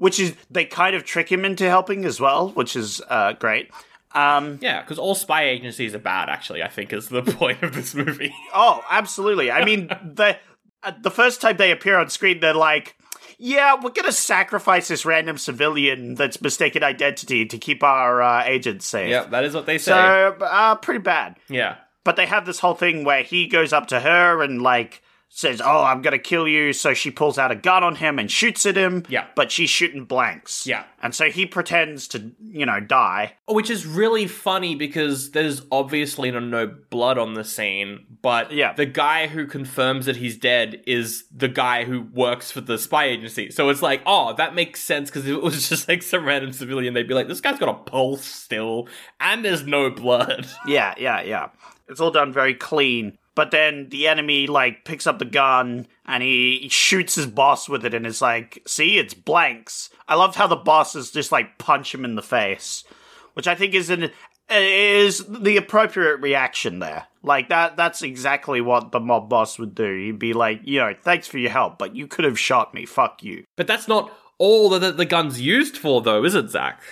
Which 0.00 0.18
is 0.18 0.34
they 0.50 0.64
kind 0.64 0.96
of 0.96 1.04
trick 1.04 1.30
him 1.30 1.44
into 1.44 1.68
helping 1.68 2.04
as 2.04 2.18
well, 2.18 2.48
which 2.48 2.74
is 2.74 3.00
uh, 3.08 3.34
great. 3.34 3.70
Um, 4.12 4.58
Yeah, 4.60 4.80
because 4.80 4.98
all 4.98 5.14
spy 5.14 5.44
agencies 5.44 5.94
are 5.94 5.98
bad. 6.00 6.28
Actually, 6.28 6.62
I 6.62 6.68
think 6.68 6.92
is 6.92 7.08
the 7.08 7.22
point 7.40 7.62
of 7.62 7.74
this 7.74 7.94
movie. 7.94 8.34
oh, 8.54 8.82
absolutely. 8.90 9.50
I 9.52 9.64
mean, 9.64 9.86
the 10.02 10.38
uh, 10.82 10.92
the 11.00 11.10
first 11.10 11.40
time 11.42 11.58
they 11.58 11.70
appear 11.70 11.98
on 11.98 12.08
screen, 12.10 12.40
they're 12.40 12.54
like. 12.54 12.96
Yeah, 13.42 13.76
we're 13.82 13.90
gonna 13.90 14.12
sacrifice 14.12 14.88
this 14.88 15.06
random 15.06 15.38
civilian 15.38 16.14
that's 16.14 16.42
mistaken 16.42 16.82
identity 16.82 17.46
to 17.46 17.56
keep 17.56 17.82
our 17.82 18.20
uh, 18.20 18.44
agents 18.44 18.86
safe. 18.86 19.08
yeah, 19.08 19.24
that 19.24 19.44
is 19.44 19.54
what 19.54 19.64
they 19.64 19.78
say. 19.78 19.92
So, 19.92 20.36
uh, 20.44 20.74
pretty 20.74 21.00
bad. 21.00 21.36
yeah. 21.48 21.76
But 22.04 22.16
they 22.16 22.26
have 22.26 22.44
this 22.44 22.58
whole 22.58 22.74
thing 22.74 23.02
where 23.04 23.22
he 23.22 23.46
goes 23.46 23.72
up 23.72 23.86
to 23.88 24.00
her 24.00 24.42
and 24.42 24.60
like 24.60 25.02
says, 25.32 25.60
"Oh, 25.64 25.84
I'm 25.84 26.02
gonna 26.02 26.18
kill 26.18 26.46
you." 26.48 26.72
So 26.72 26.92
she 26.92 27.10
pulls 27.10 27.38
out 27.38 27.50
a 27.50 27.54
gun 27.54 27.82
on 27.84 27.94
him 27.96 28.18
and 28.18 28.30
shoots 28.30 28.66
at 28.66 28.76
him. 28.76 29.04
Yeah. 29.08 29.26
but 29.36 29.50
she's 29.52 29.70
shooting 29.70 30.04
blanks. 30.04 30.66
Yeah. 30.66 30.84
and 31.02 31.14
so 31.14 31.30
he 31.30 31.46
pretends 31.46 32.06
to, 32.08 32.32
you 32.44 32.66
know, 32.66 32.78
die. 32.80 33.34
Which 33.46 33.70
is 33.70 33.86
really 33.86 34.26
funny 34.26 34.74
because 34.74 35.30
there's 35.30 35.62
obviously 35.72 36.30
no, 36.30 36.66
blood 36.90 37.16
on 37.16 37.34
the 37.34 37.44
scene, 37.44 38.04
but 38.20 38.52
Yeah. 38.52 38.74
the 38.74 38.84
guy 38.86 39.28
who 39.28 39.46
confirms 39.46 40.04
that 40.06 40.16
he's 40.16 40.36
dead 40.36 40.82
is 40.86 41.24
the 41.34 41.48
guy 41.48 41.84
who 41.84 42.02
works 42.12 42.50
for 42.50 42.60
the 42.60 42.76
spy 42.76 43.04
agency. 43.06 43.50
So 43.50 43.68
it's 43.70 43.80
like, 43.82 44.02
oh, 44.04 44.34
that 44.34 44.54
makes 44.54 44.82
sense 44.82 45.08
because 45.08 45.26
if 45.26 45.34
it 45.36 45.42
was 45.42 45.68
just 45.70 45.88
like 45.88 46.02
some 46.02 46.24
random 46.26 46.52
civilian, 46.52 46.92
they'd 46.92 47.08
be 47.08 47.14
like, 47.14 47.28
this 47.28 47.40
guy's 47.40 47.58
got 47.58 47.68
a 47.70 47.74
pulse 47.90 48.24
still, 48.24 48.88
and 49.20 49.42
there's 49.44 49.64
no 49.64 49.88
blood. 49.90 50.46
Yeah, 50.66 50.94
yeah, 50.98 51.22
yeah. 51.22 51.48
It's 51.88 52.00
all 52.00 52.10
done 52.10 52.32
very 52.32 52.54
clean. 52.54 53.16
But 53.40 53.52
then 53.52 53.88
the 53.88 54.06
enemy 54.06 54.46
like 54.46 54.84
picks 54.84 55.06
up 55.06 55.18
the 55.18 55.24
gun 55.24 55.86
and 56.04 56.22
he 56.22 56.68
shoots 56.70 57.14
his 57.14 57.24
boss 57.24 57.70
with 57.70 57.86
it 57.86 57.94
and 57.94 58.04
is 58.04 58.20
like, 58.20 58.62
"See, 58.66 58.98
it's 58.98 59.14
blanks." 59.14 59.88
I 60.06 60.14
loved 60.16 60.34
how 60.34 60.46
the 60.46 60.56
bosses 60.56 61.10
just 61.10 61.32
like 61.32 61.56
punch 61.56 61.94
him 61.94 62.04
in 62.04 62.16
the 62.16 62.22
face, 62.22 62.84
which 63.32 63.48
I 63.48 63.54
think 63.54 63.72
is 63.72 63.88
an 63.88 64.10
is 64.50 65.24
the 65.26 65.56
appropriate 65.56 66.16
reaction 66.16 66.80
there. 66.80 67.06
Like 67.22 67.48
that 67.48 67.78
that's 67.78 68.02
exactly 68.02 68.60
what 68.60 68.92
the 68.92 69.00
mob 69.00 69.30
boss 69.30 69.58
would 69.58 69.74
do. 69.74 69.96
He'd 69.96 70.18
be 70.18 70.34
like, 70.34 70.60
"You 70.64 70.80
know, 70.80 70.94
thanks 71.00 71.26
for 71.26 71.38
your 71.38 71.50
help, 71.50 71.78
but 71.78 71.96
you 71.96 72.06
could 72.06 72.26
have 72.26 72.38
shot 72.38 72.74
me. 72.74 72.84
Fuck 72.84 73.22
you." 73.22 73.44
But 73.56 73.66
that's 73.66 73.88
not 73.88 74.12
all 74.36 74.68
that 74.68 74.98
the 74.98 75.06
gun's 75.06 75.40
used 75.40 75.78
for, 75.78 76.02
though, 76.02 76.24
is 76.24 76.34
it, 76.34 76.50
Zach? 76.50 76.82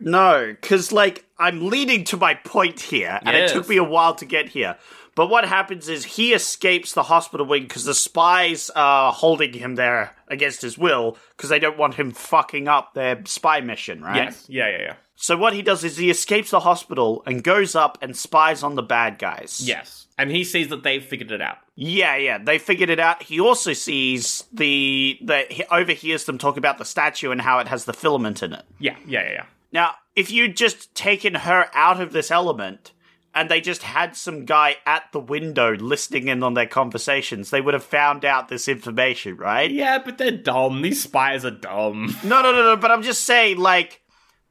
No, 0.00 0.56
because 0.58 0.92
like 0.92 1.26
I'm 1.38 1.68
leading 1.68 2.04
to 2.04 2.16
my 2.16 2.34
point 2.34 2.80
here, 2.80 3.20
and 3.22 3.36
Yes. 3.36 3.50
it 3.50 3.54
took 3.54 3.68
me 3.68 3.76
a 3.76 3.84
while 3.84 4.14
to 4.14 4.24
get 4.24 4.48
here. 4.48 4.78
But 5.14 5.28
what 5.28 5.44
happens 5.44 5.88
is 5.88 6.04
he 6.04 6.32
escapes 6.32 6.92
the 6.92 7.04
hospital 7.04 7.46
wing 7.46 7.62
because 7.64 7.84
the 7.84 7.94
spies 7.94 8.70
are 8.70 9.12
holding 9.12 9.52
him 9.52 9.74
there 9.74 10.16
against 10.28 10.62
his 10.62 10.78
will 10.78 11.16
because 11.36 11.50
they 11.50 11.58
don't 11.58 11.78
want 11.78 11.94
him 11.94 12.12
fucking 12.12 12.68
up 12.68 12.94
their 12.94 13.22
spy 13.26 13.60
mission, 13.60 14.02
right? 14.02 14.36
Yeah, 14.48 14.68
yeah, 14.68 14.78
yeah. 14.78 14.94
So 15.16 15.36
what 15.36 15.52
he 15.52 15.60
does 15.60 15.84
is 15.84 15.98
he 15.98 16.10
escapes 16.10 16.50
the 16.50 16.60
hospital 16.60 17.22
and 17.26 17.44
goes 17.44 17.74
up 17.74 17.98
and 18.00 18.16
spies 18.16 18.62
on 18.62 18.74
the 18.74 18.82
bad 18.82 19.18
guys. 19.18 19.60
Yes. 19.62 20.06
And 20.16 20.30
he 20.30 20.44
sees 20.44 20.68
that 20.68 20.82
they've 20.82 21.04
figured 21.04 21.30
it 21.30 21.42
out. 21.42 21.58
Yeah, 21.76 22.16
yeah, 22.16 22.38
they 22.38 22.58
figured 22.58 22.88
it 22.88 22.98
out. 22.98 23.22
He 23.22 23.38
also 23.38 23.74
sees 23.74 24.44
the 24.52 25.18
that 25.24 25.52
he 25.52 25.64
overhears 25.64 26.24
them 26.24 26.38
talk 26.38 26.56
about 26.56 26.78
the 26.78 26.84
statue 26.86 27.30
and 27.30 27.40
how 27.40 27.58
it 27.58 27.68
has 27.68 27.84
the 27.84 27.92
filament 27.92 28.42
in 28.42 28.54
it. 28.54 28.64
Yeah, 28.78 28.96
yeah, 29.06 29.22
yeah, 29.24 29.32
yeah. 29.32 29.44
Now, 29.72 29.94
if 30.16 30.30
you'd 30.30 30.56
just 30.56 30.94
taken 30.94 31.34
her 31.34 31.66
out 31.74 32.00
of 32.00 32.12
this 32.12 32.30
element 32.30 32.92
and 33.34 33.48
they 33.48 33.60
just 33.60 33.82
had 33.82 34.16
some 34.16 34.44
guy 34.44 34.76
at 34.86 35.04
the 35.12 35.20
window 35.20 35.74
listening 35.74 36.28
in 36.28 36.42
on 36.42 36.54
their 36.54 36.66
conversations, 36.66 37.50
they 37.50 37.60
would 37.60 37.74
have 37.74 37.84
found 37.84 38.24
out 38.24 38.48
this 38.48 38.68
information, 38.68 39.36
right? 39.36 39.70
Yeah, 39.70 39.98
but 39.98 40.18
they're 40.18 40.30
dumb. 40.30 40.82
These 40.82 41.02
spies 41.02 41.44
are 41.44 41.50
dumb. 41.50 42.14
No, 42.24 42.42
no, 42.42 42.52
no, 42.52 42.62
no, 42.62 42.76
but 42.76 42.90
I'm 42.90 43.02
just 43.02 43.24
saying, 43.24 43.58
like, 43.58 44.02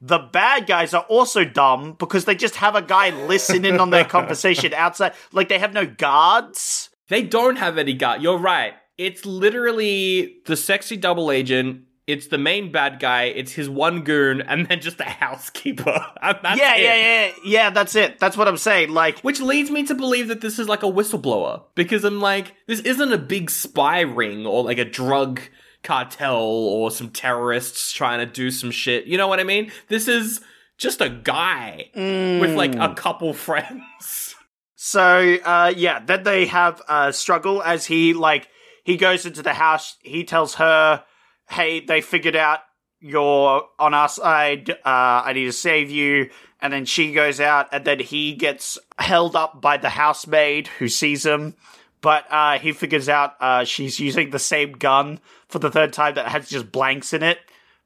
the 0.01 0.17
bad 0.17 0.65
guys 0.65 0.93
are 0.93 1.05
also 1.09 1.43
dumb 1.43 1.95
because 1.99 2.25
they 2.25 2.36
just 2.36 2.55
have 2.55 2.75
a 2.75 2.82
guy 2.82 3.09
listening 3.27 3.80
on 3.80 3.89
their 3.89 4.05
conversation 4.17 4.73
outside. 4.73 5.13
Like, 5.32 5.49
they 5.49 5.59
have 5.59 5.73
no 5.73 5.86
guards. 5.86 6.89
They 7.09 7.23
don't 7.23 7.57
have 7.57 7.77
any 7.77 7.93
guard. 7.93 8.21
You're 8.21 8.38
right. 8.38 8.73
It's 8.97 9.25
literally 9.25 10.38
the 10.45 10.55
sexy 10.55 10.97
double 10.97 11.32
agent. 11.32 11.84
It's 12.10 12.28
the 12.28 12.38
main 12.38 12.72
bad 12.72 12.99
guy. 12.99 13.26
It's 13.26 13.51
his 13.51 13.70
one 13.70 14.01
goon, 14.03 14.41
and 14.47 14.68
then 14.68 14.82
just 14.82 14.99
a 14.99 15.05
housekeeper. 15.05 16.05
That's 16.22 16.60
yeah, 16.60 16.76
it. 16.76 16.84
yeah, 16.84 16.95
yeah, 16.95 17.32
yeah, 17.45 17.70
that's 17.70 17.95
it. 17.95 18.20
That's 18.20 18.36
what 18.36 18.47
I'm 18.47 18.57
saying. 18.57 18.89
Like, 18.89 19.20
Which 19.22 19.39
leads 19.41 19.72
me 19.72 19.84
to 19.86 19.95
believe 19.95 20.28
that 20.28 20.41
this 20.41 20.60
is 20.60 20.68
like 20.68 20.84
a 20.84 20.88
whistleblower. 20.88 21.64
Because 21.76 22.03
I'm 22.03 22.20
like, 22.20 22.55
this 22.68 22.80
isn't 22.82 23.14
a 23.14 23.18
big 23.18 23.49
spy 23.49 24.01
ring 24.01 24.45
or 24.45 24.64
like 24.64 24.78
a 24.78 24.86
drug 24.86 25.41
cartel 25.84 26.41
or 26.41 26.91
some 26.91 27.10
terrorists 27.10 27.91
trying 27.91 28.20
to 28.20 28.32
do 28.32 28.51
some 28.51 28.72
shit. 28.72 29.05
You 29.05 29.18
know 29.18 29.28
what 29.28 29.39
I 29.39 29.43
mean? 29.43 29.72
This 29.88 30.07
is 30.07 30.41
just 30.78 31.01
a 31.01 31.10
guy 31.10 31.89
with 31.95 32.55
like 32.55 32.76
a 32.76 32.93
couple 32.95 33.34
friends. 33.34 34.36
So, 34.76 35.38
uh, 35.43 35.74
yeah, 35.76 35.99
then 36.03 36.24
they 36.24 36.45
have 36.47 36.82
a 36.88 37.12
struggle 37.12 37.62
as 37.62 37.86
he, 37.86 38.14
like, 38.14 38.47
he 38.86 38.95
goes 38.95 39.26
into 39.26 39.41
the 39.41 39.53
house. 39.53 39.97
He 40.01 40.24
tells 40.24 40.55
her, 40.55 41.03
hey, 41.50 41.80
they 41.80 42.02
figured 42.02 42.36
out 42.36 42.60
you're 43.00 43.64
on 43.78 43.93
our 43.93 44.10
side. 44.10 44.70
Uh, 44.70 44.76
I 45.26 45.34
need 45.34 45.45
to 45.45 45.52
save 45.52 45.89
you. 45.89 46.30
And 46.62 46.74
then 46.74 46.86
she 46.86 47.14
goes 47.14 47.39
out, 47.39 47.70
and 47.72 47.86
then 47.86 48.00
he 48.00 48.34
gets 48.34 48.78
held 48.97 49.36
up 49.36 49.62
by 49.62 49.78
the 49.78 49.89
housemaid 49.89 50.68
who 50.68 50.89
sees 50.89 51.26
him. 51.26 51.56
But 52.02 52.26
uh, 52.30 52.60
he 52.60 52.74
figures 52.74 53.08
out 53.08 53.36
uh, 53.39 53.64
she's 53.64 54.00
using 54.00 54.30
the 54.30 54.39
same 54.39 54.74
gun 54.74 55.20
for 55.47 55.60
the 55.60 55.72
third 55.72 55.93
time 55.93 56.16
that 56.16 56.28
has 56.30 56.50
just 56.50 56.72
blanks 56.72 57.14
in 57.14 57.24
it. 57.24 57.39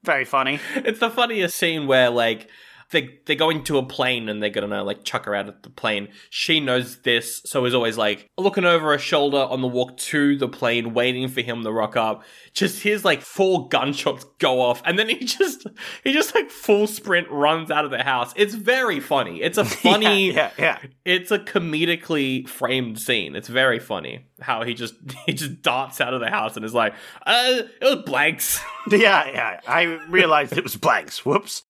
Very 0.04 0.26
funny. 0.26 0.60
It's 0.76 1.00
the 1.00 1.10
funniest 1.10 1.56
scene 1.56 1.88
where 1.88 2.10
like 2.10 2.50
they 2.94 3.20
they're 3.26 3.36
going 3.36 3.64
to 3.66 3.78
a 3.78 3.86
plane 3.86 4.30
and 4.30 4.42
they're 4.42 4.50
gonna 4.50 4.84
like 4.84 5.04
chuck 5.04 5.26
her 5.26 5.36
out 5.36 5.50
of 5.50 5.62
the 5.62 5.70
plane. 5.70 6.08
She 6.30 6.62
knows 6.62 7.02
this, 7.02 7.42
so 7.46 7.66
is 7.66 7.74
always 7.74 7.98
like 7.98 8.30
looking 8.38 8.64
over 8.64 8.92
her 8.92 8.98
shoulder 8.98 9.38
on 9.38 9.62
the 9.62 9.68
walk 9.68 9.98
to 9.98 10.38
the 10.38 10.48
plane, 10.48 10.94
waiting 10.94 11.28
for 11.28 11.42
him 11.42 11.64
to 11.64 11.72
rock 11.72 11.98
up. 11.98 12.24
Just 12.54 12.82
hears 12.82 13.04
like 13.04 13.22
four 13.22 13.68
gunshots 13.68 14.26
go 14.40 14.62
off, 14.62 14.82
and 14.86 14.98
then 14.98 15.10
he 15.10 15.16
just 15.26 15.68
he 16.04 16.14
just 16.14 16.34
like 16.34 16.50
full 16.50 16.88
sprint 16.88 17.30
runs 17.30 17.70
out 17.70 17.84
of 17.84 17.92
the 17.92 18.04
house. 18.04 18.34
It's 18.38 18.54
very 18.54 19.02
funny. 19.02 19.42
It's 19.42 19.58
a 19.58 19.66
funny 19.84 20.32
yeah, 20.32 20.52
yeah. 20.58 20.80
it's 21.04 21.32
a 21.32 21.40
comedically 21.40 22.48
framed 22.48 23.00
scene. 23.00 23.36
It's 23.36 23.50
very 23.50 23.80
funny 23.80 24.26
how 24.40 24.64
he 24.64 24.74
just 24.74 24.96
he 25.26 25.34
just 25.34 25.62
darts 25.62 26.00
out 26.00 26.14
of 26.14 26.20
the 26.20 26.30
house 26.30 26.56
and 26.56 26.66
is 26.66 26.74
like, 26.74 26.94
uh, 27.26 27.62
it 27.82 27.84
was 27.84 28.04
blanks. 28.06 28.62
Yeah, 28.90 29.28
yeah. 29.28 29.60
I 29.68 29.84
realized 30.10 30.58
it 30.58 30.64
was 30.64 30.76
blanks. 30.76 31.26
Whoops. 31.26 31.64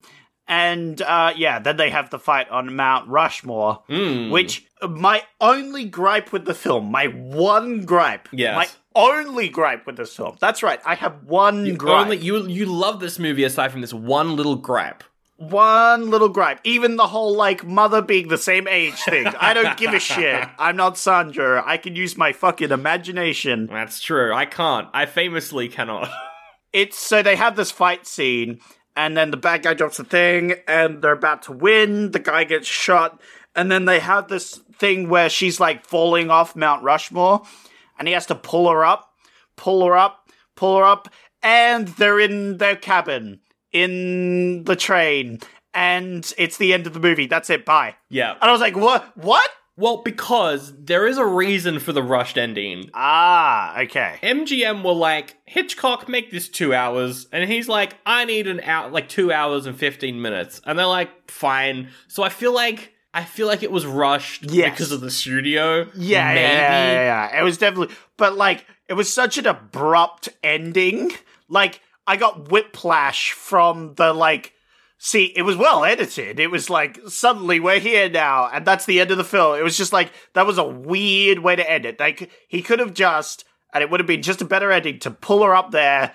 And 0.48 1.02
uh, 1.02 1.34
yeah, 1.38 1.60
then 1.60 1.78
they 1.78 1.90
have 1.90 2.10
the 2.10 2.20
fight 2.20 2.50
on 2.50 2.76
Mount 2.76 3.08
Rushmore, 3.08 3.84
Hmm. 3.88 4.30
which 4.30 4.66
my 4.88 5.24
only 5.40 5.86
gripe 5.86 6.34
with 6.34 6.46
the 6.46 6.54
film, 6.54 6.92
my 6.92 7.06
one 7.08 7.86
gripe, 7.86 8.28
Yes. 8.34 8.56
my 8.56 8.68
only 8.96 9.48
gripe 9.48 9.86
with 9.88 9.96
this 9.96 10.16
film. 10.16 10.36
That's 10.42 10.62
right, 10.62 10.80
I 10.86 10.96
have 10.96 11.24
one 11.24 11.76
gripe, 11.76 12.06
Only 12.06 12.18
you 12.18 12.46
you 12.48 12.66
love 12.66 13.00
this 13.00 13.18
movie 13.20 13.46
aside 13.46 13.72
from 13.72 13.82
this 13.82 13.94
one 13.94 14.36
little 14.36 14.58
gripe. 14.58 15.04
one 15.38 16.10
little 16.10 16.30
gripe. 16.30 16.60
Even 16.64 16.96
the 16.98 17.08
whole 17.08 17.36
like 17.36 17.66
mother 17.66 18.02
being 18.02 18.28
the 18.28 18.38
same 18.38 18.68
age 18.68 18.96
thing. 19.04 19.26
I 19.28 19.54
don't 19.54 19.78
give 19.78 19.94
a 19.94 20.00
shit. 20.14 20.48
I'm 20.60 20.76
not 20.78 20.98
Sandro. 20.98 21.62
I 21.66 21.78
can 21.78 21.96
use 21.96 22.16
my 22.18 22.34
fucking 22.34 22.72
imagination. 22.72 23.68
That's 23.68 24.00
true. 24.02 24.34
I 24.34 24.46
can't. 24.46 24.88
I 24.94 25.06
famously 25.06 25.68
cannot. 25.70 26.10
it's 26.74 26.98
so 27.00 27.22
they 27.24 27.36
have 27.36 27.56
this 27.56 27.72
fight 27.72 28.06
scene 28.08 28.60
and 28.96 29.18
then 29.18 29.32
the 29.32 29.38
bad 29.38 29.64
guy 29.64 29.74
drops 29.74 29.98
the 29.98 30.04
thing 30.04 30.56
and 30.68 31.02
they're 31.02 31.14
about 31.14 31.44
to 31.44 31.52
win. 31.52 32.12
The 32.12 32.20
guy 32.20 32.44
gets 32.44 32.68
shot. 32.68 33.20
And 33.56 33.72
then 33.72 33.86
they 33.86 34.00
have 34.00 34.28
this 34.28 34.58
thing 34.78 35.10
where 35.10 35.30
she's 35.30 35.60
like 35.60 35.86
falling 35.86 36.30
off 36.30 36.56
mount 36.56 36.84
rushmore. 36.84 37.44
And 37.98 38.08
he 38.08 38.14
has 38.14 38.26
to 38.28 38.36
pull 38.36 38.70
her 38.70 38.86
up 38.86 39.10
pull 39.56 39.86
her 39.86 39.96
up 39.96 40.30
pull 40.56 40.78
her 40.78 40.84
up. 40.84 41.10
And 41.42 41.88
they're 41.90 42.20
in 42.20 42.58
their 42.58 42.76
cabin 42.76 43.40
in 43.72 44.64
the 44.64 44.76
train. 44.76 45.40
And 45.74 46.32
it's 46.38 46.58
the 46.58 46.74
end 46.74 46.86
of 46.88 46.94
the 46.94 47.00
movie. 47.00 47.26
That's 47.26 47.50
it. 47.50 47.66
Bye. 47.66 47.96
Yeah. 48.10 48.34
and 48.34 48.44
i 48.44 48.52
was 48.52 48.62
like 48.62 48.76
what 48.76 49.16
what 49.18 49.50
Well, 49.76 49.98
because 50.04 50.72
there 50.78 51.08
is 51.08 51.18
a 51.18 51.26
reason 51.26 51.80
for 51.80 51.94
the 51.94 52.04
rushed 52.04 52.38
ending. 52.38 52.90
ah 52.94 53.80
okay 53.82 54.20
MGM 54.22 54.84
were 54.84 54.94
like, 54.94 55.36
Hitchcock, 55.46 56.08
make 56.08 56.30
this 56.32 56.48
two 56.50 56.74
hours. 56.74 57.28
And 57.32 57.50
he's 57.50 57.68
like, 57.68 57.96
I 58.06 58.26
need 58.26 58.48
an 58.48 58.60
hour, 58.62 58.90
like 58.90 59.10
two 59.10 59.32
hours 59.34 59.66
and 59.66 59.76
15 59.78 60.22
minutes. 60.22 60.62
And 60.66 60.78
they're 60.78 60.86
like, 60.86 61.32
fine. 61.32 61.90
So 62.08 62.22
I 62.24 62.30
feel 62.30 62.54
like, 62.54 62.94
I 63.16 63.24
feel 63.24 63.48
like 63.48 63.64
it 63.64 63.72
was 63.72 63.86
rushed 63.86 64.44
Yes. 64.52 64.72
because 64.72 64.92
of 64.92 65.02
the 65.02 65.12
studio. 65.12 65.88
Yeah, 65.96 66.28
Maybe. 66.34 66.40
yeah, 66.42 66.92
yeah, 66.92 67.30
yeah. 67.32 67.40
It 67.40 67.44
was 67.44 67.58
definitely, 67.58 67.96
but 68.18 68.36
like, 68.36 68.66
it 68.88 68.94
was 68.94 69.12
such 69.12 69.38
an 69.38 69.48
abrupt 69.48 70.30
ending. 70.44 71.12
Like, 71.50 71.82
I 72.06 72.18
got 72.18 72.52
whiplash 72.52 73.32
from 73.32 73.94
the 73.96 74.14
like. 74.14 74.54
See, 75.06 75.34
it 75.36 75.42
was 75.42 75.58
well 75.58 75.84
edited. 75.84 76.40
It 76.40 76.50
was 76.50 76.70
like 76.70 76.98
suddenly 77.10 77.60
we're 77.60 77.82
here 77.82 78.08
now, 78.10 78.48
and 78.48 78.66
that's 78.66 78.86
the 78.86 79.02
end 79.02 79.12
of 79.12 79.18
the 79.18 79.26
film. 79.26 79.60
It 79.60 79.62
was 79.64 79.76
just 79.76 79.92
like 79.92 80.14
that 80.32 80.48
was 80.48 80.58
a 80.58 80.64
weird 80.64 81.40
way 81.40 81.58
to 81.58 81.70
end 81.70 81.86
it. 81.86 82.00
Like 82.00 82.32
he 82.48 82.62
could 82.62 82.80
have 82.80 82.94
just, 82.94 83.44
and 83.74 83.82
it 83.82 83.90
would 83.90 84.00
have 84.00 84.08
been 84.08 84.22
just 84.22 84.42
a 84.42 84.46
better 84.46 84.72
ending 84.72 85.00
to 85.00 85.12
pull 85.12 85.44
her 85.44 85.54
up 85.54 85.72
there 85.72 86.14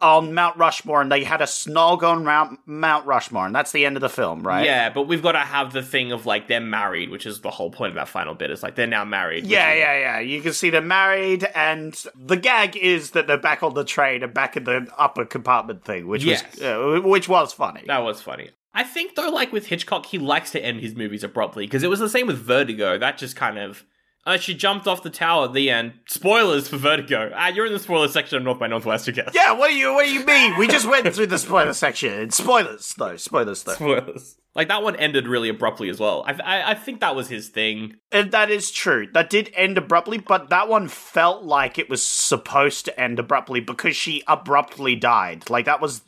on 0.00 0.32
Mount 0.34 0.56
Rushmore, 0.56 1.00
and 1.02 1.10
they 1.10 1.24
had 1.24 1.40
a 1.40 1.44
snog 1.46 2.02
on 2.02 2.24
Mount 2.24 2.60
Mount 2.66 3.04
Rushmore, 3.06 3.46
and 3.46 3.54
that's 3.54 3.72
the 3.72 3.84
end 3.84 3.96
of 3.96 4.00
the 4.00 4.08
film, 4.08 4.42
right? 4.46 4.64
Yeah, 4.64 4.90
but 4.90 5.02
we've 5.08 5.22
got 5.22 5.32
to 5.32 5.38
have 5.40 5.72
the 5.72 5.82
thing 5.82 6.12
of 6.12 6.24
like 6.26 6.46
they're 6.48 6.60
married, 6.60 7.10
which 7.10 7.26
is 7.26 7.40
the 7.40 7.50
whole 7.50 7.70
point 7.70 7.90
of 7.90 7.94
that 7.96 8.08
final 8.08 8.34
bit. 8.34 8.50
Is 8.50 8.62
like 8.62 8.74
they're 8.76 8.86
now 8.86 9.04
married. 9.04 9.44
which 9.44 9.50
Yeah, 9.52 9.72
is- 9.72 9.78
yeah, 9.80 9.98
yeah. 9.98 10.20
You 10.20 10.40
can 10.40 10.52
see 10.52 10.70
they're 10.70 10.80
married, 10.80 11.44
and 11.54 11.94
the 12.14 12.36
gag 12.36 12.76
is 12.76 13.10
that 13.12 13.26
they're 13.26 13.36
back 13.38 13.62
on 13.62 13.74
the 13.74 13.84
train 13.84 14.22
and 14.22 14.32
back 14.32 14.56
in 14.56 14.64
the 14.64 14.86
upper 14.96 15.24
compartment 15.24 15.84
thing, 15.84 16.06
which 16.06 16.24
Yes. 16.24 16.44
was 16.54 16.62
uh, 16.62 17.00
which 17.04 17.28
was 17.28 17.52
funny. 17.52 17.82
That 17.86 18.02
was 18.04 18.22
funny. 18.22 18.50
I 18.74 18.84
think 18.84 19.16
though, 19.16 19.30
like 19.30 19.52
with 19.52 19.66
Hitchcock, 19.66 20.06
he 20.06 20.18
likes 20.18 20.52
to 20.52 20.64
end 20.64 20.80
his 20.80 20.94
movies 20.94 21.24
abruptly 21.24 21.66
because 21.66 21.82
it 21.82 21.90
was 21.90 21.98
the 21.98 22.08
same 22.08 22.26
with 22.28 22.38
Vertigo. 22.38 22.98
That 22.98 23.18
just 23.18 23.34
kind 23.34 23.58
of 23.58 23.84
Uh, 24.26 24.36
she 24.36 24.54
jumped 24.54 24.86
off 24.86 25.02
the 25.02 25.10
tower 25.10 25.46
at 25.46 25.54
the 25.54 25.70
end. 25.70 25.94
Spoilers 26.06 26.68
for 26.68 26.76
Vertigo. 26.76 27.32
Ah, 27.34 27.48
you're 27.48 27.66
in 27.66 27.72
the 27.72 27.78
spoiler 27.78 28.08
section 28.08 28.36
of 28.36 28.44
North 28.44 28.58
by 28.58 28.66
Northwest, 28.66 29.08
I 29.08 29.12
guess. 29.12 29.30
Yeah, 29.34 29.52
what 29.52 29.68
do 29.68 29.74
you 29.74 29.94
what 29.94 30.04
do 30.04 30.12
you 30.12 30.24
mean? 30.24 30.58
We 30.58 30.68
just 30.68 30.86
went 30.86 31.14
through 31.14 31.28
the 31.28 31.38
spoiler 31.38 31.72
section. 31.72 32.30
Spoilers 32.30 32.94
though. 32.98 33.16
Spoilers 33.16 33.62
though. 33.62 33.74
Spoilers. 33.74 34.36
Like 34.54 34.68
that 34.68 34.82
one 34.82 34.96
ended 34.96 35.28
really 35.28 35.48
abruptly 35.48 35.88
as 35.88 36.00
well. 36.00 36.24
I, 36.26 36.32
I, 36.32 36.70
I 36.70 36.74
think 36.74 37.00
that 37.00 37.14
was 37.14 37.28
his 37.28 37.48
thing. 37.48 37.94
And 38.10 38.32
that 38.32 38.50
is 38.50 38.70
true. 38.70 39.06
That 39.14 39.30
did 39.30 39.52
end 39.54 39.78
abruptly, 39.78 40.18
but 40.18 40.50
that 40.50 40.68
one 40.68 40.88
felt 40.88 41.44
like 41.44 41.78
it 41.78 41.88
was 41.88 42.02
supposed 42.02 42.84
to 42.86 43.00
end 43.00 43.18
abruptly 43.18 43.60
because 43.60 43.94
she 43.94 44.24
abruptly 44.26 44.96
died. 44.96 45.48
Like 45.48 45.66
that 45.66 45.80
was 45.80 46.02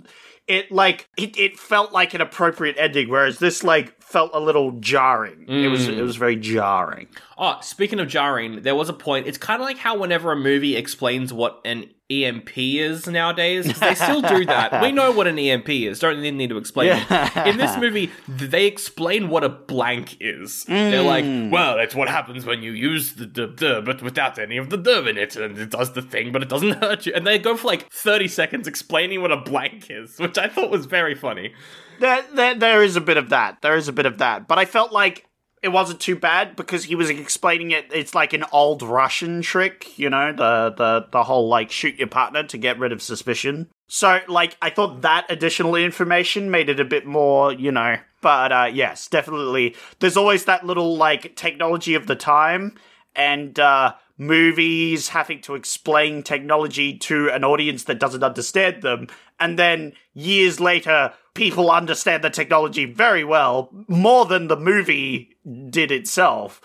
it 0.51 0.73
like 0.73 1.09
it, 1.17 1.39
it 1.39 1.59
felt 1.59 1.93
like 1.93 2.13
an 2.13 2.21
appropriate 2.21 2.77
ending, 2.79 3.09
whereas 3.09 3.39
this 3.39 3.63
like 3.63 4.03
felt 4.03 4.33
a 4.35 4.41
little 4.41 4.73
jarring. 4.81 5.45
It 5.49 5.69
was 5.69 5.87
it 5.87 6.03
was 6.03 6.17
very 6.17 6.35
jarring. 6.35 7.07
Oh, 7.39 7.59
speaking 7.63 8.01
of 8.01 8.09
jarring, 8.09 8.63
there 8.63 8.75
was 8.75 8.89
a 8.89 8.93
point. 8.93 9.29
It's 9.29 9.39
kind 9.39 9.63
of 9.63 9.67
like 9.67 9.79
how 9.79 9.97
whenever 9.97 10.33
a 10.33 10.37
movie 10.37 10.77
explains 10.77 11.33
what 11.33 11.61
an 11.65 11.91
EMP 12.11 12.51
is 12.57 13.07
nowadays. 13.07 13.79
they 13.79 13.95
still 13.95 14.21
do 14.21 14.45
that. 14.47 14.83
We 14.91 14.93
know 14.93 15.13
what 15.13 15.27
an 15.27 15.39
EMP 15.39 15.69
is. 15.69 15.99
Don't 16.01 16.21
need 16.21 16.49
to 16.49 16.57
explain 16.57 16.91
it. 16.93 17.47
In 17.47 17.59
this 17.59 17.77
movie, 17.77 18.11
they 18.27 18.67
explain 18.67 19.29
what 19.29 19.45
a 19.45 19.49
blank 19.49 20.17
is. 20.21 20.65
They're 20.65 21.03
like, 21.03 21.25
mm. 21.25 21.51
well, 21.51 21.79
it's 21.79 21.95
what 21.95 22.09
happens 22.09 22.45
when 22.47 22.63
you 22.63 22.73
use 22.73 23.15
the 23.15 23.27
duh, 23.27 23.47
duh, 23.47 23.81
but 23.83 24.03
without 24.03 24.39
any 24.39 24.57
of 24.57 24.71
the 24.71 24.77
duh 24.77 25.07
in 25.07 25.19
it, 25.19 25.37
and 25.37 25.59
it 25.59 25.71
does 25.71 25.93
the 25.93 26.03
thing, 26.03 26.33
but 26.33 26.43
it 26.43 26.49
doesn't 26.49 26.73
hurt 26.83 27.07
you. 27.07 27.13
And 27.15 27.27
they 27.27 27.39
go 27.39 27.57
for 27.57 27.69
like 27.69 27.91
30 27.93 28.29
seconds 28.29 28.67
explaining 28.67 29.21
what 29.21 29.33
a 29.33 29.37
blank 29.37 29.87
is, 29.91 30.19
which 30.19 30.39
I 30.39 30.49
thought 30.49 30.71
was 30.71 30.87
very 30.87 31.15
funny. 31.15 31.53
There, 32.01 32.25
there, 32.35 32.55
there 32.55 32.83
is 32.83 32.97
a 32.97 33.01
bit 33.01 33.19
of 33.19 33.29
that. 33.29 33.61
There 33.61 33.77
is 33.77 33.87
a 33.87 33.93
bit 33.93 34.07
of 34.07 34.19
that. 34.19 34.49
But 34.49 34.59
I 34.59 34.65
felt 34.65 34.93
like 34.93 35.27
it 35.63 35.69
wasn't 35.69 36.01
too 36.01 36.17
bad 36.17 36.57
because 36.57 36.85
he 36.85 36.95
was 36.95 37.11
explaining 37.11 37.71
it. 37.71 37.87
It's 37.93 38.15
like 38.15 38.33
an 38.33 38.45
old 38.51 38.83
Russian 38.83 39.43
trick, 39.43 39.99
you 39.99 40.09
know, 40.09 40.33
the 40.33 40.75
the 40.77 41.07
the 41.11 41.23
whole 41.25 41.49
like 41.49 41.71
shoot 41.71 41.97
your 41.97 42.09
partner 42.09 42.43
to 42.45 42.59
get 42.59 42.79
rid 42.79 42.93
of 42.93 43.03
suspicion. 43.03 43.69
So 43.87 44.21
like 44.27 44.57
I 44.63 44.71
thought 44.71 45.03
that 45.03 45.27
additional 45.29 45.75
information 45.75 46.51
made 46.51 46.69
it 46.71 46.81
a 46.81 46.85
bit 46.85 47.07
more, 47.07 47.53
you 47.53 47.73
know. 47.73 47.97
But 48.23 48.53
uh, 48.53 48.71
yes, 48.73 49.07
definitely. 49.09 49.77
There's 49.99 50.17
always 50.17 50.45
that 50.47 50.65
little 50.65 50.97
like 50.97 51.37
technology 51.37 51.95
of 51.95 52.07
the 52.07 52.17
time 52.17 52.79
and 53.15 53.59
uh, 53.59 53.95
movies 54.17 55.09
having 55.09 55.41
to 55.43 55.57
explain 55.57 56.23
technology 56.23 56.97
to 56.99 57.29
an 57.31 57.45
audience 57.45 57.85
that 57.85 57.99
doesn't 57.99 58.23
understand 58.23 58.83
them, 58.83 59.09
and 59.39 59.59
then 59.59 59.93
years 60.15 60.61
later, 60.61 61.13
people 61.35 61.71
understand 61.71 62.23
the 62.23 62.31
technology 62.31 62.85
very 62.85 63.25
well, 63.25 63.71
more 63.89 64.27
than 64.27 64.47
the 64.49 64.57
movie 64.57 65.30
did 65.71 65.91
itself, 65.91 66.61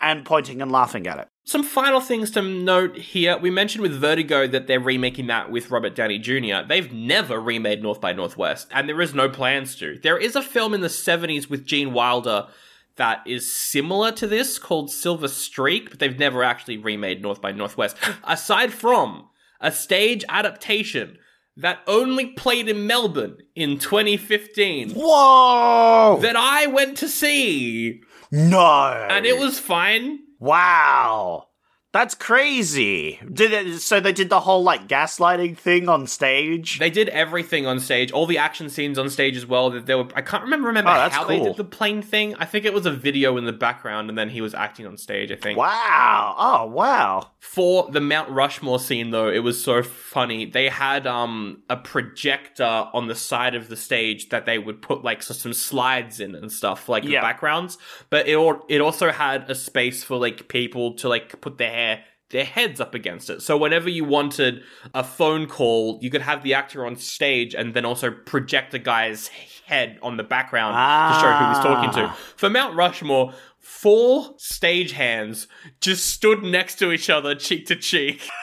and 0.00 0.24
pointing 0.24 0.62
and 0.62 0.70
laughing 0.70 1.06
at 1.06 1.18
it. 1.18 1.28
Some 1.44 1.62
final 1.62 2.00
things 2.00 2.30
to 2.32 2.42
note 2.42 2.96
here. 2.96 3.38
We 3.38 3.50
mentioned 3.50 3.82
with 3.82 3.98
Vertigo 3.98 4.46
that 4.46 4.66
they're 4.66 4.80
remaking 4.80 5.28
that 5.28 5.50
with 5.50 5.70
Robert 5.70 5.94
Downey 5.94 6.18
Jr. 6.18 6.66
They've 6.68 6.92
never 6.92 7.40
remade 7.40 7.82
North 7.82 8.00
by 8.00 8.12
Northwest, 8.12 8.68
and 8.70 8.88
there 8.88 9.00
is 9.00 9.14
no 9.14 9.28
plans 9.28 9.74
to. 9.76 9.98
There 9.98 10.18
is 10.18 10.36
a 10.36 10.42
film 10.42 10.74
in 10.74 10.82
the 10.82 10.88
70s 10.88 11.48
with 11.48 11.64
Gene 11.64 11.92
Wilder 11.92 12.48
that 12.96 13.22
is 13.26 13.50
similar 13.50 14.12
to 14.12 14.26
this 14.26 14.58
called 14.58 14.90
Silver 14.90 15.28
Streak, 15.28 15.90
but 15.90 16.00
they've 16.00 16.18
never 16.18 16.44
actually 16.44 16.76
remade 16.76 17.22
North 17.22 17.40
by 17.40 17.52
Northwest. 17.52 17.96
Aside 18.24 18.72
from 18.72 19.30
a 19.60 19.72
stage 19.72 20.24
adaptation 20.28 21.18
that 21.56 21.80
only 21.86 22.26
played 22.26 22.68
in 22.68 22.86
Melbourne 22.86 23.38
in 23.56 23.78
2015 23.78 24.92
Whoa! 24.94 26.18
that 26.20 26.36
I 26.36 26.66
went 26.66 26.96
to 26.98 27.08
see, 27.08 28.02
no! 28.30 29.06
and 29.10 29.26
it 29.26 29.38
was 29.38 29.58
fine. 29.58 30.20
wow. 30.38 31.47
That's 31.90 32.14
crazy. 32.14 33.18
Did 33.32 33.52
it, 33.52 33.80
so 33.80 33.98
they 33.98 34.12
did 34.12 34.28
the 34.28 34.40
whole 34.40 34.62
like 34.62 34.88
gaslighting 34.88 35.56
thing 35.56 35.88
on 35.88 36.06
stage. 36.06 36.78
They 36.78 36.90
did 36.90 37.08
everything 37.08 37.66
on 37.66 37.80
stage, 37.80 38.12
all 38.12 38.26
the 38.26 38.36
action 38.36 38.68
scenes 38.68 38.98
on 38.98 39.08
stage 39.08 39.36
as 39.38 39.46
well. 39.46 39.70
That 39.70 39.86
they 39.86 39.94
were, 39.94 40.06
I 40.14 40.20
can't 40.20 40.42
remember 40.44 40.68
remember 40.68 40.90
Oh, 40.90 41.08
how 41.08 41.24
they 41.24 41.40
did 41.40 41.56
the 41.56 41.64
plane 41.64 42.02
thing. 42.02 42.34
I 42.34 42.44
think 42.44 42.66
it 42.66 42.74
was 42.74 42.84
a 42.84 42.90
video 42.92 43.38
in 43.38 43.46
the 43.46 43.54
background, 43.54 44.10
and 44.10 44.18
then 44.18 44.28
he 44.28 44.42
was 44.42 44.52
acting 44.54 44.86
on 44.86 44.98
stage. 44.98 45.32
I 45.32 45.36
think. 45.36 45.58
wow. 45.58 46.34
Oh 46.38 46.66
wow. 46.66 47.30
For 47.40 47.90
the 47.90 48.00
Mount 48.02 48.28
Rushmore 48.30 48.78
scene, 48.80 49.10
though, 49.10 49.30
it 49.30 49.38
was 49.38 49.62
so 49.64 49.82
funny. 49.82 50.44
They 50.44 50.68
had 50.68 51.06
um 51.06 51.62
a 51.70 51.76
projector 51.78 52.64
on 52.92 53.08
the 53.08 53.14
side 53.14 53.54
of 53.54 53.68
the 53.68 53.76
stage 53.76 54.28
that 54.28 54.44
they 54.44 54.58
would 54.58 54.82
put 54.82 55.04
like 55.04 55.22
so- 55.22 55.32
some 55.32 55.54
slides 55.54 56.20
in 56.20 56.34
and 56.34 56.52
stuff, 56.52 56.86
like 56.88 57.04
the 57.04 57.14
backgrounds. 57.14 57.78
But 58.10 58.28
it 58.28 58.34
al- 58.34 58.64
it 58.68 58.82
also 58.82 59.10
had 59.10 59.50
a 59.50 59.54
space 59.54 60.04
for 60.04 60.18
like 60.18 60.48
people 60.48 60.92
to 60.96 61.08
like 61.08 61.40
put 61.40 61.56
their 61.56 61.77
hair 61.78 62.04
their 62.30 62.44
heads 62.44 62.80
up 62.80 62.94
against 62.94 63.30
it. 63.30 63.40
So 63.40 63.56
whenever 63.56 63.88
you 63.88 64.04
wanted 64.04 64.62
a 64.92 65.02
phone 65.02 65.46
call, 65.46 65.98
you 66.02 66.10
could 66.10 66.20
have 66.20 66.42
the 66.42 66.54
actor 66.54 66.84
on 66.84 66.96
stage 66.96 67.54
and 67.54 67.72
then 67.72 67.86
also 67.86 68.10
project 68.10 68.72
the 68.72 68.78
guy's 68.78 69.28
head 69.64 69.98
on 70.02 70.16
the 70.16 70.24
background 70.24 70.74
to 70.74 71.20
show 71.20 71.32
who 71.32 71.48
he's 71.48 71.64
talking 71.64 71.90
to. 72.02 72.08
Ah. 72.08 72.18
For 72.36 72.50
Mount 72.50 72.76
Rushmore, 72.76 73.32
four 73.60 74.34
stage 74.36 74.92
hands 74.92 75.48
just 75.80 76.06
stood 76.06 76.42
next 76.42 76.76
to 76.80 76.92
each 76.92 77.08
other, 77.08 77.34
cheek 77.34 77.66
to 77.66 77.76
cheek. 77.76 78.28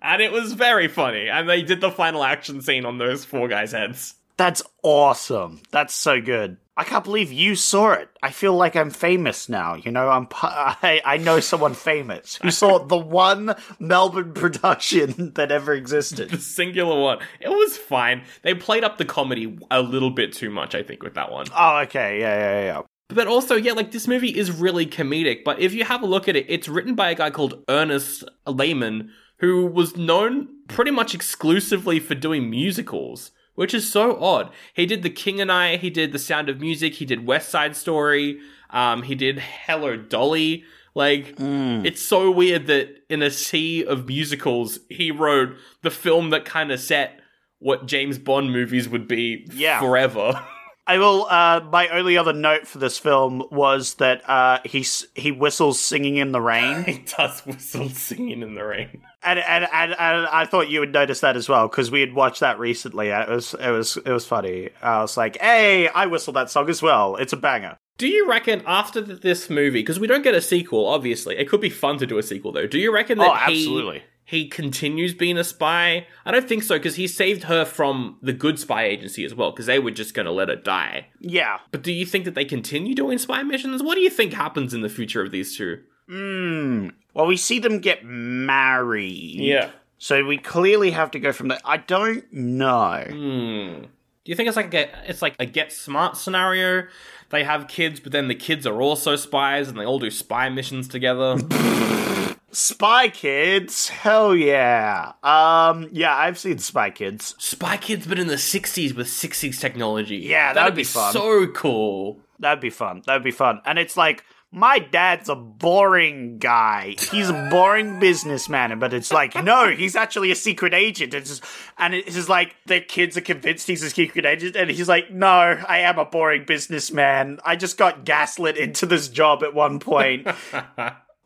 And 0.00 0.22
it 0.22 0.30
was 0.30 0.52
very 0.52 0.86
funny. 0.86 1.28
And 1.28 1.48
they 1.48 1.62
did 1.62 1.80
the 1.80 1.90
final 1.90 2.22
action 2.22 2.60
scene 2.60 2.84
on 2.84 2.98
those 2.98 3.24
four 3.24 3.48
guys' 3.48 3.72
heads. 3.72 4.14
That's 4.36 4.62
awesome. 4.84 5.60
That's 5.72 5.94
so 5.94 6.20
good. 6.20 6.58
I 6.78 6.84
can't 6.84 7.02
believe 7.02 7.32
you 7.32 7.56
saw 7.56 7.90
it. 7.94 8.08
I 8.22 8.30
feel 8.30 8.54
like 8.54 8.76
I'm 8.76 8.90
famous 8.90 9.48
now. 9.48 9.74
You 9.74 9.90
know, 9.90 10.08
I'm 10.08 10.28
I, 10.42 11.02
I 11.04 11.16
know 11.16 11.40
someone 11.40 11.74
famous 11.74 12.36
who 12.36 12.52
saw 12.52 12.78
the 12.78 12.96
one 12.96 13.56
Melbourne 13.80 14.32
production 14.34 15.32
that 15.34 15.50
ever 15.50 15.74
existed. 15.74 16.30
The 16.38 16.38
singular 16.38 17.00
one. 17.00 17.18
It 17.40 17.48
was 17.48 17.76
fine. 17.76 18.22
They 18.42 18.54
played 18.54 18.84
up 18.84 18.96
the 18.96 19.04
comedy 19.04 19.58
a 19.72 19.82
little 19.82 20.10
bit 20.10 20.32
too 20.32 20.50
much, 20.50 20.74
I 20.74 20.84
think, 20.84 21.02
with 21.02 21.14
that 21.14 21.32
one. 21.32 21.46
Oh, 21.56 21.78
okay. 21.78 22.20
Yeah, 22.20 22.36
yeah, 22.36 22.60
yeah. 22.64 22.82
But 23.08 23.26
also, 23.26 23.56
yeah, 23.56 23.72
like 23.72 23.90
this 23.90 24.06
movie 24.06 24.36
is 24.36 24.52
really 24.52 24.86
comedic. 24.86 25.42
But 25.44 25.58
if 25.58 25.74
you 25.74 25.84
have 25.84 26.02
a 26.02 26.06
look 26.06 26.28
at 26.28 26.36
it, 26.36 26.46
it's 26.48 26.68
written 26.68 26.94
by 26.94 27.10
a 27.10 27.14
guy 27.16 27.30
called 27.30 27.64
Ernest 27.68 28.22
Lehman, 28.46 29.10
who 29.38 29.66
was 29.66 29.96
known 29.96 30.48
pretty 30.68 30.92
much 30.92 31.14
exclusively 31.14 31.98
for 31.98 32.14
doing 32.14 32.48
musicals, 32.48 33.32
which 33.58 33.74
is 33.74 33.90
so 33.90 34.16
odd. 34.22 34.50
He 34.72 34.86
did 34.86 35.02
The 35.02 35.10
King 35.10 35.40
and 35.40 35.50
I, 35.50 35.78
he 35.78 35.90
did 35.90 36.12
The 36.12 36.18
Sound 36.20 36.48
of 36.48 36.60
Music, 36.60 36.94
he 36.94 37.04
did 37.04 37.26
West 37.26 37.48
Side 37.48 37.74
Story, 37.74 38.38
um, 38.70 39.02
he 39.02 39.16
did 39.16 39.40
Hello 39.40 39.96
Dolly. 39.96 40.62
Like, 40.94 41.34
it's 41.38 42.00
so 42.00 42.30
weird 42.30 42.68
that 42.68 43.02
in 43.10 43.20
a 43.20 43.30
sea 43.32 43.84
of 43.84 44.06
musicals, 44.06 44.78
he 44.88 45.10
wrote 45.10 45.56
the 45.82 45.90
film 45.90 46.30
that 46.30 46.44
kind 46.44 46.70
of 46.70 46.78
set 46.78 47.20
what 47.58 47.86
James 47.86 48.16
Bond 48.18 48.52
movies 48.52 48.88
would 48.88 49.08
be 49.08 49.46
Yeah. 49.52 49.80
forever. 49.80 50.40
I 50.88 50.98
will. 50.98 51.26
Uh, 51.28 51.60
my 51.70 51.86
only 51.88 52.16
other 52.16 52.32
note 52.32 52.66
for 52.66 52.78
this 52.78 52.98
film 52.98 53.44
was 53.52 53.94
that 53.96 54.28
uh, 54.28 54.58
he 54.64 54.84
he 55.14 55.30
whistles 55.30 55.78
singing 55.78 56.16
in 56.16 56.32
the 56.32 56.40
rain, 56.40 56.82
he 56.86 57.04
does 57.16 57.40
whistle 57.46 57.88
singing 57.90 58.42
in 58.42 58.54
the 58.54 58.64
rain. 58.64 59.02
and 59.22 59.38
and, 59.38 59.68
and 59.72 59.92
and 59.92 60.26
I 60.26 60.46
thought 60.46 60.70
you 60.70 60.80
would 60.80 60.92
notice 60.92 61.20
that 61.20 61.36
as 61.36 61.48
well 61.48 61.68
because 61.68 61.90
we 61.90 62.00
had 62.00 62.14
watched 62.14 62.40
that 62.40 62.58
recently. 62.58 63.08
It 63.08 63.28
was 63.28 63.54
it 63.54 63.70
was 63.70 63.98
it 63.98 64.10
was 64.10 64.24
funny. 64.26 64.70
I 64.82 65.02
was 65.02 65.16
like, 65.16 65.36
hey, 65.40 65.88
I 65.88 66.06
whistled 66.06 66.36
that 66.36 66.50
song 66.50 66.68
as 66.70 66.80
well. 66.82 67.16
It's 67.16 67.34
a 67.34 67.36
banger. 67.36 67.76
Do 67.98 68.06
you 68.08 68.28
reckon 68.28 68.62
after 68.64 69.00
this 69.00 69.50
movie, 69.50 69.80
because 69.80 69.98
we 70.00 70.06
don't 70.06 70.22
get 70.22 70.32
a 70.34 70.40
sequel, 70.40 70.86
obviously, 70.86 71.36
it 71.36 71.48
could 71.48 71.60
be 71.60 71.68
fun 71.68 71.98
to 71.98 72.06
do 72.06 72.16
a 72.16 72.22
sequel 72.22 72.52
though. 72.52 72.66
Do 72.68 72.78
you 72.78 72.94
reckon 72.94 73.18
that 73.18 73.28
Oh, 73.28 73.34
absolutely. 73.34 73.98
he 73.98 74.04
continues 74.46 75.14
being 75.14 75.38
a 75.38 75.44
spy? 75.44 76.06
I 76.26 76.30
don't 76.30 76.46
think 76.46 76.62
so 76.62 76.76
because 76.76 76.96
he 76.96 77.06
saved 77.06 77.44
her 77.44 77.64
from 77.64 78.18
the 78.20 78.34
good 78.34 78.58
spy 78.58 78.84
agency 78.84 79.24
as 79.24 79.34
well 79.34 79.52
because 79.52 79.64
they 79.64 79.78
were 79.78 79.90
just 79.90 80.12
going 80.12 80.26
to 80.26 80.32
let 80.32 80.50
her 80.50 80.56
die. 80.56 81.06
Yeah. 81.18 81.60
But 81.70 81.82
do 81.82 81.90
you 81.90 82.04
think 82.04 82.26
that 82.26 82.34
they 82.34 82.44
continue 82.44 82.94
doing 82.94 83.16
spy 83.16 83.42
missions? 83.42 83.82
What 83.82 83.94
do 83.94 84.02
you 84.02 84.10
think 84.10 84.34
happens 84.34 84.74
in 84.74 84.82
the 84.82 84.90
future 84.90 85.22
of 85.22 85.30
these 85.30 85.56
two? 85.56 85.80
Hmm. 86.10 86.88
Well, 87.14 87.24
we 87.24 87.38
see 87.38 87.58
them 87.58 87.78
get 87.78 88.04
married. 88.04 89.36
Yeah. 89.36 89.70
So 89.96 90.22
we 90.26 90.36
clearly 90.36 90.90
have 90.90 91.10
to 91.12 91.18
go 91.18 91.32
from 91.32 91.48
there. 91.48 91.60
I 91.64 91.78
don't 91.78 92.30
know. 92.30 93.04
Hmm. 93.08 93.84
Do 94.24 94.30
you 94.30 94.36
think 94.36 94.48
it's 94.48 94.58
like 94.58 94.74
a 94.74 94.90
it's 95.08 95.22
like 95.22 95.36
a 95.38 95.46
get 95.46 95.72
smart 95.72 96.18
scenario? 96.18 96.86
They 97.30 97.44
have 97.44 97.66
kids, 97.66 97.98
but 97.98 98.12
then 98.12 98.28
the 98.28 98.34
kids 98.34 98.66
are 98.66 98.82
also 98.82 99.16
spies, 99.16 99.68
and 99.68 99.78
they 99.78 99.86
all 99.86 99.98
do 99.98 100.10
spy 100.10 100.50
missions 100.50 100.86
together. 100.86 101.38
Spy 102.50 103.08
Kids, 103.08 103.88
hell 103.88 104.34
yeah. 104.34 105.12
Um, 105.22 105.88
yeah, 105.92 106.16
I've 106.16 106.38
seen 106.38 106.58
Spy 106.58 106.90
Kids. 106.90 107.34
spy 107.38 107.76
kids, 107.76 108.06
but 108.06 108.18
in 108.18 108.26
the 108.26 108.34
'60s 108.34 108.94
with 108.96 109.06
'60s 109.06 109.60
technology. 109.60 110.16
Yeah, 110.16 110.52
that'd 110.54 110.74
be 110.74 110.84
fun. 110.84 111.12
so 111.12 111.46
cool. 111.48 112.20
That'd 112.38 112.60
be 112.60 112.70
fun. 112.70 113.02
That'd 113.06 113.24
be 113.24 113.32
fun. 113.32 113.60
And 113.66 113.78
it's 113.78 113.96
like, 113.96 114.24
my 114.50 114.78
dad's 114.78 115.28
a 115.28 115.34
boring 115.34 116.38
guy. 116.38 116.94
He's 117.10 117.28
a 117.28 117.48
boring 117.50 117.98
businessman, 117.98 118.78
but 118.78 118.94
it's 118.94 119.12
like, 119.12 119.34
no, 119.42 119.68
he's 119.68 119.94
actually 119.96 120.30
a 120.30 120.34
secret 120.36 120.72
agent. 120.72 121.12
It's 121.14 121.28
just, 121.28 121.44
and 121.76 121.92
it's 121.94 122.14
just 122.14 122.28
like 122.30 122.54
the 122.66 122.80
kids 122.80 123.16
are 123.18 123.22
convinced 123.22 123.66
he's 123.66 123.82
a 123.82 123.90
secret 123.90 124.24
agent, 124.24 124.56
and 124.56 124.70
he's 124.70 124.88
like, 124.88 125.10
no, 125.10 125.28
I 125.28 125.80
am 125.80 125.98
a 125.98 126.04
boring 126.06 126.44
businessman. 126.46 127.40
I 127.44 127.56
just 127.56 127.76
got 127.76 128.04
gaslit 128.06 128.56
into 128.56 128.86
this 128.86 129.08
job 129.08 129.42
at 129.42 129.52
one 129.52 129.80
point. 129.80 130.26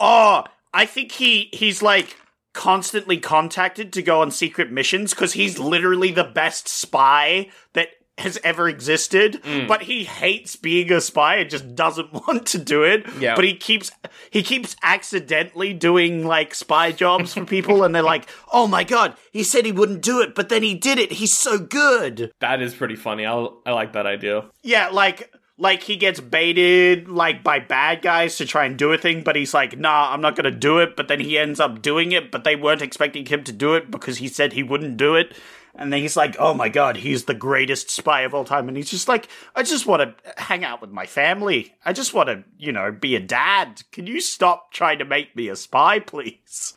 Oh, 0.05 0.43
I 0.75 0.87
think 0.87 1.13
he 1.13 1.49
he's 1.53 1.83
like 1.83 2.17
constantly 2.53 3.19
contacted 3.19 3.93
to 3.95 4.03
go 4.03 4.21
on 4.21 4.31
secret 4.31 4.71
missions 4.71 5.15
because 5.15 5.33
he's 5.33 5.59
literally 5.59 6.13
the 6.13 6.25
best 6.25 6.69
spy 6.69 7.49
that 7.73 7.89
has 8.19 8.39
ever 8.45 8.69
existed. 8.69 9.43
Mm. 9.43 9.67
But 9.67 9.83
he 9.83 10.05
hates 10.05 10.57
being 10.57 10.93
a 10.93 11.01
spy 11.01 11.37
and 11.37 11.51
just 11.51 11.75
doesn't 11.75 12.13
want 12.29 12.47
to 12.49 12.59
do 12.59 12.83
it. 12.83 13.07
Yeah. 13.19 13.35
But 13.35 13.45
he 13.45 13.57
keeps 13.57 13.91
he 14.31 14.43
keeps 14.43 14.77
accidentally 14.83 15.73
doing 15.73 16.27
like 16.27 16.55
spy 16.55 16.93
jobs 16.93 17.35
for 17.35 17.45
people, 17.45 17.85
and 17.85 17.95
they're 17.95 18.03
like, 18.03 18.29
"Oh 18.53 18.67
my 18.67 18.85
god, 18.85 19.17
he 19.33 19.43
said 19.43 19.65
he 19.65 19.73
wouldn't 19.73 20.03
do 20.03 20.21
it, 20.21 20.35
but 20.35 20.49
then 20.49 20.63
he 20.63 20.75
did 20.75 20.99
it. 20.99 21.13
He's 21.13 21.37
so 21.37 21.59
good." 21.59 22.33
That 22.41 22.63
is 22.63 22.75
pretty 22.75 22.97
funny. 22.97 23.27
I 23.27 23.47
I 23.67 23.73
like 23.73 23.93
that 23.95 24.07
idea. 24.07 24.45
Yeah, 24.63 24.89
like 24.89 25.33
like 25.63 25.85
he 25.85 25.95
gets 25.95 26.19
baited 26.19 27.09
like 27.09 27.45
by 27.45 27.61
bad 27.61 28.03
guys 28.03 28.37
to 28.37 28.45
try 28.45 28.65
and 28.65 28.77
do 28.77 28.93
a 28.93 28.99
thing, 28.99 29.23
but 29.23 29.37
he's 29.37 29.55
like, 29.55 29.79
nah, 29.79 30.13
I'm 30.13 30.21
not 30.21 30.35
gonna 30.35 30.51
do 30.51 30.81
it, 30.81 30.97
but 30.97 31.07
then 31.07 31.21
he 31.21 31.39
ends 31.39 31.61
up 31.61 31.81
doing 31.81 32.11
it, 32.11 32.33
but 32.33 32.43
they 32.43 32.57
weren't 32.57 32.83
expecting 32.83 33.25
him 33.25 33.45
to 33.45 33.53
do 33.53 33.75
it 33.75 33.89
because 33.89 34.19
he 34.19 34.27
said 34.27 34.53
he 34.53 34.65
wouldn't 34.65 34.97
do 34.97 35.15
it. 35.15 35.37
And 35.77 35.93
then 35.93 36.01
he's 36.01 36.17
like, 36.17 36.35
oh 36.41 36.53
my 36.53 36.69
god, 36.69 36.97
he's 36.97 37.25
the 37.25 37.35
greatest 37.35 37.91
spy 37.91 38.23
of 38.23 38.35
all 38.35 38.45
time. 38.45 38.67
And 38.67 38.77
he's 38.77 38.91
just 38.91 39.07
like, 39.07 39.29
I 39.55 39.63
just 39.63 39.87
want 39.87 40.03
to 40.03 40.33
hang 40.37 40.65
out 40.65 40.81
with 40.81 40.91
my 40.91 41.07
family. 41.07 41.75
I 41.85 41.93
just 41.93 42.13
want 42.13 42.29
to, 42.29 42.43
you 42.59 42.73
know, 42.73 42.91
be 42.91 43.15
a 43.15 43.21
dad. 43.21 43.83
Can 43.93 44.09
you 44.09 44.21
stop 44.21 44.73
trying 44.73 44.99
to 44.99 45.05
make 45.05 45.37
me 45.37 45.49
a 45.49 45.55
spy, 45.55 46.01
please? 46.01 46.77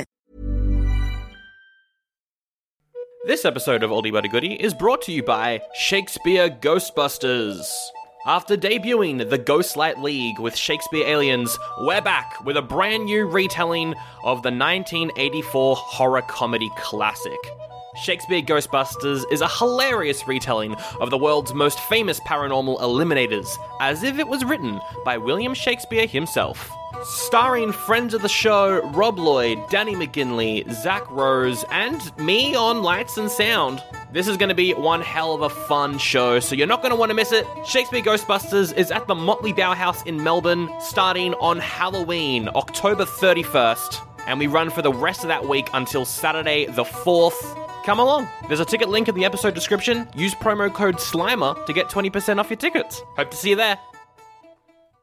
This 3.23 3.45
episode 3.45 3.83
of 3.83 3.91
Oldie 3.91 4.11
But 4.11 4.25
a 4.25 4.27
Goodie 4.27 4.55
is 4.55 4.73
brought 4.73 5.03
to 5.03 5.11
you 5.11 5.21
by 5.21 5.61
Shakespeare 5.75 6.49
Ghostbusters. 6.49 7.67
After 8.25 8.57
debuting 8.57 9.29
the 9.29 9.37
Ghostlight 9.37 10.01
League 10.01 10.39
with 10.39 10.55
Shakespeare 10.55 11.05
Aliens, 11.05 11.55
we're 11.81 12.01
back 12.01 12.43
with 12.45 12.57
a 12.57 12.63
brand 12.63 13.05
new 13.05 13.27
retelling 13.27 13.93
of 14.23 14.41
the 14.41 14.49
1984 14.49 15.75
horror 15.75 16.23
comedy 16.23 16.71
classic. 16.77 17.37
Shakespeare 18.01 18.41
Ghostbusters 18.41 19.23
is 19.31 19.41
a 19.41 19.47
hilarious 19.47 20.27
retelling 20.27 20.73
of 20.99 21.11
the 21.11 21.17
world's 21.19 21.53
most 21.53 21.79
famous 21.81 22.19
paranormal 22.21 22.79
eliminators, 22.79 23.55
as 23.81 24.01
if 24.01 24.17
it 24.17 24.27
was 24.27 24.43
written 24.43 24.81
by 25.05 25.19
William 25.19 25.53
Shakespeare 25.53 26.07
himself. 26.07 26.71
Starring 27.03 27.71
friends 27.71 28.13
of 28.13 28.21
the 28.21 28.29
show 28.29 28.79
Rob 28.91 29.17
Lloyd, 29.17 29.57
Danny 29.69 29.95
McGinley, 29.95 30.71
Zach 30.71 31.09
Rose, 31.09 31.65
and 31.71 32.15
me 32.19 32.53
on 32.53 32.83
lights 32.83 33.17
and 33.17 33.29
sound. 33.29 33.81
This 34.11 34.27
is 34.27 34.37
going 34.37 34.49
to 34.49 34.55
be 34.55 34.75
one 34.75 35.01
hell 35.01 35.33
of 35.33 35.41
a 35.41 35.49
fun 35.49 35.97
show, 35.97 36.39
so 36.39 36.53
you're 36.53 36.67
not 36.67 36.83
going 36.83 36.91
to 36.91 36.95
want 36.95 37.09
to 37.09 37.15
miss 37.15 37.31
it. 37.31 37.47
Shakespeare 37.65 38.03
Ghostbusters 38.03 38.77
is 38.77 38.91
at 38.91 39.07
the 39.07 39.15
Motley 39.15 39.51
Bauhaus 39.51 40.05
in 40.05 40.23
Melbourne, 40.23 40.69
starting 40.79 41.33
on 41.35 41.57
Halloween, 41.57 42.49
October 42.49 43.05
31st, 43.05 44.07
and 44.27 44.37
we 44.37 44.45
run 44.45 44.69
for 44.69 44.83
the 44.83 44.93
rest 44.93 45.23
of 45.23 45.29
that 45.29 45.47
week 45.47 45.69
until 45.73 46.05
Saturday 46.05 46.67
the 46.67 46.83
4th. 46.83 47.57
Come 47.83 47.99
along. 47.99 48.27
There's 48.47 48.59
a 48.59 48.65
ticket 48.65 48.89
link 48.89 49.07
in 49.07 49.15
the 49.15 49.25
episode 49.25 49.55
description. 49.55 50.07
Use 50.15 50.35
promo 50.35 50.71
code 50.71 50.99
SLIMER 50.99 51.55
to 51.65 51.73
get 51.73 51.89
20% 51.89 52.37
off 52.37 52.51
your 52.51 52.57
tickets. 52.57 53.01
Hope 53.15 53.31
to 53.31 53.37
see 53.37 53.49
you 53.49 53.55
there. 53.55 53.79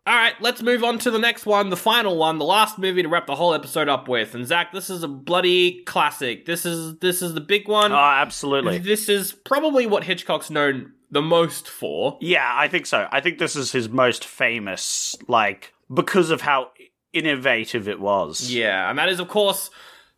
All 0.08 0.14
right, 0.14 0.32
let's 0.40 0.62
move 0.62 0.82
on 0.84 0.98
to 1.00 1.10
the 1.10 1.18
next 1.18 1.44
one, 1.44 1.68
the 1.68 1.76
final 1.76 2.16
one, 2.16 2.38
the 2.38 2.44
last 2.46 2.78
movie 2.78 3.02
to 3.02 3.08
wrap 3.10 3.26
the 3.26 3.34
whole 3.34 3.52
episode 3.52 3.90
up 3.90 4.08
with. 4.08 4.34
And 4.34 4.46
Zach, 4.46 4.72
this 4.72 4.88
is 4.88 5.02
a 5.02 5.08
bloody 5.08 5.82
classic. 5.82 6.46
This 6.46 6.64
is 6.64 6.96
this 7.00 7.20
is 7.20 7.34
the 7.34 7.42
big 7.42 7.68
one. 7.68 7.92
Oh, 7.92 7.96
absolutely. 7.96 8.78
This 8.78 9.10
is 9.10 9.32
probably 9.32 9.86
what 9.86 10.04
Hitchcock's 10.04 10.48
known 10.48 10.92
the 11.10 11.20
most 11.20 11.68
for. 11.68 12.16
Yeah, 12.22 12.50
I 12.50 12.68
think 12.68 12.86
so. 12.86 13.06
I 13.12 13.20
think 13.20 13.38
this 13.38 13.54
is 13.54 13.72
his 13.72 13.90
most 13.90 14.24
famous, 14.24 15.14
like, 15.26 15.74
because 15.92 16.30
of 16.30 16.40
how 16.40 16.70
innovative 17.12 17.86
it 17.86 18.00
was. 18.00 18.50
Yeah, 18.50 18.88
and 18.88 18.98
that 18.98 19.10
is 19.10 19.20
of 19.20 19.28
course 19.28 19.68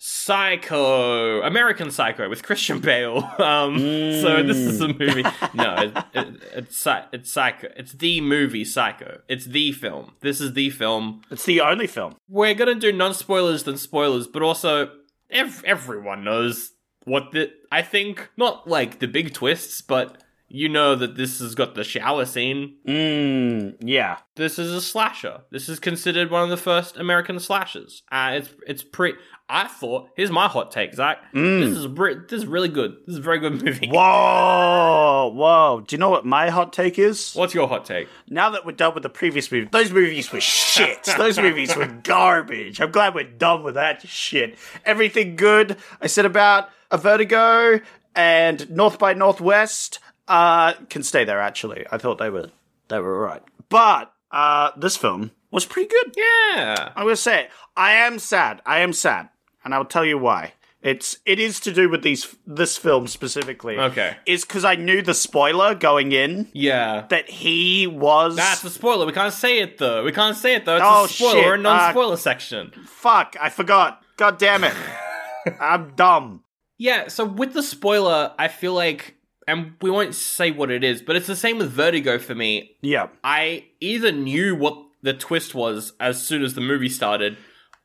Psycho, 0.03 1.43
American 1.43 1.91
Psycho 1.91 2.31
with 2.31 2.43
Christian 2.43 2.81
Bale. 2.81 3.21
Um, 3.41 3.79
so 3.79 4.43
this 4.43 4.57
is 4.57 4.81
a 4.81 4.89
movie. 4.89 5.25
No, 5.55 5.75
it, 5.79 5.97
it, 6.15 6.43
it's 6.55 6.87
it's 7.13 7.31
Psycho. 7.31 7.69
It's 7.77 7.93
the 7.93 8.21
movie 8.21 8.65
Psycho. 8.65 9.21
It's 9.29 9.45
the 9.45 9.73
film. 9.73 10.13
This 10.21 10.41
is 10.41 10.55
the 10.55 10.71
film. 10.71 11.23
It's 11.31 11.45
the 11.45 11.61
only 11.61 11.87
film. 11.87 12.17
We're 12.29 12.55
gonna 12.55 12.77
do 12.77 12.93
non 12.93 13.13
spoilers 13.13 13.65
than 13.65 13.77
spoilers, 13.77 14.27
but 14.27 14.43
also 14.43 14.91
ev- 15.31 15.63
everyone 15.67 16.25
knows 16.25 16.73
what 17.05 17.33
the. 17.33 17.51
I 17.71 17.83
think 17.83 18.31
not 18.37 18.67
like 18.69 19.01
the 19.01 19.09
big 19.09 19.35
twists, 19.35 19.83
but 19.83 20.23
you 20.53 20.69
know 20.69 20.97
that 20.97 21.17
this 21.17 21.39
has 21.39 21.55
got 21.55 21.77
the 21.77 21.85
shower 21.85 22.25
scene. 22.25 22.77
Mm, 22.87 23.77
yeah. 23.81 24.19
This 24.35 24.59
is 24.59 24.73
a 24.73 24.81
slasher. 24.81 25.43
This 25.53 25.69
is 25.69 25.79
considered 25.79 26.29
one 26.31 26.43
of 26.43 26.51
the 26.51 26.57
first 26.57 26.97
American 26.97 27.39
slashers. 27.39 28.03
Uh, 28.11 28.33
it's 28.35 28.51
it's 28.67 28.83
pretty. 28.83 29.17
I 29.49 29.69
thought. 29.69 30.11
Here's 30.17 30.31
my 30.31 30.49
hot 30.49 30.73
take, 30.73 30.95
Zach. 30.95 31.19
This 31.33 31.77
is 31.77 31.87
this 31.95 32.41
is 32.41 32.47
really 32.47 32.69
good. 32.69 32.97
This 33.07 33.15
is 33.15 33.19
a 33.19 33.23
very 33.23 33.39
good 33.39 33.65
movie. 33.65 33.89
Whoa, 33.89 35.33
whoa. 35.33 35.85
Do 35.87 35.95
you 35.95 35.99
know 36.01 36.11
what 36.11 36.27
my 36.27 36.51
hot 36.51 36.73
take 36.73 36.99
is? 36.99 37.33
What's 37.35 37.55
your 37.55 37.69
hot 37.69 37.85
take? 37.85 38.09
Now 38.29 38.51
that 38.51 38.67
we're 38.67 38.73
done 38.73 38.95
with 38.95 39.05
the 39.05 39.09
previous 39.09 39.51
movie, 39.53 39.69
those 39.71 39.93
movies 39.93 40.33
were 40.33 40.41
shit. 40.41 41.05
those 41.17 41.39
movies 41.39 41.77
were 41.77 41.87
garbage. 41.87 42.81
I'm 42.81 42.91
glad 42.91 43.15
we're 43.15 43.25
done 43.25 43.63
with 43.63 43.75
that 43.75 44.07
shit. 44.07 44.59
Everything 44.85 45.37
good 45.37 45.77
I 46.01 46.09
said 46.09 46.27
about 46.27 46.71
a 46.91 46.99
Vertigo 46.99 47.81
and 48.17 48.69
North 48.71 48.99
by 48.99 49.15
Northwest 49.15 50.01
uh, 50.31 50.73
can 50.89 51.03
stay 51.03 51.25
there. 51.25 51.41
Actually, 51.41 51.85
I 51.93 51.99
thought 51.99 52.17
they 52.19 52.31
were 52.31 52.51
they 52.89 52.99
were 53.01 53.19
right, 53.21 53.43
but 53.69 54.13
uh, 54.31 54.71
this 54.79 54.97
film 54.97 55.33
was 55.51 55.67
pretty 55.67 55.89
good. 55.89 56.15
Yeah. 56.17 56.93
I'm 56.97 57.05
gonna 57.05 57.17
say 57.17 57.43
it. 57.45 57.51
I 57.77 57.93
am 57.93 58.19
sad. 58.19 58.63
I 58.65 58.81
am 58.81 58.93
sad, 58.93 59.29
and 59.65 59.75
I'll 59.75 59.85
tell 59.85 60.05
you 60.05 60.17
why. 60.17 60.55
It's 60.83 61.19
it 61.27 61.39
is 61.39 61.61
to 61.61 61.73
do 61.75 61.91
with 61.91 62.03
these 62.03 62.35
this 62.47 62.79
film 62.79 63.07
specifically. 63.07 63.77
Okay. 63.79 64.17
is 64.25 64.47
because 64.47 64.65
I 64.65 64.77
knew 64.77 65.03
the 65.03 65.13
spoiler 65.13 65.75
going 65.75 66.13
in 66.13 66.49
Yeah. 66.55 67.05
that 67.11 67.29
he 67.29 67.87
was. 67.87 68.37
That's 68.37 68.63
the 68.63 68.71
spoiler. 68.71 69.05
We 69.05 69.13
can't 69.13 69.35
say 69.35 69.59
it 69.59 69.77
though. 69.77 70.03
We 70.05 70.13
can't 70.13 70.37
say 70.37 70.55
it 70.55 70.65
though. 70.65 70.77
It's 70.77 70.85
Oh, 70.89 71.05
a 71.05 71.09
spoiler. 71.09 71.33
shit. 71.35 71.45
We're 71.45 71.55
in 71.57 71.63
non-spoiler 71.63 72.17
section. 72.17 72.71
Fuck! 72.87 73.37
I 73.39 73.51
forgot. 73.51 74.03
God 74.17 74.39
damn 74.39 74.65
it! 74.65 74.73
I'm 75.61 75.93
dumb. 75.97 76.45
Yeah. 76.79 77.09
So 77.09 77.27
with 77.27 77.53
the 77.53 77.63
spoiler, 77.63 78.33
I 78.39 78.49
feel 78.49 78.73
like, 78.73 79.17
and 79.51 79.75
we 79.83 79.91
won't 79.91 80.15
say 80.15 80.51
what 80.51 80.71
it 80.71 80.83
is, 80.85 81.03
but 81.03 81.17
it's 81.17 81.27
the 81.27 81.37
same 81.37 81.59
with 81.59 81.71
Vertigo 81.71 82.19
for 82.19 82.35
me. 82.35 82.77
Yeah. 82.83 83.09
I 83.25 83.67
either 83.81 84.13
knew 84.13 84.55
what 84.55 84.77
the 85.03 85.13
twist 85.15 85.55
was 85.55 85.93
as 86.01 86.23
soon 86.27 86.43
as 86.43 86.55
the 86.55 86.61
movie 86.61 86.89
started, 86.89 87.37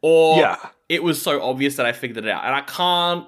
or 0.01 0.37
Yeah. 0.39 0.57
it 0.89 1.03
was 1.03 1.21
so 1.21 1.41
obvious 1.41 1.75
that 1.77 1.85
I 1.85 1.91
figured 1.93 2.23
it 2.25 2.29
out. 2.29 2.43
And 2.45 2.53
I 2.55 2.61
can't. 2.61 3.27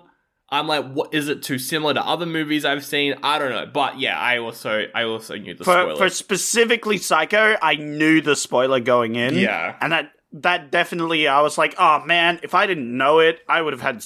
I'm 0.49 0.65
like, 0.67 0.93
what 0.93 1.13
is 1.13 1.27
it 1.27 1.43
too 1.43 1.59
similar 1.59 1.93
to 1.93 2.01
other 2.01 2.25
movies 2.25 2.63
I've 2.63 2.85
seen? 2.85 3.15
I 3.21 3.37
don't 3.37 3.49
know, 3.51 3.65
but 3.65 3.99
yeah, 3.99 4.17
I 4.17 4.37
also 4.37 4.85
I 4.95 5.03
also 5.03 5.35
knew 5.35 5.53
the 5.53 5.65
For 5.65 5.73
spoiler. 5.73 5.95
for 5.97 6.09
specifically 6.09 6.97
Psycho, 6.97 7.57
I 7.61 7.75
knew 7.75 8.21
the 8.21 8.35
spoiler 8.35 8.79
going 8.79 9.15
in. 9.15 9.35
Yeah. 9.35 9.75
and 9.81 9.91
that 9.91 10.11
that 10.31 10.71
definitely 10.71 11.27
I 11.27 11.41
was 11.41 11.57
like, 11.57 11.75
oh 11.77 12.03
man, 12.05 12.39
if 12.43 12.53
I 12.53 12.65
didn't 12.65 12.95
know 12.95 13.19
it, 13.19 13.41
I 13.49 13.61
would 13.61 13.73
have 13.73 13.81
had 13.81 14.05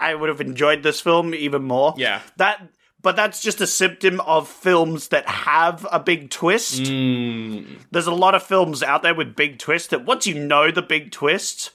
I 0.00 0.14
would 0.14 0.30
have 0.30 0.40
enjoyed 0.40 0.82
this 0.82 1.00
film 1.00 1.34
even 1.34 1.62
more. 1.64 1.92
Yeah. 1.98 2.20
that. 2.38 2.62
But 3.02 3.16
that's 3.16 3.42
just 3.42 3.60
a 3.60 3.66
symptom 3.66 4.20
of 4.20 4.48
films 4.48 5.08
that 5.08 5.26
have 5.28 5.84
a 5.90 5.98
big 5.98 6.30
twist. 6.30 6.82
Mm, 6.82 7.78
There's 7.90 8.06
a 8.06 8.14
lot 8.14 8.34
of 8.36 8.42
films 8.44 8.82
out 8.82 9.02
there 9.02 9.14
with 9.14 9.34
big 9.34 9.58
twists 9.58 9.88
that 9.88 10.04
once 10.04 10.26
you 10.26 10.34
know 10.38 10.70
the 10.70 10.82
big 10.82 11.10
twist, 11.10 11.70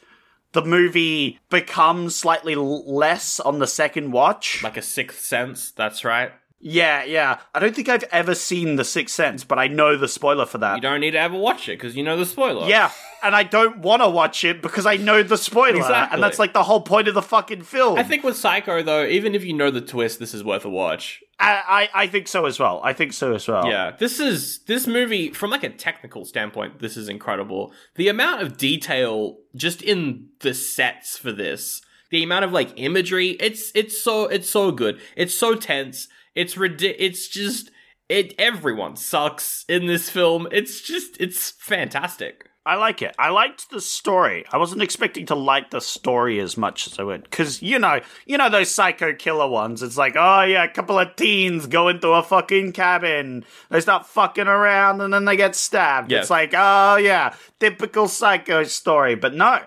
the 0.54 0.64
movie 0.64 1.40
becomes 1.50 2.16
slightly 2.16 2.56
less 2.56 3.40
on 3.42 3.60
the 3.60 3.68
second 3.68 4.12
watch. 4.12 4.64
like 4.64 4.78
a 4.78 4.82
sixth 4.82 5.20
sense. 5.20 5.72
That's 5.72 6.06
right. 6.06 6.32
Yeah, 6.60 7.04
yeah. 7.04 7.38
I 7.54 7.60
don't 7.60 7.76
think 7.76 7.88
I've 7.88 8.04
ever 8.06 8.34
seen 8.34 8.78
The 8.78 8.84
Sixth 8.84 9.14
Sense, 9.14 9.44
but 9.44 9.60
I 9.60 9.68
know 9.68 9.96
the 9.96 10.08
spoiler 10.08 10.46
for 10.48 10.58
that. 10.58 10.76
You 10.76 10.82
don't 10.82 11.00
need 11.02 11.12
to 11.12 11.20
ever 11.20 11.38
watch 11.38 11.70
it 11.70 11.74
because 11.78 11.96
you 11.96 12.02
know 12.04 12.18
the 12.18 12.26
spoiler. 12.26 12.68
Yeah, 12.68 12.90
and 13.24 13.36
I 13.36 13.44
don't 13.44 13.78
want 13.80 14.02
to 14.02 14.10
watch 14.10 14.44
it 14.44 14.62
because 14.64 14.86
I 14.88 14.98
know 14.98 15.22
the 15.22 15.38
spoiler, 15.38 15.78
Exactly. 15.78 16.16
and 16.16 16.24
that's 16.24 16.40
like 16.40 16.54
the 16.54 16.64
whole 16.64 16.82
point 16.82 17.08
of 17.08 17.14
the 17.14 17.22
fucking 17.22 17.62
film. 17.62 18.00
I 18.00 18.04
think 18.04 18.24
with 18.24 18.38
Psycho 18.38 18.82
though, 18.82 19.06
even 19.06 19.36
if 19.36 19.46
you 19.46 19.54
know 19.54 19.70
the 19.70 19.82
twist, 19.82 20.18
this 20.20 20.34
is 20.34 20.44
worth 20.44 20.66
a 20.66 20.70
watch. 20.70 21.22
I, 21.40 21.90
I 21.94 22.04
I 22.04 22.08
think 22.08 22.28
so 22.28 22.48
as 22.48 22.58
well. 22.60 22.82
I 22.84 22.94
think 22.94 23.14
so 23.14 23.36
as 23.36 23.48
well. 23.48 23.68
Yeah, 23.68 23.92
this 23.92 24.20
is 24.20 24.60
this 24.66 24.88
movie 24.88 25.32
from 25.34 25.52
like 25.52 25.64
a 25.64 25.70
technical 25.70 26.26
standpoint. 26.26 26.80
This 26.80 26.98
is 26.98 27.08
incredible. 27.08 27.72
The 27.96 28.08
amount 28.08 28.42
of 28.42 28.58
detail 28.58 29.38
just 29.56 29.84
in 29.84 30.30
the 30.40 30.56
sets 30.56 31.20
for 31.20 31.32
this, 31.32 31.84
the 32.10 32.24
amount 32.24 32.46
of 32.46 32.52
like 32.52 32.74
imagery. 32.78 33.38
It's 33.40 33.72
it's 33.76 34.02
so 34.04 34.24
it's 34.26 34.50
so 34.50 34.72
good. 34.72 35.00
It's 35.16 35.36
so 35.36 35.54
tense. 35.54 36.08
It's 36.38 36.56
ridic- 36.56 36.96
It's 37.00 37.28
just 37.28 37.72
it. 38.08 38.34
Everyone 38.38 38.96
sucks 38.96 39.66
in 39.68 39.88
this 39.88 40.10
film. 40.10 40.48
It's 40.52 40.82
just 40.82 41.18
it's 41.20 41.52
fantastic. 41.60 42.44
I 42.66 42.76
like 42.76 43.02
it. 43.02 43.16
I 43.18 43.30
liked 43.30 43.70
the 43.70 43.80
story. 43.80 44.44
I 44.52 44.58
wasn't 44.58 44.82
expecting 44.82 45.26
to 45.28 45.36
like 45.36 45.72
the 45.72 45.80
story 45.80 46.42
as 46.42 46.58
much 46.58 46.86
as 46.86 47.00
I 47.00 47.04
would, 47.04 47.24
because 47.24 47.62
you 47.62 47.80
know, 47.80 48.02
you 48.26 48.38
know 48.38 48.50
those 48.50 48.70
psycho 48.70 49.14
killer 49.14 49.48
ones. 49.48 49.82
It's 49.82 49.98
like, 49.98 50.16
oh 50.18 50.42
yeah, 50.44 50.66
a 50.66 50.70
couple 50.70 51.00
of 51.00 51.16
teens 51.16 51.66
go 51.66 51.88
into 51.88 52.10
a 52.10 52.22
fucking 52.22 52.74
cabin, 52.74 53.46
they 53.70 53.80
start 53.80 54.06
fucking 54.06 54.48
around, 54.48 55.00
and 55.00 55.14
then 55.14 55.24
they 55.24 55.38
get 55.38 55.56
stabbed. 55.56 56.12
Yeah. 56.12 56.20
It's 56.20 56.30
like, 56.30 56.54
oh 56.56 56.98
yeah, 56.98 57.36
typical 57.62 58.10
psycho 58.10 58.64
story. 58.64 59.16
But 59.16 59.34
no, 59.34 59.60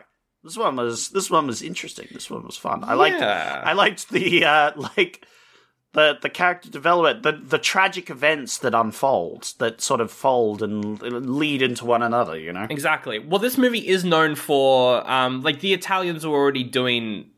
this 0.45 0.59
one 0.59 0.77
was 0.77 1.09
this 1.09 1.31
one 1.31 1.47
was 1.47 1.63
interesting. 1.63 2.09
This 2.13 2.31
one 2.31 2.45
was 2.45 2.59
fun. 2.59 2.85
I 2.85 2.93
liked 2.95 3.19
Yeah. 3.19 3.63
I 3.65 3.73
liked 3.73 4.11
the 4.11 4.45
uh 4.45 4.73
like 4.97 5.27
the 5.93 6.19
the 6.21 6.29
character 6.29 6.71
development, 6.71 7.23
the 7.23 7.33
the 7.33 7.59
tragic 7.59 8.11
events 8.11 8.59
that 8.59 8.75
unfold, 8.75 9.55
that 9.59 9.81
sort 9.81 10.01
of 10.01 10.11
fold 10.11 10.63
and 10.63 11.01
lead 11.03 11.63
into 11.63 11.85
one 11.85 12.03
another. 12.03 12.39
You 12.39 12.53
know. 12.53 12.67
Exactly. 12.71 13.19
Well, 13.19 13.41
this 13.41 13.59
movie 13.59 13.87
is 13.89 14.05
known 14.05 14.35
for, 14.35 15.09
um, 15.11 15.43
like, 15.43 15.61
the 15.61 15.73
Italians 15.73 16.27
were 16.27 16.37
already 16.37 16.65
doing 16.65 17.31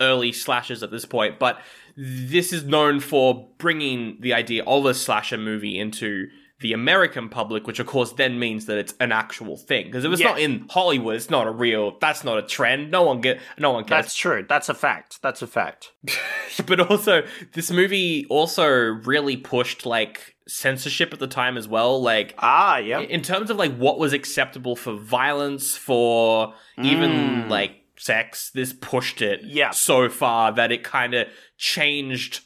early 0.00 0.32
slashes 0.32 0.82
at 0.82 0.90
this 0.90 1.04
point, 1.04 1.38
but 1.38 1.60
this 1.96 2.52
is 2.52 2.64
known 2.64 3.00
for 3.00 3.48
bringing 3.58 4.16
the 4.20 4.32
idea 4.34 4.62
of 4.64 4.86
a 4.86 4.94
slasher 4.94 5.38
movie 5.38 5.78
into 5.78 6.28
the 6.62 6.72
American 6.72 7.28
public, 7.28 7.66
which 7.66 7.78
of 7.78 7.86
course 7.86 8.12
then 8.12 8.38
means 8.38 8.66
that 8.66 8.78
it's 8.78 8.94
an 9.00 9.12
actual 9.12 9.56
thing. 9.58 9.86
Because 9.86 10.04
if 10.04 10.12
it's 10.12 10.20
Yeah. 10.22 10.28
not 10.28 10.38
in 10.40 10.66
Hollywood, 10.70 11.16
it's 11.16 11.28
not 11.28 11.46
a 11.46 11.50
real. 11.50 11.98
That's 12.00 12.24
not 12.24 12.38
a 12.38 12.42
trend. 12.42 12.90
No 12.90 13.02
one 13.02 13.20
get. 13.20 13.40
No 13.58 13.72
one 13.72 13.84
cares. 13.84 14.04
That's 14.06 14.14
true. 14.16 14.46
That's 14.48 14.68
a 14.70 14.74
fact. 14.74 15.20
That's 15.20 15.42
a 15.42 15.46
fact. 15.46 15.92
but 16.66 16.80
also 16.80 17.22
this 17.52 17.70
movie 17.70 18.24
also 18.30 18.66
really 18.66 19.36
pushed 19.36 19.84
like 19.84 20.34
censorship 20.48 21.12
at 21.12 21.18
the 21.18 21.26
time 21.26 21.56
as 21.56 21.68
well. 21.68 22.00
Like 22.02 22.34
Ah, 22.38 22.78
yeah. 22.78 23.00
in 23.00 23.22
terms 23.22 23.50
of 23.50 23.56
like 23.58 23.76
what 23.76 23.98
was 23.98 24.12
acceptable 24.12 24.74
for 24.76 24.94
violence 24.94 25.76
for 25.76 26.54
even 26.82 27.48
like 27.48 27.72
sex 27.96 28.50
this 28.50 28.72
pushed 28.72 29.22
it 29.22 29.40
Yeah. 29.44 29.70
so 29.70 30.08
far 30.08 30.50
that 30.52 30.72
it 30.72 30.82
kind 30.82 31.14
of 31.14 31.28
changed 31.58 32.40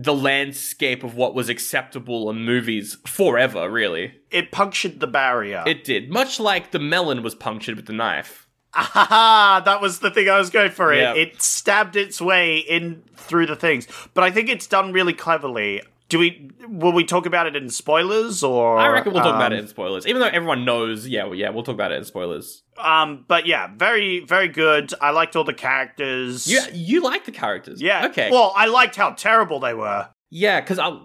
the 0.00 0.14
landscape 0.14 1.02
of 1.02 1.16
what 1.16 1.34
was 1.34 1.48
acceptable 1.48 2.30
in 2.30 2.44
movies 2.44 2.96
forever 3.04 3.68
really 3.68 4.12
It 4.30 4.52
punctured 4.52 5.00
the 5.00 5.06
barrier. 5.08 5.64
it 5.66 5.82
did 5.84 6.08
much 6.08 6.38
like 6.38 6.70
the 6.70 6.78
melon 6.78 7.22
was 7.22 7.34
punctured 7.34 7.74
with 7.76 7.86
the 7.86 7.92
knife 7.92 8.46
Ah, 8.74 9.60
that 9.64 9.80
was 9.80 9.98
the 10.00 10.10
thing 10.10 10.28
I 10.28 10.38
was 10.38 10.50
going 10.50 10.70
for. 10.70 10.92
It 10.92 10.98
Yeah. 11.00 11.14
it 11.14 11.42
stabbed 11.42 11.96
its 11.96 12.20
way 12.20 12.58
in 12.58 13.02
through 13.16 13.46
the 13.46 13.56
things, 13.56 13.88
but 14.14 14.22
I 14.22 14.30
think 14.30 14.48
it's 14.50 14.66
done 14.66 14.92
really 14.92 15.14
cleverly. 15.14 15.82
Do 16.08 16.18
we? 16.18 16.50
Will 16.66 16.92
we 16.92 17.04
talk 17.04 17.26
about 17.26 17.46
it 17.46 17.56
in 17.56 17.68
spoilers 17.70 18.42
or? 18.42 18.78
i 18.78 18.88
reckon 18.88 19.12
we'll 19.12 19.22
talk 19.22 19.34
about 19.34 19.52
um, 19.52 19.58
it 19.58 19.60
in 19.60 19.68
spoilers 19.68 20.06
even 20.06 20.20
though 20.20 20.28
everyone 20.28 20.64
knows 20.64 21.06
yeah 21.08 21.24
well, 21.24 21.34
yeah 21.34 21.50
we'll 21.50 21.62
talk 21.62 21.74
about 21.74 21.92
it 21.92 21.96
in 21.96 22.04
spoilers 22.04 22.62
Um, 22.78 23.24
but 23.26 23.46
yeah, 23.46 23.68
very 23.74 24.20
very 24.20 24.48
good. 24.48 24.92
I 25.00 25.10
liked 25.10 25.36
all 25.36 25.44
the 25.44 25.54
characters. 25.54 26.46
you 26.46 26.60
you 26.72 27.02
like 27.02 27.24
the 27.24 27.32
characters 27.32 27.80
yeah. 27.82 28.06
okay 28.06 28.30
Well, 28.30 28.52
I 28.56 28.66
liked 28.66 28.96
how 28.96 29.10
terrible 29.10 29.60
they 29.60 29.74
were. 29.74 30.08
Yeah, 30.30 30.60
because 30.60 30.78
I 30.78 30.98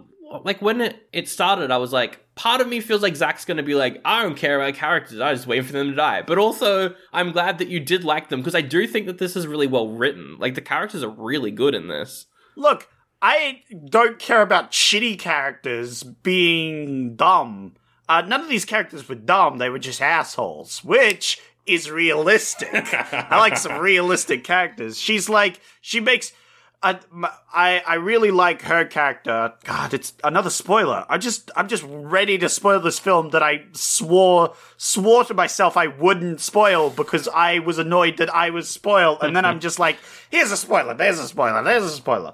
like 0.44 0.62
when 0.62 0.82
it, 0.82 1.08
it 1.14 1.30
started, 1.30 1.70
I 1.72 1.78
was 1.78 1.94
like, 1.94 2.20
part 2.36 2.60
of 2.60 2.68
me 2.68 2.80
feels 2.80 3.02
like 3.02 3.16
Zach's 3.16 3.46
gonna 3.46 3.64
be 3.64 3.76
like, 3.76 4.02
I 4.04 4.24
don't 4.24 4.36
care 4.36 4.60
about 4.60 4.74
characters, 4.76 5.20
I 5.20 5.34
just 5.34 5.48
wait 5.48 5.66
for 5.66 5.72
them 5.74 5.90
to 5.92 5.96
die. 5.96 6.24
But 6.24 6.38
also, 6.38 6.96
I'm 7.12 7.32
glad 7.32 7.58
that 7.60 7.68
you 7.68 7.80
did 7.80 8.04
like 8.04 8.30
them 8.30 8.40
because 8.42 8.56
I 8.56 8.62
do 8.62 8.88
think 8.88 9.06
that 9.08 9.18
this 9.20 9.36
is 9.36 9.48
really 9.48 9.68
well 9.68 9.90
written. 9.90 10.38
Like 10.40 10.56
the 10.56 10.62
characters 10.62 11.04
are 11.04 11.10
really 11.10 11.52
good 11.52 11.76
in 11.76 11.88
this. 11.88 12.26
Look, 12.56 12.88
I 13.26 13.62
don't 13.86 14.20
care 14.20 14.42
about 14.42 14.74
shitty 14.74 15.18
characters 15.18 16.04
being 16.04 17.16
dumb. 17.16 17.76
Uh, 18.10 18.22
none 18.22 18.42
of 18.42 18.50
these 18.50 18.66
characters 18.66 19.08
were 19.08 19.16
dumb, 19.16 19.60
they 19.60 19.70
were 19.70 19.80
just 19.80 20.02
assholes, 20.02 20.84
which 20.84 21.40
is 21.66 21.90
realistic. 21.90 22.70
I 22.94 23.40
like 23.40 23.56
some 23.56 23.80
realistic 23.80 24.44
characters. 24.44 25.00
She's 25.00 25.30
like, 25.30 25.62
she 25.80 26.02
makes. 26.02 26.34
I, 26.86 27.00
I 27.54 27.82
I 27.88 27.94
really 27.96 28.30
like 28.30 28.64
her 28.64 28.84
character. 28.84 29.54
God, 29.64 29.94
it's 29.94 30.12
another 30.22 30.50
spoiler. 30.50 31.06
I 31.08 31.18
just 31.18 31.50
I'm 31.56 31.70
just 31.70 31.86
ready 31.88 32.38
to 32.40 32.50
spoil 32.50 32.82
this 32.82 33.00
film 33.00 33.30
that 33.30 33.42
I 33.42 33.64
swore 33.72 34.54
swore 34.76 35.24
to 35.24 35.34
myself 35.34 35.78
I 35.78 35.88
wouldn't 35.88 36.42
spoil 36.42 36.90
because 36.90 37.30
I 37.30 37.60
was 37.60 37.78
annoyed 37.78 38.18
that 38.18 38.36
I 38.36 38.50
was 38.50 38.70
spoiled, 38.70 39.20
and 39.22 39.34
then 39.34 39.46
I'm 39.46 39.62
just 39.62 39.80
like, 39.80 39.98
here's 40.30 40.52
a 40.52 40.58
spoiler, 40.58 40.94
there's 40.94 41.20
a 41.20 41.28
spoiler, 41.30 41.64
there's 41.64 41.86
a 41.86 41.90
spoiler. 41.90 42.34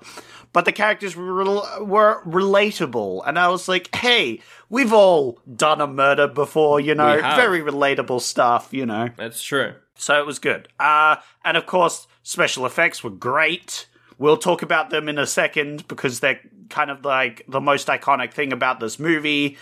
But 0.51 0.65
the 0.65 0.71
characters 0.71 1.15
were 1.15 1.83
were 1.83 2.23
relatable, 2.25 3.21
and 3.25 3.37
I 3.37 3.49
was 3.49 3.67
like, 3.67 3.93
hey, 3.95 4.41
we've 4.69 4.93
all 4.93 5.39
done 5.55 5.79
a 5.79 5.87
murder 5.87 6.27
before, 6.27 6.79
you 6.79 6.95
know, 6.95 7.17
very 7.35 7.61
relatable 7.61 8.21
stuff, 8.21 8.69
you 8.71 8.85
know. 8.85 9.09
That's 9.15 9.43
true. 9.43 9.75
So 9.95 10.19
it 10.19 10.25
was 10.25 10.39
good. 10.39 10.69
Uh, 10.79 11.17
and 11.43 11.55
of 11.57 11.65
course, 11.65 12.07
special 12.23 12.65
effects 12.65 13.03
were 13.03 13.09
great. 13.09 13.87
We'll 14.17 14.37
talk 14.37 14.61
about 14.61 14.89
them 14.89 15.07
in 15.07 15.17
a 15.17 15.27
second 15.27 15.87
because 15.87 16.19
they're 16.19 16.39
kind 16.69 16.89
of 16.89 17.03
like 17.05 17.43
the 17.47 17.61
most 17.61 17.87
iconic 17.87 18.33
thing 18.33 18.53
about 18.53 18.79
this 18.79 18.97
movie. 18.99 19.57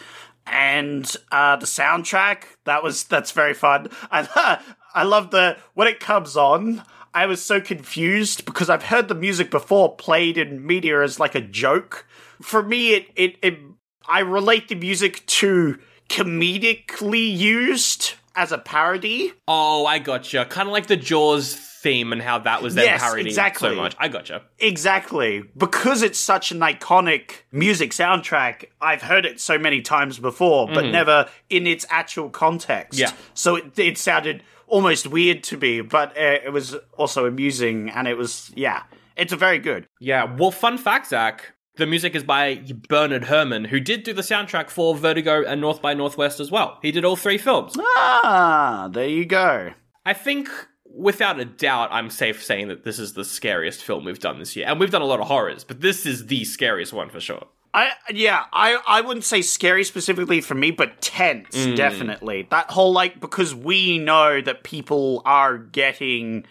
And 0.46 1.12
uh, 1.32 1.58
the 1.58 1.66
soundtrack 1.66 2.44
that 2.64 2.82
was 2.84 3.04
that's 3.06 3.32
very 3.32 3.54
fun. 3.54 3.90
I 4.12 4.62
I 4.94 5.04
love 5.04 5.32
the 5.32 5.58
when 5.74 5.88
it 5.88 6.00
comes 6.00 6.38
on. 6.38 6.84
I 7.14 7.26
was 7.26 7.44
so 7.44 7.60
confused 7.62 8.46
because 8.46 8.70
I've 8.70 8.84
heard 8.84 9.08
the 9.08 9.16
music 9.16 9.52
before 9.52 9.96
played 9.96 10.38
in 10.38 10.66
media 10.66 11.02
as 11.02 11.20
like 11.20 11.36
a 11.36 11.42
joke. 11.42 12.06
For 12.42 12.62
me, 12.62 12.94
it 12.94 13.08
it, 13.16 13.38
it 13.42 13.60
I 14.08 14.20
relate 14.20 14.68
the 14.68 14.76
music 14.76 15.26
to 15.28 15.80
comedically 16.10 17.36
used 17.36 18.14
as 18.36 18.52
a 18.52 18.58
parody. 18.58 19.34
Oh, 19.48 19.86
I 19.86 20.00
gotcha. 20.00 20.46
Kind 20.46 20.68
of 20.68 20.74
like 20.74 20.88
the 20.88 20.96
Jaws 20.96 21.56
theme 21.56 22.12
and 22.12 22.22
how 22.22 22.40
that 22.40 22.62
was 22.62 22.76
then 22.76 22.86
Yes, 22.86 23.02
parodied 23.02 23.28
exactly. 23.28 23.70
so 23.70 23.76
much. 23.76 23.96
I 24.00 24.08
gotcha. 24.08 24.44
Exactly. 24.60 25.44
Because 25.56 26.02
it's 26.02 26.20
such 26.20 26.52
an 26.52 26.60
iconic 26.60 27.44
music 27.52 27.92
soundtrack, 27.92 28.66
I've 28.80 29.02
heard 29.02 29.26
it 29.26 29.40
so 29.40 29.58
many 29.58 29.82
times 29.82 30.20
before, 30.20 30.68
but 30.68 30.86
mm. 30.86 30.92
never 30.92 31.28
in 31.50 31.68
its 31.68 31.86
actual 31.90 32.30
context. 32.30 33.00
Yeah. 33.00 33.12
So 33.34 33.56
it, 33.56 33.78
it 33.78 33.98
sounded 33.98 34.44
almost 34.68 35.08
weird 35.08 35.44
to 35.44 35.58
me, 35.58 35.82
but 35.82 36.10
uh, 36.18 36.40
it 36.46 36.54
was 36.54 36.76
also 36.98 37.26
amusing, 37.26 37.90
and 37.90 38.08
it 38.08 38.18
was, 38.18 38.52
yeah, 38.56 38.84
it's 39.16 39.34
a 39.34 39.38
very 39.38 39.60
good. 39.60 39.88
Yeah. 40.00 40.24
Well, 40.36 40.52
fun 40.52 40.78
fact, 40.78 41.08
Zach. 41.08 41.54
The 41.78 41.86
music 41.86 42.16
is 42.16 42.24
by 42.24 42.64
Bernard 42.90 43.26
Herrmann, 43.26 43.66
who 43.66 43.80
did 43.80 44.02
do 44.02 44.12
the 44.12 44.24
soundtrack 44.24 44.72
for 44.72 44.96
Vertigo 44.96 45.44
and 45.44 45.62
North 45.62 45.80
by 45.80 45.94
Northwest 45.94 46.40
as 46.40 46.50
well. 46.50 46.80
He 46.82 46.92
did 46.92 47.06
all 47.06 47.16
three 47.16 47.38
films. 47.38 47.76
Ah, 47.80 48.90
there 48.92 49.08
you 49.08 49.26
go. 49.26 49.74
I 50.04 50.14
think, 50.14 50.50
without 50.86 51.40
a 51.40 51.46
doubt, 51.46 51.90
I'm 51.92 52.10
safe 52.10 52.44
saying 52.44 52.70
that 52.70 52.84
this 52.84 52.98
is 52.98 53.14
the 53.14 53.24
scariest 53.24 53.84
film 53.84 54.06
we've 54.06 54.20
done 54.20 54.40
this 54.40 54.56
year. 54.56 54.66
And 54.68 54.80
we've 54.80 54.90
done 54.90 55.04
a 55.04 55.06
lot 55.06 55.20
of 55.20 55.28
horrors, 55.28 55.64
but 55.64 55.82
this 55.82 56.08
is 56.08 56.26
the 56.26 56.46
scariest 56.46 56.94
one 56.94 57.10
for 57.12 57.20
sure. 57.20 57.46
I 57.74 57.92
yeah, 58.12 58.46
I 58.52 58.80
I 58.88 59.02
wouldn't 59.02 59.26
say 59.26 59.42
scary 59.42 59.84
specifically 59.84 60.42
for 60.42 60.56
me, 60.56 60.72
but 60.72 61.02
tense 61.02 61.54
definitely. 61.76 62.48
That 62.50 62.72
whole 62.72 62.92
like 62.92 63.20
because 63.20 63.54
we 63.54 63.98
know 64.00 64.42
that 64.42 64.64
people 64.64 65.22
are 65.26 65.58
getting 65.58 66.46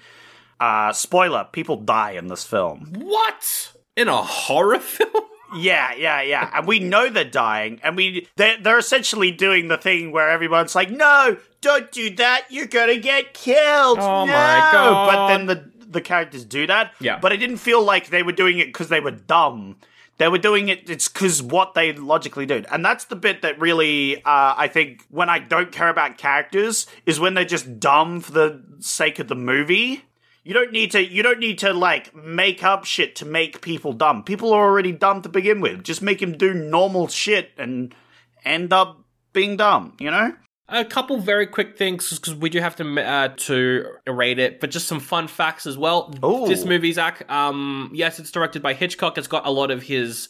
uh 0.60 0.93
spoiler, 0.93 1.48
people 1.51 1.76
die 1.76 2.12
in 2.12 2.28
this 2.28 2.44
film. 2.44 2.93
What? 2.98 3.72
In 3.97 4.09
a 4.09 4.22
horror 4.22 4.78
film? 4.80 5.24
Yeah, 5.56 5.94
yeah, 5.94 6.22
yeah. 6.22 6.51
And 6.55 6.66
we 6.66 6.80
know 6.80 7.09
they're 7.09 7.24
dying, 7.24 7.80
and 7.82 7.97
we 7.97 8.28
they're, 8.36 8.60
they're 8.60 8.78
essentially 8.78 9.30
doing 9.30 9.68
the 9.68 9.78
thing 9.78 10.12
where 10.12 10.28
everyone's 10.28 10.74
like, 10.74 10.90
"No, 10.90 11.36
don't 11.60 11.90
do 11.93 12.10
that. 12.16 12.47
You're 12.51 12.66
gonna 12.66 12.98
get 12.98 13.32
killed." 13.32 13.98
Oh 13.98 14.24
no! 14.24 14.32
my 14.32 14.68
God. 14.72 15.06
But 15.06 15.28
then 15.28 15.47
the 15.47 15.70
the 15.88 16.01
characters 16.01 16.44
do 16.44 16.66
that. 16.66 16.93
Yeah. 17.01 17.18
But 17.18 17.32
it 17.32 17.38
didn't 17.38 17.59
feel 17.59 17.82
like 17.82 18.09
they 18.09 18.22
were 18.22 18.32
doing 18.32 18.59
it 18.59 18.66
because 18.66 18.88
they 18.88 19.01
were 19.01 19.12
dumb. 19.12 19.76
They 20.18 20.28
were 20.28 20.38
doing 20.38 20.68
it. 20.68 20.88
It's 20.88 21.09
because 21.09 21.43
what 21.43 21.74
they 21.74 21.93
logically 21.93 22.47
do, 22.47 22.64
and 22.70 22.84
that's 22.84 23.05
the 23.05 23.16
bit 23.16 23.43
that 23.43 23.60
really, 23.60 24.16
uh, 24.24 24.55
I 24.56 24.68
think, 24.68 25.05
when 25.10 25.28
I 25.28 25.38
don't 25.38 25.70
care 25.70 25.90
about 25.90 26.16
characters, 26.16 26.86
is 27.05 27.20
when 27.20 27.34
they're 27.34 27.44
just 27.44 27.78
dumb 27.78 28.20
for 28.20 28.32
the 28.32 28.62
sake 28.80 29.18
of 29.18 29.28
the 29.28 29.34
movie. 29.34 30.05
You 30.43 30.55
don't 30.55 30.72
need 30.72 30.93
to. 30.93 31.05
You 31.05 31.22
don't 31.22 31.40
need 31.40 31.59
to 31.59 31.74
like 31.74 32.14
make 32.14 32.62
up 32.62 32.84
shit 32.84 33.16
to 33.16 33.26
make 33.26 33.60
people 33.60 33.93
dumb. 33.93 34.22
People 34.22 34.52
are 34.52 34.64
already 34.64 34.93
dumb 34.93 35.20
to 35.22 35.28
begin 35.28 35.60
with. 35.60 35.82
Just 35.82 36.02
make 36.02 36.20
them 36.20 36.38
do 36.38 36.55
normal 36.55 37.09
shit 37.09 37.51
and 37.59 37.94
end 38.44 38.72
up 38.72 39.01
being 39.32 39.56
dumb. 39.56 39.97
You 39.98 40.12
know? 40.12 40.34
A 40.68 40.84
couple 40.84 41.18
very 41.18 41.47
quick 41.47 41.78
things 41.78 42.10
because 42.18 42.34
we 42.34 42.51
do 42.51 42.60
have 42.60 42.74
to 42.76 43.01
uh, 43.01 43.28
to 43.36 43.86
rate 44.06 44.40
it, 44.40 44.59
but 44.60 44.70
just 44.70 44.88
some 44.88 44.98
fun 44.98 45.28
facts 45.28 45.64
as 45.64 45.78
well. 45.78 46.12
Ooh. 46.24 46.48
This 46.48 46.64
movie, 46.64 46.93
Zach, 46.93 47.30
um, 47.30 47.90
yes, 47.94 48.18
it's 48.18 48.32
directed 48.32 48.62
by 48.62 48.74
Hitchcock. 48.74 49.16
It's 49.16 49.28
got 49.28 49.47
a 49.47 49.51
lot 49.51 49.70
of 49.70 49.84
his 49.84 50.28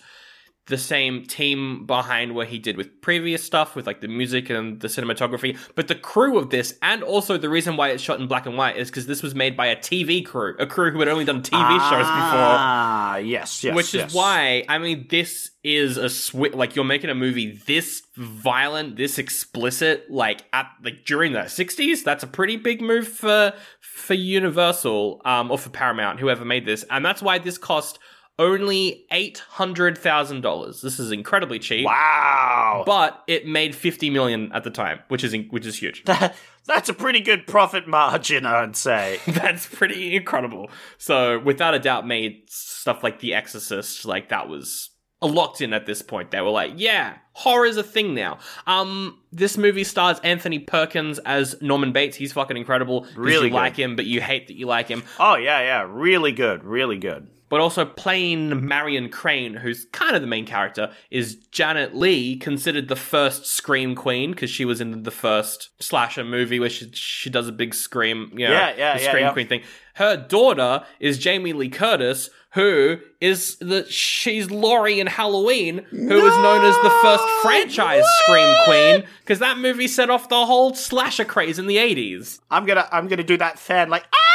the 0.67 0.77
same 0.77 1.25
team 1.25 1.87
behind 1.87 2.35
what 2.35 2.49
he 2.49 2.59
did 2.59 2.77
with 2.77 3.01
previous 3.01 3.43
stuff, 3.45 3.77
with 3.77 3.87
like 3.87 4.01
the 4.01 4.09
music 4.09 4.51
and 4.51 4.81
the 4.81 4.89
cinematography. 4.89 5.57
But 5.77 5.87
the 5.87 5.95
crew 5.95 6.39
of 6.39 6.51
this, 6.51 6.77
and 6.83 7.05
also 7.05 7.39
the 7.39 7.49
reason 7.49 7.77
why 7.77 7.91
it's 7.91 8.03
shot 8.03 8.19
in 8.19 8.27
black 8.27 8.47
and 8.47 8.57
white, 8.57 8.77
is 8.77 8.89
because 8.91 9.07
this 9.07 9.23
was 9.23 9.35
made 9.35 9.57
by 9.57 9.67
a 9.67 9.77
TV 9.77 10.27
crew, 10.27 10.57
a 10.59 10.67
crew 10.67 10.91
who 10.91 10.99
had 10.99 11.09
only 11.09 11.25
done 11.25 11.43
TV 11.43 11.79
shows 11.89 12.07
before. 12.07 12.57
Ah, 12.59 13.17
yes, 13.19 13.63
yes. 13.63 13.77
Which 13.77 13.95
yes. 13.95 14.11
is 14.11 14.15
why, 14.15 14.65
I 14.69 14.79
mean, 14.79 15.07
this 15.09 15.53
is 15.63 15.97
a 15.97 16.07
swi 16.07 16.55
Like 16.55 16.75
you're 16.75 16.85
making 16.85 17.11
a 17.11 17.15
movie 17.15 17.61
this 17.67 18.03
violent, 18.17 18.97
this 18.97 19.19
explicit, 19.19 20.11
like 20.11 20.45
at 20.53 20.67
like 20.83 21.05
during 21.05 21.33
the 21.33 21.41
'60s. 21.41 22.03
That's 22.03 22.25
a 22.25 22.29
pretty 22.29 22.57
big 22.57 22.81
move 22.81 23.07
for 23.07 23.53
for 23.81 24.15
Universal, 24.15 25.23
um, 25.25 25.51
or 25.51 25.59
for 25.59 25.71
Paramount, 25.71 26.19
whoever 26.19 26.45
made 26.45 26.67
this, 26.67 26.85
and 26.91 27.05
that's 27.05 27.23
why 27.23 27.39
this 27.39 27.57
cost 27.57 28.01
only 28.39 29.07
eight 29.11 29.39
hundred 29.39 29.97
thousand 29.99 30.43
dollars. 30.43 30.81
This 30.81 30.99
is 30.99 31.13
incredibly 31.13 31.59
cheap. 31.59 31.87
Wow. 31.87 32.83
But 32.87 33.23
it 33.27 33.47
made 33.47 33.75
fifty 33.75 34.11
million 34.11 34.51
at 34.53 34.65
the 34.65 34.71
time, 34.71 35.01
which 35.09 35.25
is 35.25 35.33
in- 35.35 35.49
which 35.51 35.67
is 35.67 35.79
huge. 35.79 36.05
That, 36.05 36.37
That's 36.67 36.89
a 36.89 36.95
pretty 36.95 37.21
good 37.21 37.47
profit 37.47 37.87
margin, 37.87 38.45
I'd 38.45 38.75
say. 38.75 39.21
That's 39.29 39.67
pretty 39.67 40.17
incredible. 40.17 40.69
So, 40.99 41.39
without 41.39 41.75
a 41.75 41.79
doubt, 41.79 42.07
made 42.07 42.43
stuff 42.51 43.05
like 43.05 43.21
The 43.21 43.35
Exorcist, 43.35 44.05
like 44.05 44.31
that 44.31 44.49
was 44.49 44.91
locked 45.23 45.61
in 45.61 45.73
at 45.73 45.87
this 45.87 46.03
point. 46.03 46.33
They 46.33 46.41
were 46.41 46.51
like, 46.51 46.73
yeah, 46.77 47.19
horror's 47.35 47.77
a 47.77 47.85
thing 47.85 48.15
now. 48.15 48.39
Um, 48.67 49.19
this 49.33 49.57
movie 49.57 49.85
stars 49.85 50.19
Anthony 50.25 50.59
Perkins 50.59 51.19
as 51.21 51.55
Norman 51.63 51.93
Bates. 51.93 52.17
He's 52.17 52.33
fucking 52.33 52.57
incredible. 52.57 53.07
Really 53.15 53.45
you 53.45 53.51
good. 53.51 53.57
like 53.57 53.77
him, 53.77 53.95
but 53.95 54.07
you 54.07 54.21
hate 54.21 54.49
that 54.49 54.57
you 54.57 54.67
like 54.67 54.89
him. 54.89 55.05
Oh, 55.21 55.37
yeah, 55.37 55.61
yeah. 55.61 55.87
Really 55.89 56.33
good. 56.33 56.65
Really 56.65 56.99
good. 56.99 57.29
But 57.49 57.61
also 57.61 57.85
playing 57.85 58.67
Marion 58.67 59.09
Crane, 59.09 59.55
who's 59.55 59.87
kind 59.93 60.17
of 60.17 60.23
the 60.23 60.27
main 60.29 60.47
character, 60.47 60.91
is 61.11 61.37
Janet 61.53 61.95
Leigh, 61.95 62.37
considered 62.37 62.89
the 62.89 62.97
first 62.97 63.47
Scream 63.47 63.95
Queen 63.95 64.33
because 64.33 64.51
she 64.51 64.65
was 64.65 64.81
in 64.81 65.05
the 65.05 65.11
first 65.13 65.71
slasher 65.81 66.25
movie 66.25 66.59
where 66.59 66.71
she 66.71 66.91
she 66.93 67.31
does 67.31 67.47
a 67.47 67.53
big 67.53 67.73
scream, 67.75 68.31
you 68.33 68.49
know, 68.49 68.53
Yeah, 68.53 68.75
yeah, 68.77 68.97
the 68.97 69.03
yeah, 69.03 69.09
Scream 69.09 69.25
yeah. 69.27 69.33
Queen 69.33 69.47
thing. 69.49 69.63
Her 69.95 70.17
daughter 70.17 70.85
is 71.01 71.19
Jamie 71.19 71.53
Lee 71.53 71.69
Curtis, 71.71 72.29
who 72.53 72.99
is 73.21 73.57
the 73.59 73.87
she's 73.89 74.51
Laurie 74.51 74.99
in 74.99 75.07
Halloween, 75.07 75.85
who 75.91 76.27
is 76.27 76.37
known 76.39 76.65
as 76.65 76.75
the 76.83 76.91
first 77.03 77.25
franchise 77.43 78.05
Scream 78.25 78.55
Queen 78.65 79.05
because 79.21 79.39
that 79.39 79.59
movie 79.59 79.89
set 79.89 80.11
off 80.11 80.29
the 80.29 80.47
whole 80.47 80.75
slasher 80.75 81.25
craze 81.25 81.59
in 81.59 81.67
the 81.67 81.79
eighties. 81.79 82.41
I'm 82.51 82.67
gonna 82.67 82.89
I'm 82.91 83.09
gonna 83.09 83.23
do 83.25 83.37
that 83.39 83.59
fan 83.59 83.89
like 83.89 84.05
ah 84.13 84.26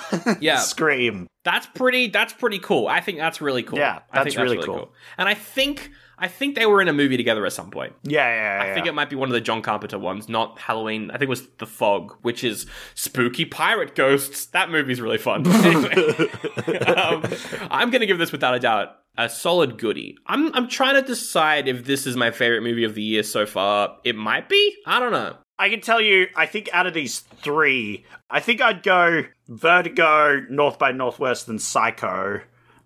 Yeah. 0.40 0.58
scream. 0.58 1.26
That's 1.44 1.66
pretty. 1.66 2.08
That's 2.08 2.32
pretty 2.32 2.58
cool. 2.58 2.86
I 2.88 3.00
think 3.00 3.18
that's 3.18 3.40
really 3.40 3.62
cool. 3.62 3.78
Yeah, 3.78 4.00
I 4.10 4.22
that's 4.24 4.34
think 4.34 4.48
really 4.48 4.64
cool. 4.64 4.92
And 5.18 5.28
I 5.28 5.34
think 5.34 5.90
I 6.18 6.28
think 6.28 6.54
they 6.54 6.66
were 6.66 6.80
in 6.80 6.88
a 6.88 6.92
movie 6.92 7.16
together 7.16 7.44
at 7.46 7.52
some 7.52 7.70
point. 7.70 7.94
Yeah, 8.04 8.28
yeah, 8.28 8.64
yeah. 8.64 8.70
I 8.70 8.74
think 8.74 8.86
it 8.86 8.94
might 8.94 9.10
be 9.10 9.16
one 9.16 9.28
of 9.28 9.32
the 9.32 9.40
John 9.40 9.60
Carpenter 9.60 9.98
ones, 9.98 10.28
not 10.28 10.58
Halloween. 10.58 11.10
I 11.10 11.14
think 11.14 11.22
it 11.22 11.28
was 11.28 11.48
The 11.58 11.66
Fog, 11.66 12.16
which 12.22 12.44
is 12.44 12.66
spooky 12.94 13.44
pirate 13.44 13.96
ghosts. 13.96 14.46
That 14.46 14.70
movie's 14.70 15.00
really 15.00 15.18
fun. 15.18 15.44
Um, 16.92 17.24
I'm 17.70 17.90
gonna 17.90 18.06
give 18.06 18.18
this 18.18 18.30
without 18.30 18.54
a 18.54 18.60
doubt 18.60 18.96
a 19.18 19.28
solid 19.28 19.78
goodie. 19.78 20.16
I'm 20.26 20.54
I'm 20.54 20.68
trying 20.68 20.94
to 20.94 21.02
decide 21.02 21.68
if 21.68 21.84
this 21.84 22.06
is 22.06 22.16
my 22.16 22.30
favorite 22.30 22.62
movie 22.62 22.84
of 22.84 22.94
the 22.94 23.02
year 23.02 23.22
so 23.22 23.44
far. 23.46 23.98
It 24.04 24.16
might 24.16 24.48
be. 24.48 24.76
I 24.86 25.00
don't 25.00 25.12
know. 25.12 25.36
I 25.58 25.68
can 25.68 25.80
tell 25.80 26.00
you, 26.00 26.28
I 26.34 26.46
think 26.46 26.68
out 26.72 26.86
of 26.86 26.94
these 26.94 27.20
three, 27.20 28.04
I 28.30 28.40
think 28.40 28.60
I'd 28.60 28.82
go 28.82 29.24
Vertigo, 29.48 30.40
North 30.48 30.78
by 30.78 30.92
Northwest, 30.92 31.48
and 31.48 31.60
Psycho. 31.60 32.40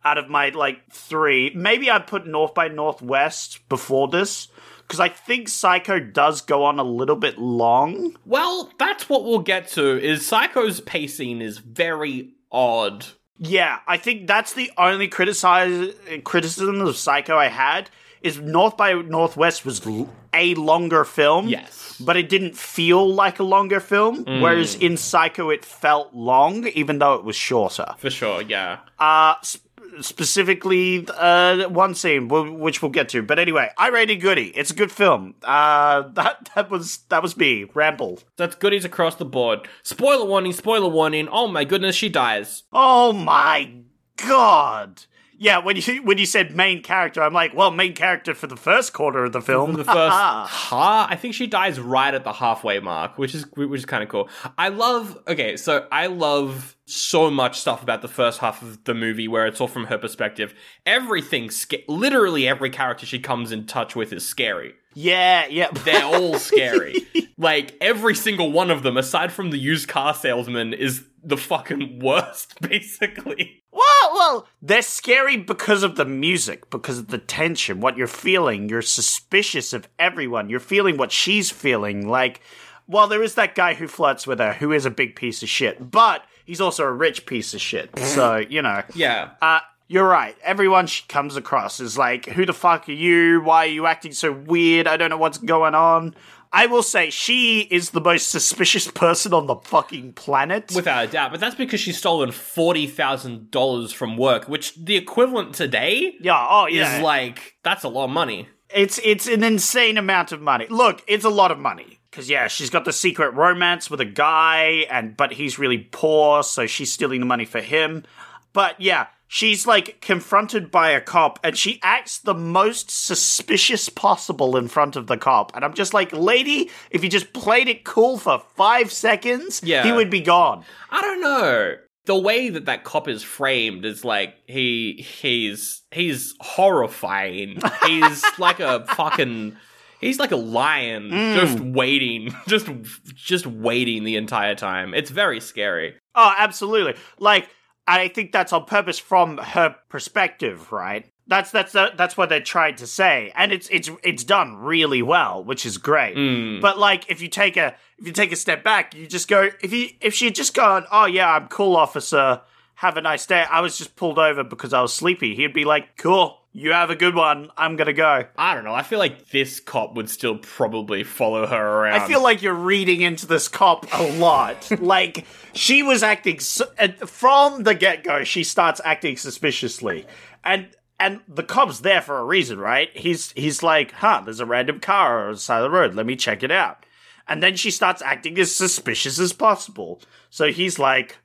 Out 0.05 0.19
of 0.19 0.29
my 0.29 0.51
like 0.51 0.93
three, 0.93 1.51
maybe 1.55 1.91
I'd 1.91 2.07
put 2.07 2.27
North 2.27 2.55
by 2.55 2.69
Northwest 2.69 3.69
before 3.69 4.07
this 4.07 4.49
because 4.87 5.01
I 5.01 5.09
think 5.09 5.49
Psycho 5.49 5.99
does 5.99 6.43
go 6.43 6.65
on 6.65 6.79
a 6.79 6.85
little 6.85 7.17
bit 7.17 7.39
long. 7.39 8.17
Well, 8.25 8.71
that's 8.79 9.09
what 9.09 9.25
we'll 9.25 9.41
get 9.41 9.69
to. 9.71 10.01
Is 10.01 10.27
Psycho's 10.27 10.81
pacing 10.81 11.41
is 11.41 11.59
very 11.59 12.35
odd. 12.53 13.07
Yeah, 13.39 13.81
I 13.87 13.97
think 13.97 14.27
that's 14.29 14.55
the 14.55 14.71
only 14.79 15.09
criticize 15.09 15.93
criticism 16.25 16.81
of 16.81 16.97
Psycho 16.97 17.37
I 17.37 17.49
had 17.49 17.91
is 18.23 18.39
North 18.41 18.77
by 18.77 18.93
Northwest 18.95 19.65
was 19.65 19.87
l- 19.87 20.09
a 20.33 20.55
longer 20.55 21.05
film. 21.05 21.49
Yes. 21.49 21.97
But 22.01 22.17
it 22.17 22.29
didn't 22.29 22.57
feel 22.57 23.09
like 23.09 23.39
a 23.39 23.43
longer 23.43 23.81
film, 23.81 24.25
whereas 24.43 24.75
in 24.75 24.97
Psycho 24.99 25.49
it 25.51 25.65
felt 25.65 26.13
long, 26.15 26.67
even 26.69 26.99
though 26.99 27.15
it 27.15 27.25
was 27.25 27.37
shorter. 27.37 27.95
For 27.99 28.11
sure, 28.11 28.43
yeah. 28.43 28.81
Uh, 28.99 29.35
sp- 29.41 29.65
specifically, 30.03 31.07
uh, 31.17 31.69
one 31.71 31.95
scene, 31.95 32.29
wh- 32.29 32.59
which 32.61 32.83
we'll 32.83 32.91
get 32.91 33.09
to. 33.11 33.23
But 33.23 33.39
anyway, 33.39 33.71
I 33.79 33.89
rated 33.89 34.21
Goody. 34.21 34.49
It's 34.49 34.71
a 34.71 34.75
good 34.75 34.93
film. 34.93 35.35
Uh, 35.43 36.03
that 36.13 36.51
that 36.55 36.71
was 36.71 36.99
that 37.09 37.23
was 37.23 37.35
me. 37.37 37.65
Ramble. 37.73 38.19
That's 38.37 38.57
goodies 38.57 38.85
across 38.85 39.15
the 39.15 39.25
board. 39.25 39.67
Spoiler 39.83 40.27
warning, 40.27 40.53
spoiler 40.53 40.89
warning. 40.89 41.29
Oh 41.31 41.47
my 41.49 41.65
goodness, 41.65 41.97
she 41.97 42.09
dies. 42.11 42.65
Oh 42.73 43.13
my 43.15 43.73
god. 44.17 45.05
Yeah, 45.39 45.59
when 45.59 45.77
you 45.77 46.03
when 46.03 46.19
you 46.19 46.27
said 46.27 46.57
main 46.57 46.83
character, 46.83 47.23
I'm 47.23 47.33
like, 47.35 47.55
well, 47.55 47.71
main 47.71 47.93
character 47.95 48.35
for 48.35 48.47
the 48.47 48.57
first 48.57 48.93
quarter 48.93 49.25
of 49.25 49.33
the 49.33 49.41
film. 49.43 49.75
The 49.75 49.85
first 49.85 50.17
ha, 50.17 51.07
I 51.11 51.17
think 51.17 51.35
she 51.35 51.47
dies 51.47 51.79
right 51.79 52.15
at 52.15 52.25
the 52.25 52.33
halfway 52.33 52.81
mark, 52.81 53.19
which 53.19 53.35
is 53.35 53.45
which 53.55 53.79
is 53.81 53.87
kind 53.87 54.03
of 54.03 54.09
cool. 54.09 54.29
I 54.57 54.69
love. 54.69 55.19
Okay, 55.29 55.57
so 55.57 55.87
I 55.93 56.07
love 56.07 56.77
so 56.87 57.31
much 57.31 57.59
stuff 57.61 57.83
about 57.83 58.01
the 58.01 58.09
first 58.09 58.39
half 58.39 58.63
of 58.63 58.85
the 58.85 58.95
movie 58.95 59.29
where 59.29 59.47
it's 59.47 59.61
all 59.61 59.69
from 59.69 59.87
her 59.87 59.99
perspective. 59.99 60.55
Everything, 60.87 61.51
sca- 61.51 61.83
literally 61.89 62.47
every 62.49 62.71
character 62.71 63.05
she 63.05 63.19
comes 63.19 63.53
in 63.53 63.67
touch 63.67 63.95
with 63.97 64.13
is 64.13 64.27
scary. 64.27 64.75
yeah, 64.95 65.47
yeah. 65.49 65.69
They're 65.71 66.05
all 66.05 66.39
scary. 66.39 66.95
like 67.37 67.75
every 67.81 68.15
single 68.15 68.53
one 68.53 68.71
of 68.71 68.83
them, 68.83 68.97
aside 68.97 69.33
from 69.33 69.51
the 69.51 69.59
used 69.59 69.89
car 69.89 70.15
salesman, 70.15 70.73
is 70.73 71.05
the 71.23 71.37
fucking 71.37 71.99
worst, 72.03 72.55
basically. 73.01 73.65
Well, 73.77 74.15
well, 74.15 74.49
they're 74.63 74.81
scary 74.81 75.37
because 75.37 75.83
of 75.83 75.97
the 75.97 76.07
music, 76.07 76.71
because 76.71 76.99
of 76.99 77.09
the 77.09 77.19
tension, 77.19 77.81
what 77.81 77.99
you're 77.99 78.07
feeling. 78.07 78.71
You're 78.71 78.81
suspicious 78.81 79.75
of 79.75 79.87
everyone. 79.99 80.49
You're 80.49 80.61
feeling 80.61 80.97
what 80.97 81.13
she's 81.13 81.51
feeling. 81.51 82.09
Like, 82.09 82.41
well, 82.87 83.07
there 83.07 83.23
is 83.23 83.35
that 83.35 83.55
guy 83.55 83.75
who 83.75 83.87
flirts 83.87 84.27
with 84.27 84.39
her, 84.39 84.55
who 84.55 84.73
is 84.73 84.87
a 84.87 84.91
big 84.91 85.15
piece 85.15 85.43
of 85.43 85.51
shit, 85.51 85.91
but 85.91 86.25
he's 86.47 86.61
also 86.61 86.85
a 86.85 86.93
rich 86.93 87.27
piece 87.27 87.53
of 87.53 87.61
shit. 87.61 87.91
So, 87.99 88.37
you 88.49 88.63
know. 88.63 88.83
Yeah. 88.95 89.33
Uh, 89.43 89.61
you're 89.89 90.09
right. 90.09 90.37
Everyone 90.43 90.87
she 90.87 91.05
comes 91.07 91.37
across 91.37 91.79
is 91.79 91.99
like, 91.99 92.27
who 92.27 92.47
the 92.47 92.53
fuck 92.53 92.89
are 92.89 92.93
you? 92.93 93.41
Why 93.43 93.67
are 93.67 93.71
you 93.71 93.87
acting 93.87 94.13
so 94.13 94.33
weird? 94.33 94.87
I 94.89 94.97
don't 94.97 95.11
know 95.11 95.19
what's 95.19 95.39
going 95.39 95.75
on. 95.75 96.15
I 96.53 96.67
will 96.67 96.83
say 96.83 97.11
she 97.11 97.61
is 97.61 97.91
the 97.91 98.01
most 98.01 98.29
suspicious 98.29 98.89
person 98.91 99.33
on 99.33 99.47
the 99.47 99.57
fucking 99.57 100.15
planet. 100.15 100.73
Without 100.75 101.05
a 101.05 101.09
doubt, 101.09 101.31
but 101.31 101.41
that's 101.41 101.55
because 101.55 101.81
she's 101.81 101.99
stolen 101.99 102.33
forty 102.33 102.87
thousand 102.87 103.51
dollars 103.51 103.93
from 103.93 104.17
work, 104.17 104.49
which 104.49 104.75
the 104.77 104.97
equivalent 104.97 105.55
today 105.55 106.15
yeah, 106.21 106.47
oh 106.49 106.67
yeah. 106.67 106.97
is 106.97 107.03
like 107.03 107.57
that's 107.63 107.85
a 107.85 107.89
lot 107.89 108.05
of 108.05 108.11
money. 108.11 108.49
It's 108.75 108.99
it's 109.05 109.27
an 109.27 109.45
insane 109.45 109.97
amount 109.97 110.33
of 110.33 110.41
money. 110.41 110.67
Look, 110.69 111.03
it's 111.07 111.25
a 111.25 111.31
lot 111.31 111.51
of 111.51 111.59
money 111.59 112.01
because 112.11 112.31
yeah, 112.31 112.49
she's 112.49 112.71
got 112.71 112.85
the 112.85 112.93
secret 112.93 113.31
romance 113.35 113.91
with 113.91 114.01
a 114.01 114.07
guy, 114.07 114.87
and 114.91 115.17
but 115.17 115.33
he's 115.33 115.59
really 115.59 115.79
poor, 115.79 116.43
so 116.43 116.67
she's 116.67 116.93
stealing 116.93 117.21
the 117.21 117.27
money 117.27 117.45
for 117.45 117.61
him. 117.61 118.05
But 118.53 118.81
yeah, 118.81 119.09
she's 119.29 119.67
like 119.67 120.01
confronted 120.01 120.71
by 120.71 120.91
a 120.91 121.01
cop, 121.01 121.39
and 121.43 121.57
she 121.57 121.81
acts 121.83 122.19
the 122.19 122.35
most 122.35 122.91
suspicious 122.91 123.89
possible 123.89 124.57
in 124.57 124.69
front 124.69 124.97
of 124.97 125.07
the 125.07 125.17
cop. 125.17 125.55
And 125.55 125.65
I'm 125.65 125.75
just 125.75 125.95
like, 125.95 126.13
lady, 126.13 126.71
if 126.91 127.03
you 127.03 127.11
just 127.11 127.33
played 127.33 127.69
it 127.69 127.85
cool 127.85 128.19
for 128.19 128.43
five 128.57 128.93
seconds, 128.93 129.61
Yeah. 129.65 129.83
he 129.83 129.93
would 129.93 130.11
be 130.11 130.21
gone. 130.21 130.65
I 130.91 131.01
don't 131.01 131.21
know. 131.21 131.77
The 132.07 132.17
way 132.19 132.51
that 132.51 132.67
that 132.67 132.85
cop 132.85 133.09
is 133.09 133.25
framed 133.25 133.85
is 133.85 134.05
like 134.05 134.37
he 134.47 135.05
he's 135.21 135.83
he's 135.91 136.35
horrifying. 136.41 137.61
He's 137.85 138.25
like 138.39 138.61
a 138.61 138.87
fucking 138.95 139.57
he's 140.01 140.21
like 140.21 140.31
a 140.31 140.37
lion 140.37 141.11
hmm. 141.11 141.35
just 141.35 141.59
waiting, 141.59 142.33
just 142.47 142.69
just 143.15 143.47
waiting 143.47 144.05
the 144.05 144.15
entire 144.15 144.55
time. 144.55 144.95
It's 144.95 145.11
very 145.11 145.41
scary. 145.41 145.97
Oh, 146.15 146.33
absolutely. 146.39 146.95
Like 147.19 147.49
I 147.87 148.09
think 148.09 148.33
that's 148.33 148.53
on 148.53 148.65
purpose 148.65 148.99
from 148.99 149.39
her 149.39 149.77
perspective, 149.89 150.73
right? 150.73 151.07
That's 151.29 151.51
that's 151.51 151.75
uh, 151.75 151.91
that's 151.97 152.17
what 152.17 152.29
they're 152.29 152.41
trying 152.41 152.77
to 152.77 152.87
say, 152.87 153.33
and 153.35 153.53
it's 153.53 153.69
it's 153.69 153.91
it's 154.05 154.23
done 154.23 154.57
really 154.57 155.03
well, 155.03 155.43
which 155.43 155.67
is 155.67 155.77
great. 155.77 156.17
Mm. 156.17 156.61
But 156.61 156.79
like, 156.79 157.11
if 157.11 157.21
you 157.21 157.29
take 157.29 157.57
a 157.57 157.75
if 157.99 158.07
you 158.07 158.13
take 158.13 158.31
a 158.33 158.37
step 158.37 158.63
back, 158.63 158.95
you 158.95 159.07
just 159.07 159.27
go 159.29 159.51
if 159.61 159.73
you 159.73 159.89
if 160.01 160.15
she 160.15 160.27
had 160.27 160.35
just 160.35 160.55
gone, 160.55 160.85
oh 160.91 161.07
yeah, 161.07 161.33
I'm 161.33 161.49
cool, 161.49 161.77
officer. 161.77 162.43
Have 162.81 162.99
a 162.99 163.01
nice 163.01 163.25
day. 163.25 163.43
I 163.51 163.63
was 163.63 163.79
just 163.79 163.97
pulled 163.97 164.19
over 164.19 164.45
because 164.45 164.75
I 164.75 164.83
was 164.83 164.93
sleepy. 164.93 165.35
He'd 165.35 165.55
be 165.55 165.65
like, 165.65 165.97
cool, 165.97 166.43
you 166.57 166.73
have 166.73 166.89
a 166.89 166.97
good 166.97 167.15
one. 167.15 167.51
I'm 167.57 167.77
gonna 167.77 167.93
go. 167.93 168.25
I 168.39 168.55
don't 168.55 168.65
know. 168.65 168.73
I 168.75 168.83
feel 168.83 168.99
like 168.99 169.29
this 169.29 169.61
cop 169.61 169.95
would 169.95 170.09
still 170.09 170.39
probably 170.39 171.05
follow 171.05 171.47
her 171.47 171.81
around. 171.83 172.01
I 172.01 172.09
feel 172.09 172.23
like 172.23 172.41
you're 172.41 172.55
reading 172.55 173.03
into 173.03 173.27
this 173.27 173.47
cop 173.47 173.87
a 173.93 174.19
lot. 174.19 174.71
like 174.81 175.27
she 175.53 175.83
was 175.83 176.03
acting 176.03 176.41
uh, 176.79 176.89
from 177.07 177.65
the 177.65 177.75
get 177.75 178.05
go. 178.05 178.25
She 178.25 178.43
starts 178.43 178.81
acting 178.85 179.19
suspiciously, 179.19 180.07
and 180.43 180.69
And 180.99 181.21
the 181.29 181.43
cop's 181.43 181.81
there 181.81 182.01
for 182.01 182.19
a 182.19 182.25
reason, 182.25 182.59
right? 182.59 182.89
He's 182.97 183.33
he's 183.33 183.63
like, 183.63 183.93
huh, 183.93 184.23
there's 184.25 184.41
a 184.41 184.47
random 184.47 184.81
car 184.81 185.27
on 185.27 185.35
the 185.35 185.39
side 185.39 185.59
of 185.59 185.71
the 185.71 185.77
road. 185.77 185.95
Let 185.95 186.07
me 186.07 186.17
check 186.17 186.43
it 186.43 186.51
out. 186.51 186.87
And 187.29 187.43
then 187.43 187.57
she 187.57 187.71
starts 187.71 188.01
acting 188.01 188.39
as 188.39 188.55
suspicious 188.55 189.19
as 189.19 189.35
possible. 189.35 190.01
So 190.31 190.51
he's 190.51 190.79
like, 190.79 191.19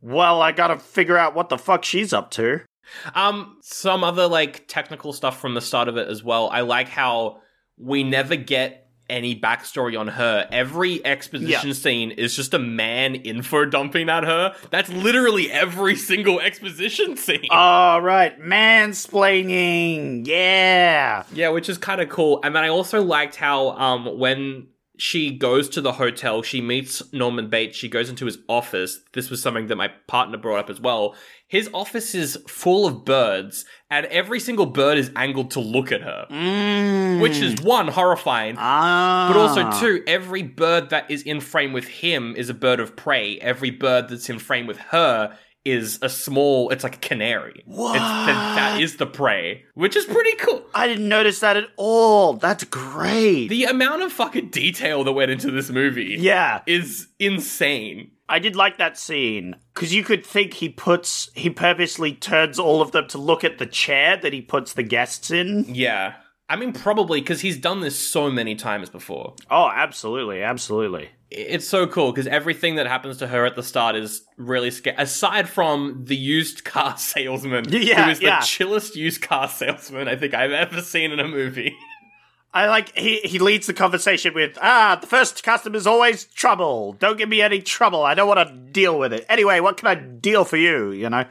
well, 0.00 0.42
I 0.42 0.50
gotta 0.50 0.78
figure 0.78 1.16
out 1.16 1.36
what 1.36 1.50
the 1.50 1.58
fuck 1.58 1.84
she's 1.84 2.12
up 2.12 2.32
to. 2.32 2.62
Um, 3.14 3.58
some 3.62 4.04
other 4.04 4.26
like 4.28 4.66
technical 4.68 5.12
stuff 5.12 5.40
from 5.40 5.54
the 5.54 5.60
start 5.60 5.88
of 5.88 5.96
it 5.96 6.08
as 6.08 6.22
well. 6.22 6.48
I 6.50 6.60
like 6.60 6.88
how 6.88 7.38
we 7.78 8.02
never 8.04 8.36
get 8.36 8.78
any 9.10 9.38
backstory 9.38 9.98
on 9.98 10.08
her. 10.08 10.48
Every 10.50 11.04
exposition 11.04 11.68
Yeah. 11.68 11.74
scene 11.74 12.10
is 12.12 12.34
just 12.34 12.54
a 12.54 12.58
man 12.58 13.14
info 13.16 13.64
dumping 13.66 14.08
at 14.08 14.24
her. 14.24 14.54
That's 14.70 14.88
literally 14.90 15.50
every 15.50 15.96
single 15.96 16.40
exposition 16.40 17.16
scene. 17.16 17.46
All 17.50 18.00
right, 18.00 18.40
mansplaining. 18.40 20.26
Yeah. 20.26 21.24
Yeah, 21.34 21.48
which 21.50 21.68
is 21.68 21.78
kind 21.78 22.00
of 22.00 22.08
cool. 22.08 22.40
And 22.42 22.54
then 22.54 22.64
I 22.64 22.68
also 22.68 23.02
liked 23.02 23.36
how 23.36 23.70
um 23.70 24.18
when 24.18 24.68
she 24.98 25.36
goes 25.36 25.68
to 25.70 25.80
the 25.80 25.92
hotel, 25.92 26.42
she 26.42 26.60
meets 26.60 27.02
Norman 27.12 27.48
Bates, 27.48 27.76
she 27.76 27.88
goes 27.88 28.10
into 28.10 28.26
his 28.26 28.38
office. 28.48 29.00
This 29.14 29.30
was 29.30 29.40
something 29.40 29.66
that 29.68 29.76
my 29.76 29.88
partner 30.06 30.36
brought 30.36 30.58
up 30.60 30.70
as 30.70 30.80
well. 30.80 31.14
His 31.48 31.70
office 31.72 32.14
is 32.14 32.38
full 32.46 32.86
of 32.86 33.04
birds, 33.04 33.64
and 33.90 34.06
every 34.06 34.40
single 34.40 34.66
bird 34.66 34.98
is 34.98 35.10
angled 35.16 35.50
to 35.52 35.60
look 35.60 35.92
at 35.92 36.02
her. 36.02 36.26
Which 37.20 37.38
is 37.38 37.60
one, 37.62 37.88
horrifying. 37.88 38.56
Ah. 38.58 39.30
But 39.32 39.38
also, 39.38 39.80
two, 39.80 40.02
every 40.06 40.42
bird 40.42 40.90
that 40.90 41.10
is 41.10 41.22
in 41.22 41.40
frame 41.40 41.72
with 41.72 41.88
him 41.88 42.34
is 42.36 42.48
a 42.48 42.54
bird 42.54 42.80
of 42.80 42.96
prey. 42.96 43.38
Every 43.38 43.70
bird 43.70 44.08
that's 44.08 44.30
in 44.30 44.38
frame 44.38 44.66
with 44.66 44.78
her 44.78 45.36
is 45.64 45.98
a 46.02 46.08
small, 46.08 46.70
it's 46.70 46.84
like 46.84 46.96
a 46.96 46.98
canary. 46.98 47.62
What? 47.66 47.94
that, 47.94 48.54
that 48.56 48.80
is 48.80 48.96
the 48.96 49.06
prey, 49.06 49.64
which 49.74 49.96
is 49.96 50.04
pretty 50.04 50.36
cool. 50.36 50.64
I 50.74 50.88
didn't 50.88 51.08
notice 51.08 51.40
that 51.40 51.56
at 51.56 51.68
all. 51.76 52.34
That's 52.34 52.64
great. 52.64 53.48
The 53.48 53.64
amount 53.64 54.02
of 54.02 54.12
fucking 54.12 54.50
detail 54.50 55.04
that 55.04 55.12
went 55.12 55.30
into 55.30 55.50
this 55.50 55.70
movie 55.70 56.16
yeah. 56.18 56.62
is 56.66 57.08
insane. 57.18 58.10
I 58.28 58.38
did 58.38 58.56
like 58.56 58.78
that 58.78 58.96
scene 58.96 59.56
because 59.74 59.94
you 59.94 60.02
could 60.02 60.24
think 60.24 60.54
he 60.54 60.70
puts 60.70 61.30
he 61.34 61.50
purposely 61.50 62.14
turns 62.14 62.58
all 62.58 62.80
of 62.80 62.92
them 62.92 63.06
to 63.08 63.18
look 63.18 63.44
at 63.44 63.58
the 63.58 63.66
chair 63.66 64.16
that 64.16 64.32
he 64.32 64.40
puts 64.40 64.72
the 64.72 64.82
guests 64.82 65.30
in. 65.30 65.66
Yeah. 65.68 66.14
I 66.48 66.56
mean, 66.56 66.72
probably 66.72 67.20
because 67.20 67.40
he's 67.40 67.58
done 67.58 67.80
this 67.80 67.98
so 67.98 68.30
many 68.30 68.54
times 68.54 68.90
before. 68.90 69.34
Oh, 69.50 69.70
absolutely, 69.72 70.42
absolutely. 70.42 71.10
It's 71.34 71.66
so 71.66 71.86
cool 71.86 72.12
because 72.12 72.26
everything 72.26 72.74
that 72.76 72.86
happens 72.86 73.18
to 73.18 73.26
her 73.26 73.46
at 73.46 73.56
the 73.56 73.62
start 73.62 73.96
is 73.96 74.22
really 74.36 74.70
scary. 74.70 74.96
Aside 74.98 75.48
from 75.48 76.04
the 76.04 76.16
used 76.16 76.64
car 76.64 76.96
salesman, 76.98 77.66
Yeah, 77.70 78.04
who 78.04 78.10
is 78.10 78.20
the 78.20 78.38
chillest 78.44 78.96
used 78.96 79.22
car 79.22 79.48
salesman 79.48 80.08
I 80.08 80.16
think 80.16 80.34
I've 80.34 80.52
ever 80.52 80.82
seen 80.82 81.12
in 81.12 81.20
a 81.20 81.28
movie. 81.28 81.74
I 82.54 82.66
like 82.68 82.94
he 82.96 83.20
he 83.20 83.38
leads 83.38 83.66
the 83.66 83.72
conversation 83.72 84.34
with 84.34 84.58
ah 84.60 84.98
the 85.00 85.06
first 85.06 85.42
customer 85.42 85.76
is 85.76 85.86
always 85.86 86.24
trouble. 86.24 86.92
Don't 86.94 87.16
give 87.16 87.30
me 87.30 87.40
any 87.40 87.62
trouble. 87.62 88.02
I 88.02 88.12
don't 88.12 88.28
want 88.28 88.46
to 88.46 88.54
deal 88.54 88.98
with 88.98 89.14
it. 89.14 89.24
Anyway, 89.30 89.60
what 89.60 89.78
can 89.78 89.88
I 89.88 89.94
deal 89.94 90.44
for 90.44 90.58
you? 90.58 90.90
You 90.90 91.08
know, 91.08 91.24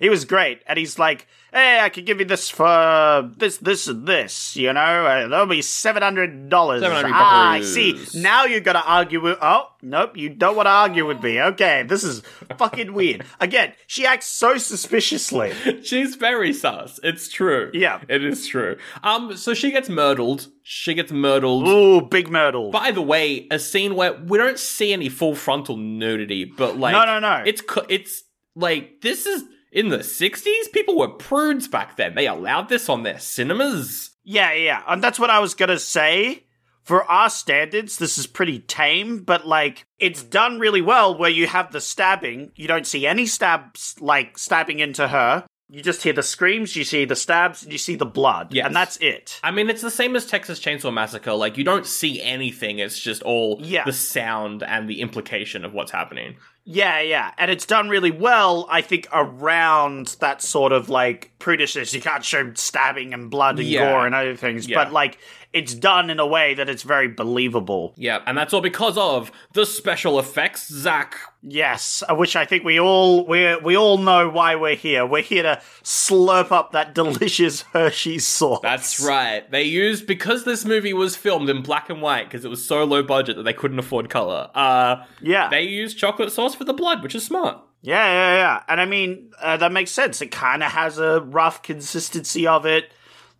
he 0.00 0.08
was 0.08 0.24
great, 0.24 0.62
and 0.66 0.78
he's 0.78 0.98
like, 0.98 1.26
hey, 1.52 1.80
I 1.80 1.88
can 1.88 2.04
give 2.04 2.18
you 2.18 2.26
this 2.26 2.48
for 2.50 3.30
this 3.36 3.56
this 3.58 3.88
and 3.88 4.06
this. 4.06 4.56
You 4.56 4.72
know, 4.72 4.80
uh, 4.80 5.28
that'll 5.28 5.46
be 5.46 5.62
seven 5.62 6.02
hundred 6.02 6.48
dollars. 6.48 6.82
700 6.82 7.10
Ah, 7.14 7.50
I 7.52 7.62
see. 7.62 7.98
Now 8.14 8.44
you 8.44 8.60
got 8.60 8.74
to 8.74 8.82
argue 8.84 9.20
with. 9.20 9.38
Oh 9.40 9.70
nope, 9.82 10.16
you 10.16 10.28
don't 10.28 10.56
want 10.56 10.66
to 10.66 10.70
argue 10.70 11.06
with 11.06 11.22
me. 11.22 11.40
Okay, 11.40 11.82
this 11.84 12.04
is 12.04 12.22
fucking 12.58 12.92
weird. 12.92 13.24
Again, 13.40 13.72
she 13.86 14.06
acts 14.06 14.26
so 14.26 14.58
suspiciously. 14.58 15.52
She's 15.82 16.14
very 16.16 16.52
sus. 16.52 17.00
It's 17.02 17.28
true. 17.28 17.70
Yeah. 17.72 18.00
It 18.08 18.24
is 18.24 18.46
true. 18.46 18.76
Um, 19.02 19.36
so 19.36 19.54
she 19.54 19.70
gets 19.70 19.88
murdered. 19.88 20.46
She 20.62 20.94
gets 20.94 21.12
murdered. 21.12 21.46
Ooh, 21.46 22.02
big 22.02 22.28
Myrtle. 22.30 22.70
By 22.70 22.90
the 22.90 23.02
way, 23.02 23.46
a 23.50 23.58
scene 23.58 23.94
where 23.94 24.14
we 24.14 24.36
don't 24.38 24.58
see 24.58 24.92
any 24.92 25.08
full 25.08 25.34
frontal 25.34 25.76
nudity, 25.76 26.44
but 26.44 26.76
like 26.76 26.92
No, 26.92 27.04
no, 27.04 27.20
no. 27.20 27.42
It's 27.46 27.62
it's 27.88 28.24
like 28.54 29.00
this 29.00 29.26
is 29.26 29.44
in 29.72 29.88
the 29.88 29.98
'60s. 29.98 30.72
People 30.72 30.98
were 30.98 31.08
prudes 31.08 31.68
back 31.68 31.96
then. 31.96 32.14
They 32.14 32.26
allowed 32.26 32.68
this 32.68 32.88
on 32.88 33.02
their 33.02 33.18
cinemas. 33.18 34.10
Yeah, 34.24 34.52
yeah, 34.52 34.82
and 34.88 35.02
that's 35.02 35.18
what 35.20 35.30
I 35.30 35.38
was 35.38 35.54
gonna 35.54 35.78
say. 35.78 36.42
For 36.82 37.02
our 37.10 37.28
standards, 37.30 37.96
this 37.98 38.16
is 38.16 38.28
pretty 38.28 38.60
tame, 38.60 39.24
but 39.24 39.44
like 39.46 39.84
it's 39.98 40.22
done 40.22 40.60
really 40.60 40.82
well. 40.82 41.18
Where 41.18 41.30
you 41.30 41.48
have 41.48 41.72
the 41.72 41.80
stabbing, 41.80 42.52
you 42.54 42.68
don't 42.68 42.86
see 42.86 43.06
any 43.08 43.26
stabs 43.26 43.96
like 44.00 44.38
stabbing 44.38 44.78
into 44.78 45.08
her. 45.08 45.44
You 45.68 45.82
just 45.82 46.04
hear 46.04 46.12
the 46.12 46.22
screams, 46.22 46.76
you 46.76 46.84
see 46.84 47.04
the 47.04 47.16
stabs, 47.16 47.64
and 47.64 47.72
you 47.72 47.78
see 47.78 47.96
the 47.96 48.06
blood, 48.06 48.54
Yes. 48.54 48.66
and 48.66 48.76
that's 48.76 48.96
it. 48.98 49.40
I 49.42 49.50
mean, 49.50 49.68
it's 49.68 49.82
the 49.82 49.90
same 49.90 50.14
as 50.14 50.24
Texas 50.26 50.60
Chainsaw 50.60 50.94
Massacre. 50.94 51.32
Like 51.32 51.58
you 51.58 51.64
don't 51.64 51.84
see 51.86 52.22
anything. 52.22 52.78
It's 52.78 53.00
just 53.00 53.20
all 53.22 53.58
Yeah. 53.60 53.82
the 53.84 53.92
sound 53.92 54.62
and 54.62 54.88
the 54.88 55.00
implication 55.00 55.64
of 55.64 55.72
what's 55.74 55.90
happening. 55.90 56.36
Yeah, 56.68 57.00
yeah, 57.00 57.30
and 57.38 57.48
it's 57.48 57.64
done 57.64 57.88
really 57.88 58.10
well. 58.10 58.66
I 58.68 58.80
think 58.80 59.06
around 59.12 60.16
that 60.18 60.42
sort 60.42 60.72
of 60.72 60.88
like 60.88 61.30
prudishness. 61.38 61.94
You 61.94 62.00
can't 62.00 62.24
show 62.24 62.52
stabbing 62.54 63.14
and 63.14 63.30
blood 63.30 63.60
and 63.60 63.68
Yeah. 63.68 63.92
gore 63.92 64.04
and 64.04 64.16
other 64.16 64.34
things, 64.34 64.68
Yeah. 64.68 64.82
but 64.82 64.92
like 64.92 65.18
it's 65.56 65.74
done 65.74 66.10
in 66.10 66.20
a 66.20 66.26
way 66.26 66.54
that 66.54 66.68
it's 66.68 66.82
very 66.82 67.08
believable. 67.08 67.94
Yeah, 67.96 68.20
and 68.26 68.36
that's 68.36 68.52
all 68.52 68.60
because 68.60 68.96
of 68.98 69.32
the 69.54 69.64
special 69.66 70.18
effects, 70.18 70.68
Zach. 70.72 71.16
Yes, 71.42 72.02
uh, 72.08 72.14
which 72.14 72.36
I 72.36 72.44
think 72.44 72.64
we 72.64 72.78
all 72.78 73.26
we 73.26 73.56
we 73.56 73.76
all 73.76 73.98
know 73.98 74.28
why 74.28 74.56
we're 74.56 74.74
here. 74.76 75.06
We're 75.06 75.22
here 75.22 75.42
to 75.44 75.60
slurp 75.82 76.50
up 76.52 76.72
that 76.72 76.94
delicious 77.00 77.62
Hershey's 77.62 78.26
sauce. 78.26 78.60
That's 78.62 79.00
right. 79.00 79.50
They 79.50 79.62
used 79.62 80.06
because 80.06 80.44
this 80.44 80.64
movie 80.64 80.92
was 80.92 81.16
filmed 81.16 81.48
in 81.48 81.62
black 81.62 81.88
and 81.90 82.02
white 82.02 82.24
because 82.24 82.44
it 82.44 82.48
was 82.48 82.64
so 82.66 82.84
low 82.84 83.02
budget 83.02 83.36
that 83.36 83.44
they 83.44 83.52
couldn't 83.52 83.78
afford 83.78 84.10
color. 84.10 84.50
Uh, 84.54 85.04
Yeah, 85.20 85.48
they 85.48 85.62
used 85.62 85.98
chocolate 85.98 86.32
sauce 86.32 86.54
for 86.54 86.64
the 86.64 86.74
blood, 86.74 87.02
which 87.02 87.14
is 87.14 87.24
smart. 87.24 87.58
yeah, 87.82 88.04
yeah, 88.06 88.34
yeah. 88.36 88.62
And 88.68 88.80
I 88.80 88.84
mean 88.86 89.30
uh, 89.40 89.56
that 89.58 89.70
makes 89.72 89.92
sense. 89.92 90.20
It 90.20 90.32
kind 90.32 90.62
of 90.62 90.72
has 90.72 90.98
a 90.98 91.20
rough 91.20 91.62
consistency 91.62 92.46
of 92.46 92.66
it, 92.66 92.90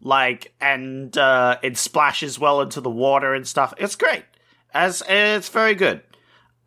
like, 0.00 0.54
and 0.60 1.16
uh, 1.16 1.58
it 1.62 1.76
splashes 1.76 2.38
well 2.38 2.60
into 2.60 2.80
the 2.80 2.90
water 2.90 3.34
and 3.34 3.46
stuff. 3.46 3.74
It's 3.78 3.96
great. 3.96 4.24
As 4.72 5.02
it's 5.08 5.48
very 5.48 5.74
good. 5.74 6.02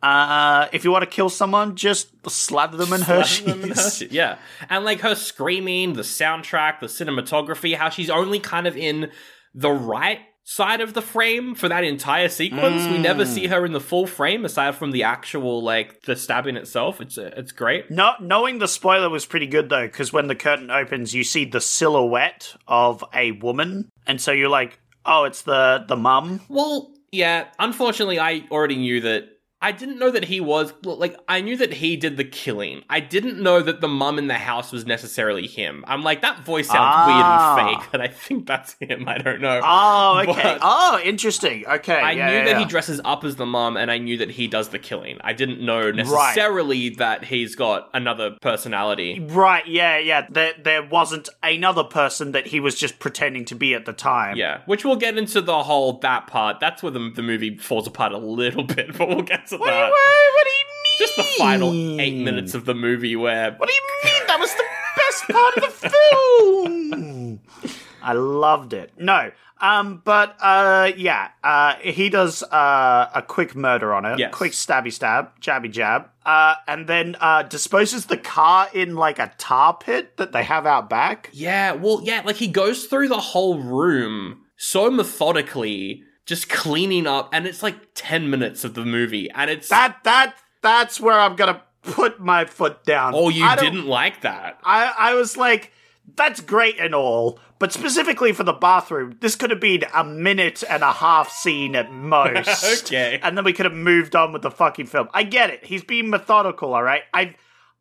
Uh, 0.02 0.66
if 0.72 0.82
you 0.84 0.90
want 0.90 1.02
to 1.02 1.10
kill 1.10 1.28
someone, 1.28 1.76
just 1.76 2.08
slather 2.28 2.78
them 2.78 2.92
in 2.92 3.02
Hershey's. 3.02 4.02
yeah, 4.10 4.38
and 4.70 4.84
like 4.84 5.00
her 5.00 5.14
screaming, 5.14 5.92
the 5.92 6.02
soundtrack, 6.02 6.80
the 6.80 6.86
cinematography, 6.86 7.76
how 7.76 7.90
she's 7.90 8.08
only 8.08 8.40
kind 8.40 8.66
of 8.66 8.76
in 8.78 9.10
the 9.54 9.70
right 9.70 10.20
side 10.50 10.80
of 10.80 10.94
the 10.94 11.02
frame 11.02 11.54
for 11.54 11.68
that 11.68 11.84
entire 11.84 12.28
sequence. 12.28 12.84
We 12.90 12.98
never 12.98 13.24
see 13.24 13.46
her 13.46 13.64
in 13.64 13.72
the 13.72 13.80
full 13.80 14.08
frame 14.08 14.44
aside 14.44 14.74
from 14.74 14.90
the 14.90 15.04
actual 15.04 15.62
like 15.62 16.02
the 16.02 16.16
stabbing 16.16 16.56
itself. 16.56 17.00
It's 17.00 17.16
uh, 17.16 17.30
it's 17.36 17.52
great. 17.52 17.88
No, 17.88 18.14
knowing 18.20 18.58
the 18.58 18.66
spoiler 18.66 19.08
was 19.08 19.24
pretty 19.24 19.46
good 19.46 19.68
though, 19.68 19.86
because 19.86 20.12
when 20.12 20.26
the 20.26 20.34
curtain 20.34 20.68
opens, 20.68 21.14
you 21.14 21.22
see 21.22 21.44
the 21.44 21.60
silhouette 21.60 22.56
of 22.66 23.04
a 23.14 23.30
woman, 23.30 23.90
and 24.08 24.20
so 24.20 24.32
you're 24.32 24.48
like, 24.48 24.80
"Oh, 25.06 25.22
it's 25.22 25.42
the 25.42 25.84
the 25.86 25.96
mum." 25.96 26.40
Well, 26.48 26.94
yeah. 27.12 27.46
Unfortunately, 27.60 28.18
I 28.18 28.44
already 28.50 28.76
knew 28.76 29.00
that. 29.02 29.28
I 29.62 29.72
didn't 29.72 29.98
know 29.98 30.10
that 30.10 30.24
he 30.24 30.40
was 30.40 30.72
like. 30.82 31.16
I 31.28 31.40
knew 31.42 31.56
that 31.58 31.74
he 31.74 31.96
did 31.96 32.16
the 32.16 32.24
killing. 32.24 32.82
I 32.88 33.00
didn't 33.00 33.42
know 33.42 33.60
that 33.60 33.80
the 33.82 33.88
mum 33.88 34.18
in 34.18 34.26
the 34.26 34.34
house 34.34 34.72
was 34.72 34.86
necessarily 34.86 35.46
him. 35.46 35.84
I'm 35.86 36.02
like 36.02 36.22
that 36.22 36.46
voice 36.46 36.66
sounds 36.68 36.78
Ah. 36.80 37.56
weird 37.56 37.68
and 37.70 37.80
fake, 37.82 37.88
and 37.92 38.02
I 38.02 38.08
think 38.08 38.46
that's 38.46 38.74
him. 38.80 39.06
I 39.06 39.18
don't 39.18 39.40
know. 39.40 39.60
Oh, 39.62 40.20
okay. 40.26 40.42
But- 40.42 40.58
oh, 40.62 40.98
interesting. 41.04 41.66
Okay, 41.66 41.92
I 41.94 42.12
yeah, 42.12 42.26
knew 42.26 42.32
yeah, 42.36 42.44
that 42.46 42.58
he 42.58 42.64
dresses 42.64 43.00
up 43.04 43.22
as 43.24 43.36
the 43.36 43.44
mum, 43.46 43.76
and 43.76 43.90
I 43.90 43.98
knew 43.98 44.16
that 44.18 44.30
he 44.30 44.48
does 44.48 44.70
the 44.70 44.78
killing. 44.78 45.18
I 45.22 45.34
didn't 45.34 45.60
know 45.60 45.90
necessarily 45.90 46.90
that 46.96 47.24
he's 47.24 47.54
got 47.54 47.90
another 47.92 48.36
personality. 48.40 49.20
Right, 49.20 49.66
yeah, 49.66 49.98
yeah. 49.98 50.26
There, 50.30 50.54
there 50.62 50.82
wasn't 50.82 51.28
another 51.42 51.84
person 51.84 52.32
that 52.32 52.46
he 52.46 52.60
was 52.60 52.74
just 52.76 52.98
pretending 52.98 53.44
to 53.46 53.54
be 53.54 53.74
at 53.74 53.84
the 53.84 53.92
time. 53.92 54.36
Yeah, 54.36 54.62
which 54.66 54.84
we'll 54.84 54.96
get 54.96 55.18
into 55.18 55.40
the 55.40 55.62
whole 55.64 55.98
that 56.00 56.26
part. 56.26 56.60
That's 56.60 56.82
where 56.82 56.92
the, 56.92 57.10
the 57.14 57.22
movie 57.22 57.58
falls 57.58 57.86
apart 57.86 58.12
a 58.12 58.18
little 58.18 58.64
bit, 58.76 58.96
but 58.96 59.08
we'll 59.08 59.22
get 59.22 59.49
to 59.50 59.58
What, 59.58 59.68
do 59.70 59.74
you- 59.76 59.80
what, 59.82 59.90
what 59.90 60.44
do 60.44 60.50
you 60.50 60.64
mean? 60.64 60.98
Just 60.98 61.16
the 61.16 61.22
final 61.38 62.00
eight 62.00 62.16
minutes 62.22 62.54
of 62.54 62.64
the 62.66 62.74
movie 62.74 63.16
where 63.16 63.52
What 63.52 63.68
do 63.68 63.72
you 63.74 63.80
mean? 64.12 64.26
That 64.26 64.38
was 64.40 64.52
the 64.54 64.64
best 64.96 65.28
part 65.28 65.56
of 65.56 65.80
the 65.80 65.90
film. 65.90 67.40
I 68.02 68.12
loved 68.14 68.72
it. 68.72 68.92
No, 68.98 69.30
um, 69.60 70.00
but 70.04 70.36
uh, 70.40 70.90
yeah, 70.96 71.28
uh, 71.44 71.74
he 71.82 72.08
does 72.08 72.42
uh, 72.42 73.10
a 73.14 73.22
quick 73.22 73.54
murder 73.54 73.92
on 73.94 74.04
her, 74.04 74.16
Yes. 74.18 74.32
quick 74.34 74.52
stabby 74.52 74.90
stab, 74.92 75.38
jabby 75.40 75.70
jab, 75.70 76.08
uh, 76.24 76.54
and 76.66 76.86
then 76.86 77.16
uh, 77.20 77.42
disposes 77.42 78.06
the 78.06 78.16
car 78.16 78.68
in 78.72 78.94
like 78.96 79.18
a 79.18 79.32
tar 79.38 79.76
pit 79.76 80.16
that 80.16 80.32
they 80.32 80.44
have 80.44 80.64
out 80.66 80.88
back. 80.88 81.28
Yeah, 81.32 81.72
well, 81.72 82.00
yeah, 82.02 82.22
like 82.24 82.36
he 82.36 82.48
goes 82.48 82.84
through 82.86 83.08
the 83.08 83.20
whole 83.20 83.58
room 83.58 84.42
so 84.56 84.90
methodically, 84.90 86.04
just 86.30 86.48
cleaning 86.48 87.08
up, 87.08 87.28
and 87.32 87.44
it's 87.44 87.60
like 87.60 87.74
10 87.94 88.30
minutes 88.30 88.62
of 88.62 88.74
the 88.74 88.84
movie, 88.84 89.28
and 89.32 89.50
it's. 89.50 89.68
That 89.68 89.98
that 90.04 90.36
that's 90.62 91.00
where 91.00 91.18
I'm 91.18 91.34
gonna 91.34 91.60
put 91.82 92.20
my 92.20 92.44
foot 92.44 92.84
down. 92.84 93.14
oh, 93.16 93.28
you 93.30 93.44
didn't 93.56 93.86
like 93.86 94.20
that. 94.20 94.58
I 94.62 94.94
I 94.96 95.14
was 95.14 95.36
like, 95.36 95.72
that's 96.16 96.40
great 96.40 96.78
and 96.78 96.94
all, 96.94 97.40
but 97.58 97.72
specifically 97.72 98.32
for 98.32 98.44
the 98.44 98.52
bathroom, 98.52 99.18
this 99.20 99.34
could 99.34 99.50
have 99.50 99.58
been 99.58 99.82
a 99.92 100.04
minute 100.04 100.62
and 100.70 100.84
a 100.84 100.92
half 100.92 101.32
scene 101.32 101.74
at 101.74 101.90
most. 101.92 102.84
Okay. 102.84 103.18
And 103.22 103.36
then 103.36 103.44
we 103.44 103.52
could 103.52 103.66
have 103.66 103.74
moved 103.74 104.14
on 104.14 104.32
with 104.32 104.42
the 104.42 104.52
fucking 104.52 104.86
film. 104.86 105.08
I 105.12 105.24
get 105.24 105.50
it. 105.50 105.64
He's 105.64 105.82
being 105.82 106.10
methodical, 106.10 106.74
all 106.74 106.82
right? 106.84 107.02
I've 107.12 107.34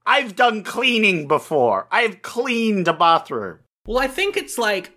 I've 0.07 0.35
done 0.35 0.63
cleaning 0.63 1.27
before. 1.27 1.87
I've 1.91 2.23
cleaned 2.23 2.87
a 2.87 2.93
bathroom. 2.93 3.59
Well, 3.85 3.99
I 3.99 4.07
think 4.07 4.37
it's 4.37 4.57
like 4.57 4.91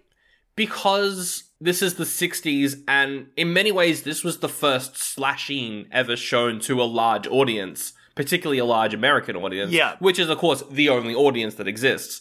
because 0.56 1.44
this 1.62 1.80
is 1.80 1.94
the 1.94 2.04
60s, 2.04 2.82
and 2.88 3.28
in 3.36 3.52
many 3.52 3.70
ways, 3.70 4.02
this 4.02 4.24
was 4.24 4.38
the 4.38 4.48
first 4.48 4.96
slashing 4.96 5.86
ever 5.92 6.16
shown 6.16 6.58
to 6.60 6.82
a 6.82 6.84
large 6.84 7.26
audience, 7.28 7.92
particularly 8.16 8.58
a 8.58 8.64
large 8.64 8.92
American 8.92 9.36
audience. 9.36 9.70
Yeah. 9.70 9.94
Which 10.00 10.18
is, 10.18 10.28
of 10.28 10.38
course, 10.38 10.64
the 10.70 10.88
only 10.88 11.14
audience 11.14 11.54
that 11.54 11.68
exists. 11.68 12.20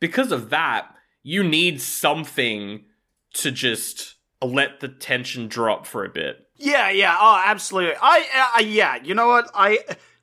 Because 0.00 0.32
of 0.32 0.48
that, 0.48 0.94
you 1.22 1.44
need 1.44 1.82
something 1.82 2.86
to 3.34 3.50
just 3.50 4.16
let 4.42 4.80
the 4.80 4.88
tension 4.88 5.46
drop 5.46 5.86
for 5.86 6.04
a 6.04 6.08
bit. 6.08 6.48
Yeah, 6.56 6.90
yeah. 6.90 7.16
Oh, 7.20 7.42
absolutely. 7.44 7.96
I, 8.00 8.50
I 8.56 8.60
yeah, 8.60 8.96
you 9.02 9.14
know 9.14 9.28
what? 9.28 9.50
I 9.54 9.78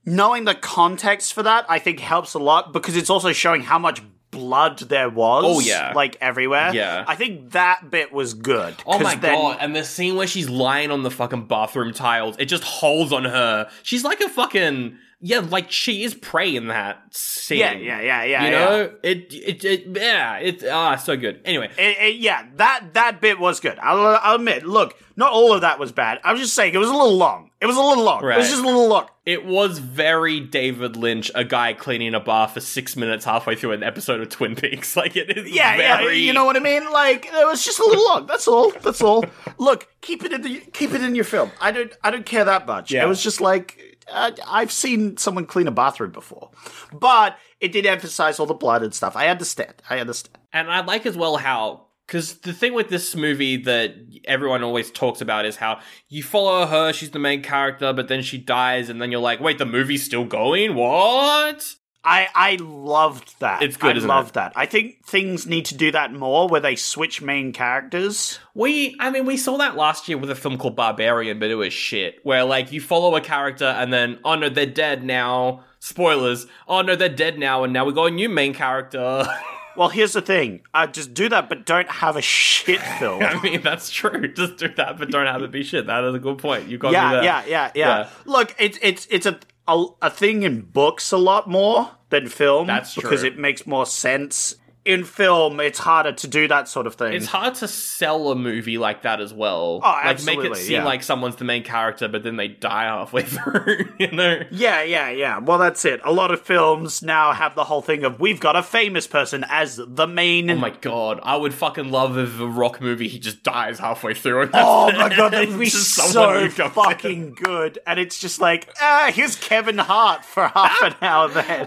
knowing 0.05 0.45
the 0.45 0.55
context 0.55 1.33
for 1.33 1.43
that, 1.43 1.65
I 1.69 1.77
think 1.77 1.99
helps 1.99 2.33
a 2.33 2.39
lot 2.39 2.73
because 2.73 2.95
it's 2.95 3.09
also 3.09 3.33
showing 3.33 3.61
how 3.61 3.77
much 3.77 4.01
blood 4.37 4.77
there 4.79 5.09
was. 5.09 5.43
Oh, 5.45 5.59
yeah. 5.59 5.93
like 5.95 6.17
everywhere. 6.21 6.73
Yeah. 6.73 7.03
I 7.07 7.15
think 7.15 7.51
that 7.51 7.89
bit 7.91 8.11
was 8.13 8.33
good. 8.33 8.75
Oh 8.85 8.99
my 8.99 9.15
then- 9.15 9.33
god, 9.35 9.57
and 9.59 9.75
the 9.75 9.83
scene 9.83 10.15
where 10.15 10.27
she's 10.27 10.49
lying 10.49 10.91
on 10.91 11.03
the 11.03 11.11
fucking 11.11 11.47
bathroom 11.47 11.93
tiles, 11.93 12.35
it 12.39 12.45
just 12.45 12.63
holds 12.63 13.11
on 13.11 13.25
her. 13.25 13.69
She's 13.83 14.03
like 14.03 14.21
a 14.21 14.29
fucking 14.29 14.97
yeah, 15.19 15.39
like 15.39 15.71
she 15.71 16.03
is 16.03 16.13
prey 16.13 16.55
in 16.55 16.67
that 16.67 17.01
scene. 17.11 17.57
Yeah, 17.59 17.71
yeah, 17.73 18.01
yeah, 18.01 18.23
yeah. 18.23 18.45
You 18.45 18.51
yeah. 18.51 18.59
know? 18.59 18.91
It, 19.03 19.33
it 19.33 19.65
it 19.65 19.87
yeah, 19.97 20.37
it's 20.37 20.63
ah 20.63 20.95
so 20.95 21.17
good. 21.17 21.41
Anyway, 21.45 21.69
It- 21.77 21.97
it- 21.99 22.15
yeah, 22.17 22.45
that 22.57 22.93
that 22.93 23.19
bit 23.21 23.39
was 23.39 23.59
good. 23.59 23.79
I'll, 23.79 24.19
I'll 24.21 24.35
admit. 24.35 24.63
Look, 24.65 24.95
not 25.15 25.31
all 25.31 25.53
of 25.53 25.61
that 25.61 25.79
was 25.79 25.91
bad. 25.91 26.19
I 26.23 26.31
was 26.33 26.41
just 26.41 26.53
saying 26.53 26.73
it 26.75 26.77
was 26.77 26.89
a 26.89 26.93
little 26.93 27.15
long. 27.17 27.49
It 27.59 27.65
was 27.65 27.75
a 27.75 27.81
little 27.81 28.03
long. 28.03 28.19
It 28.23 28.37
was 28.37 28.49
just 28.49 28.61
a 28.61 28.65
little 28.65 28.87
long. 28.87 29.07
it 29.25 29.43
was 29.43 29.79
very 29.79 30.39
David 30.39 30.95
Lynch, 30.95 31.31
a 31.33 31.43
guy 31.43 31.73
cleaning 31.73 32.13
a 32.13 32.19
bar 32.19 32.47
for 32.47 32.59
six 32.59 32.95
minutes 32.95 33.25
halfway 33.25 33.55
through 33.55 33.71
an 33.71 33.81
episode 33.81 34.21
of 34.21 34.29
Twin 34.29 34.55
Peaks. 34.55 34.95
Like 34.95 35.15
it 35.15 35.35
is 35.35 35.49
Yeah, 35.51 35.75
yeah. 35.77 36.09
You 36.11 36.33
know 36.33 36.45
what 36.45 36.55
I 36.55 36.59
mean? 36.59 36.91
Like 36.91 37.25
it 37.25 37.47
was 37.47 37.65
just 37.65 37.79
a 37.79 37.83
little 37.85 38.05
long. 38.05 38.27
That's 38.27 38.47
all. 38.47 38.69
That's 38.83 39.01
all. 39.01 39.25
Look, 39.57 39.87
keep 40.01 40.23
it 40.23 40.31
in 40.31 40.43
the 40.43 40.59
keep 40.73 40.91
it 40.93 41.01
in 41.01 41.15
your 41.15 41.23
film. 41.25 41.49
I 41.59 41.71
don't 41.71 41.91
I 42.03 42.11
don't 42.11 42.25
care 42.27 42.45
that 42.45 42.67
much. 42.67 42.91
Yeah. 42.91 43.03
It 43.03 43.07
was 43.07 43.23
just 43.23 43.41
like 43.41 43.96
uh, 44.11 44.31
I've 44.47 44.71
seen 44.71 45.17
someone 45.17 45.45
clean 45.45 45.67
a 45.67 45.71
bathroom 45.71 46.11
before, 46.11 46.51
but 46.91 47.37
it 47.59 47.71
did 47.71 47.85
emphasize 47.85 48.39
all 48.39 48.45
the 48.45 48.53
blood 48.53 48.83
and 48.83 48.93
stuff. 48.93 49.15
I 49.15 49.27
understand. 49.27 49.73
I 49.89 49.99
understand. 49.99 50.37
And 50.53 50.71
I 50.71 50.83
like 50.83 51.05
as 51.05 51.17
well 51.17 51.37
how, 51.37 51.87
because 52.05 52.39
the 52.39 52.53
thing 52.53 52.73
with 52.73 52.89
this 52.89 53.15
movie 53.15 53.57
that 53.63 53.95
everyone 54.25 54.63
always 54.63 54.91
talks 54.91 55.21
about 55.21 55.45
is 55.45 55.57
how 55.57 55.79
you 56.07 56.23
follow 56.23 56.65
her, 56.65 56.93
she's 56.93 57.11
the 57.11 57.19
main 57.19 57.41
character, 57.41 57.93
but 57.93 58.07
then 58.07 58.21
she 58.21 58.37
dies, 58.37 58.89
and 58.89 59.01
then 59.01 59.11
you're 59.11 59.21
like, 59.21 59.39
wait, 59.39 59.57
the 59.57 59.65
movie's 59.65 60.05
still 60.05 60.25
going? 60.25 60.75
What? 60.75 61.75
I 62.07 62.29
I 62.33 62.55
loved 62.61 63.37
that. 63.41 63.61
It's 63.61 63.75
good, 63.75 63.97
I 63.97 63.99
loved 63.99 64.29
it? 64.29 64.33
that. 64.35 64.53
I 64.55 64.65
think 64.65 65.03
things 65.03 65.45
need 65.45 65.65
to 65.65 65.75
do 65.75 65.91
that 65.91 66.13
more, 66.13 66.47
where 66.47 66.61
they 66.61 66.77
switch 66.77 67.21
main 67.21 67.51
characters. 67.51 68.39
We, 68.53 68.95
I 68.99 69.09
mean, 69.09 69.25
we 69.25 69.35
saw 69.35 69.57
that 69.57 69.75
last 69.75 70.07
year 70.07 70.17
with 70.17 70.31
a 70.31 70.35
film 70.35 70.57
called 70.57 70.77
Barbarian, 70.77 71.37
but 71.37 71.51
it 71.51 71.55
was 71.55 71.73
shit. 71.73 72.19
Where, 72.23 72.45
like, 72.45 72.71
you 72.71 72.79
follow 72.79 73.13
a 73.17 73.21
character 73.21 73.65
and 73.65 73.91
then, 73.91 74.19
oh 74.23 74.35
no, 74.35 74.47
they're 74.47 74.65
dead 74.65 75.03
now. 75.03 75.65
Spoilers. 75.79 76.47
Oh 76.67 76.81
no, 76.81 76.95
they're 76.95 77.09
dead 77.09 77.37
now, 77.37 77.65
and 77.65 77.73
now 77.73 77.83
we 77.83 77.91
got 77.91 78.05
a 78.05 78.11
new 78.11 78.29
main 78.29 78.53
character. 78.53 79.27
Well, 79.77 79.89
here's 79.89 80.13
the 80.13 80.23
thing. 80.23 80.61
Uh, 80.73 80.87
just 80.87 81.13
do 81.13 81.29
that, 81.29 81.49
but 81.49 81.67
don't 81.67 81.87
have 81.87 82.15
a 82.15 82.21
shit 82.21 82.81
film. 82.99 83.21
I 83.21 83.39
mean, 83.43 83.61
that's 83.61 83.91
true. 83.91 84.33
Just 84.33 84.57
do 84.57 84.69
that, 84.69 84.97
but 84.97 85.11
don't 85.11 85.27
have 85.27 85.43
it 85.43 85.51
be 85.51 85.61
shit. 85.61 85.85
That 85.85 86.03
is 86.03 86.15
a 86.15 86.19
good 86.19 86.39
point. 86.39 86.67
You 86.67 86.79
got 86.79 86.89
me 86.89 86.93
yeah, 86.93 87.11
there. 87.11 87.23
yeah, 87.23 87.43
yeah, 87.45 87.71
yeah, 87.75 87.97
Yeah. 87.99 88.09
Look, 88.25 88.55
it's 88.57 88.79
it's 88.81 89.07
it's 89.11 89.27
a, 89.27 89.39
a 89.67 89.85
a 90.01 90.09
thing 90.09 90.43
in 90.43 90.61
books 90.61 91.11
a 91.11 91.17
lot 91.17 91.49
more 91.49 91.91
than 92.09 92.27
film. 92.27 92.67
That's 92.67 92.95
because 92.95 93.23
it 93.23 93.37
makes 93.37 93.67
more 93.67 93.85
sense. 93.85 94.55
In 94.87 95.03
film, 95.03 95.59
it's 95.59 95.79
harder 95.79 96.13
to 96.13 96.27
do 96.27 96.47
that 96.47 96.69
sort 96.69 96.87
of 96.87 96.95
thing. 96.95 97.13
It's 97.13 97.25
hard 97.25 97.55
to 97.55 97.67
sell 97.67 98.31
a 98.31 98.35
movie 98.35 98.77
like 98.77 99.01
that 99.01 99.19
as 99.19 99.33
well. 99.33 99.81
Oh, 99.83 100.01
like 100.05 100.23
make 100.23 100.39
it 100.39 100.55
seem 100.55 100.77
yeah. 100.77 100.85
like 100.85 101.03
someone's 101.03 101.35
the 101.35 101.43
main 101.43 101.63
character, 101.63 102.07
but 102.07 102.23
then 102.23 102.37
they 102.37 102.47
die 102.47 102.85
halfway 102.85 103.23
through. 103.23 103.89
You 103.99 104.11
know? 104.11 104.43
yeah, 104.49 104.83
yeah, 104.83 105.09
yeah. 105.09 105.39
Well, 105.39 105.57
that's 105.57 105.83
it. 105.85 105.99
A 106.03 106.11
lot 106.11 106.31
of 106.31 106.41
films 106.41 107.01
now 107.01 107.33
have 107.33 107.53
the 107.55 107.65
whole 107.65 107.81
thing 107.81 108.05
of 108.05 108.19
we've 108.19 108.39
got 108.39 108.55
a 108.55 108.63
famous 108.63 109.07
person 109.07 109.45
as 109.49 109.79
the 109.85 110.07
main. 110.07 110.49
Oh 110.49 110.55
my 110.55 110.69
god, 110.69 111.19
I 111.23 111.35
would 111.35 111.53
fucking 111.53 111.91
love 111.91 112.17
if 112.17 112.39
a 112.39 112.47
rock 112.47 112.79
movie 112.79 113.07
he 113.07 113.19
just 113.19 113.43
dies 113.43 113.79
halfway 113.79 114.13
through. 114.13 114.43
And 114.43 114.51
Oh 114.53 114.91
my 114.93 115.13
god, 115.15 115.33
that'd 115.33 115.59
be 115.59 115.69
so 115.69 116.49
fucking 116.49 117.33
good. 117.33 117.79
And 117.85 117.99
it's 117.99 118.19
just 118.19 118.39
like, 118.39 118.69
ah, 118.81 119.11
here's 119.13 119.35
Kevin 119.35 119.77
Hart 119.77 120.23
for 120.25 120.47
half 120.53 120.81
an 120.81 120.95
hour 121.01 121.27
then. 121.29 121.65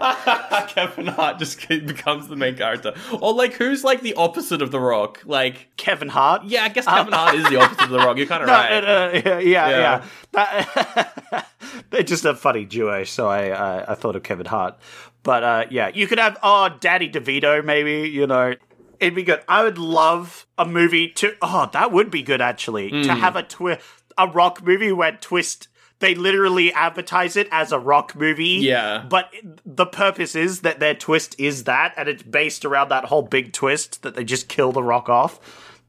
Kevin 0.67 1.07
Hart 1.07 1.39
just 1.39 1.67
becomes 1.67 2.27
the 2.27 2.35
main 2.35 2.55
character. 2.55 2.93
Or 3.21 3.33
like, 3.33 3.53
who's 3.53 3.83
like 3.83 4.01
the 4.01 4.13
opposite 4.15 4.61
of 4.61 4.71
The 4.71 4.79
Rock? 4.79 5.21
Like, 5.25 5.75
Kevin 5.77 6.09
Hart? 6.09 6.43
yeah, 6.45 6.63
I 6.63 6.69
guess 6.69 6.85
Kevin 6.85 7.13
Hart 7.13 7.35
is 7.35 7.49
the 7.49 7.57
opposite 7.61 7.83
of 7.83 7.89
The 7.89 7.97
Rock. 7.97 8.17
You're 8.17 8.27
kind 8.27 8.43
of 8.43 8.47
No, 8.47 8.53
right. 8.53 8.83
no, 9.25 9.37
yeah, 9.39 9.39
yeah, 9.39 9.69
Yeah. 9.69 10.05
That, 10.31 11.47
they're 11.89 12.03
just 12.03 12.25
a 12.25 12.35
funny 12.35 12.65
duo, 12.65 13.03
so 13.03 13.27
I, 13.27 13.49
I 13.49 13.91
I 13.91 13.95
thought 13.95 14.15
of 14.15 14.23
Kevin 14.23 14.45
Hart. 14.45 14.77
But 15.23 15.43
uh, 15.43 15.65
yeah, 15.69 15.89
you 15.93 16.07
could 16.07 16.19
have 16.19 16.37
oh 16.41 16.69
Danny 16.79 17.09
DeVito, 17.09 17.63
maybe 17.63 18.09
you 18.09 18.27
know. 18.27 18.55
It'd 18.99 19.15
be 19.15 19.23
good. 19.23 19.41
I 19.47 19.63
would 19.63 19.77
love 19.79 20.45
a 20.59 20.65
movie 20.65 21.09
to. 21.13 21.33
Oh, 21.41 21.67
that 21.73 21.91
would 21.91 22.11
be 22.11 22.21
good 22.21 22.39
actually. 22.41 22.89
Hmm. 22.89 23.01
To 23.03 23.13
have 23.15 23.35
a 23.35 23.43
twist, 23.43 23.81
a 24.17 24.27
rock 24.27 24.63
movie 24.63 24.91
where 24.91 25.11
twist. 25.13 25.67
They 26.01 26.15
literally 26.15 26.73
advertise 26.73 27.35
it 27.37 27.47
as 27.51 27.71
a 27.71 27.79
rock 27.79 28.15
movie. 28.15 28.59
Yeah. 28.59 29.05
But 29.07 29.33
the 29.65 29.85
purpose 29.85 30.35
is 30.35 30.61
that 30.61 30.79
their 30.79 30.93
twist 30.95 31.35
is 31.39 31.63
that, 31.63 31.93
and 31.95 32.09
it's 32.09 32.23
based 32.23 32.65
around 32.65 32.89
that 32.89 33.05
whole 33.05 33.21
big 33.21 33.53
twist 33.53 34.01
that 34.03 34.15
they 34.15 34.23
just 34.25 34.49
kill 34.49 34.71
the 34.73 34.83
rock 34.83 35.07
off. 35.07 35.39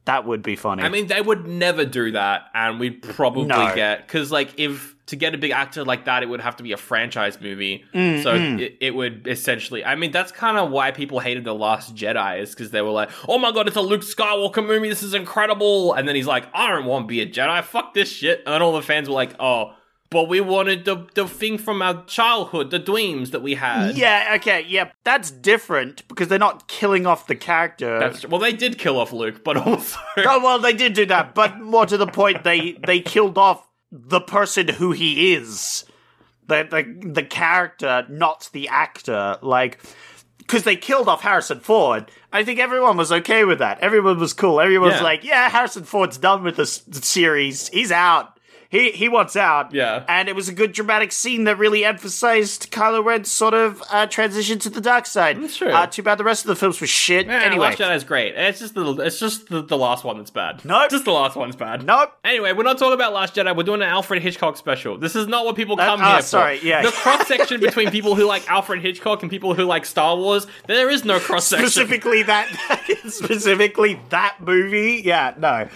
That 0.05 0.27
would 0.27 0.43
be 0.43 0.57
funny. 0.57 0.83
I 0.83 0.89
mean, 0.89 1.07
they 1.07 1.21
would 1.21 1.47
never 1.47 1.85
do 1.85 2.11
that, 2.13 2.43
and 2.55 2.81
we'd 2.81 3.03
probably 3.03 3.45
No. 3.45 3.73
get 3.75 4.07
because, 4.07 4.33
like, 4.33 4.51
if 4.59 4.95
to 5.07 5.17
get 5.17 5.35
a 5.35 5.39
big 5.39 5.51
actor 5.53 5.85
like 5.85 6.07
that, 6.07 6.23
it 6.25 6.29
would 6.29 6.41
have 6.41 6.57
to 6.57 6.63
be 6.65 6.73
a 6.73 6.77
franchise 6.77 7.41
movie. 7.41 7.85
Mm, 7.95 8.23
so 8.23 8.35
it, 8.35 8.79
it 8.81 8.95
would 8.97 9.27
essentially. 9.29 9.85
I 9.85 9.95
mean, 9.95 10.11
that's 10.11 10.33
kind 10.33 10.59
of 10.59 10.71
why 10.71 10.91
people 10.91 11.21
hated 11.21 11.45
the 11.45 11.55
Last 11.55 11.95
Jedi 11.95 12.41
is 12.41 12.51
because 12.51 12.71
they 12.73 12.83
were 12.83 12.91
like, 12.91 13.11
"Oh 13.29 13.39
my 13.39 13.53
god, 13.53 13.69
it's 13.69 13.77
a 13.77 13.81
Luke 13.81 14.01
Skywalker 14.03 14.67
movie. 14.67 14.89
This 14.89 15.03
is 15.05 15.15
incredible!" 15.15 15.93
And 15.93 16.09
then 16.09 16.17
he's 16.17 16.27
like, 16.27 16.47
"I 16.53 16.69
don't 16.71 16.85
want 16.87 17.05
to 17.05 17.09
be 17.09 17.21
a 17.21 17.27
Jedi. 17.27 17.63
Fuck 17.63 17.95
this 17.95 18.11
shit." 18.11 18.43
And 18.47 18.61
all 18.63 18.73
the 18.73 18.83
fans 18.83 19.09
were 19.09 19.15
like, 19.15 19.35
"Oh." 19.39 19.73
But 20.13 20.29
we 20.29 20.41
wanted 20.41 20.85
the 20.85 21.07
the 21.15 21.27
thing 21.27 21.59
from 21.59 21.83
our 21.83 22.05
childhood, 22.05 22.71
the 22.71 22.79
dreams 22.79 23.31
that 23.31 23.41
we 23.43 23.55
had. 23.55 23.97
Yeah, 23.97 24.35
okay, 24.37 24.65
yeah. 24.69 24.91
That's 25.05 25.31
different 25.31 26.07
because 26.09 26.29
they're 26.29 26.39
not 26.39 26.69
killing 26.69 27.07
off 27.07 27.27
the 27.27 27.35
character. 27.37 27.99
That's, 27.99 28.27
well, 28.27 28.41
they 28.41 28.53
did 28.53 28.79
kill 28.79 28.99
off 28.99 29.13
Luke, 29.13 29.43
but 29.43 29.57
also 29.57 29.99
oh 30.19 30.41
well, 30.43 30.59
they 30.59 30.73
did 30.75 30.93
do 30.93 31.07
that, 31.07 31.35
but 31.35 31.59
more 31.61 31.87
to 31.87 31.97
the 31.97 32.07
point, 32.07 32.45
they 32.45 32.73
they 32.87 33.01
killed 33.01 33.39
off 33.39 33.67
the 33.91 34.21
person 34.21 34.69
who 34.69 34.93
he 34.93 35.33
is, 35.35 35.85
the 36.47 36.67
the 36.71 37.09
the 37.13 37.23
character, 37.23 38.07
not 38.09 38.49
the 38.53 38.69
actor. 38.69 39.39
Like, 39.43 39.81
because 40.39 40.65
they 40.65 40.77
killed 40.77 41.09
off 41.09 41.23
Harrison 41.23 41.61
Ford. 41.61 42.11
I 42.33 42.45
think 42.45 42.59
everyone 42.59 42.97
was 42.97 43.13
okay 43.13 43.45
with 43.45 43.59
that. 43.59 43.81
Everyone 43.81 44.19
was 44.19 44.33
cool. 44.33 44.61
Everyone 44.61 44.89
was 44.89 44.99
Yeah. 45.01 45.05
like, 45.05 45.25
"Yeah, 45.25 45.49
Harrison 45.51 45.85
Ford's 45.85 46.19
done 46.19 46.43
with 46.43 46.57
this 46.57 46.83
series. 46.93 47.69
He's 47.69 47.93
out." 47.93 48.39
He, 48.73 48.91
he 48.91 49.11
wants 49.11 49.37
out. 49.37 49.75
Yeah. 49.75 50.03
And 50.09 50.31
it 50.31 50.35
was 50.35 50.49
a 50.49 50.53
good 50.55 50.73
dramatic 50.73 51.13
scene 51.13 51.45
that 51.45 51.59
really 51.59 51.85
emphasized 51.85 52.73
Kylo 52.73 53.05
Ren's 53.05 53.31
sort 53.31 53.53
of 53.53 53.83
uh, 53.93 54.07
transition 54.07 54.59
to 54.61 54.71
the 54.71 54.81
dark 54.81 55.05
side. 55.05 55.37
That's 55.43 55.59
true. 55.59 55.69
Uh, 55.69 55.87
too 55.87 56.03
bad 56.03 56.17
the 56.17 56.25
rest 56.25 56.45
of 56.45 56.49
the 56.49 56.57
films 56.57 56.81
were 56.81 56.87
shit. 56.87 57.27
Yeah, 57.27 57.43
anyway. 57.43 57.67
Last 57.67 57.79
Jedi 57.79 57.95
is 57.97 58.05
great. 58.05 58.35
It's 58.35 58.61
just 58.61 58.75
the 58.75 58.91
it's 59.03 59.21
just 59.21 59.49
the, 59.51 59.61
the 59.61 59.77
last 59.77 60.05
one 60.05 60.17
that's 60.17 60.31
bad. 60.31 60.65
Nope. 60.65 60.89
just 60.91 61.05
the 61.05 61.13
last 61.13 61.37
one's 61.37 61.55
bad. 61.55 61.85
Nope. 61.85 62.13
Anyway, 62.25 62.55
we're 62.55 62.63
not 62.63 62.79
talking 62.79 62.95
about 62.95 63.13
Last 63.13 63.35
Jedi. 63.35 63.55
We're 63.55 63.63
doing 63.63 63.83
an 63.83 63.89
Alfred 63.89 64.23
Hitchcock 64.23 64.57
special. 64.57 64.97
This 64.97 65.15
is 65.17 65.27
not 65.29 65.45
what 65.45 65.55
people 65.55 65.79
Uh, 65.79 65.85
come 65.85 66.01
oh, 66.03 66.13
here 66.13 66.23
sorry, 66.23 66.59
for. 66.59 66.67
yeah. 66.67 66.81
The 66.83 66.93
cross 66.93 67.29
section 67.29 67.61
between 67.69 67.91
people 67.91 68.15
who 68.15 68.25
like 68.25 68.51
Alfred 68.51 68.81
Hitchcock 68.81 69.21
and 69.21 69.31
people 69.31 69.53
who 69.55 69.65
like 69.65 69.85
Star 69.85 70.17
Wars. 70.17 70.47
There 70.67 70.89
is 70.89 71.05
no 71.05 71.21
cross 71.21 71.47
section. 71.47 71.69
specifically 71.69 72.23
that 72.23 72.49
specifically 73.09 74.01
that 74.09 74.37
movie 74.41 75.03
yeah 75.05 75.35
no 75.39 75.69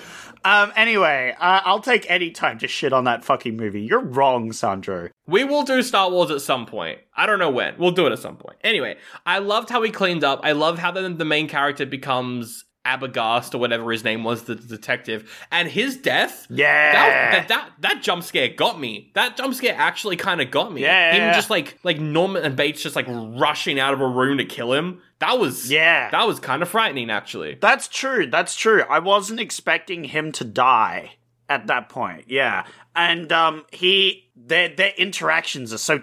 um 0.46 0.72
anyway 0.76 1.34
uh, 1.38 1.60
i'll 1.64 1.80
take 1.80 2.08
any 2.08 2.30
time 2.30 2.58
to 2.58 2.68
shit 2.68 2.92
on 2.92 3.04
that 3.04 3.24
fucking 3.24 3.56
movie 3.56 3.82
you're 3.82 4.00
wrong 4.00 4.52
sandro 4.52 5.08
We 5.26 5.42
will 5.42 5.64
do 5.64 5.82
Star 5.82 6.08
Wars 6.08 6.30
at 6.30 6.40
some 6.40 6.66
point. 6.66 7.00
I 7.16 7.26
don't 7.26 7.40
know 7.40 7.50
when. 7.50 7.76
We'll 7.78 7.90
do 7.90 8.06
it 8.06 8.12
at 8.12 8.20
some 8.20 8.36
point. 8.36 8.58
Anyway, 8.62 8.96
I 9.24 9.40
loved 9.40 9.70
how 9.70 9.82
he 9.82 9.90
cleaned 9.90 10.22
up. 10.22 10.38
I 10.44 10.52
love 10.52 10.78
how 10.78 10.92
then 10.92 11.18
the 11.18 11.24
main 11.24 11.48
character 11.48 11.84
becomes 11.84 12.64
Arbogast 12.86 13.54
or 13.54 13.58
whatever 13.58 13.90
his 13.90 14.04
name 14.04 14.22
was, 14.24 14.44
the 14.44 14.54
detective, 14.54 15.30
and 15.50 15.68
his 15.68 15.96
death. 15.96 16.46
Yeah. 16.50 16.92
that 16.92 17.30
that 17.32 17.48
that, 17.48 17.70
that 17.80 18.02
jump 18.02 18.22
scare 18.22 18.48
got 18.48 18.78
me. 18.78 19.10
That 19.14 19.36
jump 19.36 19.54
scare 19.54 19.74
actually 19.76 20.16
kind 20.16 20.40
of 20.40 20.50
got 20.50 20.72
me. 20.72 20.82
Yeah, 20.82 21.12
him 21.14 21.34
just 21.34 21.50
like 21.50 21.78
like 21.82 21.98
Norman 22.00 22.44
and 22.44 22.54
Bates 22.56 22.82
just 22.82 22.96
like 22.96 23.06
rushing 23.08 23.80
out 23.80 23.92
of 23.94 24.00
a 24.00 24.06
room 24.06 24.38
to 24.38 24.44
kill 24.44 24.72
him. 24.72 25.00
That 25.18 25.38
was 25.38 25.70
Yeah. 25.70 26.10
that 26.10 26.26
was 26.26 26.38
kind 26.40 26.62
of 26.62 26.68
frightening 26.68 27.10
actually. 27.10 27.58
That's 27.60 27.88
true. 27.88 28.26
That's 28.26 28.54
true. 28.54 28.84
I 28.88 28.98
wasn't 28.98 29.40
expecting 29.40 30.04
him 30.04 30.30
to 30.32 30.44
die 30.44 31.16
at 31.48 31.66
that 31.68 31.88
point. 31.88 32.24
Yeah. 32.28 32.66
And 32.94 33.32
um 33.32 33.64
he 33.72 34.30
their 34.36 34.68
their 34.68 34.92
interactions 34.96 35.72
are 35.72 35.78
so 35.78 36.02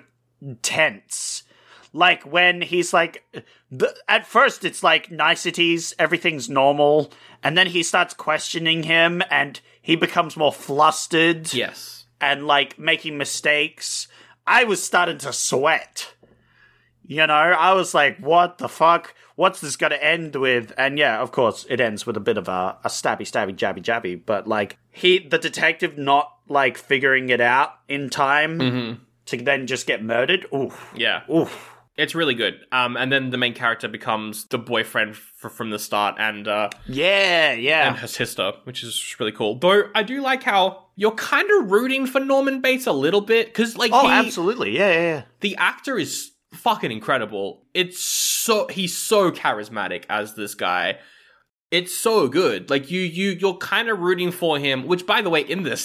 tense. 0.61 1.43
Like 1.93 2.23
when 2.23 2.61
he's 2.61 2.91
like 2.93 3.23
the, 3.73 3.95
at 4.07 4.27
first 4.27 4.63
it's 4.63 4.83
like 4.83 5.09
niceties, 5.09 5.95
everything's 5.97 6.47
normal, 6.49 7.11
and 7.41 7.57
then 7.57 7.67
he 7.67 7.81
starts 7.81 8.13
questioning 8.13 8.83
him 8.83 9.23
and 9.31 9.59
he 9.81 9.95
becomes 9.95 10.37
more 10.37 10.53
flustered 10.53 11.51
Yes. 11.53 12.05
and 12.21 12.45
like 12.45 12.77
making 12.77 13.17
mistakes. 13.17 14.07
I 14.45 14.63
was 14.63 14.83
starting 14.83 15.17
to 15.19 15.33
sweat. 15.33 16.13
You 17.05 17.25
know, 17.27 17.33
I 17.33 17.73
was 17.73 17.93
like, 17.93 18.19
what 18.19 18.59
the 18.59 18.69
fuck? 18.69 19.15
What's 19.35 19.59
this 19.59 19.75
going 19.75 19.91
to 19.91 20.03
end 20.03 20.35
with? 20.35 20.71
And 20.77 20.97
yeah, 20.97 21.19
of 21.19 21.31
course, 21.31 21.65
it 21.69 21.81
ends 21.81 22.05
with 22.05 22.15
a 22.15 22.21
bit 22.21 22.37
of 22.37 22.47
a, 22.47 22.77
a 22.83 22.87
stabby, 22.87 23.21
stabby, 23.21 23.55
jabby, 23.55 23.81
jabby. 23.81 24.21
But 24.23 24.47
like, 24.47 24.77
he, 24.91 25.19
the 25.19 25.39
detective, 25.39 25.97
not 25.97 26.31
like 26.47 26.77
figuring 26.77 27.29
it 27.29 27.41
out 27.41 27.71
in 27.89 28.09
time 28.09 28.59
mm-hmm. 28.59 29.03
to 29.25 29.37
then 29.37 29.65
just 29.67 29.87
get 29.87 30.03
murdered. 30.03 30.45
Oof. 30.53 30.93
Yeah. 30.95 31.23
Oof. 31.29 31.72
It's 31.95 32.15
really 32.15 32.33
good. 32.33 32.55
Um, 32.71 32.97
and 32.97 33.11
then 33.11 33.29
the 33.29 33.37
main 33.37 33.53
character 33.53 33.87
becomes 33.87 34.45
the 34.45 34.57
boyfriend 34.57 35.11
f- 35.11 35.51
from 35.51 35.69
the 35.69 35.77
start, 35.77 36.15
and 36.17 36.47
uh, 36.47 36.69
Yeah, 36.87 37.51
and 37.51 37.61
yeah. 37.61 37.95
her 37.95 38.07
sister, 38.07 38.53
which 38.63 38.81
is 38.83 39.15
really 39.19 39.31
cool. 39.31 39.59
Though 39.59 39.89
I 39.93 40.01
do 40.01 40.21
like 40.21 40.41
how 40.41 40.87
you're 40.95 41.11
kind 41.11 41.47
of 41.51 41.69
rooting 41.71 42.07
for 42.07 42.19
Norman 42.19 42.61
Bates 42.61 42.87
a 42.87 42.91
little 42.93 43.21
bit 43.21 43.47
because, 43.47 43.77
like, 43.77 43.91
Oh, 43.93 44.07
he- 44.07 44.13
absolutely. 44.13 44.75
Yeah, 44.75 44.91
yeah, 44.91 45.01
yeah. 45.01 45.21
the 45.41 45.55
actor 45.57 45.99
is 45.99 46.31
fucking 46.53 46.91
incredible. 46.91 47.65
It's 47.75 47.99
so 47.99 48.67
he's 48.69 48.97
so 48.97 49.31
charismatic 49.31 50.05
as 50.09 50.33
this 50.33 50.55
guy. 50.55 50.97
It's 51.69 51.95
so 51.95 52.27
good. 52.27 52.69
Like 52.69 52.91
you 52.91 53.01
you 53.01 53.31
you're 53.31 53.57
kind 53.57 53.89
of 53.89 53.99
rooting 53.99 54.31
for 54.31 54.59
him, 54.59 54.85
which 54.85 55.05
by 55.07 55.21
the 55.23 55.29
way 55.31 55.41
in 55.41 55.63
the 55.63 55.75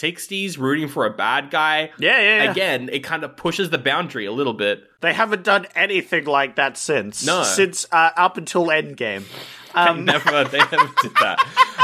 60s 0.00 0.58
rooting 0.58 0.88
for 0.88 1.06
a 1.06 1.10
bad 1.10 1.50
guy 1.50 1.90
Yeah, 1.98 2.20
yeah, 2.20 2.42
yeah. 2.44 2.50
again, 2.50 2.88
it 2.92 3.00
kind 3.00 3.24
of 3.24 3.36
pushes 3.36 3.70
the 3.70 3.78
boundary 3.78 4.26
a 4.26 4.32
little 4.32 4.52
bit. 4.54 4.84
They 5.00 5.12
haven't 5.12 5.44
done 5.44 5.66
anything 5.74 6.24
like 6.26 6.56
that 6.56 6.76
since. 6.76 7.24
No. 7.26 7.42
Since 7.42 7.86
uh, 7.92 8.10
up 8.16 8.36
until 8.36 8.66
Endgame. 8.66 9.24
They 9.74 9.82
Um, 9.82 10.06
never 10.06 10.44
they 10.44 10.56
never 10.58 10.90
did 11.02 11.12
that. 11.20 11.38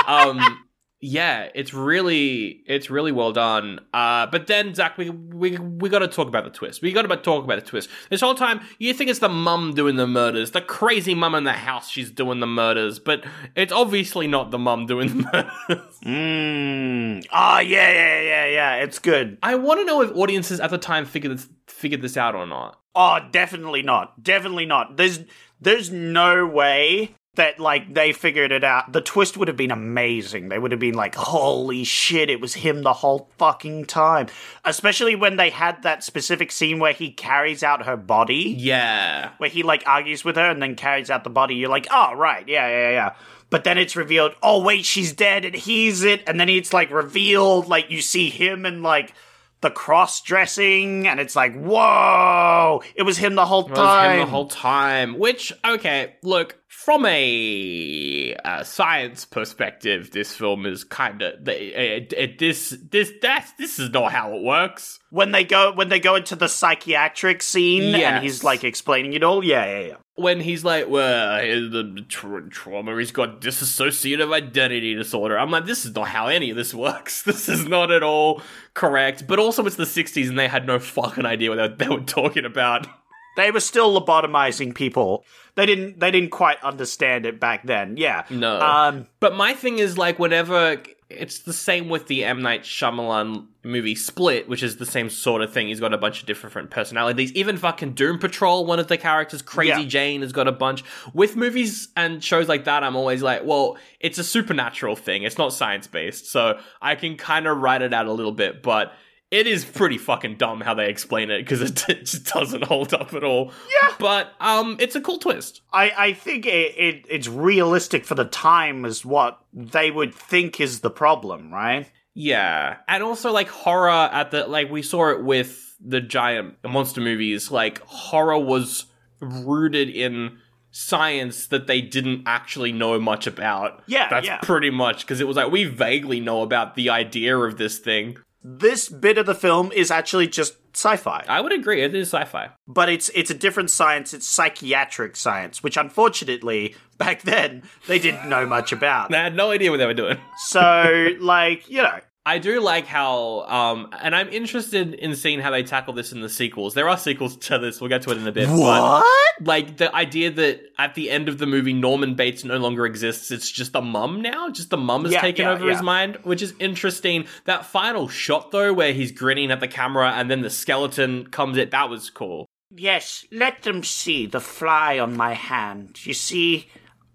Um 0.09 0.65
yeah, 1.05 1.49
it's 1.57 1.75
really 1.75 2.63
it's 2.65 2.89
really 2.89 3.11
well 3.11 3.33
done. 3.33 3.81
Uh, 3.93 4.27
but 4.27 4.47
then 4.47 4.73
Zach, 4.73 4.97
we 4.97 5.11
we 5.11 5.59
we 5.59 5.89
got 5.89 5.99
to 5.99 6.07
talk 6.07 6.29
about 6.29 6.45
the 6.45 6.51
twist. 6.51 6.81
We 6.81 6.93
got 6.93 7.03
to 7.03 7.17
talk 7.17 7.43
about 7.43 7.57
the 7.57 7.67
twist. 7.67 7.91
This 8.09 8.21
whole 8.21 8.37
time, 8.37 8.61
you 8.79 8.95
think 8.95 9.11
it's 9.11 9.19
the 9.19 9.29
mum 9.29 9.75
doing 9.75 9.97
the 9.97 10.07
murders, 10.07 10.53
the 10.53 10.61
crazy 10.61 11.13
mum 11.13 11.35
in 11.35 11.43
the 11.43 11.55
house. 11.55 11.91
She's 11.91 12.13
doing 12.13 12.39
the 12.39 12.47
murders, 12.47 13.01
but 13.01 13.25
it's 13.57 13.73
obviously 13.73 14.29
not 14.29 14.53
the 14.53 14.59
mum 14.59 14.87
doing 14.87 15.09
the 15.09 15.15
murders. 15.69 15.99
Mm. 16.07 17.27
Oh 17.33 17.59
yeah, 17.59 17.91
yeah, 17.91 18.21
yeah, 18.21 18.47
yeah. 18.47 18.75
It's 18.77 19.01
good. 19.01 19.39
I 19.43 19.57
want 19.57 19.81
to 19.81 19.85
know 19.85 20.03
if 20.03 20.13
audiences 20.17 20.61
at 20.61 20.71
the 20.71 20.79
time 20.79 21.05
figured 21.05 21.37
this 21.37 21.49
figured 21.67 22.01
this 22.01 22.17
out 22.17 22.37
or 22.37 22.47
not. 22.47 22.79
Oh, 22.95 23.19
definitely 23.33 23.83
not. 23.83 24.23
Definitely 24.23 24.67
not. 24.67 24.97
There's 24.97 25.19
there's 25.61 25.91
no 25.91 26.47
way 26.47 27.17
that 27.35 27.59
like 27.59 27.95
they 27.95 28.13
figured 28.13 28.53
it 28.53 28.63
out. 28.63 28.93
The 28.93 29.01
twist 29.01 29.37
would 29.37 29.49
have 29.49 29.57
been 29.57 29.71
amazing. 29.71 30.49
They 30.49 30.59
would 30.59 30.71
have 30.71 30.81
been 30.81 30.95
like, 30.95 31.15
"Holy 31.15 31.83
shit, 31.85 32.29
it 32.29 32.41
was 32.41 32.55
him 32.55 32.83
the 32.83 32.93
whole 32.93 33.31
fucking 33.39 33.87
time." 33.87 34.27
Especially 34.65 35.15
when 35.15 35.37
they 35.37 35.49
had 35.49 35.83
that 35.83 36.05
specific 36.05 36.53
scene 36.53 36.79
where 36.79 36.93
he 36.93 37.11
carries 37.11 37.63
out 37.63 37.87
her 37.87 37.97
body. 37.97 38.55
Yeah, 38.59 39.31
where 39.39 39.49
he 39.49 39.63
like 39.63 39.83
argues 39.87 40.25
with 40.25 40.37
her 40.37 40.51
and 40.51 40.61
then 40.61 40.77
carries 40.77 41.11
out 41.11 41.25
the 41.25 41.31
body. 41.31 41.55
You're 41.55 41.71
like, 41.71 41.87
oh 41.91 42.15
right, 42.15 42.47
yeah, 42.47 42.69
yeah, 42.69 42.91
yeah. 42.91 43.15
But 43.49 43.65
then 43.65 43.77
it's 43.77 43.97
revealed, 43.97 44.35
oh 44.43 44.63
wait, 44.63 44.85
she's 44.85 45.13
dead, 45.13 45.45
and 45.45 45.55
he's 45.55 46.05
it. 46.05 46.23
And 46.27 46.39
then 46.39 46.49
it's 46.49 46.73
like 46.73 46.91
revealed, 46.91 47.67
like 47.69 47.91
you 47.91 48.03
see 48.03 48.29
him 48.29 48.67
and 48.67 48.83
like 48.83 49.15
the 49.63 49.71
cross 49.71 50.21
dressing, 50.23 51.07
and 51.09 51.19
it's 51.19 51.35
like, 51.35 51.55
whoa, 51.55 52.83
it 52.95 53.03
was 53.05 53.17
him 53.19 53.35
the 53.35 53.47
whole 53.47 53.65
It 53.67 53.71
was 53.71 53.79
time. 53.79 54.11
him 54.13 54.19
the 54.21 54.27
whole 54.31 54.49
time. 54.49 55.19
Which, 55.19 55.53
okay, 55.65 56.17
look, 56.23 56.59
from 56.69 57.07
a 57.07 58.35
uh, 58.45 58.65
science 58.65 59.25
perspective, 59.25 60.11
this 60.11 60.35
film 60.35 60.67
is 60.67 60.85
kind 60.85 61.23
of 61.23 61.49
it, 61.49 62.13
it, 62.13 62.39
this 62.39 62.77
this 62.91 63.13
that's 63.23 63.53
this 63.53 63.79
is 63.79 63.91
not 63.91 64.13
how 64.13 64.35
it 64.35 64.43
works. 64.43 64.99
when 65.11 65.31
they 65.33 65.45
go 65.45 65.73
when 65.73 65.89
they 65.89 66.01
go 66.01 66.17
into 66.17 66.35
the 66.37 66.49
psychiatric 66.49 67.43
scene 67.43 67.83
Yes. 67.95 68.03
and 68.03 68.23
he's 68.25 68.43
like 68.45 68.65
explaining 68.65 69.13
it 69.15 69.23
all. 69.23 69.45
Yeah, 69.45 69.65
yeah, 69.65 69.87
yeah. 69.89 69.95
When 70.15 70.41
he's 70.41 70.63
like, 70.63 70.89
"Well, 70.89 71.41
the 71.41 72.05
tra- 72.09 72.49
trauma. 72.51 72.99
He's 72.99 73.13
got 73.13 73.41
dissociative 73.41 74.33
identity 74.33 74.95
disorder." 74.95 75.39
I'm 75.39 75.51
like, 75.51 75.65
"This 75.65 75.87
is 75.87 75.95
not 75.95 76.09
how 76.09 76.27
any 76.27 76.51
of 76.51 76.57
this 76.57 76.75
works. 76.75 77.23
This 77.33 77.49
is 77.49 77.67
not 77.67 77.91
at 77.91 78.03
all 78.03 78.43
correct." 78.75 79.27
But 79.27 79.39
also, 79.39 79.65
it's 79.65 79.77
the 79.77 79.85
'60s, 79.85 80.29
and 80.29 80.39
they 80.39 80.49
had 80.49 80.67
no 80.67 80.79
fucking 80.79 81.25
idea 81.25 81.51
what 81.51 81.79
they, 81.79 81.87
they 81.87 81.95
were 81.95 82.03
talking 82.03 82.45
about. 82.45 82.87
They 83.35 83.51
were 83.51 83.61
still 83.61 83.99
lobotomizing 83.99 84.75
people. 84.75 85.25
They 85.55 85.65
didn't 85.65 85.99
they 85.99 86.11
didn't 86.11 86.33
quite 86.33 86.63
understand 86.63 87.25
it 87.25 87.41
back 87.41 87.65
then. 87.65 87.97
Yeah. 87.97 88.25
No. 88.29 88.61
Um 88.61 89.07
But 89.21 89.35
my 89.35 89.55
thing 89.55 89.79
is 89.79 89.97
like 89.97 90.19
whenever 90.19 90.83
it's 91.19 91.41
the 91.41 91.53
same 91.53 91.89
with 91.89 92.07
the 92.07 92.25
M 92.25 92.43
Night 92.43 92.63
Shyamalan 92.63 93.47
movie 93.65 93.95
Split, 93.95 94.49
which 94.49 94.63
is 94.63 94.77
the 94.77 94.87
same 94.87 95.09
sort 95.09 95.43
of 95.43 95.53
thing. 95.53 95.69
He's 95.69 95.81
got 95.81 95.95
a 95.95 95.99
bunch 95.99 96.21
of 96.21 96.27
different 96.27 96.71
personalities. 96.71 97.33
Even 97.33 97.57
fucking 97.57 97.93
Doom 97.93 98.19
Patrol, 98.19 98.67
one 98.67 98.79
of 98.79 98.89
the 98.89 98.97
characters, 98.97 99.43
Crazy 99.43 99.83
Yeah. 99.83 99.89
Jane, 99.89 100.23
has 100.23 100.33
got 100.33 100.49
a 100.49 100.53
bunch. 100.53 100.83
With 101.15 101.37
movies 101.37 101.89
and 101.97 102.23
shows 102.23 102.49
like 102.49 102.65
that, 102.65 102.83
I'm 102.83 102.97
always 102.97 103.23
like, 103.23 103.43
well, 103.45 103.77
it's 104.01 104.19
a 104.19 104.25
supernatural 104.25 104.97
thing. 104.97 105.23
It's 105.23 105.39
not 105.39 105.53
science 105.53 105.87
based, 105.87 106.27
so 106.27 106.59
I 106.81 106.95
can 106.95 107.17
kind 107.17 107.47
of 107.47 107.59
write 107.59 107.83
it 107.83 107.93
out 107.95 108.07
a 108.07 108.13
little 108.13 108.33
bit, 108.33 108.63
but. 108.63 108.93
It 109.33 109.47
is 109.47 109.65
pretty 109.65 109.97
fucking 109.97 110.37
dumb 110.37 110.61
how 110.61 110.75
they 110.75 110.91
explain 110.91 111.31
it 111.31 111.39
because 111.39 111.63
it, 111.63 111.85
it 111.89 112.01
just 112.01 112.27
doesn't 112.27 112.65
hold 112.65 112.93
up 112.93 113.15
at 113.15 113.25
all. 113.25 113.51
Yeah, 113.83 113.95
but 113.99 114.35
um, 114.41 114.77
it's 114.79 114.95
a 114.95 115.01
cool 115.01 115.19
twist. 115.19 115.63
I, 115.73 115.91
I 115.97 116.13
think 116.13 116.45
it, 116.45 116.77
it 116.77 117.07
it's 117.09 117.29
realistic 117.29 118.05
for 118.05 118.15
the 118.15 118.27
time 118.27 118.85
is 118.85 119.07
what 119.07 119.41
they 119.55 119.91
would 119.91 120.15
think 120.15 120.61
is 120.61 120.81
the 120.81 120.91
problem, 120.91 121.51
right? 121.51 121.91
Yeah, 122.13 122.77
and 122.87 123.03
also 123.03 123.33
like 123.33 123.49
horror 123.49 123.89
at 123.89 124.33
the 124.33 124.47
like 124.47 124.71
we 124.71 124.83
saw 124.83 125.11
it 125.11 125.25
with 125.25 125.77
the 125.81 126.03
giant 126.03 126.57
monster 126.63 127.01
movies. 127.01 127.51
Like 127.51 127.81
horror 127.87 128.39
was 128.39 128.85
rooted 129.21 129.89
in 129.89 130.37
science 130.73 131.47
that 131.47 131.67
they 131.67 131.81
didn't 131.81 132.25
actually 132.27 132.73
know 132.73 133.01
much 133.01 133.27
about. 133.27 133.83
Yeah, 133.87 134.11
that's 134.11 134.27
yeah. 134.27 134.41
pretty 134.43 134.69
much 134.69 135.07
because 135.07 135.21
it 135.21 135.27
was 135.27 135.39
like 135.39 135.51
we 135.51 135.65
vaguely 135.65 136.21
know 136.21 136.43
about 136.43 136.75
the 136.75 136.91
idea 136.91 137.35
of 137.39 137.57
this 137.57 137.79
thing. 137.79 138.19
This 138.45 138.89
bit 138.89 139.19
of 139.19 139.27
the 139.27 139.35
film 139.35 139.71
is 139.73 139.91
actually 139.91 140.27
just 140.27 140.57
sci-fi, 140.75 141.25
I 141.29 141.41
would 141.41 141.53
agree, 141.53 141.83
it 141.83 141.95
is 141.95 142.09
sci-fi. 142.09 142.51
but 142.67 142.89
it's 142.89 143.09
it's 143.11 143.31
a 143.31 143.35
different 143.35 143.71
science. 143.71 144.15
It's 144.15 144.27
psychiatric 144.27 145.17
science, 145.17 145.63
which 145.63 145.77
unfortunately 145.77 146.75
back 146.99 147.23
then 147.23 147.63
they 147.87 147.99
didn't 147.99 148.29
know 148.29 148.47
much 148.47 148.73
about. 148.73 149.11
they 149.11 149.19
had 149.19 149.37
no 149.37 149.51
idea 149.51 149.71
what 149.71 149.77
they 149.77 149.87
were 149.87 149.95
doing. 149.95 150.19
So, 150.49 151.09
like 151.21 151.69
you 151.69 151.83
know, 151.83 152.01
I 152.25 152.39
do 152.39 152.61
like 152.61 152.87
how, 152.87 153.41
um, 153.49 153.89
and 154.01 154.15
I'm 154.15 154.29
interested 154.29 154.95
in 154.95 155.17
seeing 155.17 155.41
how 155.41 155.51
they 155.51 155.65
tackle 155.65 155.93
this 155.93 156.13
in 156.13 156.21
the 156.21 156.29
sequels. 156.29 156.75
There 156.75 156.89
are 156.89 156.97
sequels 156.97 157.37
to 157.39 157.59
this. 157.59 157.81
We'll 157.81 157.89
get 157.89 158.03
to 158.03 158.11
it 158.11 158.19
in 158.19 158.27
a 158.29 158.33
bit. 158.33 158.49
But 158.49 159.05
like 159.41 159.77
the 159.77 159.93
idea 159.95 160.31
that 160.31 160.61
at 160.79 160.95
the 160.95 161.11
end 161.11 161.29
of 161.29 161.39
the 161.39 161.47
movie 161.47 161.73
Norman 161.73 162.15
Bates 162.15 162.45
no 162.45 162.59
longer 162.59 162.87
exists, 162.87 163.33
it's 163.33 163.51
just 163.51 163.73
the 163.73 163.83
mum 163.83 164.23
now. 164.23 164.51
Just 164.51 164.71
the 164.71 164.77
mum 164.77 165.03
has 165.03 165.13
Yeah, 165.15 165.21
taken 165.21 165.47
yeah, 165.47 165.51
over 165.53 165.67
yeah. 165.67 165.73
his 165.73 165.83
mind, 165.83 166.19
which 166.23 166.43
is 166.43 166.55
interesting. 166.61 167.27
That 167.47 167.67
final 167.67 168.07
shot 168.07 168.53
though, 168.53 168.73
where 168.73 168.93
he's 168.93 169.11
grinning 169.11 169.51
at 169.51 169.59
the 169.59 169.67
camera 169.69 170.13
and 170.13 170.31
then 170.31 170.43
the 170.43 170.51
skeleton 170.51 171.27
comes 171.27 171.59
in, 171.59 171.71
that 171.71 171.91
was 171.91 172.09
cool. 172.09 172.47
Yes, 172.75 173.27
let 173.33 173.63
them 173.63 173.83
see 173.83 174.27
the 174.27 174.41
fly 174.41 174.99
on 174.99 175.17
my 175.17 175.35
hand. 175.35 176.07
You 176.07 176.15
see, 176.15 176.69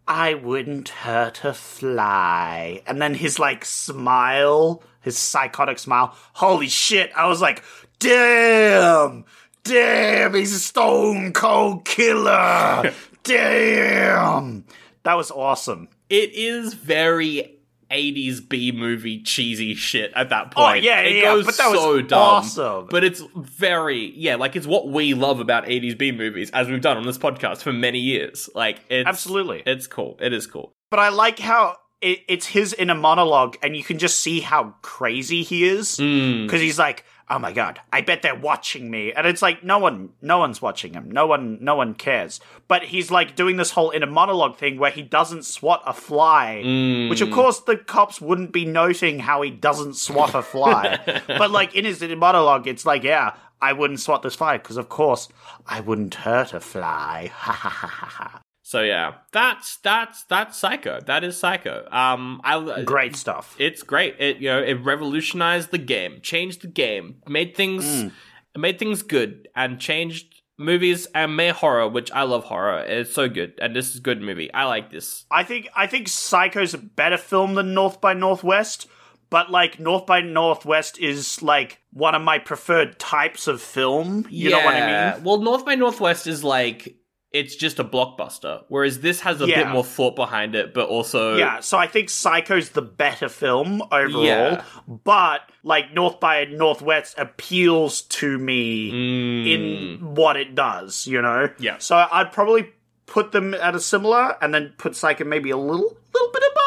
I 0.07 0.33
wouldn't 0.35 0.89
hurt 0.89 1.43
a 1.43 1.53
fly. 1.53 2.81
And 2.85 3.01
then 3.01 3.15
his 3.15 3.39
like 3.39 3.65
smile, 3.65 4.83
his 5.07 5.17
psychotic 5.17 5.79
smile. 5.79 6.15
Holy 6.33 6.67
shit. 6.67 7.11
I 7.15 7.27
was 7.27 7.41
like, 7.41 7.63
damn, 7.99 9.25
damn, 9.63 10.33
he's 10.33 10.53
a 10.53 10.59
stone 10.59 11.33
cold 11.33 11.85
killer. 11.85 12.93
damn. 13.23 14.65
That 15.03 15.15
was 15.15 15.31
awesome. 15.31 15.87
It 16.09 16.33
is 16.33 16.73
very 16.73 17.57
80s 17.89 18.47
B 18.47 18.73
movie 18.73 19.21
cheesy 19.21 19.73
shit 19.73 20.11
at 20.13 20.29
that 20.29 20.47
oh, 20.47 20.61
point. 20.61 20.83
Oh, 20.83 20.85
yeah, 20.85 20.99
it 21.01 21.15
yeah, 21.15 21.21
goes 21.23 21.45
but 21.45 21.55
that 21.55 21.71
was 21.71 21.79
so 21.79 22.01
dumb. 22.01 22.19
awesome. 22.19 22.87
But 22.89 23.05
it's 23.05 23.23
very 23.35 24.11
yeah, 24.17 24.35
like 24.35 24.57
it's 24.57 24.67
what 24.67 24.89
we 24.89 25.13
love 25.13 25.39
about 25.39 25.65
80s 25.65 25.97
B 25.97 26.11
movies, 26.11 26.51
as 26.51 26.67
we've 26.67 26.81
done 26.81 26.97
on 26.97 27.05
this 27.05 27.17
podcast 27.17 27.61
for 27.61 27.71
many 27.71 27.99
years. 27.99 28.49
Like 28.53 28.81
it's 28.89 29.07
Absolutely. 29.07 29.63
it's 29.65 29.87
cool. 29.87 30.17
It 30.19 30.33
is 30.33 30.47
cool. 30.47 30.73
But 30.91 30.99
I 30.99 31.09
like 31.09 31.39
how 31.39 31.77
it, 32.01 32.19
it's 32.27 32.47
his 32.47 32.73
inner 32.73 32.95
monologue, 32.95 33.57
and 33.61 33.75
you 33.75 33.83
can 33.83 33.97
just 33.97 34.19
see 34.19 34.39
how 34.39 34.75
crazy 34.81 35.43
he 35.43 35.65
is 35.65 35.97
hmm. 35.97 36.43
because 36.43 36.61
he's 36.61 36.77
like, 36.77 37.03
"Oh 37.29 37.39
my 37.39 37.51
god, 37.51 37.81
I 37.91 38.01
bet 38.01 38.21
they're 38.21 38.35
watching 38.35 38.91
me," 38.91 39.13
and 39.13 39.25
it's 39.25 39.41
like, 39.41 39.63
no 39.63 39.79
one, 39.79 40.09
no 40.21 40.37
one's 40.37 40.61
watching 40.61 40.93
him. 40.93 41.09
No 41.09 41.25
one, 41.25 41.57
no 41.61 41.75
one 41.75 41.95
cares. 41.95 42.39
But 42.67 42.83
he's 42.83 43.09
like 43.09 43.35
doing 43.35 43.57
this 43.57 43.71
whole 43.71 43.89
inner 43.91 44.07
monologue 44.07 44.57
thing 44.57 44.77
where 44.77 44.91
he 44.91 45.01
doesn't 45.01 45.45
swat 45.45 45.81
a 45.85 45.93
fly, 45.93 46.61
hmm. 46.61 47.09
which 47.09 47.21
of 47.21 47.31
course 47.31 47.61
the 47.61 47.77
cops 47.77 48.21
wouldn't 48.21 48.51
be 48.51 48.65
noting 48.65 49.19
how 49.19 49.41
he 49.41 49.49
doesn't 49.49 49.95
swat 49.95 50.35
a 50.35 50.43
fly. 50.43 50.99
but 51.27 51.49
like 51.49 51.75
in 51.75 51.85
his 51.85 52.01
inner 52.01 52.15
monologue, 52.15 52.67
it's 52.67 52.85
like, 52.85 53.03
yeah. 53.03 53.33
I 53.59 53.73
wouldn't 53.73 53.99
swat 53.99 54.21
this 54.21 54.35
fly 54.35 54.57
because, 54.57 54.77
of 54.77 54.87
course, 54.87 55.29
I 55.65 55.79
wouldn't 55.79 56.13
hurt 56.13 56.53
a 56.53 56.59
fly. 56.59 57.31
Ha 57.37 57.51
ha 57.51 57.69
ha 57.69 57.87
ha 57.87 58.05
ha. 58.05 58.41
So 58.67 58.81
yeah, 58.81 59.13
that's 59.31 59.77
that's 59.77 60.25
that's 60.25 60.57
Psycho. 60.57 60.99
That 60.99 61.23
is 61.23 61.39
Psycho. 61.39 61.87
Um, 61.89 62.41
I 62.43 62.81
Great 62.83 63.15
stuff. 63.15 63.55
It's 63.57 63.81
great. 63.81 64.17
It 64.19 64.39
you 64.39 64.49
know 64.49 64.61
it 64.61 64.73
revolutionized 64.83 65.71
the 65.71 65.77
game, 65.77 66.19
changed 66.21 66.63
the 66.63 66.67
game, 66.67 67.21
made 67.29 67.55
things 67.55 68.11
made 68.57 68.77
things 68.77 69.03
good, 69.03 69.47
and 69.55 69.79
changed 69.79 70.41
movies 70.57 71.07
and 71.15 71.37
made 71.37 71.53
horror, 71.53 71.87
which 71.87 72.11
I 72.11 72.23
love 72.23 72.43
horror. 72.43 72.79
It's 72.79 73.13
so 73.13 73.29
good, 73.29 73.53
and 73.61 73.73
this 73.73 73.91
is 73.91 73.99
a 73.99 74.01
good 74.01 74.21
movie. 74.21 74.53
I 74.53 74.65
like 74.65 74.91
this. 74.91 75.23
I 75.31 75.43
think 75.43 75.69
I 75.73 75.87
think 75.87 76.09
Psycho's 76.09 76.73
a 76.73 76.77
better 76.77 77.17
film 77.17 77.55
than 77.55 77.73
North 77.73 78.01
by 78.01 78.11
Northwest, 78.11 78.89
but 79.29 79.49
like 79.49 79.79
North 79.79 80.05
by 80.05 80.19
Northwest 80.19 80.99
is 80.99 81.41
like 81.41 81.79
one 81.93 82.15
of 82.15 82.21
my 82.21 82.37
preferred 82.37 82.99
types 82.99 83.47
of 83.47 83.61
film. 83.61 84.27
You 84.29 84.49
know 84.49 84.59
what 84.59 84.75
I 84.75 85.13
mean? 85.13 85.23
Well, 85.23 85.37
North 85.37 85.65
by 85.65 85.75
Northwest 85.75 86.27
is 86.27 86.43
like 86.43 86.97
it's 87.33 87.55
just 87.55 87.77
a 87.77 87.83
blockbuster, 87.83 88.63
whereas 88.69 89.01
this 89.01 89.19
has 89.21 89.41
a 89.41 89.47
Yeah. 89.47 89.63
bit 89.63 89.67
more 89.73 89.83
thought 89.83 90.15
behind 90.15 90.55
it, 90.55 90.73
but 90.73 90.87
also 90.87 91.35
Yeah, 91.35 91.59
so 91.59 91.77
I 91.77 91.85
think 91.87 92.09
Psycho's 92.09 92.69
the 92.69 92.81
better 92.81 93.27
film 93.29 93.81
overall, 93.91 94.23
Yeah. 94.23 94.63
but 94.87 95.41
like 95.63 95.93
North 95.93 96.19
by 96.19 96.45
Northwest 96.45 97.15
appeals 97.17 98.01
to 98.01 98.37
me 98.39 99.53
in 99.53 100.15
what 100.15 100.37
it 100.37 100.55
does, 100.55 101.05
you 101.05 101.21
know? 101.21 101.47
Mm. 101.49 101.53
Yeah. 101.59 101.77
So 101.79 102.07
I'd 102.11 102.31
probably 102.31 102.71
put 103.05 103.31
them 103.31 103.53
at 103.53 103.75
a 103.75 103.79
similar 103.79 104.37
and 104.41 104.53
then 104.53 104.73
put 104.77 104.95
Psycho 104.95 105.23
maybe 105.25 105.49
a 105.49 105.57
little 105.57 105.97
little 106.13 106.31
bit 106.33 106.43
above. 106.51 106.66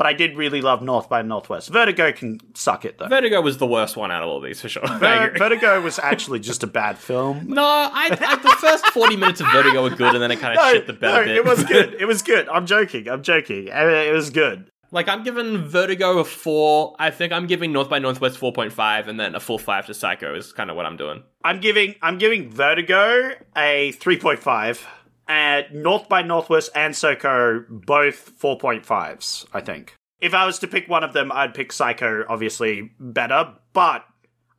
But 0.00 0.06
I 0.06 0.14
did 0.14 0.34
really 0.34 0.62
love 0.62 0.80
North 0.80 1.10
by 1.10 1.20
Northwest. 1.20 1.68
Vertigo 1.68 2.10
can 2.10 2.40
suck 2.54 2.86
it 2.86 2.96
though. 2.96 3.08
Vertigo 3.08 3.42
was 3.42 3.58
the 3.58 3.66
worst 3.66 3.98
one 3.98 4.10
out 4.10 4.22
of 4.22 4.30
all 4.30 4.40
these 4.40 4.58
for 4.58 4.66
sure. 4.70 4.82
Ver- 4.98 5.34
Vertigo 5.36 5.78
was 5.82 5.98
actually 5.98 6.40
just 6.40 6.62
a 6.62 6.66
bad 6.66 6.96
film. 6.96 7.48
No, 7.60 7.62
I, 7.62 8.08
I 8.18 8.36
the 8.36 8.56
first 8.58 8.86
forty 8.94 9.16
minutes 9.16 9.42
of 9.42 9.48
Vertigo 9.52 9.82
were 9.82 9.90
good, 9.90 10.14
and 10.14 10.22
then 10.22 10.30
it 10.30 10.40
kind 10.40 10.58
of 10.58 10.70
shit 10.70 10.86
the 10.86 10.94
bed 10.94 11.12
no, 11.12 11.20
a 11.20 11.24
bit. 11.26 11.36
it 11.36 11.44
was 11.44 11.64
good. 11.64 11.92
It 12.00 12.06
was 12.06 12.22
good. 12.22 12.48
I'm 12.48 12.64
joking. 12.64 13.10
I'm 13.10 13.22
joking. 13.22 13.68
It 13.68 14.14
was 14.14 14.30
good. 14.30 14.70
like 14.90 15.06
I'm 15.06 15.22
giving 15.22 15.58
Vertigo 15.66 16.18
a 16.18 16.24
four. 16.24 16.96
I 16.98 17.10
think 17.10 17.34
I'm 17.34 17.46
giving 17.46 17.70
North 17.70 17.90
by 17.90 17.98
Northwest 17.98 18.38
four 18.38 18.54
point 18.54 18.72
five, 18.72 19.06
and 19.06 19.20
then 19.20 19.34
a 19.34 19.40
full 19.40 19.58
five 19.58 19.84
to 19.84 19.92
Psycho 19.92 20.34
is 20.34 20.54
kind 20.54 20.70
of 20.70 20.76
what 20.76 20.86
I'm 20.86 20.96
doing. 20.96 21.22
I'm 21.44 21.60
giving 21.60 21.94
I'm 22.00 22.16
giving 22.16 22.50
Vertigo 22.50 23.32
a 23.54 23.92
3.5 23.92 24.82
North 25.72 26.08
by 26.08 26.22
Northwest 26.22 26.70
and 26.74 26.94
Psycho 26.94 27.64
both 27.68 28.38
4.5s, 28.38 29.46
I 29.52 29.60
think. 29.60 29.94
If 30.20 30.34
I 30.34 30.44
was 30.44 30.58
to 30.58 30.68
pick 30.68 30.88
one 30.88 31.04
of 31.04 31.12
them, 31.12 31.32
I'd 31.32 31.54
pick 31.54 31.72
Psycho 31.72 32.24
obviously 32.28 32.92
better, 32.98 33.54
but 33.72 34.04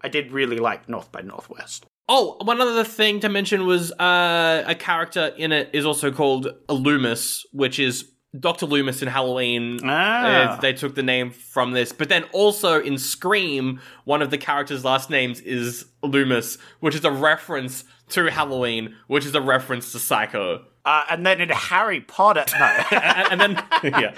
I 0.02 0.10
did 0.10 0.32
really 0.32 0.58
like 0.58 0.90
North 0.90 1.12
by 1.12 1.22
Northwest. 1.22 1.86
Oh, 2.10 2.38
one 2.42 2.60
other 2.60 2.84
thing 2.84 3.20
to 3.22 3.30
mention 3.30 3.66
was 3.66 3.92
uh, 3.94 4.64
a 4.66 4.76
character 4.76 5.34
in 5.38 5.52
it 5.52 5.70
is 5.74 5.86
also 5.86 6.12
called 6.12 6.48
Loomis, 6.68 7.46
which 7.54 7.80
is 7.80 8.12
Doctor 8.40 8.66
Loomis 8.66 9.02
in 9.02 9.10
Halloween. 9.10 9.80
Ah. 9.84 10.56
Uh, 10.56 10.62
they 10.62 10.74
took 10.74 10.96
the 10.96 11.04
name 11.04 11.32
from 11.32 11.72
this, 11.72 11.92
but 11.92 12.08
then 12.08 12.24
also 12.32 12.82
in 12.82 12.98
Scream, 12.98 13.82
one 14.06 14.22
of 14.22 14.32
the 14.32 14.38
characters' 14.38 14.86
last 14.86 15.10
names 15.10 15.42
is 15.42 15.86
Loomis, 16.02 16.58
which 16.80 16.96
is 16.96 17.04
a 17.04 17.12
reference 17.12 17.84
to 18.10 18.26
Halloween, 18.32 18.96
which 19.08 19.26
is 19.26 19.36
a 19.36 19.42
reference 19.42 19.92
to 19.92 20.00
Psycho. 20.00 20.66
Uh, 20.86 21.04
and 21.10 21.26
then 21.26 21.42
in 21.42 21.50
Harry 21.50 22.02
Potter, 22.02 22.46
no. 22.58 22.66
and, 22.98 23.42
and 23.42 23.42
then 23.42 23.64
yeah. 24.02 24.16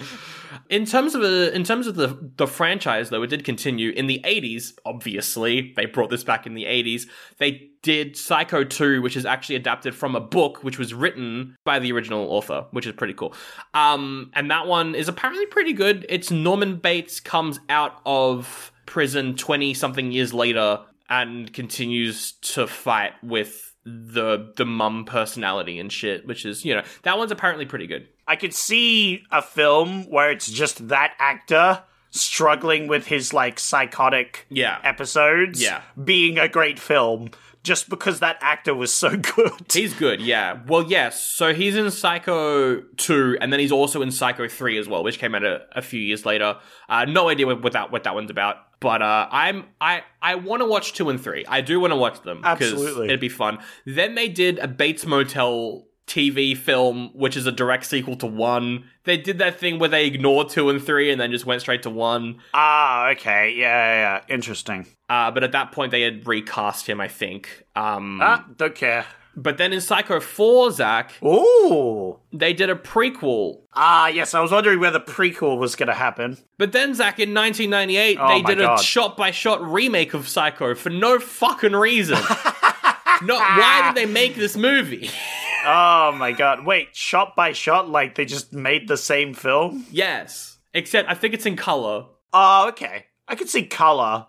In 0.70 0.86
terms 0.86 1.14
of 1.14 1.22
a, 1.22 1.54
in 1.54 1.64
terms 1.64 1.88
of 1.88 1.96
the 1.96 2.32
the 2.38 2.48
franchise, 2.48 3.10
though, 3.10 3.24
it 3.24 3.28
did 3.28 3.44
continue 3.44 3.92
in 3.92 4.08
the 4.08 4.22
eighties. 4.24 4.74
Obviously, 4.86 5.74
they 5.76 5.86
brought 5.86 6.10
this 6.10 6.24
back 6.24 6.46
in 6.48 6.54
the 6.54 6.66
eighties. 6.66 7.08
They 7.38 7.70
did 7.82 8.16
Psycho 8.16 8.64
two, 8.64 9.02
which 9.02 9.18
is 9.18 9.26
actually 9.26 9.58
adapted 9.58 9.94
from 9.94 10.16
a 10.16 10.22
book 10.22 10.64
which 10.64 10.80
was 10.80 10.94
written 10.94 11.56
by 11.66 11.80
the 11.80 11.92
original 11.92 12.32
author, 12.32 12.66
which 12.72 12.88
is 12.88 12.94
pretty 12.94 13.14
cool. 13.14 13.34
Um, 13.74 14.32
and 14.34 14.50
that 14.52 14.68
one 14.68 14.96
is 14.96 15.08
apparently 15.08 15.46
pretty 15.48 15.74
good. 15.74 16.06
It's 16.10 16.32
Norman 16.32 16.78
Bates 16.78 17.20
comes 17.20 17.60
out 17.70 18.02
of 18.06 18.72
prison 18.86 19.36
twenty 19.36 19.74
something 19.74 20.12
years 20.12 20.34
later 20.34 20.80
and 21.10 21.54
continues 21.54 22.32
to 22.42 22.66
fight 22.66 23.12
with 23.22 23.73
the 23.86 24.54
the 24.56 24.66
mum 24.66 25.06
personality 25.06 25.80
and 25.80 25.92
shit, 25.92 26.26
which 26.26 26.46
is 26.46 26.64
you 26.66 26.74
know 26.76 26.84
that 27.04 27.18
one's 27.18 27.32
apparently 27.32 27.66
pretty 27.66 27.88
good. 27.88 28.08
I 28.28 28.36
could 28.38 28.54
see 28.54 29.24
a 29.32 29.42
film 29.42 30.10
where 30.10 30.32
it's 30.32 30.50
just 30.50 30.88
that 30.88 31.14
actor 31.20 31.84
struggling 32.10 32.88
with 32.88 33.08
his 33.08 33.34
like 33.34 33.60
psychotic 33.60 34.46
Yeah. 34.50 34.80
episodes 34.84 35.62
Yeah. 35.62 35.82
being 36.02 36.38
a 36.38 36.48
great 36.48 36.80
film 36.80 37.32
just 37.64 37.90
because 37.90 38.20
that 38.20 38.38
actor 38.42 38.76
was 38.76 38.94
so 38.94 39.16
good. 39.36 39.72
He's 39.72 39.94
good, 39.94 40.22
yeah. 40.22 40.60
Well, 40.68 40.84
yes. 40.84 41.22
So 41.22 41.54
he's 41.54 41.76
in 41.76 41.90
Psycho 41.92 42.82
2, 42.82 43.38
and 43.40 43.52
then 43.52 43.60
he's 43.60 43.72
also 43.72 44.02
in 44.02 44.12
Psycho 44.12 44.48
3 44.48 44.78
as 44.78 44.88
well, 44.88 45.04
which 45.04 45.18
came 45.18 45.34
out 45.34 45.44
a, 45.44 45.62
a 45.72 45.82
few 45.82 46.00
years 46.00 46.26
later. 46.26 46.58
Uh, 46.90 47.06
no 47.06 47.30
idea 47.30 47.48
what, 47.48 47.64
what 47.64 47.74
that 47.74 47.92
what 47.92 48.04
that 48.04 48.14
one's 48.16 48.30
about. 48.30 48.58
But 48.80 49.02
uh, 49.02 49.28
I'm 49.32 49.66
I 49.80 50.04
I 50.22 50.36
want 50.36 50.62
to 50.62 50.66
watch 50.66 50.92
two 50.92 51.10
and 51.10 51.20
three. 51.22 51.46
I 51.48 51.62
do 51.62 51.80
want 51.80 51.92
to 51.92 51.96
watch 51.98 52.22
them 52.22 52.40
because 52.40 52.74
Absolutely. 52.74 53.08
it'd 53.08 53.22
be 53.22 53.30
fun. 53.30 53.60
Then 53.86 54.16
they 54.16 54.28
did 54.28 54.60
a 54.60 54.68
Bates 54.68 55.06
Motel 55.06 55.86
TV 56.08 56.56
film, 56.56 57.10
which 57.14 57.38
is 57.38 57.46
a 57.48 57.52
direct 57.52 57.86
sequel 57.86 58.16
to 58.18 58.26
one. 58.28 58.86
They 59.06 59.18
did 59.18 59.38
that 59.40 59.60
thing 59.60 59.80
where 59.80 59.90
they 59.90 60.06
ignored 60.06 60.50
two 60.50 60.70
and 60.70 60.82
three 60.84 61.12
and 61.12 61.20
then 61.20 61.32
just 61.32 61.46
went 61.46 61.62
straight 61.62 61.84
to 61.84 61.90
one. 61.90 62.40
Ah, 62.54 63.10
okay. 63.12 63.54
Yeah, 63.56 63.64
yeah, 63.66 64.22
yeah. 64.28 64.34
Interesting. 64.36 64.88
Uh, 65.10 65.32
but 65.32 65.44
at 65.44 65.52
that 65.54 65.72
point, 65.72 65.92
they 65.92 66.02
had 66.02 66.28
recast 66.28 66.88
him, 66.88 67.00
I 67.00 67.08
think. 67.08 67.66
Um, 67.76 68.20
Ah, 68.22 68.46
don't 68.58 68.76
care. 68.76 69.06
But 69.36 69.58
then 69.58 69.74
in 69.74 69.82
Psycho 69.82 70.20
4, 70.20 70.72
Zach, 70.72 71.12
Ooh. 71.24 72.20
they 72.32 72.54
did 72.54 72.70
a 72.70 72.76
prequel 72.76 73.62
Ah, 73.74 74.08
yes. 74.08 74.36
I 74.36 74.42
was 74.42 74.52
wondering 74.52 74.80
where 74.80 74.92
the 74.92 75.00
prequel 75.00 75.58
was 75.58 75.76
going 75.76 75.88
to 75.88 75.96
happen. 75.96 76.38
But 76.60 76.72
then, 76.72 76.94
Zach, 76.94 77.20
in 77.20 77.34
1998, 77.34 78.18
Oh 78.22 78.28
they 78.28 78.42
did 78.44 78.62
a 78.62 78.78
shot 78.78 79.18
by 79.18 79.32
shot 79.32 79.62
remake 79.64 80.14
of 80.14 80.28
Psycho 80.28 80.76
for 80.76 80.92
no 80.92 81.18
fucking 81.20 81.72
reason. 81.76 82.16
no, 83.24 83.38
why 83.40 83.92
did 83.92 83.96
they 83.96 84.12
make 84.12 84.36
this 84.36 84.56
movie? 84.56 85.10
Oh 85.64 86.12
my 86.14 86.32
god. 86.32 86.66
Wait, 86.66 86.96
shot 86.96 87.36
by 87.36 87.54
shot? 87.54 87.90
Like 87.90 88.16
they 88.16 88.26
just 88.26 88.54
made 88.54 88.88
the 88.88 88.98
same 88.98 89.34
film? 89.34 89.86
yes. 89.92 90.58
Except 90.76 91.08
I 91.08 91.14
think 91.14 91.36
it's 91.36 91.46
in 91.46 91.56
color. 91.56 92.06
Oh, 92.34 92.68
okay. 92.70 93.06
I 93.28 93.36
could 93.36 93.48
see 93.48 93.66
color. 93.66 94.26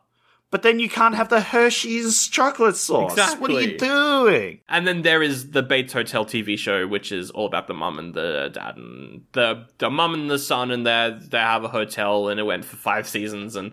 But 0.51 0.63
then 0.63 0.79
you 0.79 0.89
can't 0.89 1.17
have 1.17 1.31
the 1.31 1.41
Hershey's 1.41 2.29
chocolate 2.29 2.77
sauce. 2.77 3.13
Exactly. 3.13 3.41
What 3.41 3.51
are 3.51 3.61
you 3.67 3.77
doing? 3.79 4.61
And 4.69 4.87
then 4.87 5.03
there 5.03 5.21
is 5.21 5.51
the 5.51 5.65
Bates 5.65 5.93
Hotel 5.93 6.25
TV 6.25 6.57
show, 6.57 6.87
which 6.87 7.11
is 7.11 7.31
all 7.31 7.47
about 7.47 7.67
the 7.67 7.75
mum 7.75 7.99
and 7.99 8.15
the 8.15 8.51
dad 8.53 8.77
and 8.77 9.23
the 9.33 9.67
the 9.79 9.91
mum 9.91 10.15
and 10.15 10.31
the 10.31 10.39
son, 10.39 10.71
and 10.71 10.87
they 10.87 11.19
they 11.29 11.39
have 11.39 11.65
a 11.65 11.69
hotel, 11.69 12.29
and 12.29 12.39
it 12.39 12.45
went 12.45 12.65
for 12.65 12.77
five 12.77 13.09
seasons, 13.09 13.57
and 13.57 13.73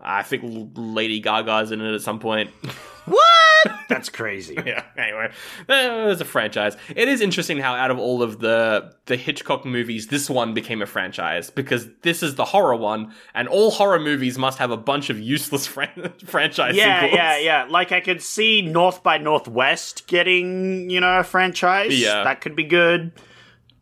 I 0.00 0.22
think 0.22 0.72
Lady 0.76 1.20
Gaga's 1.20 1.70
in 1.72 1.80
it 1.80 1.94
at 1.94 2.02
some 2.02 2.18
point. 2.18 2.50
What? 3.06 3.72
That's 3.88 4.08
crazy. 4.08 4.54
yeah. 4.66 4.82
Anyway, 4.98 5.30
it's 5.68 6.20
a 6.20 6.24
franchise. 6.24 6.76
It 6.94 7.06
is 7.08 7.20
interesting 7.20 7.58
how 7.58 7.76
out 7.76 7.92
of 7.92 8.00
all 8.00 8.20
of 8.20 8.40
the 8.40 8.92
the 9.06 9.16
Hitchcock 9.16 9.64
movies, 9.64 10.08
this 10.08 10.28
one 10.28 10.54
became 10.54 10.82
a 10.82 10.86
franchise 10.86 11.48
because 11.50 11.86
this 12.02 12.20
is 12.24 12.34
the 12.34 12.44
horror 12.44 12.74
one, 12.74 13.12
and 13.32 13.46
all 13.46 13.70
horror 13.70 14.00
movies 14.00 14.36
must 14.38 14.58
have 14.58 14.72
a 14.72 14.76
bunch 14.76 15.08
of 15.08 15.20
useless 15.20 15.68
fran- 15.68 16.12
franchise 16.24 16.74
Yeah, 16.74 17.02
sequels. 17.02 17.16
yeah, 17.16 17.38
yeah. 17.38 17.66
Like 17.70 17.92
I 17.92 18.00
could 18.00 18.20
see 18.22 18.60
North 18.60 19.04
by 19.04 19.18
Northwest 19.18 20.08
getting, 20.08 20.90
you 20.90 20.98
know, 21.00 21.20
a 21.20 21.22
franchise. 21.22 21.96
Yeah. 21.96 22.24
That 22.24 22.40
could 22.40 22.56
be 22.56 22.64
good. 22.64 23.12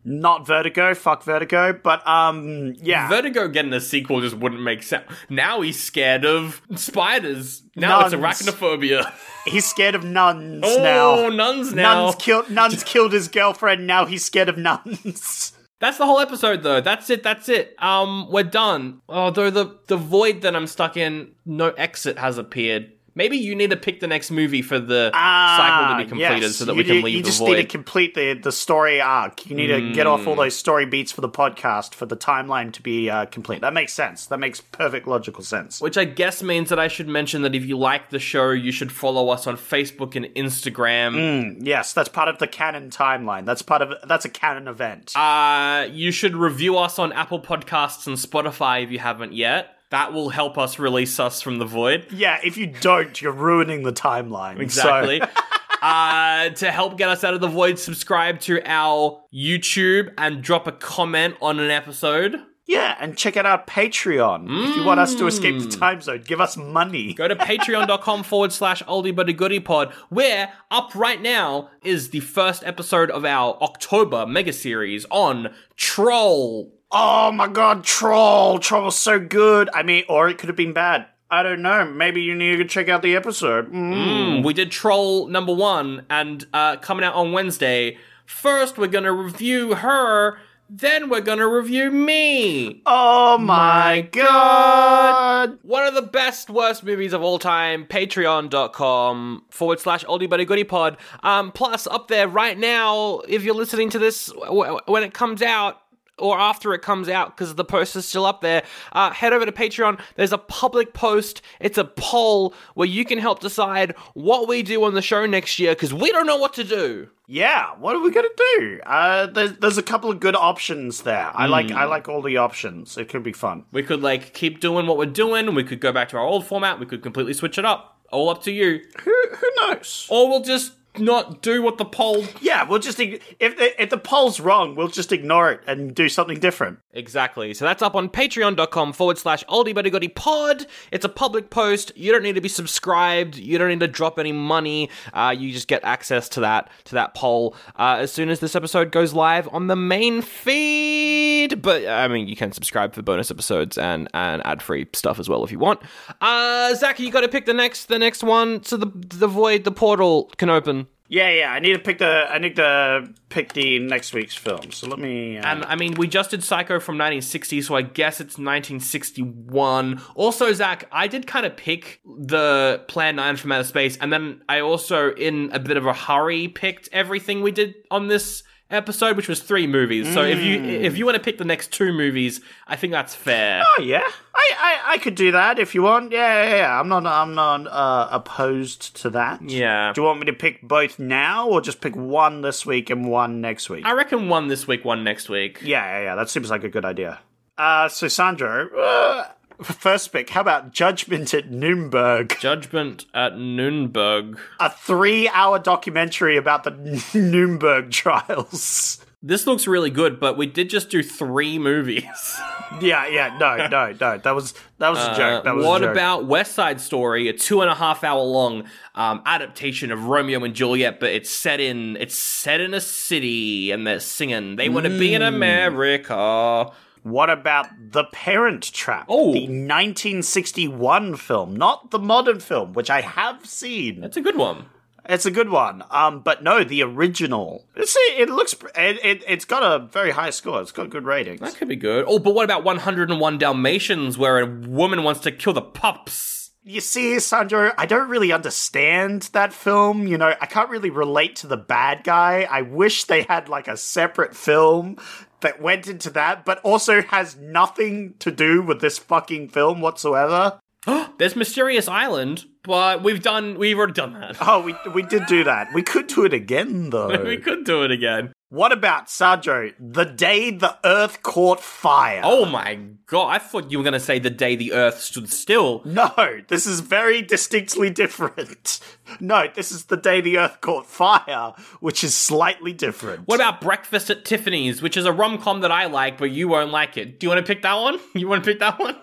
Not 0.07 0.45
Vertigo, 0.45 0.93
fuck 0.93 1.23
Vertigo, 1.23 1.73
but 1.73 2.07
um 2.07 2.73
yeah. 2.77 3.09
Vertigo 3.09 3.47
getting 3.47 3.73
a 3.73 3.81
sequel 3.81 4.21
just 4.21 4.37
wouldn't 4.37 4.61
make 4.61 4.83
sense. 4.83 5.03
Now 5.29 5.61
he's 5.61 5.81
scared 5.81 6.23
of 6.25 6.61
spiders. 6.75 7.63
Now 7.75 8.05
it's 8.05 8.13
arachnophobia. 8.13 9.11
he's 9.45 9.65
scared 9.65 9.95
of 9.95 10.03
nuns 10.03 10.63
Oh, 10.65 10.81
now. 10.81 11.29
nuns 11.29 11.73
now. 11.73 12.05
Nuns 12.05 12.15
killed 12.15 12.49
nuns 12.49 12.83
killed 12.85 13.13
his 13.13 13.27
girlfriend, 13.27 13.87
now 13.87 14.05
he's 14.05 14.23
scared 14.23 14.47
of 14.49 14.57
nuns. 14.57 15.51
That's 15.81 15.97
the 15.97 16.05
whole 16.05 16.19
episode, 16.21 16.63
though. 16.63 16.79
That's 16.79 17.09
it. 17.09 17.21
That's 17.21 17.49
it. 17.49 17.75
Um, 17.79 18.31
we're 18.31 18.43
done. 18.43 19.01
Although 19.09 19.49
the 19.49 19.77
the 19.87 19.97
void 19.97 20.41
that 20.41 20.55
I'm 20.55 20.67
stuck 20.67 20.95
in, 20.95 21.31
no 21.45 21.71
exit 21.71 22.17
has 22.17 22.37
appeared. 22.37 22.91
Maybe 23.17 23.37
you 23.37 23.55
need 23.55 23.69
to 23.69 23.77
pick 23.77 24.01
the 24.01 24.07
next 24.07 24.29
movie 24.29 24.61
for 24.61 24.77
the 24.77 25.09
Ah, 25.13 25.55
cycle 25.57 25.95
to 25.97 26.03
be 26.03 26.09
completed 26.09 26.41
yes. 26.47 26.55
so 26.57 26.65
that 26.65 26.73
You 26.73 26.77
we 26.79 26.83
can 26.83 26.95
do- 26.97 27.01
leave 27.03 27.15
You 27.15 27.21
the 27.21 27.27
just 27.29 27.39
void. 27.39 27.51
need 27.51 27.61
to 27.61 27.67
complete 27.67 28.13
the, 28.13 28.33
the 28.33 28.51
story 28.51 28.99
arc. 28.99 29.49
You 29.49 29.55
need 29.55 29.67
to 29.67 29.93
get 29.93 30.05
off 30.05 30.27
all 30.27 30.35
those 30.35 30.55
story 30.55 30.85
beats 30.85 31.13
for 31.13 31.21
the 31.21 31.29
podcast 31.29 31.93
for 31.95 32.05
the 32.05 32.17
timeline 32.17 32.73
to 32.73 32.81
be 32.81 33.09
uh, 33.09 33.25
complete. 33.27 33.61
That 33.61 33.73
makes 33.73 33.93
sense. 33.93 34.25
That 34.25 34.39
makes 34.39 34.59
perfect 34.59 35.07
logical 35.07 35.43
sense. 35.43 35.79
Which 35.79 35.97
I 35.97 36.03
guess 36.03 36.43
means 36.43 36.69
that 36.69 36.79
I 36.79 36.89
should 36.89 37.07
mention 37.07 37.41
that 37.43 37.55
if 37.55 37.65
you 37.65 37.77
like 37.77 38.09
the 38.09 38.19
show, 38.19 38.51
you 38.51 38.71
should 38.73 38.91
follow 38.91 39.29
us 39.29 39.47
on 39.47 39.55
Facebook 39.55 40.15
and 40.15 40.25
Instagram. 40.35 41.57
Yes, 41.61 41.93
that's 41.93 42.09
part 42.09 42.27
of 42.27 42.39
the 42.39 42.47
canon 42.47 42.89
timeline. 42.89 43.45
That's 43.45 43.61
part 43.61 43.81
of 43.81 43.93
that's 44.07 44.25
a 44.25 44.29
canon 44.29 44.67
event. 44.67 45.15
Uh, 45.15 45.87
you 45.91 46.11
should 46.11 46.35
review 46.35 46.77
us 46.77 46.99
on 46.99 47.13
Apple 47.13 47.39
Podcasts 47.39 48.07
and 48.07 48.17
Spotify 48.17 48.83
if 48.83 48.91
you 48.91 48.99
haven't 48.99 49.33
yet. 49.33 49.74
That 49.91 50.13
will 50.13 50.29
help 50.29 50.57
us 50.57 50.79
release 50.79 51.19
us 51.19 51.41
from 51.41 51.59
the 51.59 51.65
void. 51.65 52.07
yeah, 52.11 52.39
if 52.43 52.57
you 52.57 52.67
don't, 52.67 53.21
you're 53.21 53.31
ruining 53.31 53.83
the 53.83 53.93
timeline. 53.93 54.59
Exactly. 54.59 55.19
So, 55.19 55.27
uh, 55.81 56.49
to 56.49 56.71
help 56.71 56.97
get 56.97 57.09
us 57.09 57.23
out 57.23 57.33
of 57.33 57.41
the 57.41 57.47
void, 57.47 57.77
subscribe 57.79 58.39
to 58.41 58.61
our 58.65 59.21
YouTube 59.33 60.11
and 60.17 60.41
drop 60.41 60.67
a 60.67 60.71
comment 60.71 61.35
on 61.41 61.59
an 61.59 61.69
episode. 61.69 62.41
yeah, 62.67 62.97
and 62.99 63.15
check 63.15 63.37
out 63.37 63.45
our 63.45 63.63
Patreon 63.63 64.69
if 64.69 64.75
you 64.75 64.83
want 64.83 64.99
us 64.99 65.13
to 65.15 65.27
escape 65.27 65.61
the 65.61 65.69
time 65.69 66.01
zone. 66.01 66.23
Give 66.25 66.41
us 66.41 66.57
money. 66.57 67.13
Go 67.13 67.27
to 67.27 67.35
patreon.com 67.35 68.23
forward 68.31 68.51
slash 68.51 68.81
oldie 68.83 69.15
but 69.15 69.29
a 69.29 69.33
goodie 69.33 69.59
pod, 69.59 69.93
where 70.09 70.51
up 70.71 70.95
right 70.95 71.21
now 71.21 71.69
is 71.83 72.09
the 72.09 72.21
first 72.21 72.63
episode 72.65 73.11
of 73.11 73.23
our 73.23 73.55
October 73.61 74.25
mega 74.25 74.51
series 74.51 75.05
on 75.11 75.53
Troll. 75.77 76.71
Oh 76.91 77.31
my 77.31 77.47
god, 77.47 77.83
Troll! 77.83 78.59
Troll 78.59 78.85
was 78.85 78.95
so 78.95 79.19
good. 79.19 79.69
I 79.73 79.83
mean, 79.83 80.03
or 80.07 80.29
it 80.29 80.37
could 80.37 80.47
have 80.49 80.55
been 80.55 80.73
bad. 80.73 81.07
I 81.29 81.41
don't 81.43 81.61
know. 81.63 81.83
Maybe 81.85 82.21
you 82.21 82.35
need 82.35 82.57
to 82.57 82.65
check 82.65 82.87
out 82.87 83.01
the 83.01 83.15
episode. 83.15 83.71
Mm. 83.73 84.43
We 84.45 84.53
did 84.53 84.71
Troll 84.71 85.27
number 85.27 85.53
one, 85.53 86.05
and 86.09 86.45
uh, 86.53 86.77
coming 86.77 87.03
out 87.03 87.15
on 87.15 87.31
Wednesday. 87.31 87.97
First, 88.25 88.77
we're 88.77 88.87
gonna 88.87 89.11
review 89.11 89.75
her, 89.75 90.37
then 90.69 91.09
we're 91.09 91.21
gonna 91.21 91.47
review 91.47 91.91
me. 91.91 92.81
Oh 92.85 93.37
my 93.37 94.07
god! 94.11 95.59
One 95.63 95.85
of 95.85 95.93
the 95.95 96.01
best, 96.01 96.49
worst 96.49 96.83
movies 96.83 97.13
of 97.13 97.21
all 97.21 97.37
time, 97.39 97.85
patreon.com 97.85 99.43
forward 99.49 99.79
slash 99.79 100.05
oldie 100.05 100.29
buddy 100.29 100.45
goodie 100.45 100.63
pod. 100.63 100.97
Um, 101.23 101.51
plus, 101.51 101.87
up 101.87 102.07
there 102.07 102.27
right 102.27 102.57
now, 102.57 103.19
if 103.27 103.43
you're 103.43 103.55
listening 103.55 103.89
to 103.91 103.99
this 103.99 104.27
w- 104.27 104.79
when 104.85 105.03
it 105.03 105.13
comes 105.13 105.41
out, 105.41 105.81
or 106.17 106.39
after 106.39 106.73
it 106.73 106.81
comes 106.81 107.09
out, 107.09 107.35
because 107.35 107.55
the 107.55 107.65
post 107.65 107.95
is 107.95 108.07
still 108.07 108.25
up 108.25 108.41
there, 108.41 108.63
uh, 108.93 109.11
head 109.11 109.33
over 109.33 109.45
to 109.45 109.51
Patreon. 109.51 109.99
There's 110.15 110.31
a 110.31 110.37
public 110.37 110.93
post. 110.93 111.41
It's 111.59 111.77
a 111.77 111.83
poll 111.83 112.53
where 112.73 112.87
you 112.87 113.03
can 113.05 113.19
help 113.19 113.39
decide 113.39 113.95
what 114.13 114.47
we 114.47 114.63
do 114.63 114.83
on 114.83 114.93
the 114.93 115.01
show 115.01 115.25
next 115.25 115.59
year, 115.59 115.73
because 115.73 115.93
we 115.93 116.11
don't 116.11 116.27
know 116.27 116.37
what 116.37 116.53
to 116.53 116.63
do. 116.63 117.09
Yeah, 117.27 117.71
what 117.79 117.95
are 117.95 118.01
we 118.01 118.11
gonna 118.11 118.27
do? 118.37 118.79
Uh, 118.85 119.25
there's 119.25 119.53
there's 119.57 119.77
a 119.79 119.83
couple 119.83 120.11
of 120.11 120.19
good 120.19 120.35
options 120.35 121.01
there. 121.01 121.31
I 121.33 121.47
like 121.47 121.71
I 121.71 121.85
like 121.85 122.07
all 122.07 122.21
the 122.21 122.37
options. 122.37 122.97
It 122.97 123.09
could 123.09 123.23
be 123.23 123.33
fun. 123.33 123.65
We 123.71 123.81
could, 123.81 124.01
like, 124.01 124.33
keep 124.33 124.59
doing 124.59 124.85
what 124.85 124.97
we're 124.97 125.07
doing. 125.07 125.55
We 125.55 125.63
could 125.63 125.79
go 125.79 125.91
back 125.91 126.09
to 126.09 126.17
our 126.17 126.23
old 126.23 126.45
format. 126.45 126.79
We 126.79 126.85
could 126.85 127.01
completely 127.01 127.33
switch 127.33 127.57
it 127.57 127.65
up. 127.65 127.99
All 128.11 128.29
up 128.29 128.43
to 128.43 128.51
you. 128.51 128.81
Who 129.01 129.15
who 129.35 129.47
knows? 129.59 130.05
Or 130.09 130.29
we'll 130.29 130.43
just 130.43 130.73
not 130.99 131.41
do 131.41 131.61
what 131.61 131.77
the 131.77 131.85
poll 131.85 132.25
Yeah, 132.41 132.63
we'll 132.63 132.79
just 132.79 132.99
if 132.99 133.19
the, 133.39 133.81
if 133.81 133.89
the 133.89 133.97
poll's 133.97 134.39
wrong, 134.39 134.75
we'll 134.75 134.87
just 134.87 135.11
ignore 135.11 135.51
it 135.51 135.61
and 135.67 135.93
do 135.93 136.09
something 136.09 136.39
different. 136.39 136.79
Exactly. 136.93 137.53
So 137.53 137.65
that's 137.65 137.81
up 137.81 137.95
on 137.95 138.09
patreon.com 138.09 138.93
forward 138.93 139.17
slash 139.17 139.43
oldie 139.45 139.75
buddy 139.75 139.89
goodie 139.89 140.07
pod. 140.07 140.65
It's 140.91 141.05
a 141.05 141.09
public 141.09 141.49
post. 141.49 141.91
You 141.95 142.11
don't 142.11 142.23
need 142.23 142.35
to 142.35 142.41
be 142.41 142.49
subscribed. 142.49 143.35
You 143.35 143.57
don't 143.57 143.69
need 143.69 143.81
to 143.81 143.87
drop 143.87 144.17
any 144.17 144.31
money. 144.31 144.89
Uh, 145.13 145.35
you 145.37 145.51
just 145.51 145.67
get 145.67 145.83
access 145.83 146.29
to 146.29 146.39
that 146.41 146.69
to 146.85 146.95
that 146.95 147.13
poll 147.13 147.55
uh, 147.77 147.97
as 147.99 148.11
soon 148.11 148.29
as 148.29 148.39
this 148.39 148.55
episode 148.55 148.91
goes 148.91 149.13
live 149.13 149.47
on 149.51 149.67
the 149.67 149.75
main 149.75 150.21
feed. 150.21 151.61
But 151.61 151.87
I 151.87 152.07
mean, 152.07 152.27
you 152.27 152.35
can 152.35 152.51
subscribe 152.51 152.93
for 152.93 153.01
bonus 153.01 153.29
episodes 153.31 153.77
and 153.77 154.07
and 154.13 154.45
ad 154.45 154.61
free 154.61 154.87
stuff 154.93 155.19
as 155.19 155.27
well 155.27 155.43
if 155.43 155.51
you 155.51 155.59
want. 155.59 155.81
Uh, 156.21 156.73
Zach, 156.75 156.99
you 156.99 157.11
got 157.11 157.21
to 157.21 157.27
pick 157.27 157.45
the 157.45 157.53
next 157.53 157.85
the 157.85 157.99
next 157.99 158.23
one 158.23 158.63
so 158.63 158.77
the 158.77 158.91
the 158.95 159.27
void 159.27 159.63
the 159.63 159.71
portal 159.71 160.31
can 160.37 160.49
open. 160.49 160.84
Yeah, 161.07 161.29
yeah. 161.29 161.51
I 161.51 161.59
need 161.59 161.73
to 161.73 161.79
pick 161.79 161.99
the 161.99 162.25
I 162.29 162.39
need 162.39 162.55
to 162.55 163.07
pick 163.29 163.53
the 163.53 163.79
next 163.79 164.13
week's 164.13 164.35
film. 164.35 164.71
So 164.71 164.87
let 164.87 164.97
me. 164.99 165.37
Uh, 165.37 165.47
And 165.47 165.65
I 165.65 165.75
mean, 165.75 165.93
we 165.93 166.07
just 166.07 166.31
did 166.31 166.43
Psycho 166.43 166.79
from 166.79 166.95
1960, 166.95 167.61
so 167.61 167.75
I 167.75 167.83
guess 167.83 168.19
it's 168.19 168.37
1961. 168.39 170.01
Also, 170.15 170.51
Zach, 170.53 170.87
I 170.91 171.07
did 171.07 171.27
kind 171.27 171.45
of 171.45 171.55
pick 171.55 172.01
the 172.05 172.83
Plan 172.87 173.17
9 173.17 173.37
from 173.37 173.51
Outer 173.51 173.63
Space, 173.65 173.97
and 173.97 174.11
then 174.11 174.41
I 174.49 174.61
also, 174.61 175.11
in 175.13 175.51
a 175.53 175.59
bit 175.59 175.77
of 175.77 175.85
a 175.85 175.93
hurry, 175.93 176.47
picked 176.47 176.89
everything 176.91 177.41
we 177.41 177.51
did 177.51 177.75
on 177.91 178.07
this 178.07 178.43
episode, 178.69 179.15
which 179.17 179.27
was 179.27 179.41
three 179.41 179.67
movies. 179.67 180.11
So 180.13 180.23
if 180.23 180.39
you 180.39 180.61
if 180.63 180.97
you 180.97 181.05
want 181.05 181.15
to 181.15 181.23
pick 181.23 181.37
the 181.37 181.45
next 181.45 181.71
two 181.71 181.91
movies, 181.93 182.41
I 182.67 182.75
think 182.75 182.91
that's 182.91 183.13
fair. 183.15 183.63
oh 183.65 183.81
yeah, 183.81 184.07
I, 184.33 184.51
I 184.59 184.93
I 184.93 184.97
could 184.97 185.15
do 185.15 185.31
that 185.31 185.59
if 185.59 185.75
you 185.75 185.81
want. 185.83 186.11
Yeah, 186.11 186.43
yeah, 186.43 186.55
yeah. 186.55 186.79
I'm 186.79 186.87
not 186.89 187.05
I'm 187.05 187.35
not 187.35 187.67
uh, 187.67 188.07
opposed 188.11 188.95
to 189.01 189.09
that. 189.11 189.41
Yeah. 189.49 189.91
Do 189.93 190.01
you 190.01 190.07
want 190.07 190.19
me 190.19 190.25
to 190.25 190.33
pick 190.33 190.61
both 190.61 190.99
now, 190.99 191.47
or 191.49 191.61
just 191.61 191.81
pick 191.81 191.95
one 191.95 192.41
this 192.41 192.65
week 192.65 192.89
and 192.89 193.09
one 193.09 193.41
next 193.41 193.69
week? 193.69 193.85
I 193.85 193.93
reckon 193.93 194.29
one 194.29 194.47
this 194.47 194.67
week, 194.67 194.83
one 194.85 195.03
next 195.03 195.29
week. 195.29 195.61
Yeah, 195.61 195.85
yeah, 195.85 196.03
yeah. 196.03 196.15
That 196.15 196.29
seems 196.29 196.49
like 196.49 196.63
a 196.63 196.69
good 196.69 196.85
idea. 196.85 197.19
Uh, 197.57 197.87
so 197.87 198.09
Sandro, 198.09 198.67
uh, 198.77 199.27
first 199.63 200.11
pick. 200.11 200.29
How 200.29 200.41
about 200.41 200.71
Judgment 200.71 201.33
at 201.33 201.51
Nuremberg? 201.51 202.35
Judgment 202.39 203.05
at 203.13 203.37
Nuremberg. 203.37 204.37
A 204.59 204.69
three-hour 204.69 205.59
documentary 205.59 206.37
about 206.37 206.63
the 206.63 206.71
Nuremberg 207.13 207.91
trials. 207.91 208.99
This 209.23 209.47
looks 209.47 209.65
really 209.65 209.89
good, 209.89 210.19
but 210.19 210.37
we 210.37 210.45
did 210.45 210.69
just 210.69 210.89
do 210.91 211.01
three 211.03 211.57
movies. 211.59 212.05
Yeah, 212.81 213.07
yeah. 213.07 213.37
No, 213.37 213.67
no, 213.67 213.91
no. 213.91 214.17
That 214.17 214.33
was 214.33 214.55
that 214.79 214.89
was 214.89 214.97
a 214.99 215.15
joke. 215.15 215.43
That 215.43 215.55
was 215.55 215.63
Uh, 215.65 215.69
what 215.69 215.83
about 215.83 216.25
West 216.25 216.53
Side 216.55 216.81
Story, 216.81 217.29
a 217.29 217.33
two 217.33 217.61
and 217.61 217.69
a 217.69 217.75
half 217.75 218.03
hour 218.03 218.21
long 218.23 218.63
um, 218.95 219.21
adaptation 219.25 219.91
of 219.91 220.05
Romeo 220.05 220.43
and 220.43 220.53
Juliet, 220.55 220.99
but 220.99 221.11
it's 221.11 221.29
set 221.29 221.59
in 221.59 221.95
it's 221.97 222.15
set 222.17 222.61
in 222.61 222.73
a 222.73 222.81
city 222.81 223.69
and 223.71 223.85
they're 223.85 223.99
singing. 223.99 224.55
They 224.55 224.67
want 224.67 224.87
to 224.87 224.97
be 224.97 225.13
in 225.13 225.21
Mm. 225.21 225.27
America. 225.27 226.71
What 227.05 227.29
about 227.29 227.67
The 227.91 228.05
Parent 228.05 228.63
Trap? 228.73 229.05
Oh. 229.09 229.31
The 229.31 229.41
1961 229.41 231.17
film, 231.17 231.55
not 231.55 231.91
the 231.91 231.99
modern 231.99 232.39
film, 232.39 232.73
which 232.73 232.89
I 232.89 233.01
have 233.01 233.45
seen. 233.45 234.01
That's 234.01 234.17
a 234.17 234.21
good 234.21 234.35
one. 234.35 234.65
It's 235.07 235.27
a 235.27 235.29
good 235.29 235.49
one. 235.49 235.83
Um, 235.91 236.21
but 236.21 236.41
no, 236.41 236.63
the 236.63 236.81
original. 236.81 237.67
It's, 237.75 237.95
it 237.95 238.27
looks. 238.31 238.55
It, 238.75 239.05
it, 239.05 239.23
it's 239.27 239.45
got 239.45 239.61
a 239.61 239.85
very 239.85 240.09
high 240.09 240.31
score. 240.31 240.59
It's 240.61 240.71
got 240.71 240.89
good 240.89 241.05
ratings. 241.05 241.41
That 241.41 241.55
could 241.55 241.67
be 241.67 241.75
good. 241.75 242.05
Oh, 242.07 242.17
but 242.17 242.33
what 242.33 242.43
about 242.43 242.63
101 242.63 243.37
Dalmatians, 243.37 244.17
where 244.17 244.39
a 244.39 244.47
woman 244.47 245.03
wants 245.03 245.19
to 245.21 245.31
kill 245.31 245.53
the 245.53 245.61
pups? 245.61 246.35
You 246.67 246.81
see, 246.81 247.19
Sandro, 247.19 247.71
I 247.77 247.85
don't 247.85 248.09
really 248.09 248.31
understand 248.31 249.29
that 249.33 249.53
film. 249.53 250.07
You 250.07 250.17
know, 250.17 250.33
I 250.41 250.47
can't 250.47 250.71
really 250.71 250.89
relate 250.89 251.35
to 251.37 251.47
the 251.47 251.57
bad 251.57 252.03
guy. 252.03 252.47
I 252.49 252.63
wish 252.63 253.03
they 253.03 253.21
had 253.21 253.49
like 253.49 253.67
a 253.67 253.77
separate 253.77 254.35
film 254.35 254.97
that 255.41 255.61
went 255.61 255.87
into 255.87 256.09
that, 256.11 256.45
but 256.45 256.59
also 256.59 257.01
has 257.01 257.35
nothing 257.35 258.15
to 258.19 258.31
do 258.31 258.61
with 258.61 258.81
this 258.81 258.97
fucking 258.97 259.49
film 259.49 259.81
whatsoever. 259.81 260.59
There's 261.17 261.35
Mysterious 261.35 261.87
Island, 261.87 262.45
but 262.63 263.03
we've 263.03 263.21
done 263.21 263.57
we've 263.57 263.77
already 263.77 263.93
done 263.93 264.13
that. 264.13 264.37
Oh, 264.41 264.61
we 264.61 264.75
we 264.93 265.01
did 265.03 265.25
do 265.25 265.43
that. 265.43 265.73
We 265.73 265.81
could 265.81 266.07
do 266.07 266.25
it 266.25 266.33
again 266.33 266.89
though. 266.91 267.23
we 267.23 267.37
could 267.37 267.63
do 267.65 267.83
it 267.83 267.91
again. 267.91 268.33
What 268.55 268.71
about 268.71 269.09
Sandro? 269.09 269.73
The 269.81 270.05
day 270.05 270.49
the 270.49 270.77
Earth 270.85 271.21
caught 271.21 271.59
fire. 271.59 272.21
Oh 272.23 272.45
my 272.45 272.79
god! 273.05 273.27
I 273.27 273.37
thought 273.37 273.69
you 273.69 273.77
were 273.77 273.83
gonna 273.83 273.99
say 273.99 274.17
the 274.17 274.29
day 274.29 274.55
the 274.55 274.71
Earth 274.71 275.01
stood 275.01 275.29
still. 275.29 275.81
No, 275.83 276.09
this 276.47 276.65
is 276.65 276.79
very 276.79 277.21
distinctly 277.21 277.89
different. 277.89 278.79
No, 279.19 279.47
this 279.53 279.73
is 279.73 279.83
the 279.83 279.97
day 279.97 280.21
the 280.21 280.37
Earth 280.37 280.61
caught 280.61 280.85
fire, 280.85 281.53
which 281.81 282.01
is 282.01 282.15
slightly 282.15 282.71
different. 282.71 283.27
What 283.27 283.41
about 283.41 283.59
Breakfast 283.59 284.09
at 284.09 284.23
Tiffany's, 284.23 284.81
which 284.81 284.95
is 284.95 285.05
a 285.05 285.11
rom 285.11 285.37
com 285.37 285.59
that 285.59 285.71
I 285.73 285.87
like, 285.87 286.17
but 286.17 286.31
you 286.31 286.47
won't 286.47 286.71
like 286.71 286.95
it? 286.95 287.19
Do 287.19 287.25
you 287.25 287.31
want 287.31 287.45
to 287.45 287.53
pick 287.53 287.61
that 287.63 287.73
one? 287.73 287.99
You 288.15 288.29
want 288.29 288.41
to 288.41 288.49
pick 288.49 288.59
that 288.61 288.79
one? 288.79 288.95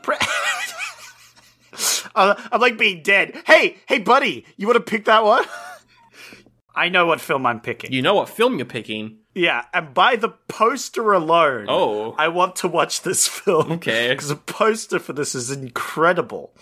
Uh, 2.15 2.35
I'm 2.53 2.59
like 2.59 2.79
being 2.79 3.03
dead. 3.03 3.43
Hey, 3.45 3.77
hey, 3.87 3.99
buddy, 3.99 4.47
you 4.57 4.67
want 4.67 4.79
to 4.79 4.91
pick 4.91 5.05
that 5.05 5.23
one? 5.25 5.45
I 6.75 6.89
know 6.89 7.05
what 7.05 7.21
film 7.21 7.45
I'm 7.45 7.61
picking. 7.61 7.93
You 7.93 8.01
know 8.01 8.15
what 8.15 8.31
film 8.31 8.57
you're 8.57 8.65
picking. 8.65 9.19
Yeah, 9.35 9.65
and 9.73 9.95
by 9.95 10.17
the 10.17 10.29
poster 10.49 11.13
alone, 11.13 11.67
Oh. 11.69 12.15
I 12.19 12.29
want 12.29 12.57
to 12.57 12.69
watch 12.69 13.03
this 13.03 13.27
film. 13.29 13.73
Okay. 13.73 14.09
Because 14.11 14.29
the 14.29 14.37
poster 14.37 14.99
for 14.99 15.13
this 15.15 15.35
is 15.35 15.51
incredible. 15.51 16.55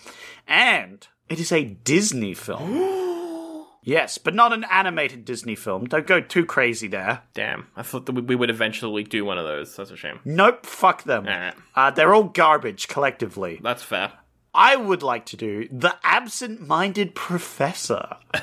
And 0.47 1.05
it 1.29 1.39
is 1.39 1.51
a 1.51 1.63
Disney 1.65 2.33
film. 2.33 3.65
yes, 3.83 4.17
but 4.17 4.33
not 4.35 4.53
an 4.53 4.65
animated 4.71 5.25
Disney 5.25 5.55
film. 5.55 5.85
Don't 5.85 6.07
go 6.07 6.21
too 6.21 6.45
crazy 6.45 6.87
there. 6.87 7.21
Damn, 7.33 7.67
I 7.75 7.83
thought 7.83 8.05
that 8.05 8.13
we- 8.13 8.35
would 8.35 8.49
eventually 8.49 9.03
do 9.03 9.25
one 9.25 9.37
of 9.37 9.45
those. 9.45 9.75
That's 9.75 9.91
a 9.91 9.97
shame. 9.97 10.19
Nope, 10.25 10.65
fuck 10.65 11.03
them. 11.03 11.27
Alright. 11.27 11.55
Uh, 11.75 11.91
they're 11.91 12.13
all 12.13 12.23
garbage 12.23 12.87
collectively. 12.87 13.59
That's 13.61 13.83
fair. 13.83 14.13
I 14.53 14.75
would 14.75 15.01
like 15.03 15.25
to 15.27 15.37
do 15.37 15.67
The 15.71 15.95
Absent 16.03 16.59
Minded 16.67 17.15
Professor. 17.15 18.17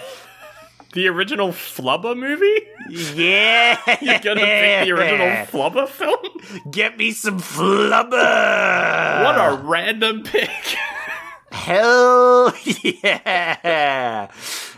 The 0.95 1.07
original 1.09 1.49
Flubber 1.49 2.17
movie? 2.17 2.67
Yeah! 3.15 3.79
You're 4.01 4.21
gonna 4.21 4.41
pick 4.41 4.87
the 4.87 4.93
original 4.93 5.27
Flubber 5.47 5.87
film? 5.87 6.17
Get 6.71 6.97
me 6.97 7.13
some 7.13 7.41
flubber! 7.41 8.11
What 9.25 9.35
a 9.37 9.61
random 9.63 10.23
pick. 10.23 10.49
Hell 11.53 12.55
yeah! 13.03 14.29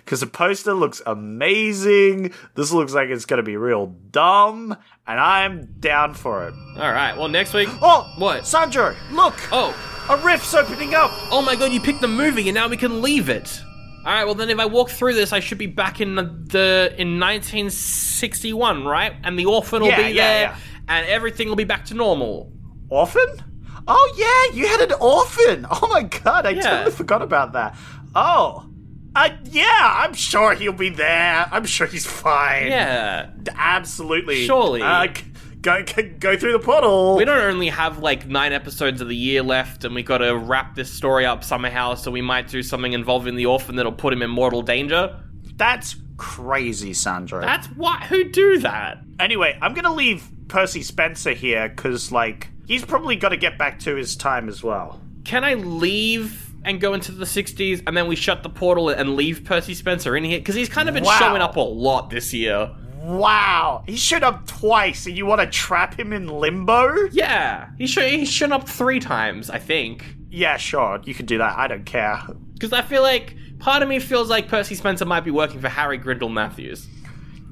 Because 0.05 0.21
the 0.21 0.27
poster 0.27 0.75
looks 0.75 1.01
amazing. 1.07 2.33
This 2.57 2.73
looks 2.73 2.93
like 2.93 3.09
it's 3.11 3.25
gonna 3.27 3.45
be 3.45 3.57
real 3.57 3.87
dumb, 3.87 4.77
and 5.07 5.21
I'm 5.21 5.67
down 5.79 6.15
for 6.15 6.49
it. 6.49 6.55
All 6.77 6.91
right. 6.93 7.17
Well, 7.17 7.29
next 7.29 7.55
week. 7.55 7.69
Oh! 7.81 8.13
What? 8.19 8.47
Sandro, 8.49 8.97
look! 9.13 9.35
Oh. 9.53 9.77
A 10.09 10.17
rift's 10.17 10.55
opening 10.55 10.93
up! 10.97 11.13
Oh 11.31 11.41
my 11.41 11.55
god! 11.55 11.71
You 11.71 11.81
picked 11.81 12.01
the 12.01 12.09
movie, 12.09 12.49
and 12.49 12.55
now 12.57 12.67
we 12.67 12.77
can 12.77 13.01
leave 13.01 13.29
it. 13.29 13.61
All 14.05 14.13
right. 14.13 14.25
Well, 14.25 14.35
then 14.35 14.49
if 14.51 14.59
I 14.59 14.67
walk 14.67 14.91
through 14.91 15.15
this, 15.15 15.33
I 15.33 15.41
should 15.41 15.59
be 15.59 15.67
back 15.67 16.01
in 16.01 16.15
the, 16.15 16.23
the 16.23 16.95
in 16.99 17.21
1961, 17.21 18.85
right? 18.85 19.13
And 19.25 19.39
the 19.39 19.47
orphan 19.47 19.83
will 19.83 19.89
Yeah, 19.89 19.97
be 20.09 20.15
yeah, 20.15 20.27
there, 20.27 20.41
yeah. 20.43 20.57
and 20.89 21.07
everything 21.07 21.49
will 21.49 21.57
be 21.57 21.65
back 21.65 21.85
to 21.87 21.95
normal. 21.95 22.53
Orphan? 22.89 23.27
Oh 23.87 24.15
yeah, 24.17 24.57
you 24.57 24.67
had 24.69 24.81
an 24.91 24.97
orphan. 25.01 25.67
Oh 25.71 25.89
my 25.91 26.03
god, 26.03 26.47
I 26.47 26.55
totally 26.55 26.93
forgot 26.93 27.23
about 27.23 27.53
that. 27.53 27.77
Oh. 28.15 28.67
Uh, 29.15 29.31
yeah, 29.45 29.95
I'm 30.05 30.15
sure 30.15 30.55
he'll 30.55 30.73
be 30.73 30.89
there. 30.91 31.49
I'm 31.51 31.65
sure 31.65 31.87
he's 31.89 32.07
fine. 32.07 32.69
Yeah. 32.69 33.31
Absolutely. 33.57 34.47
Surely. 34.47 34.83
Uh, 34.83 35.09
go, 35.63 35.83
go, 36.19 36.37
through 36.37 36.53
the 36.53 36.59
portal. 36.59 37.17
We 37.17 37.25
don't 37.25 37.39
only 37.41 37.69
have 37.69 37.99
like 37.99 38.27
nine 38.27 38.53
episodes 38.53 39.01
of 39.01 39.09
the 39.09 39.17
year 39.17 39.43
left, 39.43 39.85
and 39.85 39.95
we 39.95 40.03
got 40.03 40.19
to 40.19 40.37
wrap 40.37 40.75
this 40.75 40.93
story 40.93 41.27
up 41.27 41.45
somehow. 41.45 41.95
So 41.95 42.11
we 42.11 42.23
might 42.23 42.49
do 42.49 42.63
something 42.63 42.93
involving 42.93 43.37
the 43.37 43.47
orphan 43.47 43.77
that'll 43.77 43.93
put 43.93 44.13
him 44.13 44.23
in 44.23 44.31
mortal 44.31 44.63
danger. 44.63 45.17
That's 45.57 45.97
crazy, 46.17 46.93
Sandro. 46.95 47.41
That's 47.41 47.67
what. 47.69 48.03
Who 48.05 48.25
do 48.31 48.59
that? 48.59 48.99
Anyway, 49.19 49.59
I'm 49.61 49.75
gonna 49.75 49.93
leave 49.93 50.29
Percy 50.49 50.83
Spencer 50.83 51.33
here 51.33 51.69
because, 51.69 52.11
like, 52.11 52.49
he's 52.67 52.85
probably 52.85 53.17
got 53.17 53.31
to 53.31 53.37
get 53.37 53.59
back 53.59 53.79
to 53.81 53.95
his 53.97 54.17
time 54.17 54.49
as 54.49 54.63
well. 54.63 55.01
Can 55.25 55.45
I 55.45 55.55
leave 55.55 56.47
and 56.65 56.81
go 56.81 56.93
into 56.95 57.13
the 57.13 57.25
'60s, 57.25 57.83
and 57.87 57.97
then 57.97 58.07
we 58.07 58.17
shut 58.17 58.43
the 58.43 58.49
portal 58.51 58.89
and 58.89 59.17
leave 59.17 59.45
Percy 59.45 59.75
Spencer 59.75 60.17
in 60.17 60.25
here 60.25 60.39
because 60.39 60.55
he's 60.55 60.69
kind 60.69 60.89
of 60.89 60.95
been 60.95 61.05
Wow. 61.05 61.17
showing 61.19 61.43
up 61.43 61.57
a 61.57 61.61
lot 61.61 62.11
this 62.11 62.33
year. 62.35 62.71
Wow, 63.03 63.83
he 63.87 63.97
showed 63.97 64.23
up 64.23 64.47
twice, 64.47 65.07
and 65.07 65.17
you 65.17 65.25
want 65.25 65.41
to 65.41 65.47
trap 65.47 65.99
him 65.99 66.13
in 66.13 66.29
limbo? 66.29 67.09
Yeah, 67.13 67.71
he 67.79 67.87
should. 67.87 68.11
He's 68.11 68.31
shown 68.31 68.53
up 68.53 68.69
three 68.69 69.01
times, 69.01 69.49
I 69.49 69.59
think. 69.59 70.05
Yeah, 70.31 70.59
sure, 70.59 71.01
you 71.05 71.15
can 71.15 71.27
do 71.27 71.39
that. 71.39 71.59
I 71.59 71.67
don't 71.67 71.87
care. 71.87 72.21
Because 72.53 72.73
I 72.73 72.83
feel 72.83 73.03
like 73.03 73.35
part 73.59 73.83
of 73.83 73.89
me 73.89 74.01
feels 74.01 74.29
like 74.29 74.49
Percy 74.49 74.75
Spencer 74.75 75.07
might 75.07 75.25
be 75.25 75.31
working 75.31 75.61
for 75.61 75.69
Harry 75.69 75.99
Grindell 75.99 76.29
Matthews. 76.29 76.87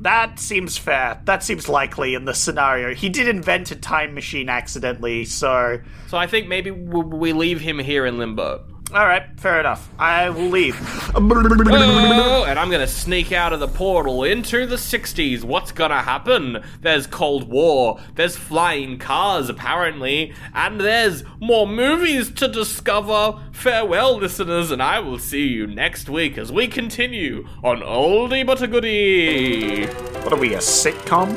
That 0.00 0.38
seems 0.38 0.76
fair. 0.76 1.20
That 1.24 1.42
seems 1.42 1.68
likely 1.68 2.14
in 2.14 2.24
the 2.24 2.34
scenario. 2.34 2.94
He 2.94 3.08
did 3.08 3.26
invent 3.26 3.70
a 3.72 3.76
time 3.76 4.14
machine 4.14 4.48
accidentally, 4.48 5.24
so. 5.24 5.80
So 6.06 6.16
I 6.16 6.26
think 6.26 6.46
maybe 6.46 6.70
we 6.70 7.32
leave 7.32 7.60
him 7.60 7.78
here 7.78 8.06
in 8.06 8.18
limbo. 8.18 8.64
Alright, 8.90 9.39
fair 9.39 9.60
enough. 9.60 9.90
I 9.98 10.31
will 10.31 10.48
leave. 10.48 10.74
Oh, 11.15 12.44
and 12.48 12.59
I'm 12.59 12.70
gonna 12.70 12.86
sneak 12.86 13.32
out 13.32 13.52
of 13.52 13.60
the 13.60 13.69
portal 13.69 14.24
into 14.24 14.65
the 14.65 14.77
60s. 14.77 15.44
What's 15.44 15.73
gonna 15.73 16.01
happen? 16.01 16.62
There's 16.81 17.06
Cold 17.06 17.51
War, 17.51 18.01
there's 18.15 18.36
flying 18.36 18.98
cars, 18.98 19.51
apparently, 19.51 20.32
and 20.55 20.81
there's 20.81 21.23
more 21.39 21.66
movies 21.66 22.31
to 22.32 22.48
discover. 22.48 23.39
Farewell, 23.52 24.16
listeners, 24.16 24.70
and 24.70 24.82
I 24.82 25.01
will 25.01 25.19
see 25.19 25.47
you 25.48 25.66
next 25.66 26.09
week 26.09 26.39
as 26.39 26.51
we 26.51 26.66
continue 26.66 27.47
on 27.62 27.81
Oldie 27.81 28.47
But 28.47 28.62
a 28.62 28.66
Goodie. 28.66 29.86
What 29.86 30.32
are 30.32 30.39
we, 30.39 30.55
a 30.55 30.59
sitcom? 30.59 31.36